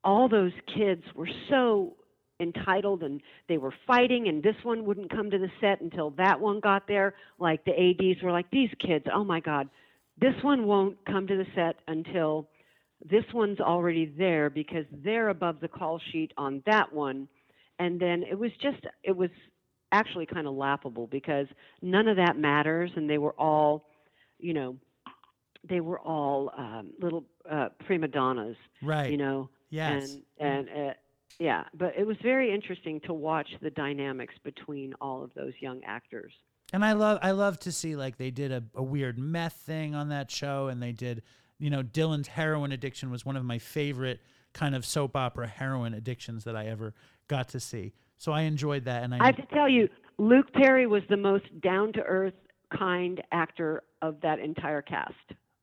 all 0.03 0.29
those 0.29 0.51
kids 0.73 1.03
were 1.15 1.29
so 1.49 1.95
entitled 2.39 3.01
and 3.03 3.21
they 3.47 3.57
were 3.57 3.73
fighting 3.87 4.27
and 4.27 4.43
this 4.43 4.55
one 4.63 4.85
wouldn't 4.85 5.09
come 5.09 5.31
to 5.31 5.37
the 5.37 5.49
set 5.61 5.81
until 5.81 6.11
that 6.11 6.39
one 6.39 6.59
got 6.59 6.87
there. 6.87 7.15
Like 7.39 7.63
the 7.65 7.71
ads 7.71 8.21
were 8.21 8.31
like 8.31 8.49
these 8.51 8.69
kids 8.79 9.05
oh 9.13 9.23
my 9.23 9.39
god 9.39 9.69
this 10.19 10.35
one 10.43 10.65
won't 10.65 10.97
come 11.05 11.27
to 11.27 11.35
the 11.35 11.45
set 11.55 11.75
until 11.87 12.47
this 13.09 13.25
one's 13.33 13.59
already 13.59 14.05
there 14.17 14.49
because 14.49 14.85
they're 15.03 15.29
above 15.29 15.59
the 15.59 15.67
call 15.67 15.99
sheet 16.11 16.31
on 16.37 16.63
that 16.65 16.91
one. 16.93 17.27
And 17.79 17.99
then 17.99 18.23
it 18.23 18.37
was 18.39 18.51
just 18.61 18.85
it 19.03 19.15
was 19.15 19.29
actually 19.91 20.25
kind 20.25 20.47
of 20.47 20.53
laughable 20.53 21.07
because 21.07 21.47
none 21.81 22.07
of 22.07 22.17
that 22.17 22.37
matters 22.37 22.91
and 22.95 23.09
they 23.09 23.17
were 23.17 23.33
all 23.37 23.85
you 24.39 24.53
know 24.53 24.75
they 25.67 25.79
were 25.79 25.99
all 25.99 26.51
um, 26.57 26.91
little 26.99 27.25
uh, 27.49 27.69
prima 27.85 28.07
donnas 28.07 28.57
Right. 28.81 29.11
you 29.11 29.17
know 29.17 29.49
yes. 29.69 30.13
and 30.13 30.23
and 30.39 30.69
uh, 30.89 30.93
yeah 31.39 31.63
but 31.73 31.93
it 31.97 32.05
was 32.05 32.17
very 32.21 32.53
interesting 32.53 32.99
to 33.01 33.13
watch 33.13 33.49
the 33.61 33.69
dynamics 33.71 34.35
between 34.43 34.93
all 35.01 35.23
of 35.23 35.31
those 35.33 35.53
young 35.59 35.81
actors 35.85 36.31
And 36.73 36.83
I 36.83 36.93
love 36.93 37.19
I 37.21 37.31
love 37.31 37.59
to 37.61 37.71
see 37.71 37.95
like 37.95 38.17
they 38.17 38.31
did 38.31 38.51
a, 38.51 38.63
a 38.75 38.83
weird 38.83 39.17
meth 39.19 39.53
thing 39.65 39.95
on 39.95 40.09
that 40.09 40.31
show 40.31 40.67
and 40.67 40.81
they 40.81 40.91
did 40.91 41.21
you 41.59 41.69
know 41.69 41.83
Dylan's 41.83 42.27
heroin 42.27 42.71
addiction 42.71 43.09
was 43.11 43.25
one 43.25 43.35
of 43.37 43.45
my 43.45 43.59
favorite 43.59 44.19
kind 44.53 44.73
of 44.75 44.85
soap 44.85 45.15
opera 45.15 45.47
heroin 45.47 45.93
addictions 45.93 46.43
that 46.45 46.55
I 46.55 46.67
ever 46.67 46.93
got 47.27 47.49
to 47.49 47.59
see. 47.59 47.93
So 48.17 48.31
I 48.31 48.41
enjoyed 48.41 48.85
that 48.85 49.03
and 49.03 49.13
I, 49.13 49.19
i 49.19 49.25
have 49.27 49.35
to 49.37 49.45
tell 49.53 49.67
you 49.69 49.89
luke 50.17 50.51
perry 50.53 50.87
was 50.87 51.03
the 51.09 51.17
most 51.17 51.45
down 51.61 51.91
to 51.93 52.01
earth 52.01 52.33
kind 52.77 53.21
actor 53.33 53.83
of 54.01 54.19
that 54.21 54.39
entire 54.39 54.81
cast 54.81 55.13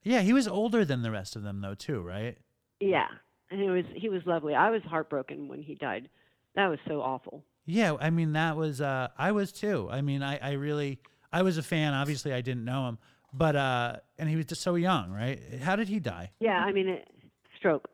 Yeah, 0.03 0.21
he 0.21 0.33
was 0.33 0.49
older 0.49 0.85
than 0.85 1.03
the 1.03 1.11
rest 1.11 1.37
of 1.37 1.43
them 1.43 1.61
though 1.61 1.75
too, 1.75 2.01
right? 2.01 2.39
yeah 2.81 3.07
and 3.51 3.61
it 3.61 3.71
was 3.71 3.85
he 3.95 4.09
was 4.09 4.23
lovely 4.27 4.55
i 4.57 4.69
was 4.71 4.83
heartbroken 4.83 5.47
when 5.47 5.63
he 5.63 5.75
died 5.77 6.09
that 6.57 6.67
was 6.67 6.79
so 6.89 7.01
awful 7.01 7.45
Yeah, 7.65 7.95
I 8.01 8.11
mean 8.11 8.33
that 8.33 8.57
was 8.57 8.81
uh 8.81 9.09
I 9.17 9.31
was 9.33 9.53
too. 9.53 9.89
I 9.91 10.01
mean 10.01 10.23
I 10.23 10.37
I 10.39 10.53
really 10.53 10.99
I 11.33 11.43
was 11.43 11.59
a 11.59 11.63
fan. 11.63 11.95
Obviously 11.95 12.33
I 12.33 12.41
didn't 12.41 12.65
know 12.65 12.89
him, 12.89 12.99
but 13.33 13.55
uh 13.55 13.97
and 14.19 14.29
he 14.29 14.35
was 14.37 14.47
just 14.47 14.63
so 14.63 14.75
young, 14.75 15.13
right? 15.13 15.39
How 15.63 15.77
did 15.77 15.89
he 15.89 16.01
die? 16.01 16.33
yeah 16.41 16.59
i 16.59 16.73
mean 16.73 16.89
it, 16.89 17.09
stroke 17.57 17.89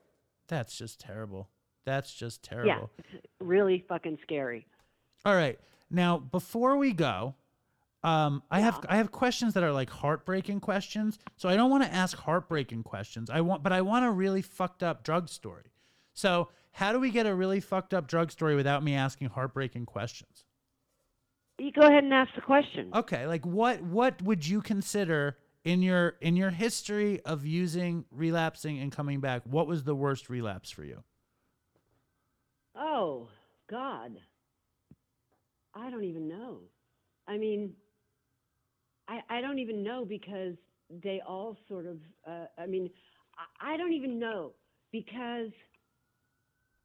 That's 0.49 0.79
just 0.79 0.99
terrible. 1.01 1.51
That's 1.85 2.15
just 2.15 2.49
yeah 2.51 2.57
terrible. 2.57 2.91
it's 2.99 3.27
really 3.41 3.85
fucking 3.89 4.19
scary 4.23 4.67
All 5.27 5.35
right. 5.35 5.59
Now, 5.91 6.17
before 6.19 6.77
we 6.79 6.93
go, 6.93 7.35
um, 8.09 8.43
I 8.51 8.61
have 8.61 8.85
I 8.89 8.97
have 8.97 9.13
questions 9.13 9.55
that 9.55 9.63
are 9.63 9.73
like 9.73 9.91
heartbreaking 9.91 10.61
questions. 10.61 11.19
So 11.37 11.49
I 11.49 11.57
don't 11.57 11.71
want 11.71 11.85
to 11.85 11.93
ask 11.93 12.17
heartbreaking 12.17 12.83
questions. 12.83 13.29
I 13.29 13.41
want, 13.41 13.63
but 13.63 13.73
I 13.73 13.83
want 13.83 14.05
a 14.05 14.11
really 14.11 14.43
fucked 14.43 14.83
up 14.83 15.05
drug 15.05 15.29
story. 15.29 15.73
So 16.15 16.49
how 16.73 16.93
do 16.93 17.01
we 17.01 17.11
get 17.11 17.27
a 17.27 17.35
really 17.35 17.61
fucked 17.61 17.93
up 17.93 18.09
drug 18.09 18.31
story 18.31 18.57
without 18.57 18.83
me 18.83 18.95
asking 18.95 19.29
heartbreaking 19.29 19.87
questions? 19.87 20.45
you 21.59 21.73
go 21.73 21.81
ahead 21.81 22.05
and 22.05 22.15
ask 22.15 22.33
the 22.37 22.41
question 22.41 22.91
Okay, 22.95 23.27
like 23.27 23.45
what 23.45 23.83
what 23.83 24.23
would 24.23 24.47
you 24.47 24.63
consider 24.63 25.37
in 25.65 25.83
your 25.83 26.17
in 26.21 26.37
your 26.37 26.51
history 26.51 27.21
of 27.25 27.45
using, 27.45 28.05
relapsing, 28.11 28.79
and 28.79 28.91
coming 28.93 29.21
back? 29.21 29.43
What 29.45 29.67
was 29.67 29.85
the 29.85 29.95
worst 29.95 30.31
relapse 30.31 30.71
for 30.71 30.85
you? 30.85 31.03
Oh, 32.75 33.29
God. 33.69 34.13
I 35.75 35.91
don't 35.91 36.05
even 36.05 36.29
know. 36.29 36.61
I 37.27 37.39
mean, 37.39 37.75
I, 39.09 39.39
I 39.39 39.41
don't 39.41 39.59
even 39.59 39.83
know 39.83 40.05
because 40.05 40.55
they 41.03 41.21
all 41.27 41.57
sort 41.69 41.87
of, 41.87 41.97
uh, 42.27 42.47
I 42.59 42.67
mean, 42.67 42.91
I, 43.61 43.75
I 43.75 43.77
don't 43.77 43.93
even 43.93 44.19
know 44.19 44.53
because, 44.93 45.51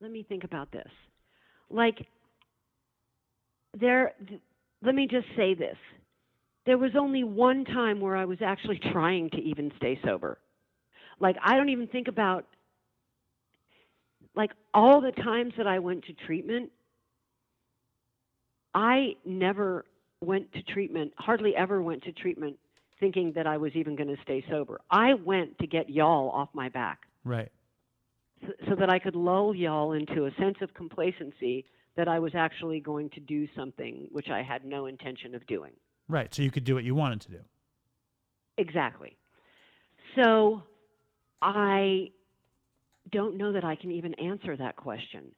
let 0.02 0.12
me 0.12 0.24
think 0.24 0.44
about 0.44 0.72
this. 0.72 0.90
Like, 1.70 2.08
there, 3.80 4.14
th- 4.28 4.42
let 4.84 4.96
me 4.96 5.08
just 5.08 5.28
say 5.36 5.54
this. 5.54 5.78
There 6.66 6.78
was 6.78 6.92
only 6.98 7.24
one 7.24 7.66
time 7.66 8.00
where 8.00 8.16
I 8.16 8.26
was 8.26 8.40
actually 8.44 8.80
trying 8.92 9.30
to 9.32 9.38
even 9.38 9.72
stay 9.78 10.00
sober. 10.04 10.38
Like, 11.20 11.36
I 11.44 11.56
don't 11.56 11.70
even 11.70 11.88
think 11.88 12.08
about 12.08 12.46
like 14.36 14.52
all 14.74 15.02
the 15.02 15.12
times 15.12 15.54
that 15.58 15.68
I 15.68 15.80
went 15.80 16.06
to 16.06 16.14
treatment, 16.26 16.72
I 18.74 19.16
never 19.26 19.86
went 20.24 20.52
to 20.54 20.62
treatment, 20.64 21.14
hardly 21.18 21.56
ever 21.56 21.82
went 21.82 22.04
to 22.04 22.12
treatment 22.12 22.58
thinking 23.00 23.34
that 23.36 23.48
I 23.48 23.58
was 23.58 23.72
even 23.76 23.96
going 23.96 24.08
to 24.08 24.22
stay 24.24 24.44
sober. 24.50 24.80
I 24.90 25.14
went 25.14 25.58
to 25.60 25.68
get 25.68 25.90
y'all 25.90 26.30
off 26.30 26.50
my 26.54 26.70
back. 26.70 27.00
Right. 27.26 27.52
so, 28.42 28.54
so 28.70 28.76
that 28.76 28.90
I 28.90 29.00
could 29.00 29.16
lull 29.16 29.56
y'all 29.56 29.94
into 29.94 30.26
a 30.26 30.32
sense 30.40 30.58
of 30.62 30.74
complacency 30.74 31.66
that 31.96 32.08
I 32.08 32.20
was 32.20 32.34
actually 32.36 32.80
going 32.80 33.10
to 33.12 33.20
do 33.20 33.48
something 33.56 34.08
which 34.12 34.30
I 34.30 34.42
had 34.42 34.66
no 34.66 34.88
intention 34.88 35.36
of 35.36 35.46
doing. 35.48 35.72
Right. 36.08 36.34
So 36.34 36.42
you 36.42 36.52
could 36.52 36.64
do 36.64 36.76
what 36.76 36.84
you 36.84 36.96
wanted 36.96 37.22
to 37.22 37.32
do. 37.32 37.40
Exactly. 38.58 39.16
So 40.16 40.64
I 41.42 42.12
don't 43.12 43.38
know 43.38 43.52
that 43.54 43.64
I 43.64 43.76
can 43.76 43.92
even 43.92 44.14
answer 44.16 44.56
that 44.58 44.76
question. 44.76 45.32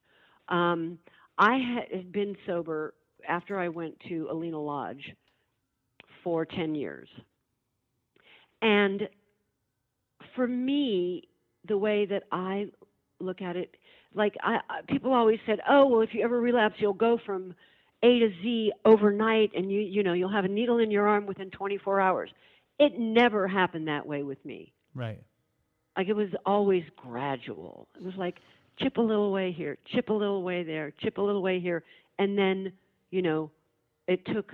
Um, 0.49 0.99
I 1.37 1.57
had 1.57 2.11
been 2.11 2.35
sober 2.45 2.93
after 3.27 3.59
I 3.59 3.69
went 3.69 3.99
to 4.09 4.27
Alina 4.31 4.61
Lodge 4.61 5.13
for 6.23 6.45
10 6.45 6.75
years. 6.75 7.09
And 8.61 9.07
for 10.35 10.47
me, 10.47 11.23
the 11.67 11.77
way 11.77 12.05
that 12.05 12.23
I 12.31 12.67
look 13.19 13.41
at 13.41 13.55
it, 13.55 13.75
like 14.13 14.35
I, 14.41 14.59
people 14.87 15.13
always 15.13 15.39
said, 15.45 15.59
"Oh, 15.69 15.87
well, 15.87 16.01
if 16.01 16.13
you 16.13 16.23
ever 16.23 16.39
relapse, 16.39 16.75
you'll 16.79 16.93
go 16.93 17.19
from 17.25 17.53
A 18.01 18.19
to 18.19 18.29
Z 18.41 18.71
overnight, 18.85 19.51
and 19.55 19.71
you, 19.71 19.81
you 19.81 20.03
know, 20.03 20.13
you'll 20.13 20.29
have 20.29 20.45
a 20.45 20.49
needle 20.49 20.79
in 20.79 20.89
your 20.89 21.07
arm 21.07 21.25
within 21.25 21.51
24 21.51 21.99
hours." 21.99 22.29
It 22.79 22.99
never 22.99 23.47
happened 23.47 23.87
that 23.87 24.05
way 24.05 24.23
with 24.23 24.43
me. 24.45 24.73
Right. 24.93 25.21
Like 25.97 26.07
it 26.07 26.15
was 26.15 26.29
always 26.45 26.83
gradual. 26.95 27.87
It 27.95 28.03
was 28.03 28.15
like 28.17 28.37
chip 28.77 28.97
a 28.97 29.01
little 29.01 29.31
way 29.31 29.51
here, 29.51 29.77
chip 29.93 30.09
a 30.09 30.13
little 30.13 30.43
way 30.43 30.63
there, 30.63 30.91
chip 31.01 31.17
a 31.17 31.21
little 31.21 31.41
way 31.41 31.59
here, 31.59 31.83
and 32.19 32.37
then, 32.37 32.71
you 33.15 33.21
know, 33.21 33.49
it 34.09 34.25
took 34.33 34.51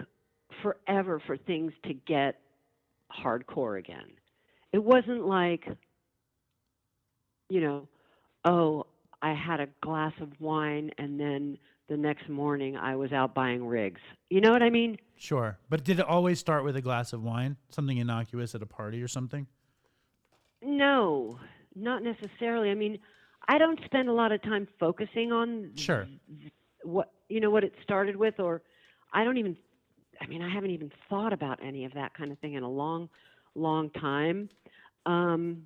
forever 0.61 1.19
for 1.25 1.35
things 1.35 1.73
to 1.83 1.95
get 1.95 2.39
hardcore 3.11 3.79
again. 3.79 4.05
It 4.71 4.83
wasn't 4.83 5.25
like, 5.25 5.65
you 7.49 7.59
know, 7.59 7.87
oh, 8.45 8.85
I 9.23 9.33
had 9.33 9.61
a 9.61 9.67
glass 9.81 10.13
of 10.21 10.29
wine 10.39 10.91
and 10.99 11.19
then 11.19 11.57
the 11.89 11.97
next 11.97 12.29
morning 12.29 12.77
I 12.77 12.95
was 12.95 13.11
out 13.11 13.33
buying 13.33 13.65
rigs. 13.65 13.99
You 14.29 14.41
know 14.41 14.51
what 14.51 14.61
I 14.61 14.69
mean? 14.69 14.97
Sure. 15.17 15.57
But 15.67 15.83
did 15.83 15.97
it 15.97 16.05
always 16.05 16.37
start 16.37 16.63
with 16.63 16.75
a 16.75 16.81
glass 16.81 17.13
of 17.13 17.23
wine? 17.23 17.57
Something 17.69 17.97
innocuous 17.97 18.53
at 18.53 18.61
a 18.61 18.67
party 18.67 19.01
or 19.01 19.07
something? 19.07 19.47
No, 20.61 21.39
not 21.75 22.03
necessarily. 22.03 22.69
I 22.69 22.75
mean, 22.75 22.99
I 23.47 23.57
don't 23.57 23.79
spend 23.85 24.07
a 24.07 24.13
lot 24.13 24.31
of 24.31 24.43
time 24.43 24.67
focusing 24.79 25.31
on 25.31 25.71
Sure. 25.75 26.05
what 26.83 27.11
you 27.31 27.39
know 27.39 27.49
what 27.49 27.63
it 27.63 27.73
started 27.83 28.15
with 28.15 28.39
or 28.39 28.61
I 29.13 29.23
don't 29.23 29.37
even 29.37 29.57
I 30.19 30.27
mean, 30.27 30.43
I 30.43 30.53
haven't 30.53 30.69
even 30.69 30.91
thought 31.09 31.33
about 31.33 31.59
any 31.63 31.83
of 31.85 31.93
that 31.95 32.13
kind 32.13 32.31
of 32.31 32.37
thing 32.39 32.53
in 32.53 32.63
a 32.63 32.69
long 32.69 33.09
long 33.55 33.89
time. 33.91 34.49
Um 35.05 35.63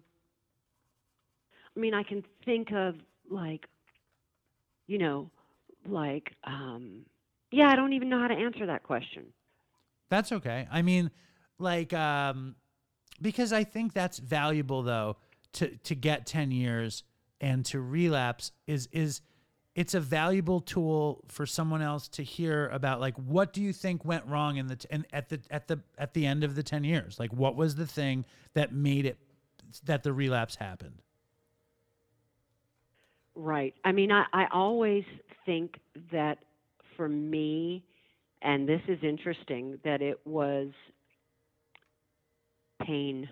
I 1.75 1.79
mean, 1.79 1.93
I 1.93 2.03
can 2.03 2.23
think 2.45 2.71
of 2.71 2.95
like 3.29 3.65
you 4.87 4.97
know, 4.97 5.29
like 5.87 6.31
um 6.43 7.05
yeah, 7.51 7.69
I 7.69 7.75
don't 7.75 7.93
even 7.93 8.09
know 8.09 8.19
how 8.19 8.27
to 8.27 8.35
answer 8.35 8.65
that 8.65 8.83
question. 8.83 9.25
That's 10.09 10.31
okay. 10.31 10.67
I 10.71 10.81
mean, 10.81 11.11
like, 11.57 11.93
um, 11.93 12.55
because 13.21 13.53
I 13.53 13.63
think 13.63 13.93
that's 13.93 14.19
valuable 14.19 14.83
though 14.83 15.17
to 15.53 15.69
to 15.77 15.95
get 15.95 16.25
ten 16.25 16.51
years 16.51 17.03
and 17.39 17.65
to 17.65 17.79
relapse 17.79 18.51
is 18.67 18.89
is 18.91 19.21
it's 19.75 19.93
a 19.93 19.99
valuable 19.99 20.61
tool 20.61 21.23
for 21.27 21.45
someone 21.45 21.81
else 21.81 22.07
to 22.07 22.23
hear 22.23 22.69
about 22.69 22.99
like 22.99 23.15
what 23.17 23.53
do 23.53 23.61
you 23.61 23.73
think 23.73 24.03
went 24.05 24.25
wrong 24.25 24.57
in 24.57 24.67
the 24.67 24.77
t- 24.77 24.87
and 24.89 25.05
at 25.13 25.29
the 25.29 25.39
at 25.51 25.67
the 25.67 25.79
at 25.97 26.13
the 26.13 26.25
end 26.25 26.43
of 26.43 26.55
the 26.55 26.63
10 26.63 26.83
years 26.83 27.19
like 27.19 27.31
what 27.33 27.55
was 27.55 27.75
the 27.75 27.85
thing 27.85 28.25
that 28.53 28.73
made 28.73 29.05
it 29.05 29.17
that 29.83 30.03
the 30.03 30.13
relapse 30.13 30.55
happened 30.55 31.01
Right. 33.35 33.73
I 33.83 33.91
mean, 33.91 34.11
I, 34.11 34.25
I 34.33 34.45
always 34.51 35.03
think 35.45 35.79
that 36.11 36.39
for 36.95 37.09
me, 37.09 37.83
and 38.41 38.67
this 38.67 38.81
is 38.87 38.97
interesting, 39.03 39.77
that 39.83 40.01
it 40.01 40.19
was 40.25 40.69
pain, 42.81 43.27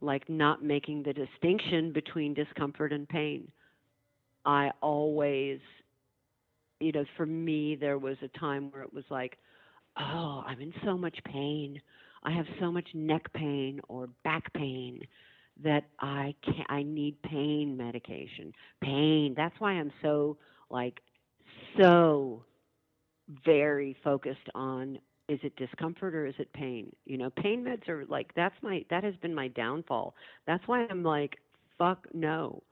like 0.00 0.28
not 0.28 0.62
making 0.62 1.04
the 1.04 1.14
distinction 1.14 1.92
between 1.92 2.34
discomfort 2.34 2.92
and 2.92 3.08
pain. 3.08 3.50
I 4.44 4.70
always, 4.80 5.60
you 6.80 6.92
know, 6.92 7.04
for 7.16 7.26
me, 7.26 7.76
there 7.76 7.98
was 7.98 8.16
a 8.22 8.38
time 8.38 8.70
where 8.70 8.82
it 8.82 8.92
was 8.92 9.04
like, 9.10 9.38
oh, 9.98 10.42
I'm 10.46 10.60
in 10.60 10.72
so 10.84 10.96
much 10.96 11.18
pain. 11.24 11.80
I 12.24 12.30
have 12.32 12.46
so 12.60 12.70
much 12.70 12.88
neck 12.94 13.32
pain 13.34 13.80
or 13.88 14.08
back 14.24 14.52
pain 14.54 15.00
that 15.62 15.84
I 16.00 16.34
can 16.44 16.64
I 16.68 16.82
need 16.82 17.20
pain 17.22 17.76
medication. 17.76 18.52
Pain. 18.82 19.34
That's 19.36 19.54
why 19.58 19.72
I'm 19.72 19.92
so 20.02 20.38
like 20.70 21.00
so 21.78 22.44
very 23.44 23.96
focused 24.02 24.48
on 24.54 24.98
is 25.28 25.38
it 25.42 25.54
discomfort 25.56 26.14
or 26.14 26.26
is 26.26 26.34
it 26.38 26.52
pain? 26.52 26.92
You 27.06 27.18
know, 27.18 27.30
pain 27.30 27.64
meds 27.64 27.88
are 27.88 28.04
like 28.06 28.34
that's 28.34 28.54
my 28.62 28.84
that 28.90 29.04
has 29.04 29.14
been 29.16 29.34
my 29.34 29.48
downfall. 29.48 30.14
That's 30.46 30.66
why 30.66 30.86
I'm 30.90 31.02
like 31.02 31.36
fuck 31.78 32.06
no. 32.14 32.62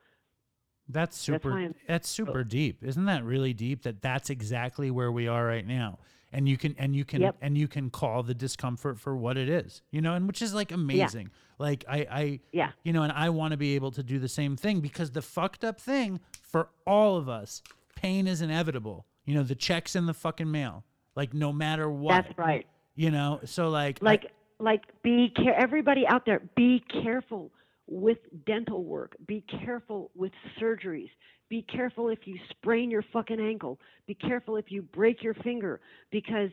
That's 0.93 1.17
super 1.17 1.73
that's 1.87 2.09
super 2.09 2.45
deep. 2.45 2.83
Isn't 2.85 3.05
that 3.07 3.25
really 3.25 3.53
deep 3.53 3.83
that 3.83 4.03
that's 4.03 4.31
exactly 4.31 4.91
where 4.91 5.11
we 5.12 5.29
are 5.29 5.45
right 5.47 5.67
now? 5.67 5.99
And 6.33 6.49
you 6.49 6.57
can 6.57 6.75
and 6.79 6.95
you 6.95 7.05
can 7.05 7.23
Yep. 7.23 7.37
and 7.41 7.59
you 7.59 7.67
can 7.69 7.91
call 7.91 8.23
the 8.23 8.35
discomfort 8.35 9.01
for 9.01 9.17
what 9.17 9.37
it 9.37 9.49
is 9.49 9.83
you 9.91 10.01
know 10.01 10.15
and 10.15 10.27
which 10.29 10.43
is 10.43 10.55
like 10.55 10.71
amazing. 10.73 11.31
Like 11.59 11.85
i 11.89 12.07
i 12.11 12.41
Yeah. 12.53 12.71
you 12.85 12.93
know 12.93 13.03
and 13.03 13.12
i 13.12 13.29
want 13.31 13.51
to 13.51 13.57
be 13.57 13.75
able 13.75 13.91
to 13.93 14.03
do 14.03 14.19
the 14.21 14.29
same 14.29 14.57
thing 14.57 14.81
because 14.81 15.11
the 15.11 15.23
fucked 15.23 15.65
up 15.65 15.81
thing 15.81 16.21
for 16.41 16.69
all 16.87 17.17
of 17.17 17.29
us 17.29 17.62
pain 17.97 18.27
is 18.29 18.41
inevitable. 18.43 19.07
You 19.25 19.35
know 19.35 19.43
the 19.43 19.55
checks 19.57 19.97
in 19.97 20.07
the 20.07 20.15
fucking 20.15 20.51
mail 20.51 20.85
like 21.17 21.35
no 21.35 21.53
matter 21.53 21.91
what 21.91 22.25
That's 22.27 22.39
right. 22.39 22.67
you 22.95 23.11
know? 23.11 23.41
So 23.45 23.69
like 23.69 23.99
I- 24.01 24.05
like 24.05 24.27
like 24.61 24.83
be 25.03 25.31
care 25.35 25.55
everybody 25.59 26.07
out 26.07 26.27
there 26.27 26.43
be 26.55 26.81
careful 27.03 27.51
with 27.91 28.19
dental 28.47 28.85
work. 28.85 29.17
Be 29.27 29.45
careful 29.65 30.11
with 30.15 30.33
surgeries. 30.61 31.11
Be 31.51 31.62
careful 31.62 32.09
if 32.09 32.21
you 32.25 32.39
sprain 32.51 32.91
your 32.91 33.05
fucking 33.12 33.41
ankle. 33.41 33.81
Be 34.07 34.15
careful 34.15 34.57
if 34.57 34.67
you 34.69 34.83
break 34.83 35.23
your 35.23 35.35
finger 35.35 35.81
because 36.12 36.51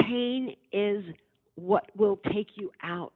pain 0.00 0.56
is 0.72 1.04
what 1.54 1.84
will 1.94 2.18
take 2.32 2.48
you 2.56 2.72
out. 2.82 3.12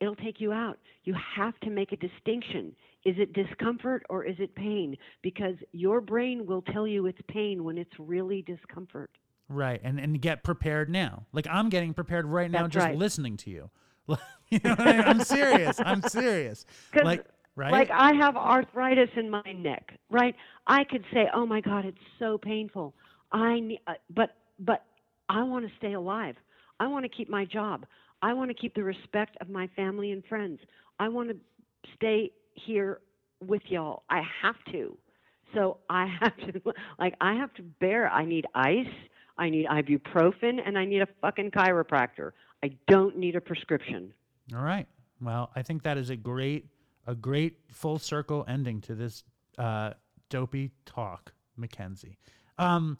It'll 0.00 0.16
take 0.16 0.40
you 0.40 0.52
out. 0.52 0.78
You 1.04 1.14
have 1.36 1.58
to 1.60 1.70
make 1.70 1.92
a 1.92 1.96
distinction. 1.96 2.74
Is 3.04 3.14
it 3.18 3.32
discomfort 3.32 4.02
or 4.10 4.24
is 4.24 4.36
it 4.38 4.54
pain? 4.54 4.96
Because 5.22 5.54
your 5.72 6.00
brain 6.00 6.46
will 6.46 6.62
tell 6.62 6.86
you 6.86 7.06
it's 7.06 7.20
pain 7.28 7.62
when 7.62 7.78
it's 7.78 7.92
really 7.98 8.42
discomfort. 8.42 9.10
Right, 9.48 9.80
and 9.82 9.98
and 9.98 10.20
get 10.20 10.42
prepared 10.44 10.88
now. 10.88 11.26
Like 11.32 11.46
I'm 11.50 11.68
getting 11.68 11.92
prepared 11.92 12.24
right 12.26 12.50
now 12.50 12.62
That's 12.62 12.74
just 12.74 12.86
right. 12.86 12.96
listening 12.96 13.36
to 13.38 13.50
you. 13.50 13.70
you 14.50 14.58
know 14.64 14.70
what 14.70 14.80
I 14.80 14.92
mean? 14.92 15.00
I'm 15.02 15.20
serious. 15.20 15.80
I'm 15.84 16.02
serious. 16.02 16.66
Like 17.04 17.24
right? 17.56 17.72
Like 17.72 17.90
I 17.92 18.14
have 18.14 18.36
arthritis 18.36 19.10
in 19.16 19.30
my 19.30 19.52
neck, 19.56 19.92
right? 20.10 20.34
I 20.66 20.84
could 20.84 21.04
say, 21.12 21.28
"Oh 21.34 21.46
my 21.46 21.60
God, 21.60 21.84
it's 21.84 21.98
so 22.18 22.38
painful." 22.38 22.94
I 23.32 23.60
need, 23.60 23.80
uh, 23.86 23.94
but 24.14 24.36
but 24.58 24.84
I 25.28 25.42
want 25.42 25.66
to 25.66 25.72
stay 25.78 25.92
alive. 25.92 26.36
I 26.80 26.86
want 26.86 27.04
to 27.04 27.08
keep 27.08 27.28
my 27.28 27.44
job. 27.44 27.86
I 28.22 28.32
want 28.32 28.50
to 28.50 28.54
keep 28.54 28.74
the 28.74 28.82
respect 28.82 29.36
of 29.40 29.48
my 29.48 29.68
family 29.76 30.12
and 30.12 30.24
friends. 30.24 30.60
I 30.98 31.08
want 31.08 31.30
to 31.30 31.36
stay 31.96 32.32
here 32.54 33.00
with 33.46 33.62
y'all. 33.68 34.02
I 34.10 34.22
have 34.42 34.56
to. 34.72 34.96
So 35.54 35.78
I 35.88 36.06
have 36.20 36.36
to 36.38 36.60
like 36.98 37.14
I 37.20 37.34
have 37.34 37.52
to 37.54 37.62
bear. 37.62 38.08
I 38.08 38.24
need 38.24 38.46
ice. 38.54 38.86
I 39.38 39.48
need 39.48 39.66
ibuprofen, 39.66 40.58
and 40.64 40.76
I 40.76 40.84
need 40.84 41.00
a 41.00 41.08
fucking 41.22 41.50
chiropractor. 41.52 42.32
I 42.62 42.70
don't 42.88 43.16
need 43.16 43.36
a 43.36 43.40
prescription. 43.40 44.12
All 44.54 44.62
right. 44.62 44.86
Well, 45.20 45.50
I 45.54 45.62
think 45.62 45.82
that 45.82 45.96
is 45.96 46.10
a 46.10 46.16
great 46.16 46.66
a 47.06 47.14
great 47.14 47.58
full 47.72 47.98
circle 47.98 48.44
ending 48.46 48.80
to 48.82 48.94
this 48.94 49.24
uh, 49.58 49.92
dopey 50.28 50.70
talk, 50.86 51.32
Mackenzie. 51.56 52.18
Um, 52.58 52.98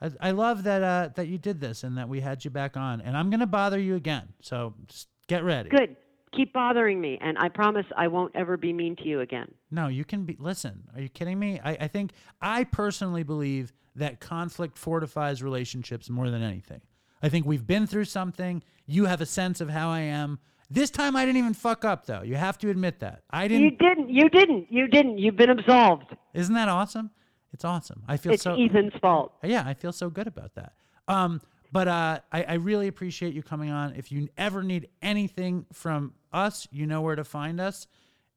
I, 0.00 0.10
I 0.20 0.30
love 0.32 0.64
that 0.64 0.82
uh, 0.82 1.08
that 1.16 1.28
you 1.28 1.38
did 1.38 1.60
this 1.60 1.84
and 1.84 1.96
that 1.98 2.08
we 2.08 2.20
had 2.20 2.44
you 2.44 2.50
back 2.50 2.76
on. 2.76 3.00
And 3.00 3.16
I'm 3.16 3.30
gonna 3.30 3.46
bother 3.46 3.78
you 3.78 3.96
again, 3.96 4.28
so 4.40 4.74
just 4.86 5.08
get 5.26 5.44
ready. 5.44 5.70
Good. 5.70 5.96
Keep 6.36 6.52
bothering 6.52 7.00
me, 7.00 7.18
and 7.22 7.38
I 7.38 7.48
promise 7.48 7.86
I 7.96 8.06
won't 8.08 8.36
ever 8.36 8.58
be 8.58 8.70
mean 8.74 8.96
to 8.96 9.04
you 9.04 9.20
again. 9.20 9.50
No, 9.70 9.88
you 9.88 10.04
can 10.04 10.24
be. 10.24 10.36
Listen, 10.38 10.84
are 10.94 11.00
you 11.00 11.08
kidding 11.08 11.38
me? 11.38 11.58
I, 11.64 11.70
I 11.72 11.88
think 11.88 12.12
I 12.42 12.64
personally 12.64 13.22
believe 13.22 13.72
that 13.96 14.20
conflict 14.20 14.76
fortifies 14.76 15.42
relationships 15.42 16.10
more 16.10 16.28
than 16.28 16.42
anything. 16.42 16.82
I 17.22 17.28
think 17.28 17.46
we've 17.46 17.66
been 17.66 17.86
through 17.86 18.04
something. 18.04 18.62
You 18.86 19.06
have 19.06 19.20
a 19.20 19.26
sense 19.26 19.60
of 19.60 19.70
how 19.70 19.90
I 19.90 20.00
am. 20.00 20.38
This 20.70 20.90
time 20.90 21.16
I 21.16 21.24
didn't 21.24 21.38
even 21.38 21.54
fuck 21.54 21.84
up, 21.84 22.06
though. 22.06 22.22
You 22.22 22.36
have 22.36 22.58
to 22.58 22.70
admit 22.70 23.00
that. 23.00 23.22
I 23.30 23.48
didn't. 23.48 23.64
You 23.64 23.70
didn't. 23.70 24.10
You 24.10 24.28
didn't. 24.28 24.66
You 24.70 24.86
didn't. 24.86 25.18
You've 25.18 25.36
been 25.36 25.50
absolved. 25.50 26.14
Isn't 26.34 26.54
that 26.54 26.68
awesome? 26.68 27.10
It's 27.52 27.64
awesome. 27.64 28.02
I 28.06 28.18
feel 28.18 28.32
It's 28.32 28.42
so. 28.42 28.54
Ethan's 28.54 28.92
fault. 29.00 29.32
Yeah, 29.42 29.64
I 29.66 29.74
feel 29.74 29.92
so 29.92 30.10
good 30.10 30.26
about 30.26 30.54
that. 30.56 30.74
Um, 31.08 31.40
but 31.72 31.88
uh, 31.88 32.20
I, 32.30 32.42
I 32.44 32.54
really 32.54 32.88
appreciate 32.88 33.34
you 33.34 33.42
coming 33.42 33.70
on. 33.70 33.94
If 33.94 34.12
you 34.12 34.28
ever 34.36 34.62
need 34.62 34.88
anything 35.00 35.66
from 35.72 36.12
us, 36.32 36.68
you 36.70 36.86
know 36.86 37.00
where 37.00 37.16
to 37.16 37.24
find 37.24 37.60
us. 37.60 37.86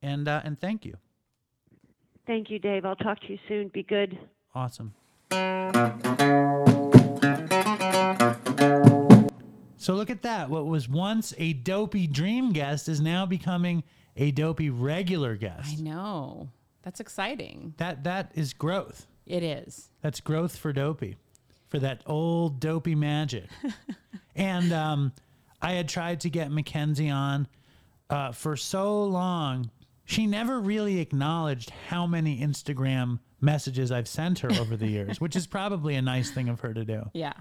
And 0.01 0.27
uh, 0.27 0.41
and 0.43 0.57
thank 0.57 0.85
you. 0.85 0.95
Thank 2.25 2.49
you, 2.49 2.59
Dave. 2.59 2.85
I'll 2.85 2.95
talk 2.95 3.19
to 3.21 3.27
you 3.27 3.39
soon. 3.47 3.67
Be 3.69 3.83
good. 3.83 4.17
Awesome. 4.55 4.93
So 9.81 9.95
look 9.95 10.11
at 10.11 10.21
that. 10.21 10.51
What 10.51 10.67
was 10.67 10.87
once 10.87 11.33
a 11.39 11.53
dopey 11.53 12.05
dream 12.05 12.53
guest 12.53 12.87
is 12.87 13.01
now 13.01 13.25
becoming 13.25 13.83
a 14.15 14.29
dopey 14.29 14.69
regular 14.69 15.35
guest. 15.35 15.79
I 15.79 15.81
know. 15.81 16.49
That's 16.83 16.99
exciting. 16.99 17.73
That 17.77 18.03
that 18.03 18.31
is 18.35 18.53
growth. 18.53 19.07
It 19.25 19.41
is. 19.41 19.89
That's 20.01 20.19
growth 20.19 20.55
for 20.55 20.71
dopey, 20.71 21.17
for 21.67 21.79
that 21.79 22.03
old 22.05 22.59
dopey 22.59 22.93
magic. 22.93 23.45
and 24.35 24.71
um, 24.71 25.13
I 25.63 25.71
had 25.71 25.89
tried 25.89 26.19
to 26.21 26.29
get 26.29 26.51
Mackenzie 26.51 27.09
on 27.09 27.47
uh, 28.07 28.33
for 28.33 28.55
so 28.55 29.03
long. 29.05 29.71
She 30.05 30.27
never 30.27 30.59
really 30.59 30.99
acknowledged 30.99 31.71
how 31.87 32.05
many 32.05 32.39
Instagram 32.39 33.17
messages 33.39 33.91
I've 33.91 34.07
sent 34.07 34.39
her 34.39 34.51
over 34.59 34.77
the 34.77 34.87
years, 34.87 35.19
which 35.19 35.35
is 35.35 35.47
probably 35.57 35.95
a 35.95 36.03
nice 36.03 36.29
thing 36.29 36.49
of 36.49 36.59
her 36.59 36.71
to 36.71 36.85
do. 36.85 37.09
Yeah. 37.13 37.33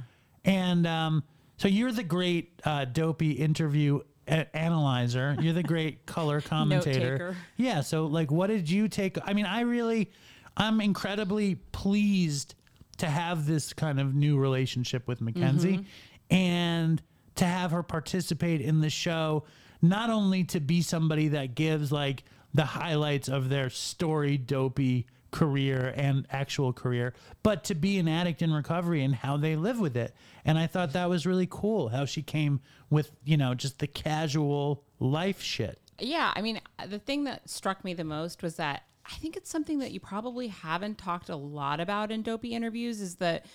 And 0.42 0.86
um, 0.86 1.22
so 1.60 1.68
you're 1.68 1.92
the 1.92 2.02
great 2.02 2.58
uh, 2.64 2.86
dopey 2.86 3.32
interview 3.32 4.00
a- 4.26 4.56
analyzer. 4.56 5.36
You're 5.38 5.52
the 5.52 5.62
great 5.62 6.06
color 6.06 6.40
commentator. 6.40 7.36
Yeah. 7.58 7.82
So 7.82 8.06
like, 8.06 8.30
what 8.30 8.46
did 8.46 8.70
you 8.70 8.88
take? 8.88 9.18
I 9.22 9.34
mean, 9.34 9.44
I 9.44 9.60
really, 9.60 10.10
I'm 10.56 10.80
incredibly 10.80 11.56
pleased 11.56 12.54
to 12.96 13.06
have 13.08 13.46
this 13.46 13.74
kind 13.74 14.00
of 14.00 14.14
new 14.14 14.38
relationship 14.38 15.06
with 15.06 15.20
Mackenzie, 15.20 15.84
and 16.30 17.02
to 17.34 17.44
have 17.44 17.72
her 17.72 17.82
participate 17.82 18.62
in 18.62 18.80
the 18.80 18.90
show. 18.90 19.44
Not 19.82 20.08
only 20.08 20.44
to 20.44 20.60
be 20.60 20.80
somebody 20.80 21.28
that 21.28 21.54
gives 21.54 21.92
like 21.92 22.24
the 22.54 22.64
highlights 22.64 23.28
of 23.28 23.50
their 23.50 23.68
story, 23.68 24.38
dopey 24.38 25.06
career 25.30 25.92
and 25.94 26.26
actual 26.30 26.72
career, 26.72 27.12
but 27.42 27.64
to 27.64 27.74
be 27.74 27.98
an 27.98 28.08
addict 28.08 28.40
in 28.40 28.52
recovery 28.52 29.04
and 29.04 29.14
how 29.14 29.36
they 29.36 29.56
live 29.56 29.78
with 29.78 29.96
it. 29.96 30.14
And 30.44 30.58
I 30.58 30.66
thought 30.66 30.92
that 30.92 31.08
was 31.08 31.26
really 31.26 31.48
cool 31.50 31.88
how 31.88 32.04
she 32.04 32.22
came 32.22 32.60
with, 32.88 33.12
you 33.24 33.36
know, 33.36 33.54
just 33.54 33.78
the 33.78 33.86
casual 33.86 34.84
life 34.98 35.42
shit. 35.42 35.78
Yeah, 35.98 36.32
I 36.34 36.40
mean, 36.40 36.60
the 36.88 36.98
thing 36.98 37.24
that 37.24 37.48
struck 37.48 37.84
me 37.84 37.94
the 37.94 38.04
most 38.04 38.42
was 38.42 38.56
that 38.56 38.84
I 39.04 39.16
think 39.16 39.36
it's 39.36 39.50
something 39.50 39.80
that 39.80 39.92
you 39.92 40.00
probably 40.00 40.48
haven't 40.48 40.98
talked 40.98 41.28
a 41.28 41.36
lot 41.36 41.80
about 41.80 42.10
in 42.10 42.22
dopey 42.22 42.54
interviews 42.54 43.00
is 43.00 43.16
that 43.16 43.46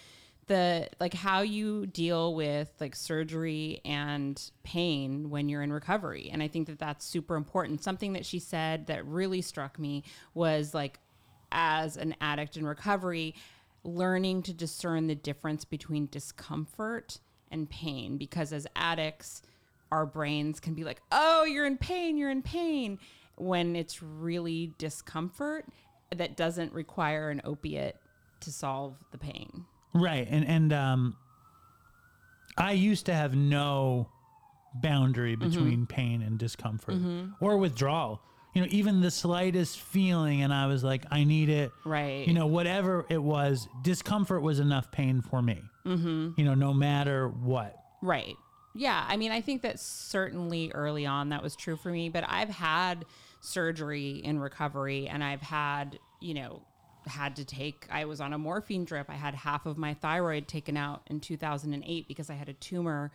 the 0.47 0.89
like 0.99 1.13
how 1.13 1.41
you 1.41 1.87
deal 1.87 2.35
with 2.35 2.71
like 2.79 2.95
surgery 2.95 3.81
and 3.83 4.51
pain 4.63 5.29
when 5.29 5.49
you're 5.49 5.63
in 5.63 5.73
recovery 5.73 6.29
and 6.31 6.43
i 6.43 6.47
think 6.47 6.67
that 6.67 6.77
that's 6.77 7.03
super 7.03 7.35
important 7.35 7.83
something 7.83 8.13
that 8.13 8.25
she 8.25 8.37
said 8.37 8.85
that 8.85 9.03
really 9.07 9.41
struck 9.41 9.79
me 9.79 10.03
was 10.35 10.73
like 10.73 10.99
as 11.51 11.97
an 11.97 12.15
addict 12.21 12.57
in 12.57 12.65
recovery 12.65 13.33
learning 13.85 14.41
to 14.43 14.53
discern 14.53 15.07
the 15.07 15.15
difference 15.15 15.63
between 15.63 16.07
discomfort 16.07 17.19
and 17.51 17.69
pain 17.69 18.17
because 18.17 18.51
as 18.51 18.65
addicts 18.75 19.41
our 19.91 20.05
brains 20.05 20.59
can 20.59 20.73
be 20.73 20.83
like, 20.83 20.99
oh, 21.11 21.43
you're 21.45 21.65
in 21.67 21.77
pain, 21.77 22.17
you're 22.17 22.31
in 22.31 22.41
pain, 22.41 22.97
when 23.35 23.75
it's 23.75 24.01
really 24.01 24.73
discomfort 24.79 25.65
that 26.15 26.35
doesn't 26.35 26.73
require 26.73 27.29
an 27.29 27.41
opiate 27.43 27.95
to 28.39 28.51
solve 28.51 28.95
the 29.11 29.17
pain. 29.17 29.65
Right. 29.93 30.27
And 30.29 30.45
and 30.45 30.73
um 30.73 31.15
I 32.57 32.71
used 32.71 33.05
to 33.07 33.13
have 33.13 33.35
no 33.35 34.09
boundary 34.81 35.35
Mm-hmm. 35.37 35.49
between 35.49 35.85
pain 35.87 36.21
and 36.21 36.37
discomfort 36.39 36.95
or 37.39 37.57
withdrawal. 37.57 38.21
You 38.55 38.61
know, 38.61 38.67
even 38.71 39.01
the 39.01 39.11
slightest 39.11 39.79
feeling 39.81 40.41
and 40.41 40.53
I 40.53 40.65
was 40.67 40.83
like 40.83 41.05
I 41.11 41.25
need 41.25 41.49
it. 41.49 41.71
Right. 41.83 42.25
You 42.25 42.33
know, 42.33 42.47
whatever 42.47 43.05
it 43.09 43.21
was, 43.21 43.67
discomfort 43.83 44.41
was 44.41 44.59
enough 44.59 44.91
pain 44.91 45.21
for 45.21 45.41
me. 45.41 45.61
Mm-hmm. 45.85 46.31
You 46.37 46.45
know, 46.45 46.55
no 46.55 46.73
matter 46.73 47.27
what. 47.27 47.77
Right. 48.01 48.35
Yeah. 48.73 49.05
I 49.07 49.17
mean, 49.17 49.31
I 49.31 49.41
think 49.41 49.61
that 49.63 49.79
certainly 49.79 50.71
early 50.73 51.05
on 51.05 51.29
that 51.29 51.43
was 51.43 51.55
true 51.55 51.75
for 51.75 51.89
me, 51.89 52.09
but 52.09 52.23
I've 52.27 52.49
had 52.49 53.05
surgery 53.41 54.21
in 54.23 54.39
recovery 54.39 55.07
and 55.07 55.23
I've 55.23 55.41
had, 55.41 55.99
you 56.21 56.33
know, 56.33 56.61
had 57.07 57.35
to 57.35 57.45
take, 57.45 57.87
I 57.91 58.05
was 58.05 58.19
on 58.21 58.33
a 58.33 58.37
morphine 58.37 58.85
drip. 58.85 59.09
I 59.09 59.15
had 59.15 59.35
half 59.35 59.65
of 59.65 59.77
my 59.77 59.93
thyroid 59.95 60.47
taken 60.47 60.77
out 60.77 61.01
in 61.07 61.19
2008 61.19 62.07
because 62.07 62.29
I 62.29 62.33
had 62.33 62.49
a 62.49 62.53
tumor 62.53 63.11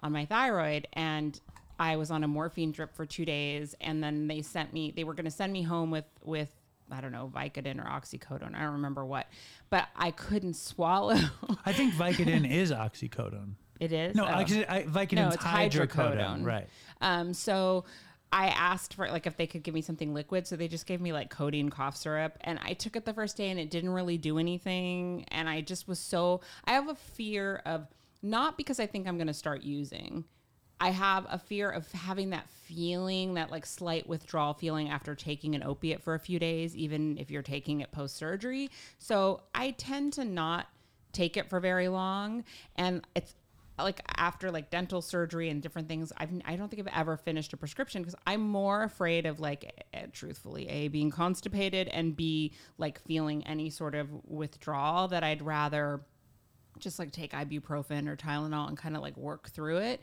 on 0.00 0.12
my 0.12 0.24
thyroid 0.26 0.88
and 0.92 1.40
I 1.80 1.96
was 1.96 2.10
on 2.10 2.22
a 2.22 2.28
morphine 2.28 2.70
drip 2.72 2.94
for 2.94 3.06
two 3.06 3.24
days. 3.24 3.74
And 3.80 4.04
then 4.04 4.28
they 4.28 4.42
sent 4.42 4.72
me, 4.74 4.92
they 4.94 5.02
were 5.02 5.14
going 5.14 5.24
to 5.24 5.30
send 5.30 5.50
me 5.52 5.62
home 5.62 5.90
with, 5.90 6.04
with, 6.22 6.50
I 6.92 7.00
don't 7.00 7.10
know, 7.10 7.32
Vicodin 7.34 7.80
or 7.80 7.88
oxycodone. 7.88 8.54
I 8.54 8.60
don't 8.60 8.72
remember 8.74 9.04
what, 9.06 9.26
but 9.70 9.88
I 9.96 10.10
couldn't 10.10 10.54
swallow. 10.54 11.16
I 11.66 11.72
think 11.72 11.94
Vicodin 11.94 12.48
is 12.48 12.70
oxycodone. 12.70 13.54
it 13.80 13.92
is. 13.92 14.14
No, 14.14 14.24
Oh. 14.24 14.28
oxy, 14.28 14.66
I, 14.68 14.82
Vicodin's 14.82 15.14
No, 15.14 15.28
it's 15.30 15.36
hydrocodone. 15.42 16.16
hydrocodone. 16.18 16.44
Right. 16.44 16.68
Um, 17.00 17.32
so 17.32 17.84
I 18.32 18.48
asked 18.48 18.94
for 18.94 19.08
like 19.08 19.26
if 19.26 19.36
they 19.38 19.46
could 19.46 19.62
give 19.62 19.72
me 19.74 19.80
something 19.80 20.12
liquid, 20.12 20.46
so 20.46 20.54
they 20.56 20.68
just 20.68 20.86
gave 20.86 21.00
me 21.00 21.12
like 21.14 21.30
codeine 21.30 21.70
cough 21.70 21.96
syrup, 21.96 22.36
and 22.42 22.58
I 22.62 22.74
took 22.74 22.94
it 22.94 23.04
the 23.06 23.14
first 23.14 23.36
day, 23.38 23.48
and 23.50 23.58
it 23.58 23.70
didn't 23.70 23.90
really 23.90 24.18
do 24.18 24.38
anything, 24.38 25.24
and 25.28 25.48
I 25.48 25.62
just 25.62 25.88
was 25.88 25.98
so 25.98 26.40
I 26.66 26.72
have 26.74 26.88
a 26.88 26.94
fear 26.94 27.62
of 27.64 27.86
not 28.22 28.56
because 28.58 28.78
I 28.78 28.86
think 28.86 29.08
I'm 29.08 29.16
going 29.16 29.26
to 29.28 29.34
start 29.34 29.62
using. 29.62 30.24
I 30.80 30.90
have 30.90 31.26
a 31.28 31.38
fear 31.38 31.70
of 31.70 31.90
having 31.92 32.30
that 32.30 32.48
feeling, 32.48 33.34
that 33.34 33.50
like 33.50 33.66
slight 33.66 34.08
withdrawal 34.08 34.54
feeling 34.54 34.88
after 34.88 35.14
taking 35.14 35.54
an 35.54 35.62
opiate 35.62 36.02
for 36.02 36.14
a 36.14 36.18
few 36.18 36.38
days, 36.38 36.74
even 36.74 37.18
if 37.18 37.30
you're 37.30 37.42
taking 37.42 37.80
it 37.80 37.92
post 37.92 38.16
surgery. 38.16 38.70
So 38.98 39.42
I 39.54 39.72
tend 39.72 40.14
to 40.14 40.24
not 40.24 40.68
take 41.12 41.36
it 41.36 41.50
for 41.50 41.60
very 41.60 41.88
long. 41.88 42.44
And 42.76 43.06
it's 43.14 43.34
like 43.78 44.00
after 44.16 44.50
like 44.50 44.70
dental 44.70 45.02
surgery 45.02 45.50
and 45.50 45.60
different 45.60 45.88
things, 45.88 46.12
I've, 46.16 46.30
I 46.46 46.56
don't 46.56 46.70
think 46.70 46.86
I've 46.86 46.98
ever 46.98 47.16
finished 47.16 47.52
a 47.52 47.56
prescription 47.58 48.02
because 48.02 48.16
I'm 48.26 48.40
more 48.40 48.82
afraid 48.82 49.26
of 49.26 49.38
like, 49.38 49.84
eh, 49.92 50.06
truthfully, 50.12 50.68
A, 50.68 50.88
being 50.88 51.10
constipated 51.10 51.88
and 51.88 52.16
B, 52.16 52.54
like 52.78 53.00
feeling 53.06 53.46
any 53.46 53.68
sort 53.68 53.94
of 53.94 54.08
withdrawal 54.26 55.08
that 55.08 55.22
I'd 55.22 55.42
rather 55.42 56.00
just 56.78 56.98
like 56.98 57.10
take 57.10 57.32
ibuprofen 57.32 58.08
or 58.08 58.16
Tylenol 58.16 58.68
and 58.68 58.78
kind 58.78 58.96
of 58.96 59.02
like 59.02 59.16
work 59.16 59.50
through 59.50 59.78
it. 59.78 60.00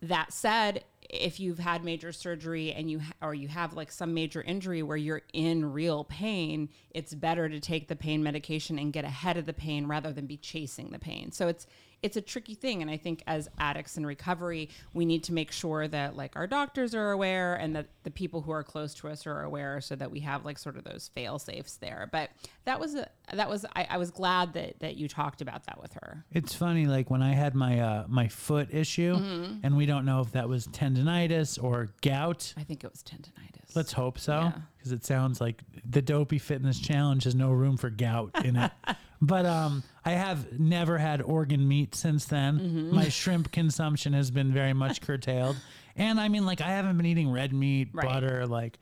That 0.00 0.32
said, 0.32 0.84
if 1.08 1.40
you've 1.40 1.58
had 1.58 1.84
major 1.84 2.12
surgery 2.12 2.72
and 2.72 2.90
you 2.90 3.00
ha- 3.00 3.12
or 3.22 3.34
you 3.34 3.48
have 3.48 3.74
like 3.74 3.90
some 3.90 4.14
major 4.14 4.42
injury 4.42 4.82
where 4.82 4.96
you're 4.96 5.22
in 5.32 5.72
real 5.72 6.04
pain, 6.04 6.68
it's 6.90 7.14
better 7.14 7.48
to 7.48 7.60
take 7.60 7.88
the 7.88 7.96
pain 7.96 8.22
medication 8.22 8.78
and 8.78 8.92
get 8.92 9.04
ahead 9.04 9.36
of 9.36 9.46
the 9.46 9.52
pain 9.52 9.86
rather 9.86 10.12
than 10.12 10.26
be 10.26 10.36
chasing 10.36 10.90
the 10.90 10.98
pain. 10.98 11.32
So 11.32 11.48
it's 11.48 11.66
it's 12.02 12.16
a 12.16 12.20
tricky 12.20 12.54
thing 12.54 12.80
and 12.82 12.90
I 12.90 12.96
think 12.96 13.22
as 13.26 13.48
addicts 13.58 13.96
in 13.96 14.06
recovery, 14.06 14.68
we 14.94 15.04
need 15.04 15.24
to 15.24 15.32
make 15.32 15.50
sure 15.50 15.88
that 15.88 16.16
like 16.16 16.36
our 16.36 16.46
doctors 16.46 16.94
are 16.94 17.10
aware 17.10 17.56
and 17.56 17.74
that 17.74 17.86
the 18.04 18.10
people 18.10 18.40
who 18.42 18.52
are 18.52 18.62
close 18.62 18.94
to 18.94 19.08
us 19.08 19.26
are 19.26 19.42
aware 19.42 19.80
so 19.80 19.96
that 19.96 20.10
we 20.10 20.20
have 20.20 20.44
like 20.44 20.58
sort 20.58 20.76
of 20.76 20.84
those 20.84 21.10
fail 21.14 21.38
safes 21.38 21.76
there. 21.78 22.08
But 22.12 22.30
that 22.66 22.78
was 22.78 22.94
a 22.94 23.08
that 23.32 23.50
was 23.50 23.66
I, 23.74 23.86
I 23.90 23.96
was 23.98 24.10
glad 24.10 24.52
that 24.52 24.78
that 24.80 24.96
you 24.96 25.08
talked 25.08 25.40
about 25.42 25.64
that 25.66 25.80
with 25.82 25.92
her. 25.94 26.24
It's 26.32 26.54
funny, 26.54 26.86
like 26.86 27.10
when 27.10 27.20
I 27.22 27.34
had 27.34 27.54
my 27.54 27.80
uh, 27.80 28.04
my 28.08 28.28
foot 28.28 28.68
issue, 28.72 29.16
Mm-hmm. 29.16 29.58
and 29.66 29.76
we 29.76 29.84
don't 29.86 30.04
know 30.04 30.20
if 30.20 30.32
that 30.32 30.48
was 30.48 30.66
tendonitis 30.68 31.62
or 31.62 31.92
gout. 32.02 32.54
I 32.56 32.62
think 32.62 32.84
it 32.84 32.90
was 32.90 33.02
tendonitis. 33.02 33.74
Let's 33.74 33.92
hope 33.92 34.18
so, 34.18 34.32
Yeah. 34.40 34.52
because 34.76 34.92
it 34.92 35.04
sounds 35.04 35.40
like 35.40 35.62
the 35.84 36.00
Dopey 36.02 36.38
Fitness 36.38 36.78
Challenge 36.78 37.24
has 37.24 37.34
no 37.34 37.50
room 37.50 37.76
for 37.76 37.90
gout 37.90 38.30
in 38.44 38.56
it. 38.56 38.70
but 39.20 39.44
um, 39.46 39.82
I 40.08 40.12
have 40.12 40.58
never 40.58 40.98
had 40.98 41.20
organ 41.22 41.66
meat 41.68 41.94
since 41.94 42.24
then. 42.24 42.58
Mm-hmm. 42.58 42.94
My 42.94 43.08
shrimp 43.08 43.52
consumption 43.52 44.12
has 44.14 44.30
been 44.30 44.52
very 44.52 44.72
much 44.72 45.00
curtailed, 45.06 45.56
and 45.96 46.20
I 46.20 46.28
mean, 46.28 46.46
like 46.46 46.60
I 46.60 46.68
haven't 46.70 46.96
been 46.96 47.06
eating 47.06 47.30
red 47.30 47.52
meat, 47.52 47.88
Right. 47.92 48.06
butter, 48.06 48.46
like, 48.46 48.78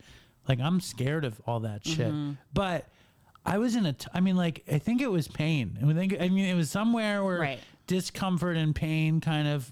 like 0.47 0.59
I'm 0.59 0.79
scared 0.81 1.25
of 1.25 1.39
all 1.45 1.61
that 1.61 1.85
shit. 1.85 2.07
Mm-hmm. 2.07 2.31
But 2.53 2.87
I 3.45 3.57
was 3.57 3.75
in 3.75 3.85
a, 3.85 3.93
t- 3.93 4.07
I 4.13 4.19
mean, 4.19 4.35
like 4.37 4.63
I 4.71 4.77
think 4.79 5.01
it 5.01 5.11
was 5.11 5.27
pain. 5.27 5.77
I 5.85 5.93
think, 5.93 6.15
I 6.19 6.29
mean, 6.29 6.45
it 6.45 6.55
was 6.55 6.69
somewhere 6.69 7.23
where 7.23 7.39
Right. 7.39 7.59
discomfort 7.87 8.55
and 8.57 8.73
pain 8.75 9.19
kind 9.21 9.47
of 9.47 9.71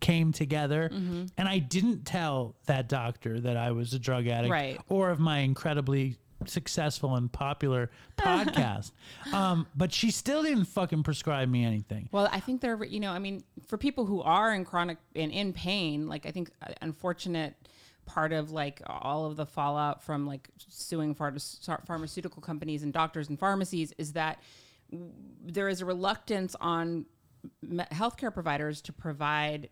came 0.00 0.32
together 0.32 0.88
Mm-hmm. 0.90 1.24
and 1.36 1.48
i 1.48 1.58
didn't 1.58 2.06
tell 2.06 2.54
that 2.66 2.88
doctor 2.88 3.38
that 3.40 3.56
i 3.58 3.72
was 3.72 3.92
a 3.92 3.98
drug 3.98 4.26
addict 4.26 4.50
Right. 4.50 4.80
or 4.88 5.10
of 5.10 5.18
my 5.18 5.38
incredibly 5.40 6.16
successful 6.44 7.14
and 7.14 7.32
popular 7.32 7.90
podcast. 8.18 8.92
Um, 9.32 9.66
but 9.74 9.92
she 9.92 10.10
still 10.10 10.42
didn't 10.42 10.66
fucking 10.66 11.02
prescribe 11.02 11.48
me 11.48 11.64
anything. 11.64 12.08
Well, 12.12 12.28
I 12.30 12.40
think 12.40 12.60
there, 12.60 12.82
you 12.84 13.00
know, 13.00 13.10
I 13.10 13.18
mean, 13.18 13.44
for 13.66 13.78
people 13.78 14.06
who 14.06 14.22
are 14.22 14.52
in 14.52 14.64
chronic 14.64 14.98
and 15.14 15.32
in 15.32 15.52
pain, 15.52 16.08
like 16.08 16.26
I 16.26 16.30
think 16.30 16.50
uh, 16.62 16.72
unfortunate 16.82 17.54
part 18.04 18.32
of 18.32 18.52
like 18.52 18.80
all 18.86 19.26
of 19.26 19.36
the 19.36 19.46
fallout 19.46 20.02
from 20.02 20.26
like 20.26 20.48
suing 20.68 21.14
phar- 21.14 21.34
pharmaceutical 21.86 22.40
companies 22.40 22.82
and 22.82 22.92
doctors 22.92 23.28
and 23.28 23.38
pharmacies 23.38 23.92
is 23.98 24.12
that 24.12 24.40
w- 24.92 25.10
there 25.44 25.68
is 25.68 25.80
a 25.80 25.84
reluctance 25.84 26.54
on 26.60 27.06
me- 27.62 27.84
healthcare 27.90 28.32
providers 28.32 28.80
to 28.82 28.92
provide 28.92 29.68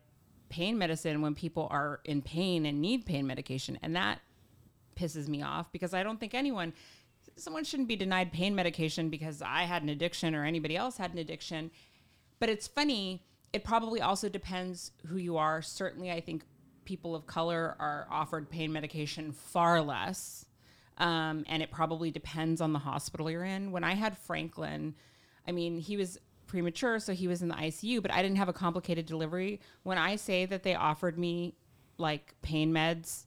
pain 0.48 0.76
medicine 0.76 1.20
when 1.22 1.34
people 1.34 1.68
are 1.70 2.00
in 2.04 2.22
pain 2.22 2.66
and 2.66 2.80
need 2.80 3.06
pain 3.06 3.26
medication, 3.26 3.78
and 3.82 3.94
that 3.96 4.20
pisses 4.94 5.28
me 5.28 5.42
off 5.42 5.70
because 5.72 5.94
I 5.94 6.02
don't 6.02 6.18
think 6.20 6.34
anyone 6.34 6.72
someone 7.36 7.64
shouldn't 7.64 7.88
be 7.88 7.96
denied 7.96 8.32
pain 8.32 8.54
medication 8.54 9.08
because 9.08 9.42
I 9.42 9.62
had 9.62 9.82
an 9.82 9.88
addiction 9.88 10.34
or 10.34 10.44
anybody 10.44 10.76
else 10.76 10.96
had 10.96 11.12
an 11.12 11.18
addiction. 11.18 11.70
But 12.38 12.48
it's 12.48 12.66
funny. 12.66 13.22
It 13.52 13.64
probably 13.64 14.00
also 14.00 14.28
depends 14.28 14.92
who 15.06 15.16
you 15.16 15.36
are. 15.36 15.62
Certainly, 15.62 16.10
I 16.10 16.20
think 16.20 16.44
people 16.84 17.14
of 17.14 17.26
color 17.26 17.76
are 17.78 18.06
offered 18.10 18.50
pain 18.50 18.72
medication 18.72 19.32
far 19.32 19.80
less. 19.80 20.46
Um, 20.98 21.44
and 21.48 21.62
it 21.62 21.70
probably 21.70 22.10
depends 22.10 22.60
on 22.60 22.72
the 22.72 22.78
hospital 22.78 23.30
you're 23.30 23.44
in. 23.44 23.72
When 23.72 23.82
I 23.82 23.94
had 23.94 24.16
Franklin, 24.16 24.94
I 25.46 25.52
mean, 25.52 25.78
he 25.78 25.96
was 25.96 26.18
premature, 26.46 27.00
so 27.00 27.12
he 27.12 27.26
was 27.26 27.42
in 27.42 27.48
the 27.48 27.54
ICU, 27.54 28.00
but 28.00 28.12
I 28.12 28.22
didn't 28.22 28.36
have 28.36 28.48
a 28.48 28.52
complicated 28.52 29.06
delivery. 29.06 29.60
When 29.82 29.98
I 29.98 30.14
say 30.16 30.46
that 30.46 30.62
they 30.62 30.76
offered 30.76 31.18
me 31.18 31.56
like 31.98 32.34
pain 32.42 32.72
meds, 32.72 33.24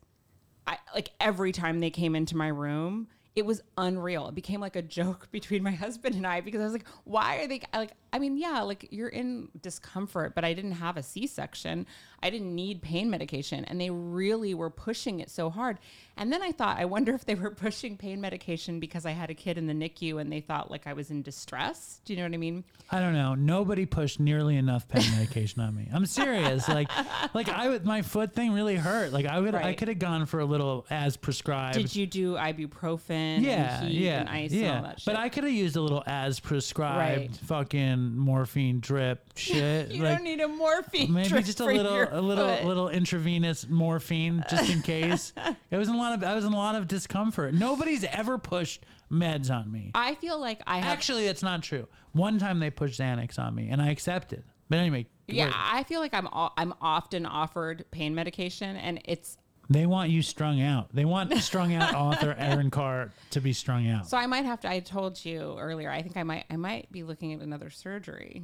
I 0.68 0.78
like 0.94 1.12
every 1.20 1.52
time 1.52 1.80
they 1.80 1.90
came 1.90 2.16
into 2.16 2.36
my 2.36 2.50
room, 2.50 3.08
it 3.36 3.46
was 3.46 3.62
unreal. 3.78 4.28
It 4.28 4.36
became 4.36 4.60
like 4.60 4.76
a 4.76 4.82
joke 4.82 5.30
between 5.32 5.64
my 5.64 5.72
husband 5.72 6.16
and 6.16 6.28
I 6.28 6.42
because 6.42 6.62
I 6.62 6.66
was 6.66 6.74
like, 6.74 6.88
why 7.06 7.38
are 7.38 7.48
they 7.48 7.62
like 7.74 7.92
I 8.14 8.20
mean, 8.20 8.38
yeah, 8.38 8.62
like 8.62 8.88
you're 8.92 9.10
in 9.10 9.50
discomfort, 9.62 10.34
but 10.36 10.46
I 10.46 10.54
didn't 10.54 10.74
have 10.74 10.98
a 10.98 11.04
C-section. 11.04 11.86
I 12.24 12.30
didn't 12.30 12.56
need 12.56 12.82
pain 12.82 13.10
medication 13.10 13.64
and 13.66 13.80
they 13.80 13.90
really 13.90 14.54
were 14.54 14.70
pushing 14.70 15.20
it 15.20 15.30
so 15.30 15.50
hard. 15.50 15.78
And 16.16 16.34
then 16.34 16.42
I 16.42 16.52
thought, 16.52 16.80
I 16.80 16.86
wonder 16.86 17.14
if 17.14 17.26
they 17.26 17.36
were 17.36 17.52
pushing 17.66 17.96
pain 17.96 18.20
medication 18.20 18.80
because 18.80 19.06
I 19.06 19.12
had 19.12 19.30
a 19.30 19.36
kid 19.36 19.58
in 19.58 19.68
the 19.68 19.74
NICU 19.74 20.20
and 20.20 20.32
they 20.32 20.42
thought 20.42 20.72
like 20.72 20.88
I 20.88 20.94
was 20.94 21.12
in 21.12 21.22
distress. 21.22 22.02
Do 22.06 22.14
you 22.14 22.18
know 22.18 22.26
what 22.26 22.34
I 22.34 22.38
mean? 22.38 22.64
I 22.90 23.00
don't 23.00 23.14
know. 23.14 23.36
Nobody 23.36 23.86
pushed 23.86 24.20
nearly 24.20 24.56
enough 24.56 24.88
pain 24.88 25.04
medication 25.16 25.62
on 25.62 25.76
me. 25.76 25.90
I'm 25.94 26.06
serious. 26.06 26.68
Like, 26.68 26.90
like 27.34 27.50
I 27.50 27.70
would, 27.70 27.86
my 27.86 28.02
foot 28.02 28.34
thing 28.34 28.54
really 28.54 28.78
hurt. 28.78 29.12
Like 29.14 29.26
I 29.26 29.40
would, 29.40 29.54
I 29.54 29.74
could 29.74 29.90
have 29.90 30.00
gone 30.00 30.26
for 30.26 30.40
a 30.40 30.46
little 30.46 30.86
as 30.90 31.18
prescribed. 31.18 31.78
Did 31.78 31.96
you 31.96 32.08
do 32.08 32.34
ibuprofen 32.36 33.42
yeah, 33.42 33.82
and 33.82 33.88
heat 33.90 34.02
yeah, 34.02 34.20
and 34.22 34.30
ice 34.30 34.52
yeah. 34.52 34.68
and 34.68 34.78
all 34.78 34.84
that 34.84 35.02
shit? 35.02 35.06
But 35.06 35.18
I 35.18 35.30
could 35.30 35.44
have 35.44 35.54
used 35.54 35.76
a 35.76 35.82
little 35.82 36.04
as 36.08 36.40
prescribed 36.40 36.98
Right. 36.98 37.36
fucking 37.46 37.97
morphine 37.98 38.80
drip 38.80 39.24
shit. 39.36 39.92
you 39.92 40.04
like, 40.04 40.18
don't 40.18 40.24
need 40.24 40.40
a 40.42 40.48
morphine 40.48 41.14
maybe 41.14 41.30
drip 41.30 41.46
just 41.46 41.60
a 41.60 41.66
little, 41.66 42.08
a 42.12 42.22
little, 42.22 42.48
foot. 42.48 42.66
little 42.66 42.90
intravenous 42.90 43.68
morphine 43.68 44.44
just 44.50 44.72
in 44.72 44.82
case. 44.82 45.34
it 45.72 45.78
was 45.78 45.88
a 45.88 45.94
lot 45.94 46.14
of, 46.14 46.24
I 46.24 46.36
was 46.36 46.46
in 46.46 46.54
a 46.54 46.58
lot 46.58 46.76
of 46.76 46.88
discomfort. 46.88 47.54
Nobody's 47.54 48.04
ever 48.06 48.38
pushed 48.38 48.86
meds 49.12 49.50
on 49.52 49.72
me. 49.72 49.92
I 49.96 50.16
feel 50.16 50.40
like 50.40 50.62
I 50.68 50.78
have 50.78 50.92
Actually, 50.92 51.26
that's 51.26 51.44
not 51.44 51.64
true. 51.64 51.88
One 52.14 52.40
time 52.40 52.60
they 52.60 52.70
pushed 52.70 53.00
Xanax 53.00 53.38
on 53.40 53.54
me, 53.56 53.70
and 53.70 53.82
I 53.82 53.90
accepted. 53.90 54.44
But 54.70 54.80
anyway, 54.80 55.08
Yeah, 55.28 55.46
wait. 55.46 55.54
I 55.56 55.84
feel 55.84 56.00
like 56.00 56.14
I'm 56.14 56.28
all, 56.28 56.54
I'm 56.58 56.74
often 56.82 57.26
offered 57.26 57.86
pain 57.92 58.14
medication, 58.16 58.76
and 58.76 59.02
it's 59.06 59.38
they 59.70 59.86
want 59.86 60.10
you 60.10 60.22
strung 60.22 60.62
out. 60.62 60.90
They 60.94 61.06
want 61.06 61.34
strung 61.38 61.74
out 61.74 61.94
author 61.96 62.36
Erin 62.38 62.70
Khar 62.72 63.12
to 63.32 63.42
be 63.42 63.54
strung 63.54 63.88
out. 63.90 64.08
so 64.08 64.18
I 64.18 64.26
might 64.28 64.46
have 64.46 64.60
to. 64.62 64.70
I 64.70 64.80
told 64.80 65.24
you 65.26 65.56
earlier. 65.60 65.90
I 65.92 66.02
think 66.02 66.18
I 66.18 66.24
might 66.24 66.46
I 66.50 66.56
might 66.56 66.92
be 66.92 67.04
looking 67.04 67.34
at 67.34 67.42
another 67.42 67.70
surgery. 67.70 68.44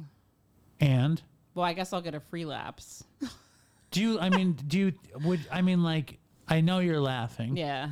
and 0.80 1.22
Well, 1.54 1.64
I 1.64 1.72
guess 1.72 1.92
I'll 1.92 2.02
get 2.02 2.14
a 2.14 2.20
free 2.20 2.44
lapse. 2.44 3.04
do 3.90 4.00
you? 4.00 4.18
I 4.20 4.28
mean, 4.30 4.52
do 4.66 4.78
you? 4.78 4.92
Would 5.24 5.40
I 5.50 5.62
mean 5.62 5.82
like? 5.82 6.18
I 6.48 6.60
know 6.60 6.78
you're 6.80 7.00
laughing. 7.00 7.56
Yeah. 7.56 7.88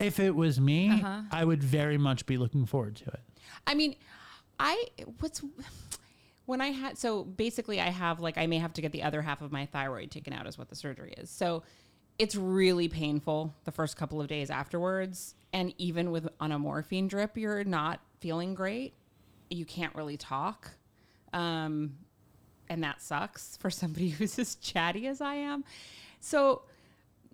If 0.00 0.18
it 0.18 0.34
was 0.34 0.58
me, 0.60 0.90
Uh-huh. 0.90 1.20
I 1.30 1.44
would 1.44 1.62
very 1.62 1.96
much 1.98 2.26
be 2.26 2.36
looking 2.36 2.66
forward 2.66 2.96
to 2.96 3.04
it. 3.06 3.20
I 3.66 3.74
mean, 3.74 3.94
I 4.58 4.86
what's 5.20 5.40
when 6.46 6.60
I 6.60 6.68
had 6.72 6.98
so 6.98 7.22
basically 7.22 7.80
I 7.80 7.90
have 7.90 8.18
like 8.18 8.36
I 8.36 8.46
may 8.48 8.58
have 8.58 8.72
to 8.72 8.80
get 8.82 8.90
the 8.90 9.04
other 9.04 9.22
half 9.22 9.40
of 9.42 9.52
my 9.52 9.66
thyroid 9.66 10.10
taken 10.10 10.32
out 10.32 10.48
is 10.48 10.58
what 10.58 10.68
the 10.68 10.74
surgery 10.74 11.14
is. 11.16 11.30
So 11.30 11.62
it's 12.18 12.36
really 12.36 12.88
painful 12.88 13.54
the 13.64 13.72
first 13.72 13.96
couple 13.96 14.20
of 14.20 14.28
days 14.28 14.50
afterwards 14.50 15.34
and 15.52 15.74
even 15.78 16.10
with 16.10 16.28
on 16.40 16.52
a 16.52 16.58
morphine 16.58 17.08
drip 17.08 17.36
you're 17.36 17.64
not 17.64 18.00
feeling 18.20 18.54
great. 18.54 18.94
You 19.50 19.64
can't 19.64 19.94
really 19.94 20.16
talk. 20.16 20.70
Um 21.32 21.96
and 22.68 22.82
that 22.84 23.02
sucks 23.02 23.56
for 23.58 23.70
somebody 23.70 24.08
who's 24.10 24.38
as 24.38 24.54
chatty 24.56 25.06
as 25.06 25.20
I 25.20 25.34
am. 25.34 25.64
So 26.20 26.62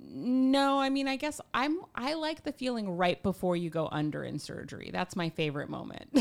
no, 0.00 0.78
I 0.78 0.90
mean 0.90 1.08
I 1.08 1.16
guess 1.16 1.40
I'm 1.52 1.80
I 1.94 2.14
like 2.14 2.44
the 2.44 2.52
feeling 2.52 2.96
right 2.96 3.22
before 3.22 3.56
you 3.56 3.70
go 3.70 3.88
under 3.90 4.24
in 4.24 4.38
surgery. 4.38 4.90
That's 4.92 5.16
my 5.16 5.28
favorite 5.28 5.68
moment. 5.68 6.16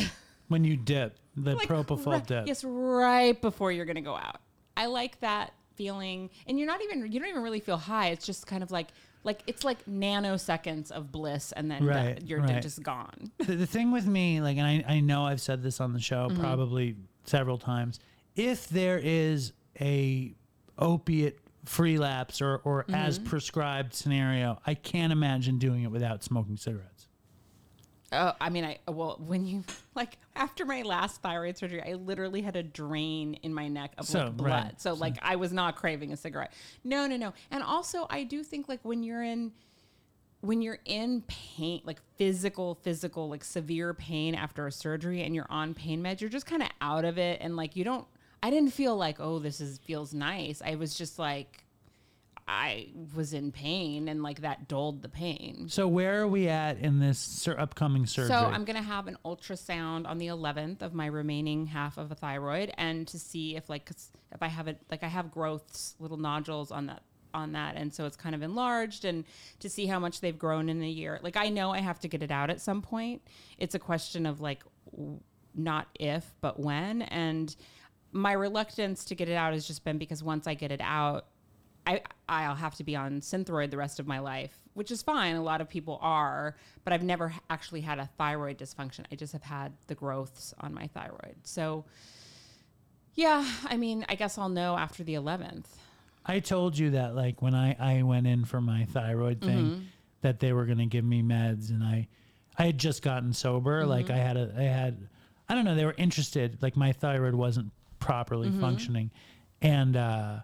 When 0.48 0.64
you 0.64 0.78
dip, 0.78 1.18
the 1.36 1.56
like 1.58 1.68
propofol 1.68 2.14
right, 2.14 2.28
dip. 2.28 2.48
Yes, 2.48 2.64
right 2.64 3.40
before 3.40 3.72
you're 3.72 3.86
gonna 3.86 4.02
go 4.02 4.16
out. 4.16 4.40
I 4.76 4.86
like 4.88 5.20
that 5.22 5.54
feeling, 5.78 6.30
and 6.48 6.58
you're 6.58 6.68
not 6.68 6.82
even 6.84 7.12
you 7.12 7.20
don't 7.20 7.30
even 7.30 7.44
really 7.44 7.60
feel 7.62 7.78
high. 7.78 8.08
It's 8.10 8.26
just 8.26 8.46
kind 8.48 8.64
of 8.64 8.72
like 8.72 8.88
like 9.24 9.42
it's 9.48 9.64
like 9.64 9.86
nanoseconds 9.86 10.92
of 10.92 11.12
bliss, 11.12 11.52
and 11.54 11.70
then 11.72 11.86
Right, 11.86 12.22
you're 12.24 12.42
right. 12.42 12.62
just 12.62 12.82
gone. 12.84 13.32
the, 13.38 13.56
the 13.56 13.66
thing 13.68 13.92
with 13.92 14.08
me, 14.08 14.42
like, 14.42 14.58
and 14.58 14.66
I, 14.66 14.84
I 14.96 15.00
know 15.00 15.26
I've 15.26 15.42
said 15.42 15.62
this 15.64 15.80
on 15.80 15.94
the 15.94 16.00
show 16.00 16.28
Mm-hmm. 16.30 16.40
probably 16.42 16.96
several 17.26 17.58
times. 17.58 18.00
If 18.36 18.68
there 18.70 19.00
is 19.02 19.54
a 19.80 20.34
opiate 20.78 21.40
free 21.66 21.98
lapse 21.98 22.42
or, 22.42 22.58
or 22.64 22.84
Mm-hmm. 22.84 22.96
as 22.96 23.20
prescribed 23.20 23.94
scenario, 23.94 24.60
I 24.66 24.74
can't 24.74 25.12
imagine 25.12 25.58
doing 25.60 25.84
it 25.84 25.92
without 25.92 26.24
smoking 26.24 26.56
cigarettes. 26.58 26.97
Oh, 28.12 28.32
I 28.40 28.50
mean, 28.50 28.64
I 28.64 28.78
well 28.88 29.20
when 29.26 29.46
you 29.46 29.64
like 29.96 30.18
after 30.36 30.66
my 30.66 30.82
last 30.84 31.22
thyroid 31.22 31.58
surgery, 31.58 31.82
I 31.84 31.94
literally 31.96 32.42
had 32.42 32.56
a 32.56 32.64
drain 32.64 33.34
in 33.44 33.54
my 33.54 33.68
neck 33.68 33.92
of 33.98 34.06
So, 34.06 34.20
like 34.20 34.38
blood. 34.38 34.50
right, 34.50 34.82
So 34.82 34.94
like 34.94 35.18
I 35.22 35.36
was 35.36 35.52
not 35.52 35.76
craving 35.76 36.14
a 36.14 36.18
cigarette. 36.18 36.54
No, 36.84 37.08
no, 37.08 37.18
no. 37.18 37.34
And 37.52 37.64
also, 37.64 38.08
I 38.10 38.24
do 38.24 38.44
think 38.44 38.70
like 38.70 38.80
when 38.84 39.04
you're 39.04 39.24
in 39.24 39.52
when 40.42 40.62
you're 40.62 40.80
in 40.86 41.24
pain, 41.28 41.82
like 41.84 42.00
physical, 42.16 42.76
physical, 42.76 43.28
like 43.28 43.44
severe 43.44 43.94
pain 43.94 44.36
after 44.36 44.68
a 44.68 44.72
surgery 44.72 45.24
and 45.24 45.34
you're 45.36 45.48
on 45.50 45.74
pain 45.74 46.02
meds, 46.02 46.22
you're 46.22 46.30
just 46.30 46.46
kind 46.46 46.62
of 46.62 46.70
out 46.80 47.06
of 47.06 47.18
it. 47.18 47.40
And 47.42 47.56
like, 47.56 47.76
you 47.76 47.84
don't, 47.84 48.06
I 48.44 48.52
didn't 48.52 48.70
feel 48.72 48.96
like, 48.96 49.20
oh, 49.20 49.40
this 49.40 49.60
is, 49.60 49.80
feels 49.80 50.14
nice. 50.14 50.62
I 50.64 50.76
was 50.76 50.94
just 50.96 51.18
like, 51.18 51.66
I 52.48 52.88
was 53.14 53.34
in 53.34 53.52
pain 53.52 54.08
and 54.08 54.24
like 54.24 54.42
that 54.42 54.68
dulled 54.70 55.02
the 55.02 55.10
pain. 55.10 55.68
So 55.70 55.88
where 55.88 56.22
are 56.22 56.28
we 56.28 56.48
at 56.48 56.78
in 56.80 57.00
this 57.00 57.20
sur- 57.20 57.60
upcoming 57.60 58.06
surgery? 58.06 58.30
So 58.30 58.36
I'm 58.46 58.64
going 58.64 58.78
to 58.78 58.82
have 58.82 59.08
an 59.08 59.18
ultrasound 59.26 60.08
on 60.08 60.18
the 60.18 60.28
11th 60.28 60.82
of 60.82 60.94
my 60.94 61.08
remaining 61.08 61.66
half 61.66 61.98
of 61.98 62.12
a 62.12 62.16
thyroid 62.16 62.72
and 62.78 63.06
to 63.10 63.20
see 63.20 63.56
if 63.58 63.70
like 63.70 63.86
'cause 63.86 64.12
if 64.32 64.42
I 64.42 64.48
have 64.48 64.68
it 64.70 64.80
like 64.90 65.04
I 65.04 65.08
have 65.08 65.30
growths, 65.32 65.96
little 66.00 66.18
nodules 66.18 66.72
on 66.72 66.86
that 66.86 67.04
on 67.34 67.52
that 67.52 67.76
and 67.76 67.94
so 67.94 68.06
it's 68.06 68.16
kind 68.16 68.34
of 68.34 68.42
enlarged 68.42 69.04
and 69.04 69.26
to 69.60 69.70
see 69.70 69.86
how 69.86 70.00
much 70.00 70.22
they've 70.22 70.40
grown 70.40 70.70
in 70.70 70.82
a 70.82 70.90
year. 70.90 71.20
Like 71.22 71.36
I 71.36 71.50
know 71.50 71.72
I 71.72 71.80
have 71.80 72.00
to 72.00 72.08
get 72.08 72.24
it 72.24 72.32
out 72.32 72.50
at 72.50 72.62
some 72.62 72.82
point. 72.82 73.22
It's 73.58 73.76
a 73.76 73.80
question 73.80 74.26
of 74.26 74.40
like 74.40 74.64
w- 74.92 75.20
not 75.54 75.88
if 76.00 76.34
but 76.40 76.60
when 76.60 77.02
and 77.02 77.54
my 78.14 78.32
reluctance 78.32 79.04
to 79.06 79.16
get 79.16 79.28
it 79.28 79.34
out 79.36 79.52
has 79.54 79.68
just 79.68 79.84
been 79.84 79.98
because 79.98 80.24
once 80.24 80.48
I 80.48 80.54
get 80.54 80.72
it 80.72 80.82
out 80.82 81.26
I, 81.88 82.02
I'll 82.28 82.56
have 82.56 82.76
to 82.76 82.84
be 82.84 82.96
on 82.96 83.22
Synthroid 83.22 83.72
the 83.72 83.78
rest 83.78 84.00
of 84.00 84.06
my 84.08 84.20
life, 84.20 84.52
which 84.74 84.92
is 84.92 85.02
fine. 85.02 85.36
A 85.38 85.42
lot 85.42 85.62
of 85.62 85.70
people 85.70 85.98
are, 86.02 86.56
but 86.84 86.92
I've 86.94 87.02
never 87.04 87.34
actually 87.50 87.82
had 87.82 87.98
a 87.98 88.10
thyroid 88.18 88.58
dysfunction. 88.58 89.06
I 89.12 89.16
just 89.16 89.32
have 89.34 89.44
had 89.44 89.72
the 89.88 89.96
growths 89.96 90.54
on 90.60 90.74
my 90.74 90.88
thyroid. 90.88 91.36
So, 91.44 91.86
yeah, 93.16 93.46
I 93.66 93.78
mean, 93.78 94.06
I 94.10 94.16
guess 94.16 94.38
I'll 94.38 94.50
know 94.50 94.76
after 94.78 95.04
the 95.04 95.16
11th. 95.16 95.66
I 96.26 96.40
told 96.40 96.78
you 96.78 96.92
that 96.92 97.16
like 97.16 97.42
when 97.42 97.56
I, 97.56 97.76
I 97.80 98.04
went 98.04 98.28
in 98.28 98.44
for 98.46 98.60
my 98.62 98.86
thyroid 98.86 99.42
thing 99.42 99.66
Mm-hmm. 99.72 99.84
that 100.22 100.40
they 100.40 100.52
were 100.52 100.66
going 100.66 100.80
to 100.80 100.86
give 100.86 101.06
me 101.06 101.24
meds 101.24 101.70
and 101.70 101.84
I 101.84 102.08
I 102.60 102.66
had 102.66 102.78
just 102.78 103.02
gotten 103.02 103.32
sober 103.34 103.82
Mm-hmm. 103.82 103.90
like 103.90 104.10
I 104.10 104.18
had 104.18 104.36
a 104.36 104.54
I 104.58 104.64
had 104.64 105.08
I 105.48 105.56
don't 105.56 105.64
know 105.64 105.74
they 105.76 105.86
were 105.86 105.96
interested 105.98 106.58
like 106.62 106.76
my 106.76 106.92
thyroid 106.92 107.34
wasn't 107.34 107.72
properly 108.00 108.50
Mm-hmm. 108.50 108.60
functioning 108.60 109.12
and 109.62 109.96
uh 109.96 110.40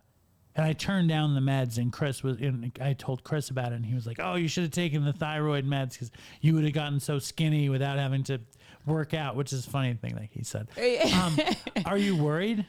and 0.56 0.66
I 0.66 0.74
turned 0.74 1.10
down 1.10 1.34
the 1.36 1.42
meds 1.42 1.78
and 1.78 1.92
Chris 1.92 2.24
was 2.24 2.38
and 2.38 2.72
I 2.82 2.94
told 2.94 3.24
Chris 3.24 3.50
about 3.50 3.72
it 3.72 3.76
and 3.76 3.86
he 3.86 3.96
was 3.96 4.06
like 4.06 4.20
oh 4.20 4.36
you 4.36 4.48
should 4.48 4.64
have 4.64 4.72
taken 4.72 5.04
the 5.06 5.14
thyroid 5.14 5.66
meds 5.66 5.98
cuz 5.98 6.12
you 6.42 6.54
would 6.56 6.64
have 6.64 6.74
gotten 6.74 7.00
so 7.00 7.20
skinny 7.20 7.70
without 7.70 7.98
having 7.98 8.24
to 8.26 8.40
work 8.86 9.14
out 9.14 9.36
which 9.36 9.54
is 9.54 9.66
a 9.66 9.70
funny 9.70 9.94
thing 9.94 10.16
like 10.16 10.32
he 10.32 10.44
said 10.44 10.68
um, 11.14 11.38
are 11.86 11.98
you 11.98 12.16
worried 12.16 12.66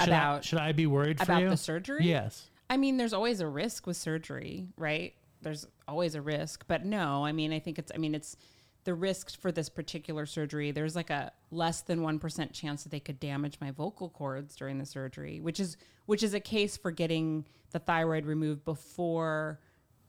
should 0.00 0.08
I, 0.10 0.16
About- 0.18 0.44
should 0.44 0.58
I 0.58 0.72
be 0.72 0.86
worried 0.86 1.18
for 1.18 1.24
about 1.24 1.42
you 1.42 1.48
the 1.50 1.56
surgery? 1.56 2.04
yes 2.04 2.50
I 2.70 2.76
mean, 2.78 2.96
there's 2.96 3.12
always 3.12 3.40
a 3.40 3.46
risk 3.46 3.86
with 3.86 3.96
surgery, 3.98 4.68
right? 4.78 5.14
There's 5.42 5.66
always 5.86 6.14
a 6.14 6.22
risk, 6.22 6.64
but 6.66 6.84
no, 6.84 7.24
I 7.24 7.30
mean, 7.30 7.52
I 7.52 7.58
think 7.58 7.78
it's, 7.78 7.92
I 7.94 7.98
mean, 7.98 8.14
it's 8.14 8.36
the 8.84 8.94
risk 8.94 9.38
for 9.38 9.52
this 9.52 9.68
particular 9.68 10.24
surgery. 10.24 10.70
There's 10.70 10.96
like 10.96 11.10
a 11.10 11.30
less 11.50 11.82
than 11.82 12.00
1% 12.00 12.52
chance 12.52 12.82
that 12.82 12.88
they 12.90 13.00
could 13.00 13.20
damage 13.20 13.58
my 13.60 13.70
vocal 13.70 14.08
cords 14.08 14.56
during 14.56 14.78
the 14.78 14.86
surgery, 14.86 15.40
which 15.40 15.60
is, 15.60 15.76
which 16.06 16.22
is 16.22 16.34
a 16.34 16.40
case 16.40 16.76
for 16.76 16.90
getting 16.90 17.44
the 17.70 17.78
thyroid 17.78 18.26
removed 18.26 18.64
before 18.64 19.58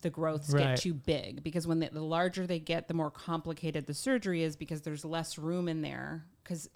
the 0.02 0.10
growths 0.10 0.52
Right. 0.52 0.62
get 0.62 0.78
too 0.78 0.94
big. 0.94 1.44
Because 1.44 1.66
when 1.66 1.80
the, 1.80 1.90
the 1.90 2.02
larger 2.04 2.46
they 2.46 2.60
get, 2.60 2.88
the 2.88 2.94
more 2.94 3.10
complicated 3.10 3.88
the 3.88 3.94
surgery 3.94 4.44
is 4.44 4.56
because 4.56 4.82
there's 4.82 5.04
less 5.04 5.38
room 5.38 5.68
in 5.68 5.82
there. 5.82 6.26
Because 6.44 6.70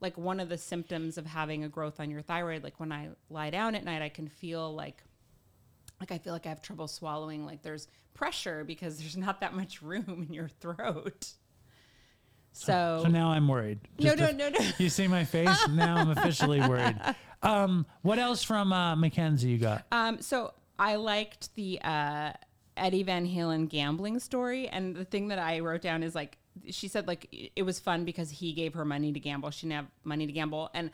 like 0.00 0.16
one 0.16 0.38
of 0.40 0.48
the 0.48 0.58
symptoms 0.58 1.18
of 1.18 1.26
having 1.26 1.64
a 1.64 1.68
growth 1.68 1.98
on 1.98 2.10
your 2.10 2.22
thyroid, 2.22 2.62
like 2.62 2.78
when 2.78 2.92
I 2.92 3.08
lie 3.30 3.50
down 3.50 3.74
at 3.74 3.84
night, 3.84 4.02
I 4.02 4.08
can 4.08 4.28
feel 4.28 4.72
like 4.74 5.02
like 5.98 6.12
I 6.12 6.18
feel 6.18 6.34
like 6.34 6.44
I 6.44 6.50
have 6.50 6.60
trouble 6.60 6.88
swallowing. 6.88 7.46
Like 7.46 7.62
there's 7.62 7.88
pressure 8.14 8.62
because 8.64 8.98
there's 8.98 9.16
not 9.16 9.40
that 9.40 9.54
much 9.54 9.82
room 9.82 10.26
in 10.28 10.34
your 10.34 10.48
throat. 10.48 11.32
So, 12.58 13.00
So 13.02 13.08
now 13.08 13.28
I'm 13.32 13.46
worried. 13.48 13.78
no, 13.98 14.14
Just 14.16 14.18
no, 14.18 14.28
if 14.28 14.36
no, 14.36 14.48
no. 14.48 14.70
You 14.78 14.88
see 14.88 15.06
my 15.08 15.24
face? 15.24 15.68
now 15.68 15.96
I'm 15.96 16.10
officially 16.10 16.60
worried. 16.60 16.96
Um, 17.42 17.84
what 18.00 18.18
else 18.18 18.42
from 18.42 18.72
uh, 18.72 18.96
Mackenzie 18.96 19.50
you 19.50 19.58
got? 19.58 19.84
Um, 19.92 20.22
so 20.22 20.54
I 20.78 20.96
liked 20.96 21.54
the 21.54 21.78
uh, 21.82 22.32
Eddie 22.78 23.02
Van 23.02 23.28
Halen 23.28 23.68
gambling 23.68 24.18
story, 24.20 24.68
and 24.68 24.96
the 24.96 25.04
thing 25.04 25.28
that 25.28 25.38
I 25.38 25.60
wrote 25.60 25.82
down 25.82 26.02
is 26.02 26.14
like 26.14 26.38
she 26.70 26.88
said 26.88 27.06
like 27.06 27.28
it 27.54 27.62
was 27.62 27.78
fun 27.78 28.06
because 28.06 28.30
he 28.30 28.54
gave 28.54 28.72
her 28.72 28.86
money 28.86 29.12
to 29.12 29.20
gamble. 29.20 29.50
She 29.50 29.66
didn't 29.66 29.76
have 29.76 29.86
money 30.02 30.26
to 30.26 30.32
gamble, 30.32 30.70
and 30.74 30.90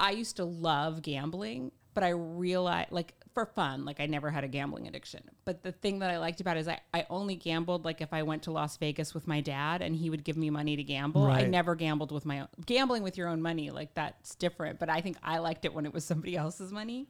I 0.00 0.10
used 0.10 0.36
to 0.36 0.44
love 0.44 1.00
gambling, 1.00 1.70
but 1.94 2.02
I 2.02 2.08
realized 2.10 2.90
like 2.90 3.14
for 3.34 3.44
fun, 3.44 3.84
like 3.84 4.00
I 4.00 4.06
never 4.06 4.30
had 4.30 4.44
a 4.44 4.48
gambling 4.48 4.86
addiction. 4.86 5.22
But 5.44 5.64
the 5.64 5.72
thing 5.72 5.98
that 5.98 6.10
I 6.10 6.18
liked 6.18 6.40
about 6.40 6.56
it 6.56 6.60
is 6.60 6.68
I, 6.68 6.80
I 6.94 7.04
only 7.10 7.34
gambled 7.34 7.84
like 7.84 8.00
if 8.00 8.12
I 8.12 8.22
went 8.22 8.44
to 8.44 8.52
Las 8.52 8.76
Vegas 8.76 9.12
with 9.12 9.26
my 9.26 9.40
dad 9.40 9.82
and 9.82 9.94
he 9.94 10.08
would 10.08 10.24
give 10.24 10.36
me 10.36 10.50
money 10.50 10.76
to 10.76 10.84
gamble. 10.84 11.24
I 11.26 11.42
never 11.42 11.74
gambled 11.74 12.12
with 12.12 12.24
my 12.24 12.40
own 12.40 12.48
gambling 12.64 13.02
with 13.02 13.18
your 13.18 13.28
own 13.28 13.42
money, 13.42 13.70
like 13.70 13.92
that's 13.94 14.36
different. 14.36 14.78
But 14.78 14.88
I 14.88 15.00
think 15.00 15.16
I 15.22 15.38
liked 15.38 15.64
it 15.64 15.74
when 15.74 15.84
it 15.84 15.92
was 15.92 16.04
somebody 16.04 16.36
else's 16.44 16.72
money. 16.72 17.08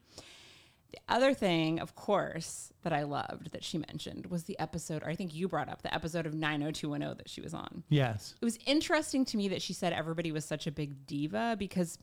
The 0.91 0.99
other 1.13 1.33
thing, 1.33 1.79
of 1.79 1.95
course, 1.95 2.71
that 2.83 2.93
I 2.93 3.03
loved 3.03 3.51
that 3.51 3.63
she 3.63 3.77
mentioned 3.77 4.27
was 4.27 4.45
the 4.45 4.57
episode, 4.59 5.03
or 5.03 5.09
I 5.09 5.15
think 5.15 5.35
you 5.35 5.47
brought 5.47 5.67
up 5.67 5.81
the 5.81 5.93
episode 5.93 6.25
of 6.25 6.33
90210 6.33 7.17
that 7.17 7.29
she 7.29 7.41
was 7.41 7.53
on. 7.53 7.83
Yes. 7.89 8.33
It 8.41 8.45
was 8.45 8.57
interesting 8.65 9.25
to 9.25 9.37
me 9.37 9.49
that 9.49 9.61
she 9.61 9.73
said 9.73 9.93
everybody 9.93 10.31
was 10.31 10.45
such 10.45 10.67
a 10.67 10.71
big 10.71 11.05
diva 11.05 11.55
because 11.59 11.99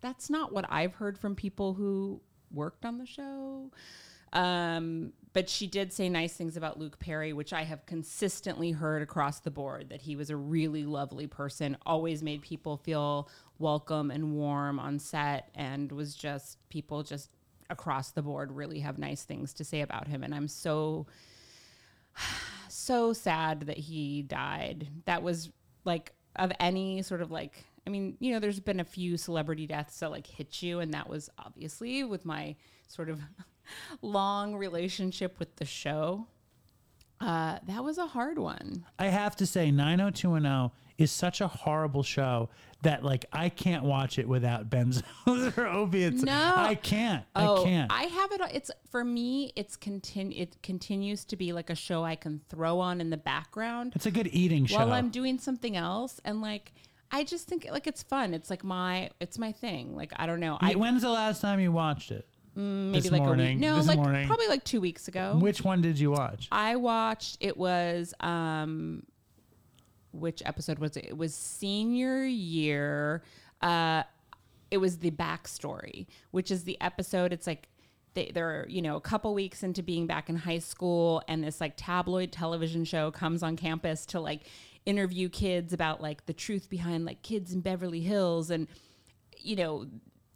that's 0.00 0.30
not 0.30 0.52
what 0.52 0.66
I've 0.68 0.94
heard 0.94 1.18
from 1.18 1.34
people 1.34 1.74
who 1.74 2.20
worked 2.52 2.84
on 2.84 2.98
the 2.98 3.06
show. 3.06 3.70
Um, 4.32 5.12
but 5.32 5.48
she 5.48 5.66
did 5.66 5.92
say 5.92 6.08
nice 6.08 6.34
things 6.34 6.56
about 6.56 6.78
Luke 6.78 6.98
Perry, 6.98 7.32
which 7.32 7.52
I 7.52 7.62
have 7.62 7.86
consistently 7.86 8.72
heard 8.72 9.02
across 9.02 9.40
the 9.40 9.50
board 9.50 9.88
that 9.90 10.02
he 10.02 10.16
was 10.16 10.30
a 10.30 10.36
really 10.36 10.84
lovely 10.84 11.26
person, 11.26 11.76
always 11.84 12.22
made 12.22 12.42
people 12.42 12.76
feel 12.76 13.28
welcome 13.58 14.10
and 14.10 14.34
warm 14.34 14.78
on 14.78 14.98
set, 14.98 15.50
and 15.54 15.90
was 15.92 16.14
just 16.14 16.58
people 16.68 17.02
just 17.02 17.30
across 17.68 18.10
the 18.10 18.22
board 18.22 18.50
really 18.50 18.80
have 18.80 18.98
nice 18.98 19.22
things 19.22 19.52
to 19.54 19.64
say 19.64 19.80
about 19.80 20.08
him. 20.08 20.22
And 20.24 20.34
I'm 20.34 20.48
so 20.48 21.06
so 22.68 23.12
sad 23.12 23.62
that 23.62 23.78
he 23.78 24.22
died. 24.22 24.88
That 25.04 25.22
was 25.22 25.50
like 25.84 26.12
of 26.36 26.52
any 26.60 27.02
sort 27.02 27.22
of 27.22 27.30
like 27.30 27.64
I 27.86 27.90
mean, 27.90 28.16
you 28.20 28.32
know, 28.32 28.38
there's 28.40 28.60
been 28.60 28.80
a 28.80 28.84
few 28.84 29.16
celebrity 29.16 29.66
deaths 29.66 29.98
that 30.00 30.10
like 30.10 30.26
hit 30.26 30.62
you 30.62 30.80
and 30.80 30.92
that 30.94 31.08
was 31.08 31.30
obviously 31.38 32.04
with 32.04 32.24
my 32.24 32.56
sort 32.88 33.08
of 33.08 33.20
long 34.02 34.54
relationship 34.54 35.38
with 35.38 35.56
the 35.56 35.64
show. 35.64 36.26
Uh, 37.20 37.58
that 37.66 37.84
was 37.84 37.98
a 37.98 38.06
hard 38.06 38.38
one. 38.38 38.84
I 38.98 39.06
have 39.06 39.36
to 39.36 39.46
say, 39.46 39.70
90210 39.70 40.70
is 40.96 41.10
such 41.10 41.40
a 41.40 41.48
horrible 41.48 42.02
show 42.02 42.48
that 42.82 43.02
like 43.04 43.24
I 43.32 43.48
can't 43.48 43.84
watch 43.84 44.18
it 44.18 44.28
without 44.28 44.70
benzos 44.70 45.02
or 45.58 45.66
opiates. 45.66 46.22
No. 46.22 46.54
I 46.56 46.74
can't. 46.74 47.24
Oh, 47.36 47.62
I 47.62 47.64
can't. 47.64 47.92
I 47.92 48.02
have 48.04 48.32
it. 48.32 48.40
It's 48.52 48.70
for 48.90 49.04
me. 49.04 49.52
It's 49.56 49.76
continu- 49.76 50.38
It 50.38 50.62
continues 50.62 51.24
to 51.26 51.36
be 51.36 51.52
like 51.52 51.70
a 51.70 51.74
show 51.74 52.04
I 52.04 52.16
can 52.16 52.40
throw 52.48 52.80
on 52.80 53.00
in 53.00 53.10
the 53.10 53.16
background 53.16 53.92
it's 53.94 54.06
a 54.06 54.10
good 54.10 54.28
eating 54.32 54.66
show. 54.66 54.76
while 54.78 54.92
I'm 54.92 55.10
doing 55.10 55.38
something 55.38 55.76
else, 55.76 56.20
and 56.24 56.40
like 56.40 56.72
I 57.12 57.24
just 57.24 57.48
think 57.48 57.66
like 57.70 57.86
it's 57.86 58.02
fun. 58.02 58.34
It's 58.34 58.50
like 58.50 58.64
my 58.64 59.10
it's 59.20 59.38
my 59.38 59.52
thing. 59.52 59.96
Like 59.96 60.12
I 60.16 60.26
don't 60.26 60.40
know. 60.40 60.58
I 60.60 60.74
When's 60.74 61.02
the 61.02 61.10
last 61.10 61.40
time 61.40 61.60
you 61.60 61.72
watched 61.72 62.10
it? 62.10 62.26
maybe 62.54 63.00
this 63.00 63.10
like 63.10 63.22
a 63.22 63.32
week. 63.32 63.58
No, 63.58 63.76
this 63.76 63.86
like 63.86 63.98
morning. 63.98 64.26
probably 64.26 64.48
like 64.48 64.64
two 64.64 64.80
weeks 64.80 65.08
ago. 65.08 65.38
Which 65.40 65.62
one 65.62 65.80
did 65.80 65.98
you 65.98 66.10
watch? 66.10 66.48
I 66.50 66.76
watched. 66.76 67.38
It 67.40 67.56
was 67.56 68.14
um, 68.20 69.04
which 70.12 70.42
episode 70.44 70.78
was 70.78 70.96
it? 70.96 71.06
It 71.06 71.16
was 71.16 71.34
senior 71.34 72.24
year. 72.24 73.22
Uh, 73.60 74.02
it 74.70 74.78
was 74.78 74.98
the 74.98 75.10
backstory, 75.10 76.06
which 76.30 76.50
is 76.50 76.64
the 76.64 76.80
episode. 76.80 77.32
It's 77.32 77.46
like 77.46 77.68
they, 78.14 78.30
they're 78.32 78.66
you 78.68 78.82
know 78.82 78.96
a 78.96 79.00
couple 79.00 79.34
weeks 79.34 79.62
into 79.62 79.82
being 79.82 80.06
back 80.06 80.28
in 80.28 80.36
high 80.36 80.58
school, 80.58 81.22
and 81.28 81.44
this 81.44 81.60
like 81.60 81.74
tabloid 81.76 82.32
television 82.32 82.84
show 82.84 83.10
comes 83.10 83.42
on 83.42 83.56
campus 83.56 84.06
to 84.06 84.20
like 84.20 84.42
interview 84.86 85.28
kids 85.28 85.72
about 85.72 86.00
like 86.00 86.26
the 86.26 86.32
truth 86.32 86.68
behind 86.70 87.04
like 87.04 87.22
kids 87.22 87.52
in 87.52 87.60
Beverly 87.60 88.00
Hills, 88.00 88.50
and 88.50 88.68
you 89.38 89.56
know. 89.56 89.86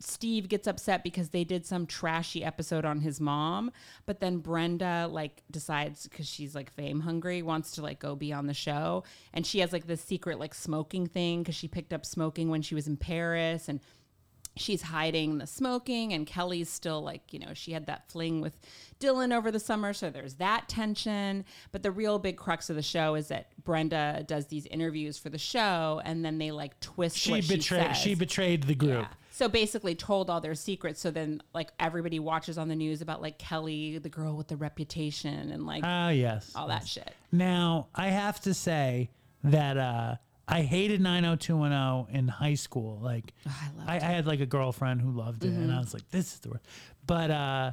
Steve 0.01 0.51
gets 0.51 0.67
upset 0.67 1.03
because 1.03 1.31
they 1.31 1.45
did 1.45 1.65
some 1.65 1.87
trashy 1.87 2.45
episode 2.45 2.85
on 2.85 3.01
his 3.01 3.21
mom, 3.21 3.71
but 4.05 4.21
then 4.21 4.39
Brenda 4.39 5.09
like 5.11 5.43
decides 5.51 6.07
because 6.07 6.29
she's 6.29 6.55
like 6.55 6.71
fame 6.71 7.01
hungry, 7.01 7.41
wants 7.41 7.71
to 7.77 7.83
like 7.83 8.01
go 8.01 8.15
be 8.15 8.31
on 8.31 8.47
the 8.47 8.53
show, 8.53 9.05
and 9.33 9.47
she 9.47 9.61
has 9.61 9.73
like 9.73 9.87
this 9.87 10.03
secret 10.03 10.39
like 10.39 10.53
smoking 10.53 11.07
thing 11.07 11.43
because 11.43 11.55
she 11.55 11.69
picked 11.69 11.95
up 11.95 12.05
smoking 12.05 12.51
when 12.51 12.61
she 12.61 12.75
was 12.75 12.87
in 12.87 12.99
Paris, 12.99 13.69
and 13.69 13.81
she's 14.57 14.83
hiding 14.83 15.39
the 15.39 15.47
smoking 15.47 16.13
and 16.13 16.27
Kelly's 16.27 16.69
still 16.69 17.03
like, 17.03 17.33
you 17.33 17.39
know, 17.41 17.55
she 17.55 17.73
had 17.73 17.87
that 17.87 18.09
fling 18.11 18.41
with 18.41 18.59
Dylan 19.01 19.37
over 19.37 19.51
the 19.51 19.59
summer, 19.59 19.93
so 19.93 20.11
there's 20.11 20.35
that 20.35 20.69
tension. 20.69 21.45
But 21.73 21.83
the 21.83 21.91
real 21.91 22.19
big 22.21 22.37
crux 22.37 22.71
of 22.71 22.77
the 22.77 22.83
show 22.83 23.17
is 23.17 23.29
that 23.29 23.49
Brenda 23.65 24.25
does 24.27 24.47
these 24.47 24.67
interviews 24.67 25.19
for 25.19 25.29
the 25.29 25.39
show 25.39 26.01
and 26.05 26.25
then 26.25 26.39
they 26.39 26.53
like 26.53 26.79
twist 26.81 27.17
She 27.17 27.33
what 27.33 27.49
betrayed. 27.49 27.97
she 27.97 28.11
She, 28.11 28.15
betrayed 28.15 28.63
the 28.65 28.75
group. 28.77 28.91
Yeah. 29.03 29.09
So 29.33 29.49
basically 29.49 29.97
told 29.97 30.31
all 30.31 30.41
their 30.41 30.55
secrets. 30.55 31.01
So 31.01 31.11
then 31.11 31.43
like 31.53 31.73
everybody 31.81 32.21
watches 32.21 32.57
on 32.57 32.69
the 32.69 32.77
news 32.77 33.03
about 33.03 33.21
like 33.21 33.37
Kelly, 33.39 33.99
the 33.99 34.09
girl 34.09 34.37
with 34.37 34.47
the 34.47 34.57
reputation 34.57 35.51
and 35.51 35.67
like 35.67 35.83
Ah, 35.85 36.11
yes. 36.11 36.53
all 36.55 36.69
that 36.69 36.87
shit. 36.87 37.13
Now 37.33 37.89
I 37.97 38.07
have 38.09 38.41
to 38.43 38.55
say 38.55 39.11
that 39.43 39.77
uh, 39.77 40.15
I 40.47 40.63
hated 40.63 41.01
90210 41.01 42.15
in 42.15 42.29
high 42.29 42.55
school. 42.55 42.99
Like 43.03 43.33
Oh, 43.47 43.51
I 43.51 43.69
Mm-hmm. 43.69 43.91
I, 43.91 43.95
I 43.97 43.99
had 44.13 44.27
like 44.27 44.41
a 44.41 44.47
girlfriend 44.47 45.01
who 45.01 45.11
loved 45.11 45.45
it, 45.45 45.49
and 45.53 45.73
I 45.73 45.79
was 45.79 45.95
like, 45.95 46.09
"This 46.11 46.35
is 46.35 46.41
the 46.41 46.51
worst." 46.51 46.67
But 47.07 47.31
uh, 47.31 47.73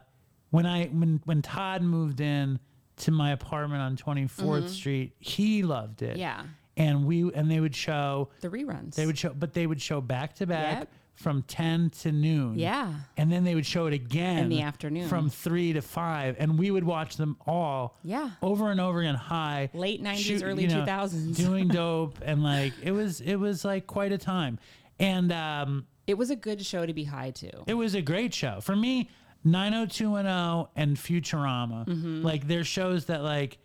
when 0.51 0.65
I 0.65 0.85
when 0.87 1.21
when 1.25 1.41
Todd 1.41 1.81
moved 1.81 2.21
in 2.21 2.59
to 2.97 3.11
my 3.11 3.31
apartment 3.31 3.81
on 3.81 3.97
24th 3.97 4.69
Street, 4.69 5.15
he 5.19 5.63
loved 5.63 6.01
it. 6.01 6.11
Mm-hmm. 6.11 6.19
Yeah. 6.19 6.43
and 6.77 7.05
we 7.05 7.31
and 7.33 7.49
they 7.51 7.59
would 7.59 7.75
show 7.75 8.29
The 8.41 8.49
reruns. 8.49 8.95
they 8.95 9.05
would 9.05 9.17
show, 9.17 9.33
but 9.33 9.53
they 9.53 9.67
would 9.67 9.81
show 9.81 9.99
back 10.01 10.35
to 10.35 10.45
back. 10.47 10.87
From 11.15 11.43
10 11.43 11.89
to 12.01 12.11
noon. 12.11 12.57
Yeah. 12.57 12.93
and 13.17 13.31
then 13.31 13.43
they 13.43 13.53
would 13.53 13.65
show 13.65 13.85
it 13.85 13.93
again 13.93 14.39
In 14.45 14.49
the 14.49 14.61
afternoon. 14.61 15.07
from 15.07 15.29
three 15.29 15.73
to 15.73 15.81
five, 15.81 16.35
and 16.39 16.57
we 16.57 16.71
would 16.71 16.83
watch 16.83 17.15
them 17.17 17.37
all. 17.45 17.97
Yeah. 18.03 18.31
over 18.41 18.71
and 18.71 18.81
over 18.81 19.01
again. 19.01 19.15
High 19.15 19.69
Late 19.73 20.01
90s, 20.01 20.15
shoot- 20.17 20.43
early 20.43 20.63
you 20.63 20.69
know, 20.69 20.83
2000s. 20.85 21.35
doing 21.35 21.67
dope, 21.81 22.17
and 22.25 22.41
like 22.43 22.73
it 22.81 22.91
was 22.91 23.21
it 23.21 23.35
was 23.35 23.63
like 23.63 23.85
quite 23.87 24.11
a 24.11 24.17
time, 24.17 24.57
and 24.99 25.31
um, 25.31 25.85
It 26.07 26.17
was 26.17 26.31
a 26.31 26.35
good 26.35 26.65
show 26.65 26.85
to 26.85 26.93
be 26.93 27.03
high 27.03 27.31
to. 27.31 27.51
it 27.67 27.75
was 27.75 27.93
a 27.93 28.01
great 28.01 28.33
show 28.33 28.59
for 28.61 28.75
me. 28.75 29.09
90210 29.43 30.67
and 30.75 30.97
Futurama, 30.97 31.85
Mm-hmm. 31.87 32.21
like 32.23 32.47
they're 32.47 32.63
shows 32.63 33.05
that 33.05 33.21
like 33.23 33.57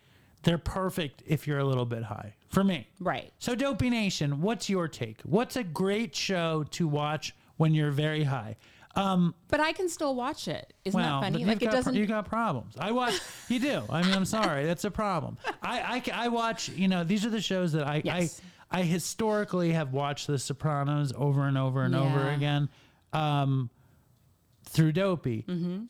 they're 0.43 0.57
perfect 0.57 1.23
if 1.25 1.47
you're 1.47 1.59
a 1.59 1.63
little 1.65 1.85
bit 1.85 2.03
high 2.03 2.33
for 2.49 2.63
me. 2.63 2.87
Right. 2.99 3.31
So, 3.39 3.55
Dopey 3.55 3.89
Nation, 3.89 4.41
what's 4.41 4.69
your 4.69 4.87
take? 4.87 5.21
What's 5.23 5.55
a 5.55 5.63
great 5.63 6.15
show 6.15 6.63
to 6.71 6.87
watch 6.87 7.35
when 7.57 7.73
you're 7.73 7.91
very 7.91 8.23
high? 8.23 8.55
Um, 8.95 9.35
But 9.49 9.59
I 9.59 9.73
can 9.73 9.89
still 9.89 10.15
watch 10.15 10.47
it. 10.47 10.73
Isn't 10.83 10.99
well, 10.99 11.21
that 11.21 11.31
funny? 11.31 11.45
Like 11.45 11.61
it 11.61 11.69
doesn't. 11.69 11.93
you 11.93 12.07
got 12.07 12.25
problems. 12.25 12.75
I 12.79 12.91
watch. 12.91 13.19
You 13.47 13.59
do. 13.59 13.83
I 13.89 14.01
mean, 14.01 14.13
I'm 14.13 14.25
sorry. 14.25 14.65
That's 14.65 14.83
a 14.83 14.91
problem. 14.91 15.37
I, 15.61 16.01
I 16.11 16.25
I 16.25 16.27
watch. 16.29 16.67
You 16.69 16.87
know, 16.87 17.03
these 17.03 17.25
are 17.25 17.29
the 17.29 17.39
shows 17.39 17.71
that 17.73 17.87
I 17.87 18.01
Yes. 18.03 18.41
I 18.71 18.79
I 18.79 18.81
historically 18.83 19.71
have 19.71 19.93
watched 19.93 20.27
The 20.27 20.37
Sopranos 20.37 21.13
over 21.15 21.47
and 21.47 21.57
over 21.57 21.83
and 21.83 21.95
over 21.95 22.29
again, 22.29 22.67
um, 23.13 23.69
through 24.65 24.91
Dopey. 24.91 25.45
Mm-hmm. 25.47 25.83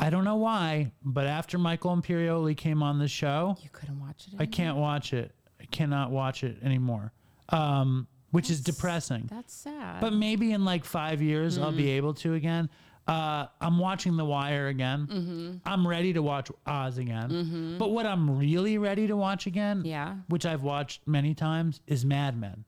I 0.00 0.10
don't 0.10 0.24
know 0.24 0.36
why, 0.36 0.92
but 1.04 1.26
after 1.26 1.58
Michael 1.58 1.94
Imperioli 1.96 2.56
came 2.56 2.82
on 2.82 2.98
the 2.98 3.06
show, 3.08 3.56
you 3.62 3.68
couldn't 3.72 4.00
watch 4.00 4.26
it. 4.32 4.34
I 4.38 4.46
can't 4.46 4.76
watch 4.78 5.12
it. 5.12 5.32
I 5.60 5.66
cannot 5.66 6.10
watch 6.10 6.42
it 6.42 6.56
anymore. 6.62 7.12
Um, 7.50 8.06
which 8.30 8.48
is 8.48 8.60
depressing. 8.60 9.28
That's 9.30 9.52
sad. 9.52 10.00
But 10.00 10.12
maybe 10.12 10.52
in 10.52 10.64
like 10.64 10.84
five 10.84 11.20
years, 11.20 11.58
I'll 11.58 11.68
Mm-hmm. 11.68 11.76
be 11.76 11.90
able 11.90 12.14
to 12.14 12.34
again. 12.34 12.70
Uh, 13.08 13.46
I'm 13.60 13.78
watching 13.78 14.16
The 14.16 14.24
Wire 14.24 14.68
again. 14.68 15.08
Mm-hmm. 15.10 15.56
I'm 15.68 15.86
ready 15.86 16.12
to 16.12 16.22
watch 16.22 16.48
Oz 16.64 16.96
again. 16.98 17.76
But 17.78 17.90
what 17.90 18.06
I'm 18.06 18.38
really 18.38 18.78
ready 18.78 19.08
to 19.08 19.16
watch 19.16 19.46
again, 19.46 19.82
Yeah. 19.84 20.14
which 20.28 20.46
I've 20.46 20.62
watched 20.62 21.06
many 21.08 21.34
times, 21.34 21.80
is 21.88 22.04
Mad 22.04 22.38
Men. 22.38 22.64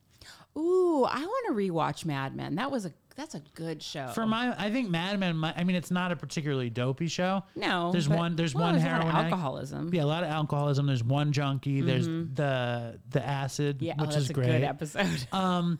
Ooh, 0.56 1.04
I 1.04 1.20
want 1.20 1.46
to 1.46 1.52
rewatch 1.54 2.04
Mad 2.04 2.34
Men. 2.34 2.56
That 2.56 2.70
was 2.72 2.84
a 2.84 2.92
that's 3.14 3.34
a 3.34 3.42
good 3.54 3.82
show. 3.82 4.08
For 4.08 4.26
my, 4.26 4.54
I 4.58 4.70
think 4.70 4.90
Mad 4.90 5.18
Men. 5.20 5.36
My, 5.36 5.52
I 5.56 5.64
mean, 5.64 5.76
it's 5.76 5.90
not 5.90 6.12
a 6.12 6.16
particularly 6.16 6.70
dopey 6.70 7.08
show. 7.08 7.42
no, 7.56 7.92
there's 7.92 8.08
but- 8.08 8.18
one. 8.18 8.36
There's 8.36 8.54
well, 8.54 8.64
one 8.64 8.74
there's 8.74 8.84
a 8.84 8.88
lot 8.88 8.94
heroin 9.02 9.14
addict. 9.16 9.32
alcoholism. 9.32 9.90
Yeah, 9.94 10.04
a 10.04 10.04
lot 10.04 10.24
of 10.24 10.30
alcoholism. 10.30 10.86
There's 10.86 11.04
one 11.04 11.32
junkie. 11.32 11.80
There's 11.80 12.06
the 12.06 12.98
the 13.10 13.24
acid, 13.26 13.76
Mm-hmm. 13.76 13.84
Yeah, 13.84 13.94
oh, 13.98 14.02
which 14.02 14.10
that's 14.12 14.24
is 14.24 14.30
a 14.30 14.32
great. 14.34 14.46
good 14.46 14.62
episode. 14.64 15.26
Um, 15.32 15.78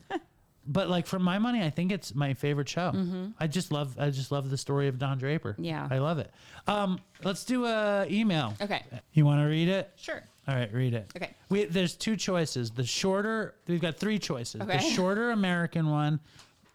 but 0.67 0.89
like 0.89 1.07
for 1.07 1.19
my 1.19 1.39
money, 1.41 1.61
I 1.63 1.71
think 1.71 1.91
it's 1.91 2.15
my 2.15 2.35
favorite 2.35 2.69
show. 2.69 2.93
I 3.41 3.49
just 3.49 3.73
love, 3.73 3.97
I 3.99 4.11
just 4.11 4.31
love 4.31 4.49
the 4.49 4.57
story 4.57 4.87
of 4.87 4.97
Don 4.99 5.19
Draper. 5.19 5.55
Mm-hmm. 5.55 5.65
Yeah. 5.65 5.89
I 5.91 5.99
love 5.99 6.19
it. 6.19 6.31
Um, 6.69 7.01
let's 7.25 7.45
do 7.45 7.65
a 7.67 8.07
email. 8.09 8.55
okay, 8.63 8.83
You 9.13 9.25
want 9.25 9.41
to 9.41 9.47
read 9.47 9.69
it? 9.69 9.91
sure. 9.97 10.23
All 10.47 10.55
right, 10.55 10.73
read 10.73 10.95
it. 10.95 11.11
Okay. 11.17 11.31
We, 11.49 11.65
there's 11.65 11.95
two 11.97 12.17
choices. 12.17 12.71
The 12.71 12.85
shorter, 12.85 13.55
we've 13.69 13.81
got 13.81 13.97
three 13.97 14.19
choices. 14.21 14.61
The 14.65 14.79
shorter 14.95 15.31
American 15.33 15.89
one, 15.91 16.21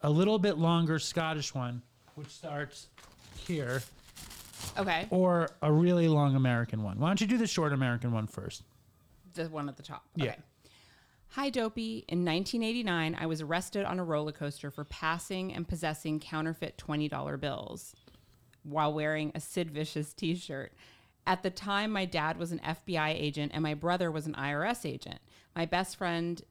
a 0.01 0.09
little 0.09 0.39
bit 0.39 0.57
longer 0.57 0.99
Scottish 0.99 1.53
one, 1.53 1.81
which 2.15 2.29
starts 2.29 2.87
here, 3.37 3.81
Okay. 4.77 5.07
or 5.09 5.49
a 5.61 5.71
really 5.71 6.07
long 6.07 6.35
American 6.35 6.83
one. 6.83 6.99
Why 6.99 7.09
don't 7.09 7.21
you 7.21 7.27
do 7.27 7.37
the 7.37 7.47
short 7.47 7.73
American 7.73 8.11
one 8.11 8.27
first? 8.27 8.63
The 9.33 9.45
one 9.49 9.69
at 9.69 9.77
the 9.77 9.83
top. 9.83 10.05
Yeah. 10.15 10.31
Okay. 10.31 10.39
Hi, 11.31 11.49
Dopey. 11.49 12.05
In 12.07 12.23
1989, 12.25 13.15
I 13.19 13.25
was 13.25 13.41
arrested 13.41 13.85
on 13.85 13.99
a 13.99 14.03
roller 14.03 14.31
coaster 14.31 14.71
for 14.71 14.85
passing 14.85 15.53
and 15.53 15.67
possessing 15.67 16.19
counterfeit 16.19 16.77
$20 16.77 17.39
bills 17.39 17.95
while 18.63 18.93
wearing 18.93 19.31
a 19.35 19.39
Sid 19.39 19.69
Vicious 19.71 20.13
t 20.13 20.35
shirt. 20.35 20.73
At 21.27 21.43
the 21.43 21.49
time, 21.49 21.91
my 21.91 22.05
dad 22.05 22.37
was 22.37 22.51
an 22.51 22.59
FBI 22.59 23.09
agent 23.09 23.51
and 23.53 23.61
my 23.61 23.73
brother 23.73 24.09
was 24.09 24.25
an 24.25 24.33
IRS 24.35 24.85
agent. 24.89 25.19
My 25.55 25.65
best 25.65 25.97
friend, 25.97 26.41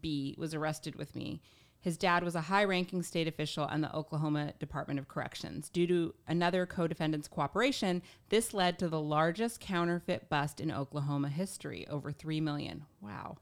B, 0.00 0.34
was 0.38 0.54
arrested 0.54 0.96
with 0.96 1.14
me. 1.14 1.42
His 1.82 1.98
dad 1.98 2.22
was 2.22 2.36
a 2.36 2.42
high 2.42 2.62
ranking 2.62 3.02
state 3.02 3.26
official 3.26 3.66
in 3.68 3.80
the 3.80 3.94
Oklahoma 3.94 4.52
Department 4.60 5.00
of 5.00 5.08
Corrections. 5.08 5.68
Due 5.68 5.88
to 5.88 6.14
another 6.28 6.64
co 6.64 6.86
defendant's 6.86 7.26
cooperation, 7.26 8.02
this 8.28 8.54
led 8.54 8.78
to 8.78 8.88
the 8.88 9.00
largest 9.00 9.60
counterfeit 9.60 10.28
bust 10.28 10.60
in 10.60 10.70
Oklahoma 10.70 11.28
history 11.28 11.86
over 11.88 12.12
3 12.12 12.40
million. 12.40 12.86
Wow. 13.00 13.36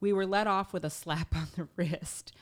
We 0.00 0.12
were 0.12 0.26
let 0.26 0.48
off 0.48 0.72
with 0.72 0.84
a 0.84 0.90
slap 0.90 1.34
on 1.36 1.46
the 1.56 1.68
wrist. 1.76 2.34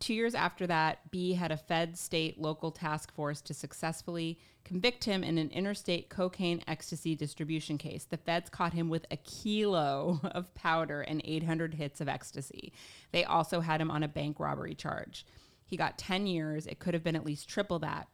Two 0.00 0.14
years 0.14 0.34
after 0.34 0.66
that, 0.66 1.10
B 1.10 1.32
had 1.32 1.50
a 1.50 1.56
Fed 1.56 1.96
state 1.98 2.38
local 2.38 2.70
task 2.70 3.12
force 3.12 3.40
to 3.42 3.54
successfully 3.54 4.38
convict 4.68 5.04
him 5.04 5.24
in 5.24 5.38
an 5.38 5.48
interstate 5.48 6.10
cocaine 6.10 6.62
ecstasy 6.68 7.16
distribution 7.16 7.78
case. 7.78 8.04
The 8.04 8.18
feds 8.18 8.50
caught 8.50 8.74
him 8.74 8.90
with 8.90 9.06
a 9.10 9.16
kilo 9.16 10.20
of 10.32 10.54
powder 10.54 11.00
and 11.00 11.22
800 11.24 11.72
hits 11.72 12.02
of 12.02 12.08
ecstasy. 12.08 12.74
They 13.10 13.24
also 13.24 13.60
had 13.60 13.80
him 13.80 13.90
on 13.90 14.02
a 14.02 14.08
bank 14.08 14.38
robbery 14.38 14.74
charge. 14.74 15.24
He 15.64 15.78
got 15.78 15.96
10 15.96 16.26
years. 16.26 16.66
It 16.66 16.80
could 16.80 16.92
have 16.92 17.02
been 17.02 17.16
at 17.16 17.24
least 17.24 17.48
triple 17.48 17.78
that. 17.78 18.08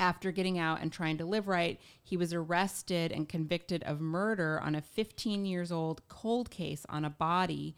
After 0.00 0.32
getting 0.32 0.58
out 0.58 0.80
and 0.82 0.92
trying 0.92 1.16
to 1.18 1.24
live 1.24 1.46
right, 1.46 1.80
he 2.02 2.16
was 2.16 2.34
arrested 2.34 3.12
and 3.12 3.28
convicted 3.28 3.84
of 3.84 4.00
murder 4.00 4.60
on 4.60 4.74
a 4.74 4.82
15 4.82 5.46
years 5.46 5.70
old 5.70 6.06
cold 6.08 6.50
case 6.50 6.84
on 6.88 7.04
a 7.04 7.10
body 7.10 7.76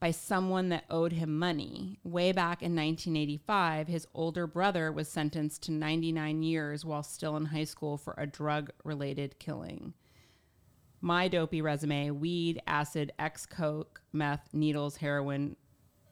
by 0.00 0.10
someone 0.10 0.68
that 0.68 0.84
owed 0.90 1.12
him 1.12 1.38
money. 1.38 1.98
Way 2.04 2.32
back 2.32 2.62
in 2.62 2.74
1985, 2.76 3.88
his 3.88 4.06
older 4.14 4.46
brother 4.46 4.92
was 4.92 5.08
sentenced 5.08 5.62
to 5.64 5.72
99 5.72 6.42
years 6.42 6.84
while 6.84 7.02
still 7.02 7.36
in 7.36 7.46
high 7.46 7.64
school 7.64 7.96
for 7.96 8.14
a 8.16 8.26
drug 8.26 8.70
related 8.84 9.38
killing. 9.38 9.94
My 11.00 11.28
dopey 11.28 11.62
resume 11.62 12.10
weed, 12.10 12.60
acid, 12.66 13.12
ex 13.18 13.46
coke, 13.46 14.00
meth, 14.12 14.48
needles, 14.52 14.96
heroin, 14.96 15.56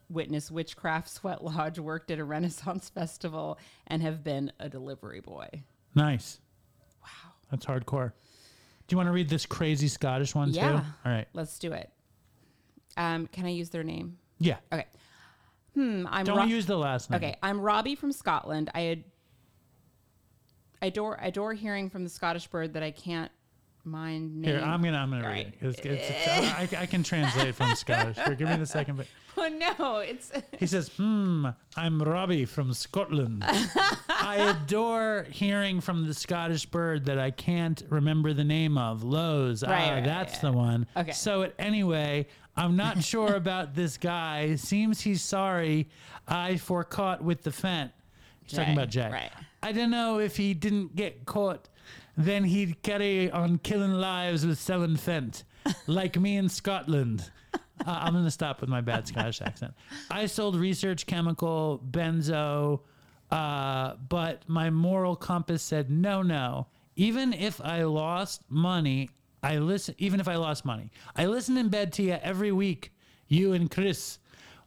witnessed 0.09 0.51
witchcraft, 0.51 1.09
sweat 1.09 1.43
lodge, 1.43 1.79
worked 1.79 2.11
at 2.11 2.19
a 2.19 2.25
Renaissance 2.37 2.89
festival, 2.89 3.59
and 3.87 4.03
have 4.03 4.23
been 4.23 4.53
a 4.61 4.69
delivery 4.69 5.21
boy. 5.21 5.49
Nice. 5.95 6.41
Wow. 7.03 7.33
That's 7.51 7.67
hardcore. 7.67 8.13
Do 8.87 8.95
you 8.95 8.97
want 8.97 9.09
to 9.09 9.13
read 9.13 9.29
this 9.29 9.47
crazy 9.47 9.89
Scottish 9.89 10.35
one 10.35 10.53
too? 10.53 10.59
Yeah. 10.59 10.85
All 11.05 11.13
right. 11.13 11.27
Let's 11.33 11.59
do 11.59 11.73
it. 11.73 11.91
Um, 12.97 13.27
can 13.29 13.45
I 13.47 13.51
use 13.51 13.71
their 13.71 13.85
name? 13.85 14.19
Yeah. 14.39 14.57
Okay. 14.73 14.87
Hmm. 15.75 16.07
I'm 16.09 16.25
Don't 16.25 16.39
Ro- 16.39 16.45
use 16.45 16.67
the 16.67 16.77
last 16.79 17.11
name. 17.11 17.17
Okay, 17.19 17.37
I'm 17.43 17.61
Robbie 17.61 17.95
from 17.95 18.11
Scotland. 18.13 18.71
I 18.75 18.87
ad- 18.87 19.05
adore 20.83 21.19
adore 21.21 21.55
hearing 21.55 21.91
from 21.91 22.05
the 22.05 22.11
Scottish 22.11 22.47
bird 22.47 22.75
that 22.75 22.83
I 22.83 22.91
can't 22.91 23.31
mind 23.85 24.41
name. 24.41 24.51
Here, 24.57 24.61
I'm 24.65 24.83
gonna 24.83 24.97
I'm 24.99 25.11
gonna 25.11 25.23
All 25.23 25.29
read 25.31 25.37
right. 25.37 25.55
it. 25.61 25.67
It's, 25.67 25.79
it's, 25.81 26.11
it's- 26.11 26.75
I, 26.75 26.83
I 26.83 26.87
can 26.87 27.03
translate 27.03 27.55
from 27.55 27.75
Scottish. 27.77 28.17
Here, 28.17 28.35
give 28.35 28.49
me 28.49 28.57
the 28.57 28.67
second 28.67 28.97
bit. 28.97 29.07
Oh 29.39 29.49
no, 29.79 29.99
it's 29.99 30.33
He 30.59 30.67
says, 30.67 30.89
"Hmm, 30.97 31.49
I'm 31.77 32.01
Robbie 32.01 32.47
from 32.47 32.73
Scotland. 32.73 33.45
I 34.09 34.37
adore 34.65 35.27
hearing 35.31 35.83
from 35.83 36.07
the 36.07 36.15
Scottish 36.15 36.65
bird 36.65 37.05
that 37.05 37.19
I 37.19 37.33
can't 37.33 37.83
remember 37.91 38.33
the 38.33 38.45
name 38.45 38.79
of. 38.79 39.05
Lowe's. 39.05 39.63
Right, 39.63 39.89
ah, 39.91 39.95
right, 39.97 40.05
that's 40.05 40.37
yeah. 40.37 40.41
the 40.41 40.53
one. 40.57 40.87
Okay. 40.97 41.11
So 41.13 41.43
it, 41.43 41.55
anyway, 41.59 42.29
I'm 42.57 42.77
not 42.77 43.03
sure 43.05 43.35
about 43.35 43.75
this 43.75 43.99
guy. 43.99 44.57
Seems 44.57 45.01
he's 45.01 45.23
sorry. 45.23 45.89
I 46.27 46.57
for 46.57 46.85
caught 46.85 47.23
with 47.23 47.43
the 47.43 47.53
fent. 47.53 47.93
He's 48.45 48.57
talking 48.57 48.73
about 48.75 48.89
Jack. 48.91 49.13
right. 49.13 49.31
I 49.63 49.73
don't 49.73 49.91
know 49.91 50.21
if 50.21 50.37
he 50.37 50.55
didn't 50.55 50.95
get 50.97 51.27
caught. 51.27 51.69
Then 52.17 52.45
he'd 52.45 52.83
carry 52.83 53.31
on 53.31 53.59
killing 53.59 53.93
lives 53.93 54.47
with 54.47 54.59
selling 54.59 54.97
fent, 54.97 55.45
like 55.87 56.19
me 56.19 56.37
in 56.37 56.49
Scotland. 56.49 57.31
Uh, 57.53 57.59
I'm 57.87 58.15
to 58.25 58.31
stop 58.31 58.63
with 58.63 58.71
my 58.71 58.81
bad 58.81 59.07
Scottish 59.07 59.43
accent. 59.43 59.75
I 60.11 60.27
sold 60.27 60.57
research 60.57 61.07
chemical, 61.07 61.83
benzo, 61.91 62.81
uh, 63.31 63.97
but 64.09 64.49
my 64.49 64.71
moral 64.71 65.15
compass 65.15 65.63
said 65.63 65.91
no, 65.91 66.23
no. 66.23 66.69
Even 66.97 67.35
if 67.35 67.61
I 67.61 67.83
lost 67.83 68.43
money, 68.49 69.11
I 69.47 69.59
listen. 69.59 69.95
Even 69.99 70.19
if 70.19 70.27
I 70.27 70.35
lost 70.35 70.65
money, 70.65 70.91
I 71.15 71.27
listened 71.27 71.57
in 71.57 71.69
bed 71.69 71.93
to 71.95 72.03
you 72.03 72.19
every 72.21 72.51
week, 72.51 72.93
you 73.29 73.53
and 73.53 73.71
Chris, 73.71 74.19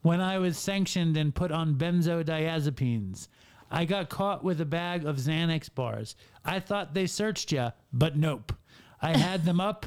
when 0.03 0.22
I 0.22 0.38
was 0.38 0.57
sanctioned 0.57 1.18
and 1.18 1.35
put 1.35 1.51
on 1.51 1.76
benzodiazepines. 1.76 3.27
I 3.69 3.84
got 3.84 4.07
caught 4.07 4.41
with 4.41 4.61
a 4.61 4.65
bag 4.65 5.06
of 5.06 5.18
Xanax 5.18 5.73
bars. 5.73 6.15
I 6.45 6.61
thought 6.61 6.93
they 6.93 7.07
searched 7.07 7.51
you, 7.51 7.73
but 7.91 8.15
nope. 8.15 8.53
I 9.01 9.18
had 9.18 9.43
them 9.43 9.60
up. 9.60 9.85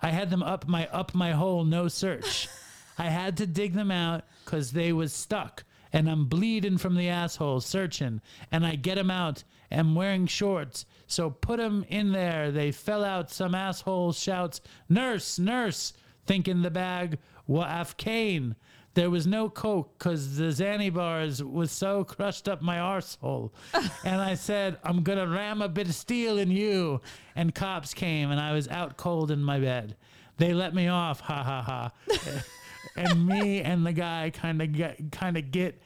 I 0.00 0.08
had 0.08 0.30
them 0.30 0.42
up 0.42 0.66
my 0.66 0.88
up 0.88 1.14
my 1.14 1.32
hole, 1.32 1.64
no 1.64 1.88
search. 1.88 2.48
I 2.96 3.10
had 3.10 3.36
to 3.36 3.46
dig 3.46 3.74
them 3.74 3.90
out 3.90 4.24
because 4.44 4.72
they 4.72 4.94
was 4.94 5.12
stuck, 5.12 5.64
and 5.92 6.08
I'm 6.08 6.24
bleeding 6.24 6.78
from 6.78 6.96
the 6.96 7.10
asshole 7.10 7.60
searching, 7.60 8.22
and 8.50 8.64
I 8.64 8.76
get 8.76 8.96
'em 8.96 9.10
out. 9.10 9.44
Am 9.70 9.94
wearing 9.94 10.26
shorts, 10.26 10.84
so 11.06 11.30
put 11.30 11.60
'em 11.60 11.84
in 11.88 12.12
there. 12.12 12.50
They 12.50 12.72
fell 12.72 13.04
out. 13.04 13.30
Some 13.30 13.54
asshole 13.54 14.12
shouts, 14.12 14.60
"Nurse, 14.88 15.38
nurse!" 15.38 15.92
Thinking 16.26 16.62
the 16.62 16.70
bag 16.70 17.18
wa 17.46 17.66
Afghane. 17.66 18.56
There 18.94 19.10
was 19.10 19.26
no 19.26 19.48
coke 19.48 19.98
because 19.98 20.36
the 20.36 20.46
Xanny 20.46 20.92
bars 20.92 21.42
was 21.42 21.70
so 21.70 22.02
crushed 22.02 22.48
up 22.48 22.60
my 22.60 22.78
arsehole. 22.78 23.52
and 24.04 24.20
I 24.20 24.34
said, 24.34 24.78
I'm 24.82 25.02
going 25.04 25.18
to 25.18 25.28
ram 25.28 25.62
a 25.62 25.68
bit 25.68 25.88
of 25.88 25.94
steel 25.94 26.38
in 26.38 26.50
you. 26.50 27.00
And 27.36 27.54
cops 27.54 27.94
came 27.94 28.32
and 28.32 28.40
I 28.40 28.52
was 28.52 28.66
out 28.66 28.96
cold 28.96 29.30
in 29.30 29.42
my 29.44 29.60
bed. 29.60 29.96
They 30.38 30.54
let 30.54 30.74
me 30.74 30.88
off, 30.88 31.20
ha 31.20 31.44
ha 31.44 31.62
ha. 31.62 31.92
and 32.96 33.26
me 33.26 33.60
and 33.60 33.86
the 33.86 33.92
guy 33.92 34.30
kind 34.34 34.60
of 34.60 34.72
get 34.72 35.12
kind 35.12 35.36
of 35.36 35.50
get 35.50 35.80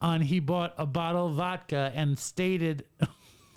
on 0.00 0.20
he 0.20 0.40
bought 0.40 0.74
a 0.78 0.86
bottle 0.86 1.28
of 1.28 1.34
vodka 1.34 1.92
and 1.94 2.18
stated 2.18 2.84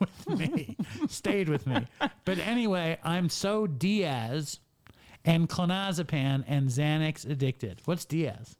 with 0.01 0.39
me 0.39 0.75
stayed 1.07 1.47
with 1.47 1.65
me 1.65 1.85
but 2.25 2.37
anyway 2.39 2.97
i'm 3.03 3.29
so 3.29 3.65
diaz 3.67 4.59
and 5.23 5.47
clonazepam 5.47 6.43
and 6.47 6.67
xanax 6.67 7.29
addicted 7.29 7.81
what's 7.85 8.03
diaz 8.05 8.57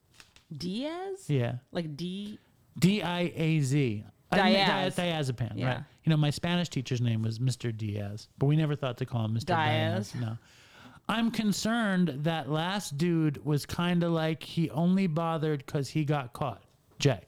Diaz. 0.57 1.25
yeah 1.29 1.55
Like 1.71 1.95
D. 1.97 2.37
d-i-a-z 2.79 4.03
I 4.33 4.43
mean, 4.43 4.53
Diaz. 4.53 4.95
di- 4.95 5.01
diazepam 5.01 5.51
Yeah. 5.55 5.67
right 5.67 5.83
you 6.03 6.09
know 6.09 6.17
my 6.17 6.29
spanish 6.29 6.69
teacher's 6.69 7.01
name 7.01 7.21
was 7.21 7.39
mr 7.39 7.75
diaz 7.75 8.27
but 8.37 8.45
we 8.47 8.55
never 8.55 8.75
thought 8.75 8.97
to 8.97 9.05
call 9.05 9.25
him 9.25 9.33
mr 9.35 9.47
diaz, 9.47 10.11
Diaz. 10.11 10.15
no 10.21 10.37
I'm 11.09 11.29
concerned 11.31 12.19
that 12.23 12.49
last 12.49 12.97
dude 12.97 13.43
was 13.43 13.65
kind 13.65 14.01
of 14.03 14.11
like 14.13 14.41
he 14.43 14.69
only 14.69 15.07
bothered 15.07 15.65
because 15.65 15.89
he 15.89 16.05
got 16.05 16.31
caught. 16.31 16.63
Jay. 16.99 17.19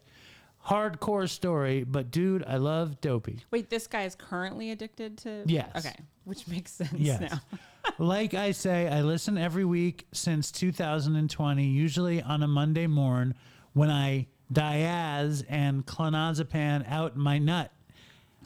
Hardcore 0.65 1.29
story, 1.29 1.83
but 1.83 2.09
dude, 2.09 2.43
I 2.47 2.55
love 2.57 3.01
Dopey. 3.01 3.39
Wait, 3.51 3.69
this 3.69 3.85
guy 3.87 4.03
is 4.03 4.15
currently 4.15 4.71
addicted 4.71 5.17
to. 5.19 5.43
Yes. 5.45 5.69
Okay, 5.85 5.95
which 6.23 6.47
makes 6.47 6.71
sense 6.71 6.93
Yes. 6.95 7.19
now. 7.19 7.39
like 7.99 8.33
I 8.33 8.51
say, 8.51 8.87
I 8.87 9.01
listen 9.01 9.37
every 9.37 9.65
week 9.65 10.07
since 10.13 10.51
2020, 10.51 11.65
usually 11.65 12.21
on 12.21 12.43
a 12.43 12.47
Monday 12.47 12.87
morn 12.87 13.35
when 13.73 13.89
I 13.89 14.27
diaz 14.51 15.43
and 15.49 15.85
clonazepam 15.85 16.89
out 16.89 17.17
my 17.17 17.39
nut. 17.39 17.71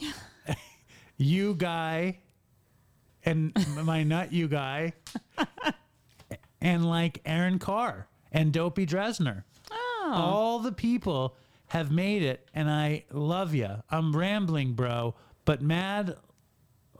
you 1.16 1.54
guy 1.54 2.18
and 3.24 3.52
my 3.84 4.02
nut 4.04 4.32
you 4.32 4.48
guy 4.48 4.92
and 6.60 6.88
like 6.88 7.20
Erin 7.24 7.58
Khar 7.58 8.08
and 8.32 8.52
Dopey 8.52 8.86
Dresner. 8.86 9.44
Oh. 9.70 10.12
All 10.14 10.58
the 10.60 10.72
people 10.72 11.36
have 11.68 11.90
made 11.90 12.22
it 12.22 12.48
and 12.54 12.70
I 12.70 13.04
love 13.12 13.54
you. 13.54 13.70
I'm 13.90 14.16
rambling, 14.16 14.72
bro, 14.72 15.14
but 15.44 15.62
mad 15.62 16.16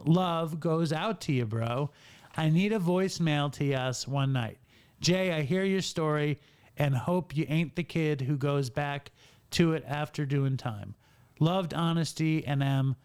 love 0.05 0.59
goes 0.59 0.93
out 0.93 1.21
to 1.21 1.33
you, 1.33 1.45
bro. 1.45 1.91
I 2.37 2.49
need 2.49 2.73
a 2.73 2.79
voicemail 2.79 3.51
to 3.53 3.73
us 3.73 4.07
one 4.07 4.33
night. 4.33 4.59
Jay, 5.01 5.31
I 5.31 5.41
hear 5.41 5.63
your 5.63 5.81
story 5.81 6.39
and 6.77 6.95
hope 6.95 7.35
you 7.35 7.45
ain't 7.49 7.75
the 7.75 7.83
kid 7.83 8.21
who 8.21 8.37
goes 8.37 8.69
back 8.69 9.11
to 9.51 9.73
it 9.73 9.83
after 9.87 10.25
doing 10.25 10.57
time. 10.57 10.95
Loved 11.39 11.73
honesty 11.73 12.45
and 12.45 12.63
am, 12.63 12.95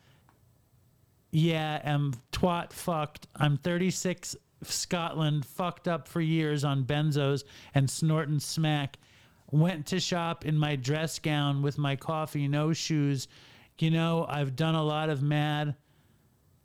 yeah, 1.30 1.80
am 1.84 2.14
twat 2.32 2.72
fucked. 2.72 3.26
I'm 3.36 3.56
36 3.56 4.36
Scotland, 4.62 5.44
fucked 5.44 5.88
up 5.88 6.08
for 6.08 6.20
years 6.20 6.64
on 6.64 6.84
benzos 6.84 7.44
and 7.74 7.88
snorting 7.88 8.40
smack. 8.40 8.98
Went 9.54 9.86
to 9.86 10.00
shop 10.00 10.44
in 10.44 10.58
my 10.58 10.74
dress 10.74 11.20
gown 11.20 11.62
with 11.62 11.78
my 11.78 11.94
coffee, 11.94 12.48
no 12.48 12.72
shoes. 12.72 13.28
You 13.78 13.92
know, 13.92 14.26
I've 14.28 14.56
done 14.56 14.74
a 14.74 14.82
lot 14.82 15.10
of 15.10 15.22
mad, 15.22 15.76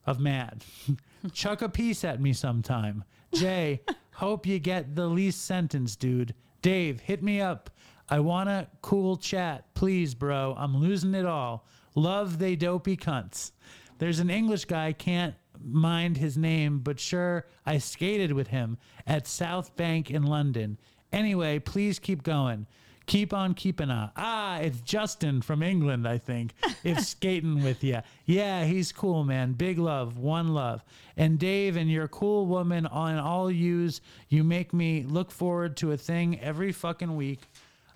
of 0.07 0.19
mad. 0.19 0.65
Chuck 1.31 1.61
a 1.61 1.69
piece 1.69 2.03
at 2.03 2.19
me 2.19 2.33
sometime. 2.33 3.03
Jay, 3.31 3.81
hope 4.13 4.47
you 4.47 4.57
get 4.57 4.95
the 4.95 5.05
least 5.05 5.45
sentence, 5.45 5.95
dude. 5.95 6.33
Dave, 6.63 6.99
hit 7.01 7.21
me 7.21 7.39
up. 7.39 7.69
I 8.09 8.21
want 8.21 8.49
a 8.49 8.67
cool 8.81 9.17
chat. 9.17 9.71
Please, 9.75 10.15
bro. 10.15 10.55
I'm 10.57 10.75
losing 10.75 11.13
it 11.13 11.27
all. 11.27 11.67
Love 11.93 12.39
they 12.39 12.55
dopey 12.55 12.97
cunts. 12.97 13.51
There's 13.99 14.17
an 14.17 14.31
English 14.31 14.65
guy, 14.65 14.93
can't 14.93 15.35
mind 15.63 16.17
his 16.17 16.39
name, 16.39 16.79
but 16.79 16.99
sure, 16.99 17.45
I 17.67 17.77
skated 17.77 18.31
with 18.31 18.47
him 18.47 18.79
at 19.05 19.27
South 19.27 19.75
Bank 19.75 20.09
in 20.09 20.23
London. 20.23 20.79
Anyway, 21.11 21.59
please 21.59 21.99
keep 21.99 22.23
going. 22.23 22.65
Keep 23.09 23.33
on 23.33 23.55
keeping 23.55 23.89
on. 23.89 24.11
Ah, 24.15 24.59
it's 24.59 24.81
Justin 24.81 25.41
from 25.41 25.63
England, 25.63 26.07
I 26.07 26.19
think. 26.19 26.53
If 26.83 26.99
skating 27.07 27.63
with 27.63 27.83
you. 27.83 28.01
Yeah, 28.27 28.65
he's 28.65 28.91
cool, 28.91 29.23
man. 29.23 29.53
Big 29.53 29.79
love, 29.79 30.19
one 30.19 30.49
love. 30.49 30.83
And 31.17 31.39
Dave 31.39 31.75
and 31.75 31.89
your 31.89 32.07
cool 32.07 32.45
woman 32.45 32.85
on 32.85 33.17
all 33.17 33.49
yous, 33.49 33.99
you 34.27 34.43
make 34.43 34.73
me 34.73 35.01
look 35.01 35.31
forward 35.31 35.75
to 35.77 35.91
a 35.91 35.97
thing 35.97 36.39
every 36.39 36.71
fucking 36.71 37.15
week. 37.15 37.41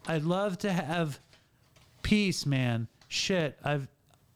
I'd 0.07 0.23
love 0.23 0.57
to 0.59 0.73
have 0.73 1.19
peace, 2.01 2.47
man. 2.47 2.87
Shit, 3.07 3.59
I've 3.63 3.87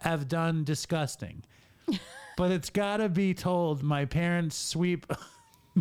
I've 0.06 0.28
done 0.28 0.64
disgusting. 0.64 1.44
but 2.38 2.52
it's 2.52 2.70
got 2.70 2.98
to 2.98 3.10
be 3.10 3.34
told 3.34 3.82
my 3.82 4.06
parents 4.06 4.56
sweep 4.56 5.12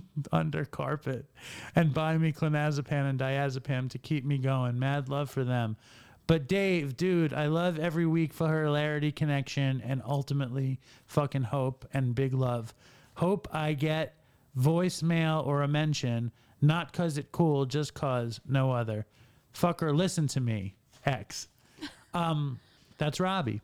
under 0.32 0.64
carpet 0.64 1.26
and 1.74 1.94
buy 1.94 2.16
me 2.16 2.32
clonazepam 2.32 3.10
and 3.10 3.18
diazepam 3.18 3.90
to 3.90 3.98
keep 3.98 4.24
me 4.24 4.38
going. 4.38 4.78
Mad 4.78 5.08
love 5.08 5.30
for 5.30 5.44
them. 5.44 5.76
But 6.26 6.48
Dave, 6.48 6.96
dude, 6.96 7.32
I 7.32 7.46
love 7.46 7.78
every 7.78 8.06
week 8.06 8.32
for 8.32 8.64
hilarity, 8.64 9.12
connection, 9.12 9.80
and 9.86 10.02
ultimately 10.04 10.80
fucking 11.06 11.44
hope 11.44 11.86
and 11.92 12.14
big 12.14 12.34
love. 12.34 12.74
Hope 13.14 13.48
I 13.52 13.74
get 13.74 14.16
voicemail 14.58 15.46
or 15.46 15.62
a 15.62 15.68
mention, 15.68 16.32
not 16.60 16.92
cause 16.92 17.16
it 17.16 17.30
cool, 17.30 17.64
just 17.64 17.94
cause 17.94 18.40
no 18.48 18.72
other. 18.72 19.06
Fucker, 19.54 19.94
listen 19.94 20.26
to 20.28 20.40
me. 20.40 20.74
X. 21.04 21.48
Um, 22.12 22.58
that's 22.98 23.20
Robbie. 23.20 23.60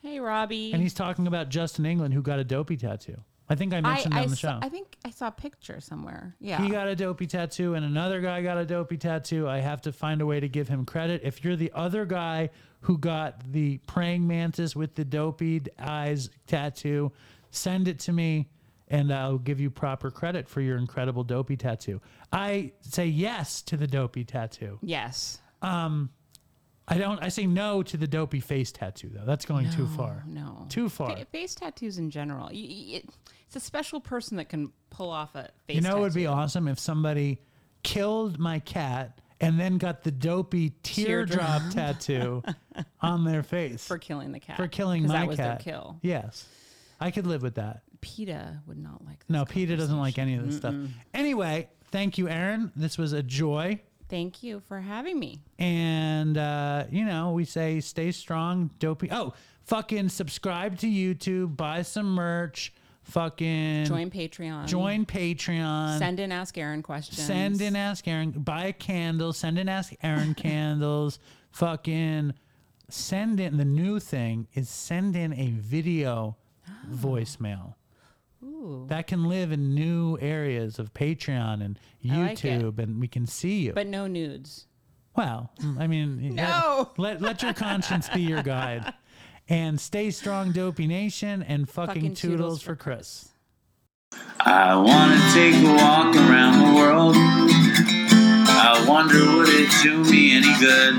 Hey, 0.00 0.20
Robbie. 0.20 0.72
And 0.72 0.82
he's 0.82 0.94
talking 0.94 1.26
about 1.26 1.48
Justin 1.48 1.86
England, 1.86 2.14
who 2.14 2.22
got 2.22 2.38
a 2.38 2.44
dopey 2.44 2.76
tattoo. 2.76 3.16
I 3.48 3.54
think 3.54 3.74
I 3.74 3.78
I, 3.78 3.80
mentioned 3.82 4.14
it 4.14 4.18
I, 4.18 4.22
on 4.22 4.30
the 4.30 4.36
saw, 4.36 4.52
show. 4.52 4.58
I 4.62 4.68
think 4.68 4.96
I 5.04 5.10
saw 5.10 5.26
a 5.28 5.32
picture 5.32 5.80
somewhere. 5.80 6.34
Yeah. 6.40 6.62
He 6.62 6.70
got 6.70 6.88
a 6.88 6.96
dopey 6.96 7.26
tattoo, 7.26 7.74
and 7.74 7.84
another 7.84 8.20
guy 8.20 8.42
got 8.42 8.56
a 8.56 8.64
dopey 8.64 8.96
tattoo. 8.96 9.46
I 9.48 9.58
have 9.58 9.82
to 9.82 9.92
find 9.92 10.20
a 10.22 10.26
way 10.26 10.40
to 10.40 10.48
give 10.48 10.68
him 10.68 10.84
credit. 10.86 11.20
If 11.24 11.44
you're 11.44 11.56
the 11.56 11.70
other 11.74 12.06
guy 12.06 12.50
who 12.80 12.96
got 12.98 13.52
the 13.52 13.78
praying 13.86 14.26
mantis 14.26 14.74
with 14.74 14.94
the 14.94 15.04
dopey 15.04 15.62
eyes 15.78 16.30
tattoo, 16.46 17.12
send 17.50 17.86
it 17.88 17.98
to 18.00 18.12
me, 18.12 18.48
and 18.88 19.12
I'll 19.12 19.38
give 19.38 19.60
you 19.60 19.70
proper 19.70 20.10
credit 20.10 20.48
for 20.48 20.60
your 20.60 20.78
incredible 20.78 21.24
dopey 21.24 21.56
tattoo. 21.56 22.00
I 22.32 22.72
say 22.80 23.06
yes 23.06 23.60
to 23.62 23.76
the 23.76 23.86
dopey 23.86 24.24
tattoo. 24.24 24.78
yes. 24.82 25.40
Um, 25.62 26.10
I 26.86 26.98
don't. 26.98 27.22
I 27.22 27.28
say 27.28 27.46
no 27.46 27.82
to 27.82 27.96
the 27.96 28.06
dopey 28.06 28.40
face 28.40 28.70
tattoo, 28.70 29.10
though. 29.12 29.24
That's 29.24 29.44
going 29.46 29.70
too 29.70 29.86
far. 29.86 30.22
No. 30.26 30.66
Too 30.68 30.88
far. 30.88 31.16
Fa- 31.16 31.24
face 31.26 31.54
tattoos 31.54 31.98
in 31.98 32.10
general. 32.10 32.50
It's 32.52 33.56
a 33.56 33.60
special 33.60 34.00
person 34.00 34.36
that 34.36 34.48
can 34.50 34.70
pull 34.90 35.10
off 35.10 35.34
a 35.34 35.42
face 35.42 35.50
tattoo. 35.68 35.74
You 35.76 35.80
know, 35.80 35.96
it 35.96 36.00
would 36.00 36.14
be 36.14 36.26
awesome 36.26 36.68
if 36.68 36.78
somebody 36.78 37.40
killed 37.82 38.38
my 38.38 38.58
cat 38.58 39.20
and 39.40 39.58
then 39.58 39.78
got 39.78 40.02
the 40.02 40.10
dopey 40.10 40.74
teardrop 40.82 41.62
tattoo 41.70 42.42
on 43.00 43.24
their 43.24 43.42
face 43.42 43.86
for 43.86 43.98
killing 43.98 44.32
the 44.32 44.40
cat. 44.40 44.56
for 44.56 44.68
killing 44.68 45.06
my 45.06 45.20
that 45.20 45.26
was 45.28 45.36
cat. 45.36 45.60
their 45.64 45.72
kill. 45.74 45.98
Yes, 46.02 46.46
I 47.00 47.10
could 47.10 47.26
live 47.26 47.42
with 47.42 47.54
that. 47.56 47.82
PETA 48.02 48.60
would 48.66 48.76
not 48.78 49.02
like 49.06 49.20
this 49.20 49.30
No, 49.30 49.46
PETA 49.46 49.76
doesn't 49.78 49.98
like 49.98 50.18
any 50.18 50.34
of 50.34 50.44
this 50.46 50.58
stuff. 50.58 50.74
Anyway, 51.14 51.68
thank 51.90 52.18
you, 52.18 52.28
Erin. 52.28 52.70
This 52.76 52.98
was 52.98 53.14
a 53.14 53.22
joy. 53.22 53.80
Thank 54.08 54.42
you 54.42 54.60
for 54.60 54.80
having 54.80 55.18
me. 55.18 55.40
And 55.58 56.36
uh, 56.38 56.84
you 56.90 57.04
know, 57.04 57.32
we 57.32 57.44
say 57.44 57.80
stay 57.80 58.12
strong, 58.12 58.70
dopey. 58.78 59.08
Oh, 59.10 59.34
fucking 59.64 60.08
subscribe 60.10 60.78
to 60.78 60.86
YouTube, 60.86 61.56
buy 61.56 61.82
some 61.82 62.14
merch, 62.14 62.72
fucking 63.04 63.86
Join 63.86 64.10
Patreon. 64.10 64.66
join 64.66 65.06
Patreon. 65.06 65.98
Send 65.98 66.20
in 66.20 66.32
Ask 66.32 66.56
Erin 66.58 66.82
questions. 66.82 67.20
Send 67.26 67.60
in 67.60 67.76
Ask 67.76 68.06
Erin. 68.06 68.30
Buy 68.32 68.66
a 68.66 68.72
candle. 68.72 69.32
Send 69.32 69.58
in 69.58 69.68
Ask 69.68 69.94
Erin 70.02 70.34
candles. 70.36 71.18
Fucking 71.50 72.34
send 72.90 73.40
in. 73.40 73.56
The 73.56 73.64
new 73.64 74.00
thing 74.00 74.48
is 74.54 74.68
send 74.68 75.16
in 75.16 75.32
a 75.32 75.50
video 75.50 76.36
voicemail. 76.90 77.74
Ooh. 78.44 78.86
That 78.88 79.06
can 79.06 79.24
live 79.28 79.52
in 79.52 79.74
new 79.74 80.18
areas 80.20 80.78
of 80.78 80.92
Patreon 80.94 81.64
and 81.64 81.78
I 82.10 82.16
like. 82.18 82.38
YouTube, 82.38 82.78
and 82.78 83.00
we 83.00 83.08
can 83.08 83.26
see 83.26 83.60
you. 83.62 83.72
But 83.72 83.86
no 83.86 84.06
nudes. 84.06 84.66
well, 85.16 85.50
mm, 85.60 85.80
I 85.80 85.86
mean, 85.86 86.34
No. 86.34 86.90
let 86.98 87.20
let 87.22 87.42
your 87.42 87.54
conscience 87.54 88.08
be 88.10 88.20
your 88.22 88.42
guide, 88.42 88.92
and 89.48 89.80
stay 89.80 90.10
strong, 90.10 90.52
Dopey 90.52 90.86
Nation, 90.86 91.42
and 91.42 91.68
fucking, 91.68 91.94
Fucking 91.94 92.14
toodles, 92.14 92.38
toodles 92.38 92.62
for 92.62 92.74
for 92.76 92.76
Chris. 92.76 93.28
I 94.40 94.74
wanna 94.76 95.20
take 95.32 95.54
a 95.54 95.72
walk 95.82 96.14
around 96.16 96.58
the 96.66 96.74
world. 96.78 97.14
I 97.16 98.84
wonder 98.88 99.18
would 99.36 99.48
it 99.48 99.70
do 99.82 100.04
me 100.10 100.36
any 100.36 100.52
good? 100.60 100.94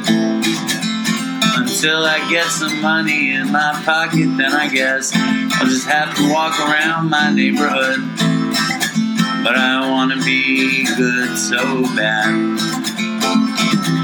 Until 1.58 2.06
I 2.06 2.28
get 2.30 2.48
some 2.48 2.82
money 2.82 3.34
in 3.34 3.52
my 3.52 3.72
pocket, 3.86 4.36
then 4.38 4.52
I 4.54 4.68
guess 4.70 5.12
I'll 5.58 5.68
just 5.68 5.88
have 5.88 6.14
to 6.18 6.32
walk 6.32 6.60
around 6.60 7.10
my 7.10 7.32
neighborhood. 7.32 8.00
But 9.44 9.56
I 9.56 9.90
wanna 9.90 10.18
be 10.18 10.86
good 10.96 11.38
so 11.38 11.84
bad. 11.96 12.34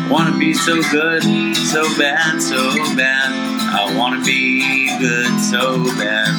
Wanna 0.09 0.37
be 0.37 0.53
so 0.53 0.81
good, 0.91 1.23
so 1.55 1.83
bad, 1.97 2.41
so 2.41 2.73
bad. 2.95 3.31
I 3.73 3.93
wanna 3.97 4.23
be 4.23 4.97
good 4.99 5.39
so 5.39 5.83
bad. 5.97 6.31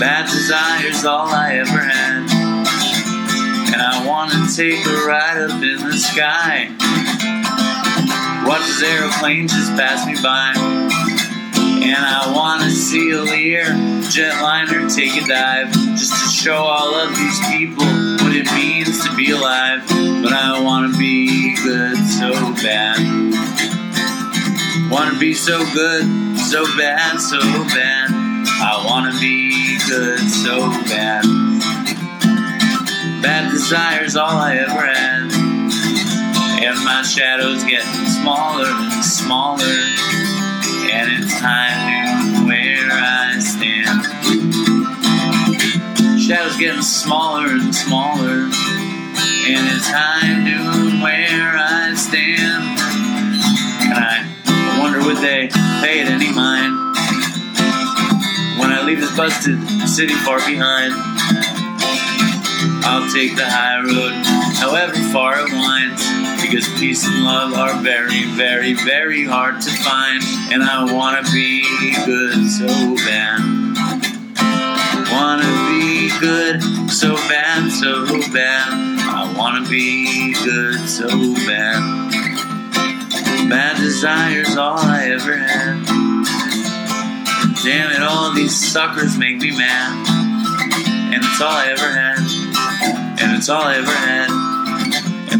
Bad 0.00 0.30
desire's 0.30 1.04
all 1.04 1.28
I 1.28 1.56
ever 1.56 1.80
had. 1.80 2.22
And 3.72 3.82
I 3.82 4.06
wanna 4.06 4.46
take 4.54 4.84
a 4.86 5.06
ride 5.06 5.38
up 5.38 5.62
in 5.62 5.88
the 5.88 5.98
sky. 5.98 6.70
Watch 8.46 8.66
this 8.66 8.82
aeroplane 8.82 9.46
just 9.48 9.70
pass 9.76 10.06
me 10.06 10.14
by. 10.22 10.91
And 11.84 11.96
I 11.96 12.32
wanna 12.32 12.70
see 12.70 13.10
a 13.10 13.20
Lear 13.20 13.64
jetliner 14.06 14.94
take 14.94 15.20
a 15.20 15.26
dive. 15.26 15.72
Just 15.98 16.12
to 16.12 16.30
show 16.30 16.54
all 16.54 16.94
of 16.94 17.10
these 17.16 17.40
people 17.48 17.84
what 18.22 18.36
it 18.36 18.46
means 18.54 19.04
to 19.04 19.16
be 19.16 19.32
alive. 19.32 19.82
But 20.22 20.32
I 20.32 20.60
wanna 20.60 20.96
be 20.96 21.56
good 21.56 21.96
so 22.06 22.30
bad. 22.62 22.98
Wanna 24.90 25.18
be 25.18 25.34
so 25.34 25.58
good, 25.74 26.04
so 26.38 26.64
bad, 26.76 27.18
so 27.18 27.40
bad. 27.40 28.10
I 28.10 28.84
wanna 28.86 29.18
be 29.18 29.78
good 29.88 30.20
so 30.30 30.70
bad. 30.86 31.24
Bad 33.22 33.50
desire's 33.50 34.14
all 34.14 34.38
I 34.38 34.56
ever 34.56 34.86
had. 34.86 35.32
And 36.62 36.84
my 36.84 37.02
shadow's 37.02 37.64
getting 37.64 38.06
smaller 38.06 38.68
and 38.68 39.04
smaller. 39.04 40.21
And 40.94 41.10
it's 41.24 41.40
time 41.40 42.36
to 42.36 42.46
where 42.46 42.88
I 42.92 43.38
stand. 43.38 44.04
Shadow's 46.20 46.58
getting 46.58 46.82
smaller 46.82 47.46
and 47.48 47.74
smaller. 47.74 48.50
And 49.48 49.68
it's 49.72 49.90
time 49.90 50.44
to 50.44 51.02
where 51.02 51.56
I 51.56 51.94
stand. 51.96 52.78
And 53.88 54.04
I 54.04 54.78
wonder 54.78 55.00
would 55.06 55.16
they 55.16 55.48
pay 55.80 56.00
it 56.00 56.08
any 56.08 56.30
mind 56.32 56.76
when 58.60 58.70
I 58.70 58.82
leave 58.84 59.00
this 59.00 59.16
busted 59.16 59.58
city 59.88 60.14
far 60.14 60.38
behind. 60.46 60.92
I'll 62.84 63.10
take 63.10 63.34
the 63.34 63.48
high 63.48 63.80
road, 63.80 64.12
however 64.58 64.94
far 65.10 65.38
it 65.38 65.50
winds, 65.52 66.04
because 66.42 66.68
peace 66.78 67.06
and 67.06 67.24
love 67.24 67.54
are 67.54 67.80
very, 67.80 68.24
very, 68.36 68.74
very 68.74 69.24
hard 69.24 69.60
to 69.62 69.70
find. 69.70 70.22
And 70.52 70.62
I 70.62 70.84
wanna 70.92 71.22
be 71.32 71.64
good 72.04 72.46
so 72.50 72.66
bad. 73.06 73.40
Wanna 75.10 75.48
be 75.70 76.10
good 76.20 76.62
so 76.90 77.16
bad, 77.16 77.72
so 77.72 78.04
bad. 78.34 78.68
I 79.00 79.34
wanna 79.34 79.66
be 79.66 80.34
good 80.44 80.78
so 80.86 81.08
bad. 81.46 81.80
Bad 83.48 83.78
desire's 83.78 84.54
all 84.58 84.76
I 84.78 85.06
ever 85.12 85.38
had. 85.38 85.86
Damn 87.64 87.92
it, 87.92 88.02
all 88.02 88.30
these 88.34 88.54
suckers 88.54 89.16
make 89.16 89.38
me 89.38 89.56
mad. 89.56 90.06
And 91.14 91.24
it's 91.24 91.40
all 91.40 91.50
I 91.50 91.68
ever 91.68 91.90
had. 91.90 92.18
and 93.22 93.38
it's 93.38 93.48
all 93.48 93.62
I 93.62 93.76
ever 93.76 93.90
had. 93.90 94.51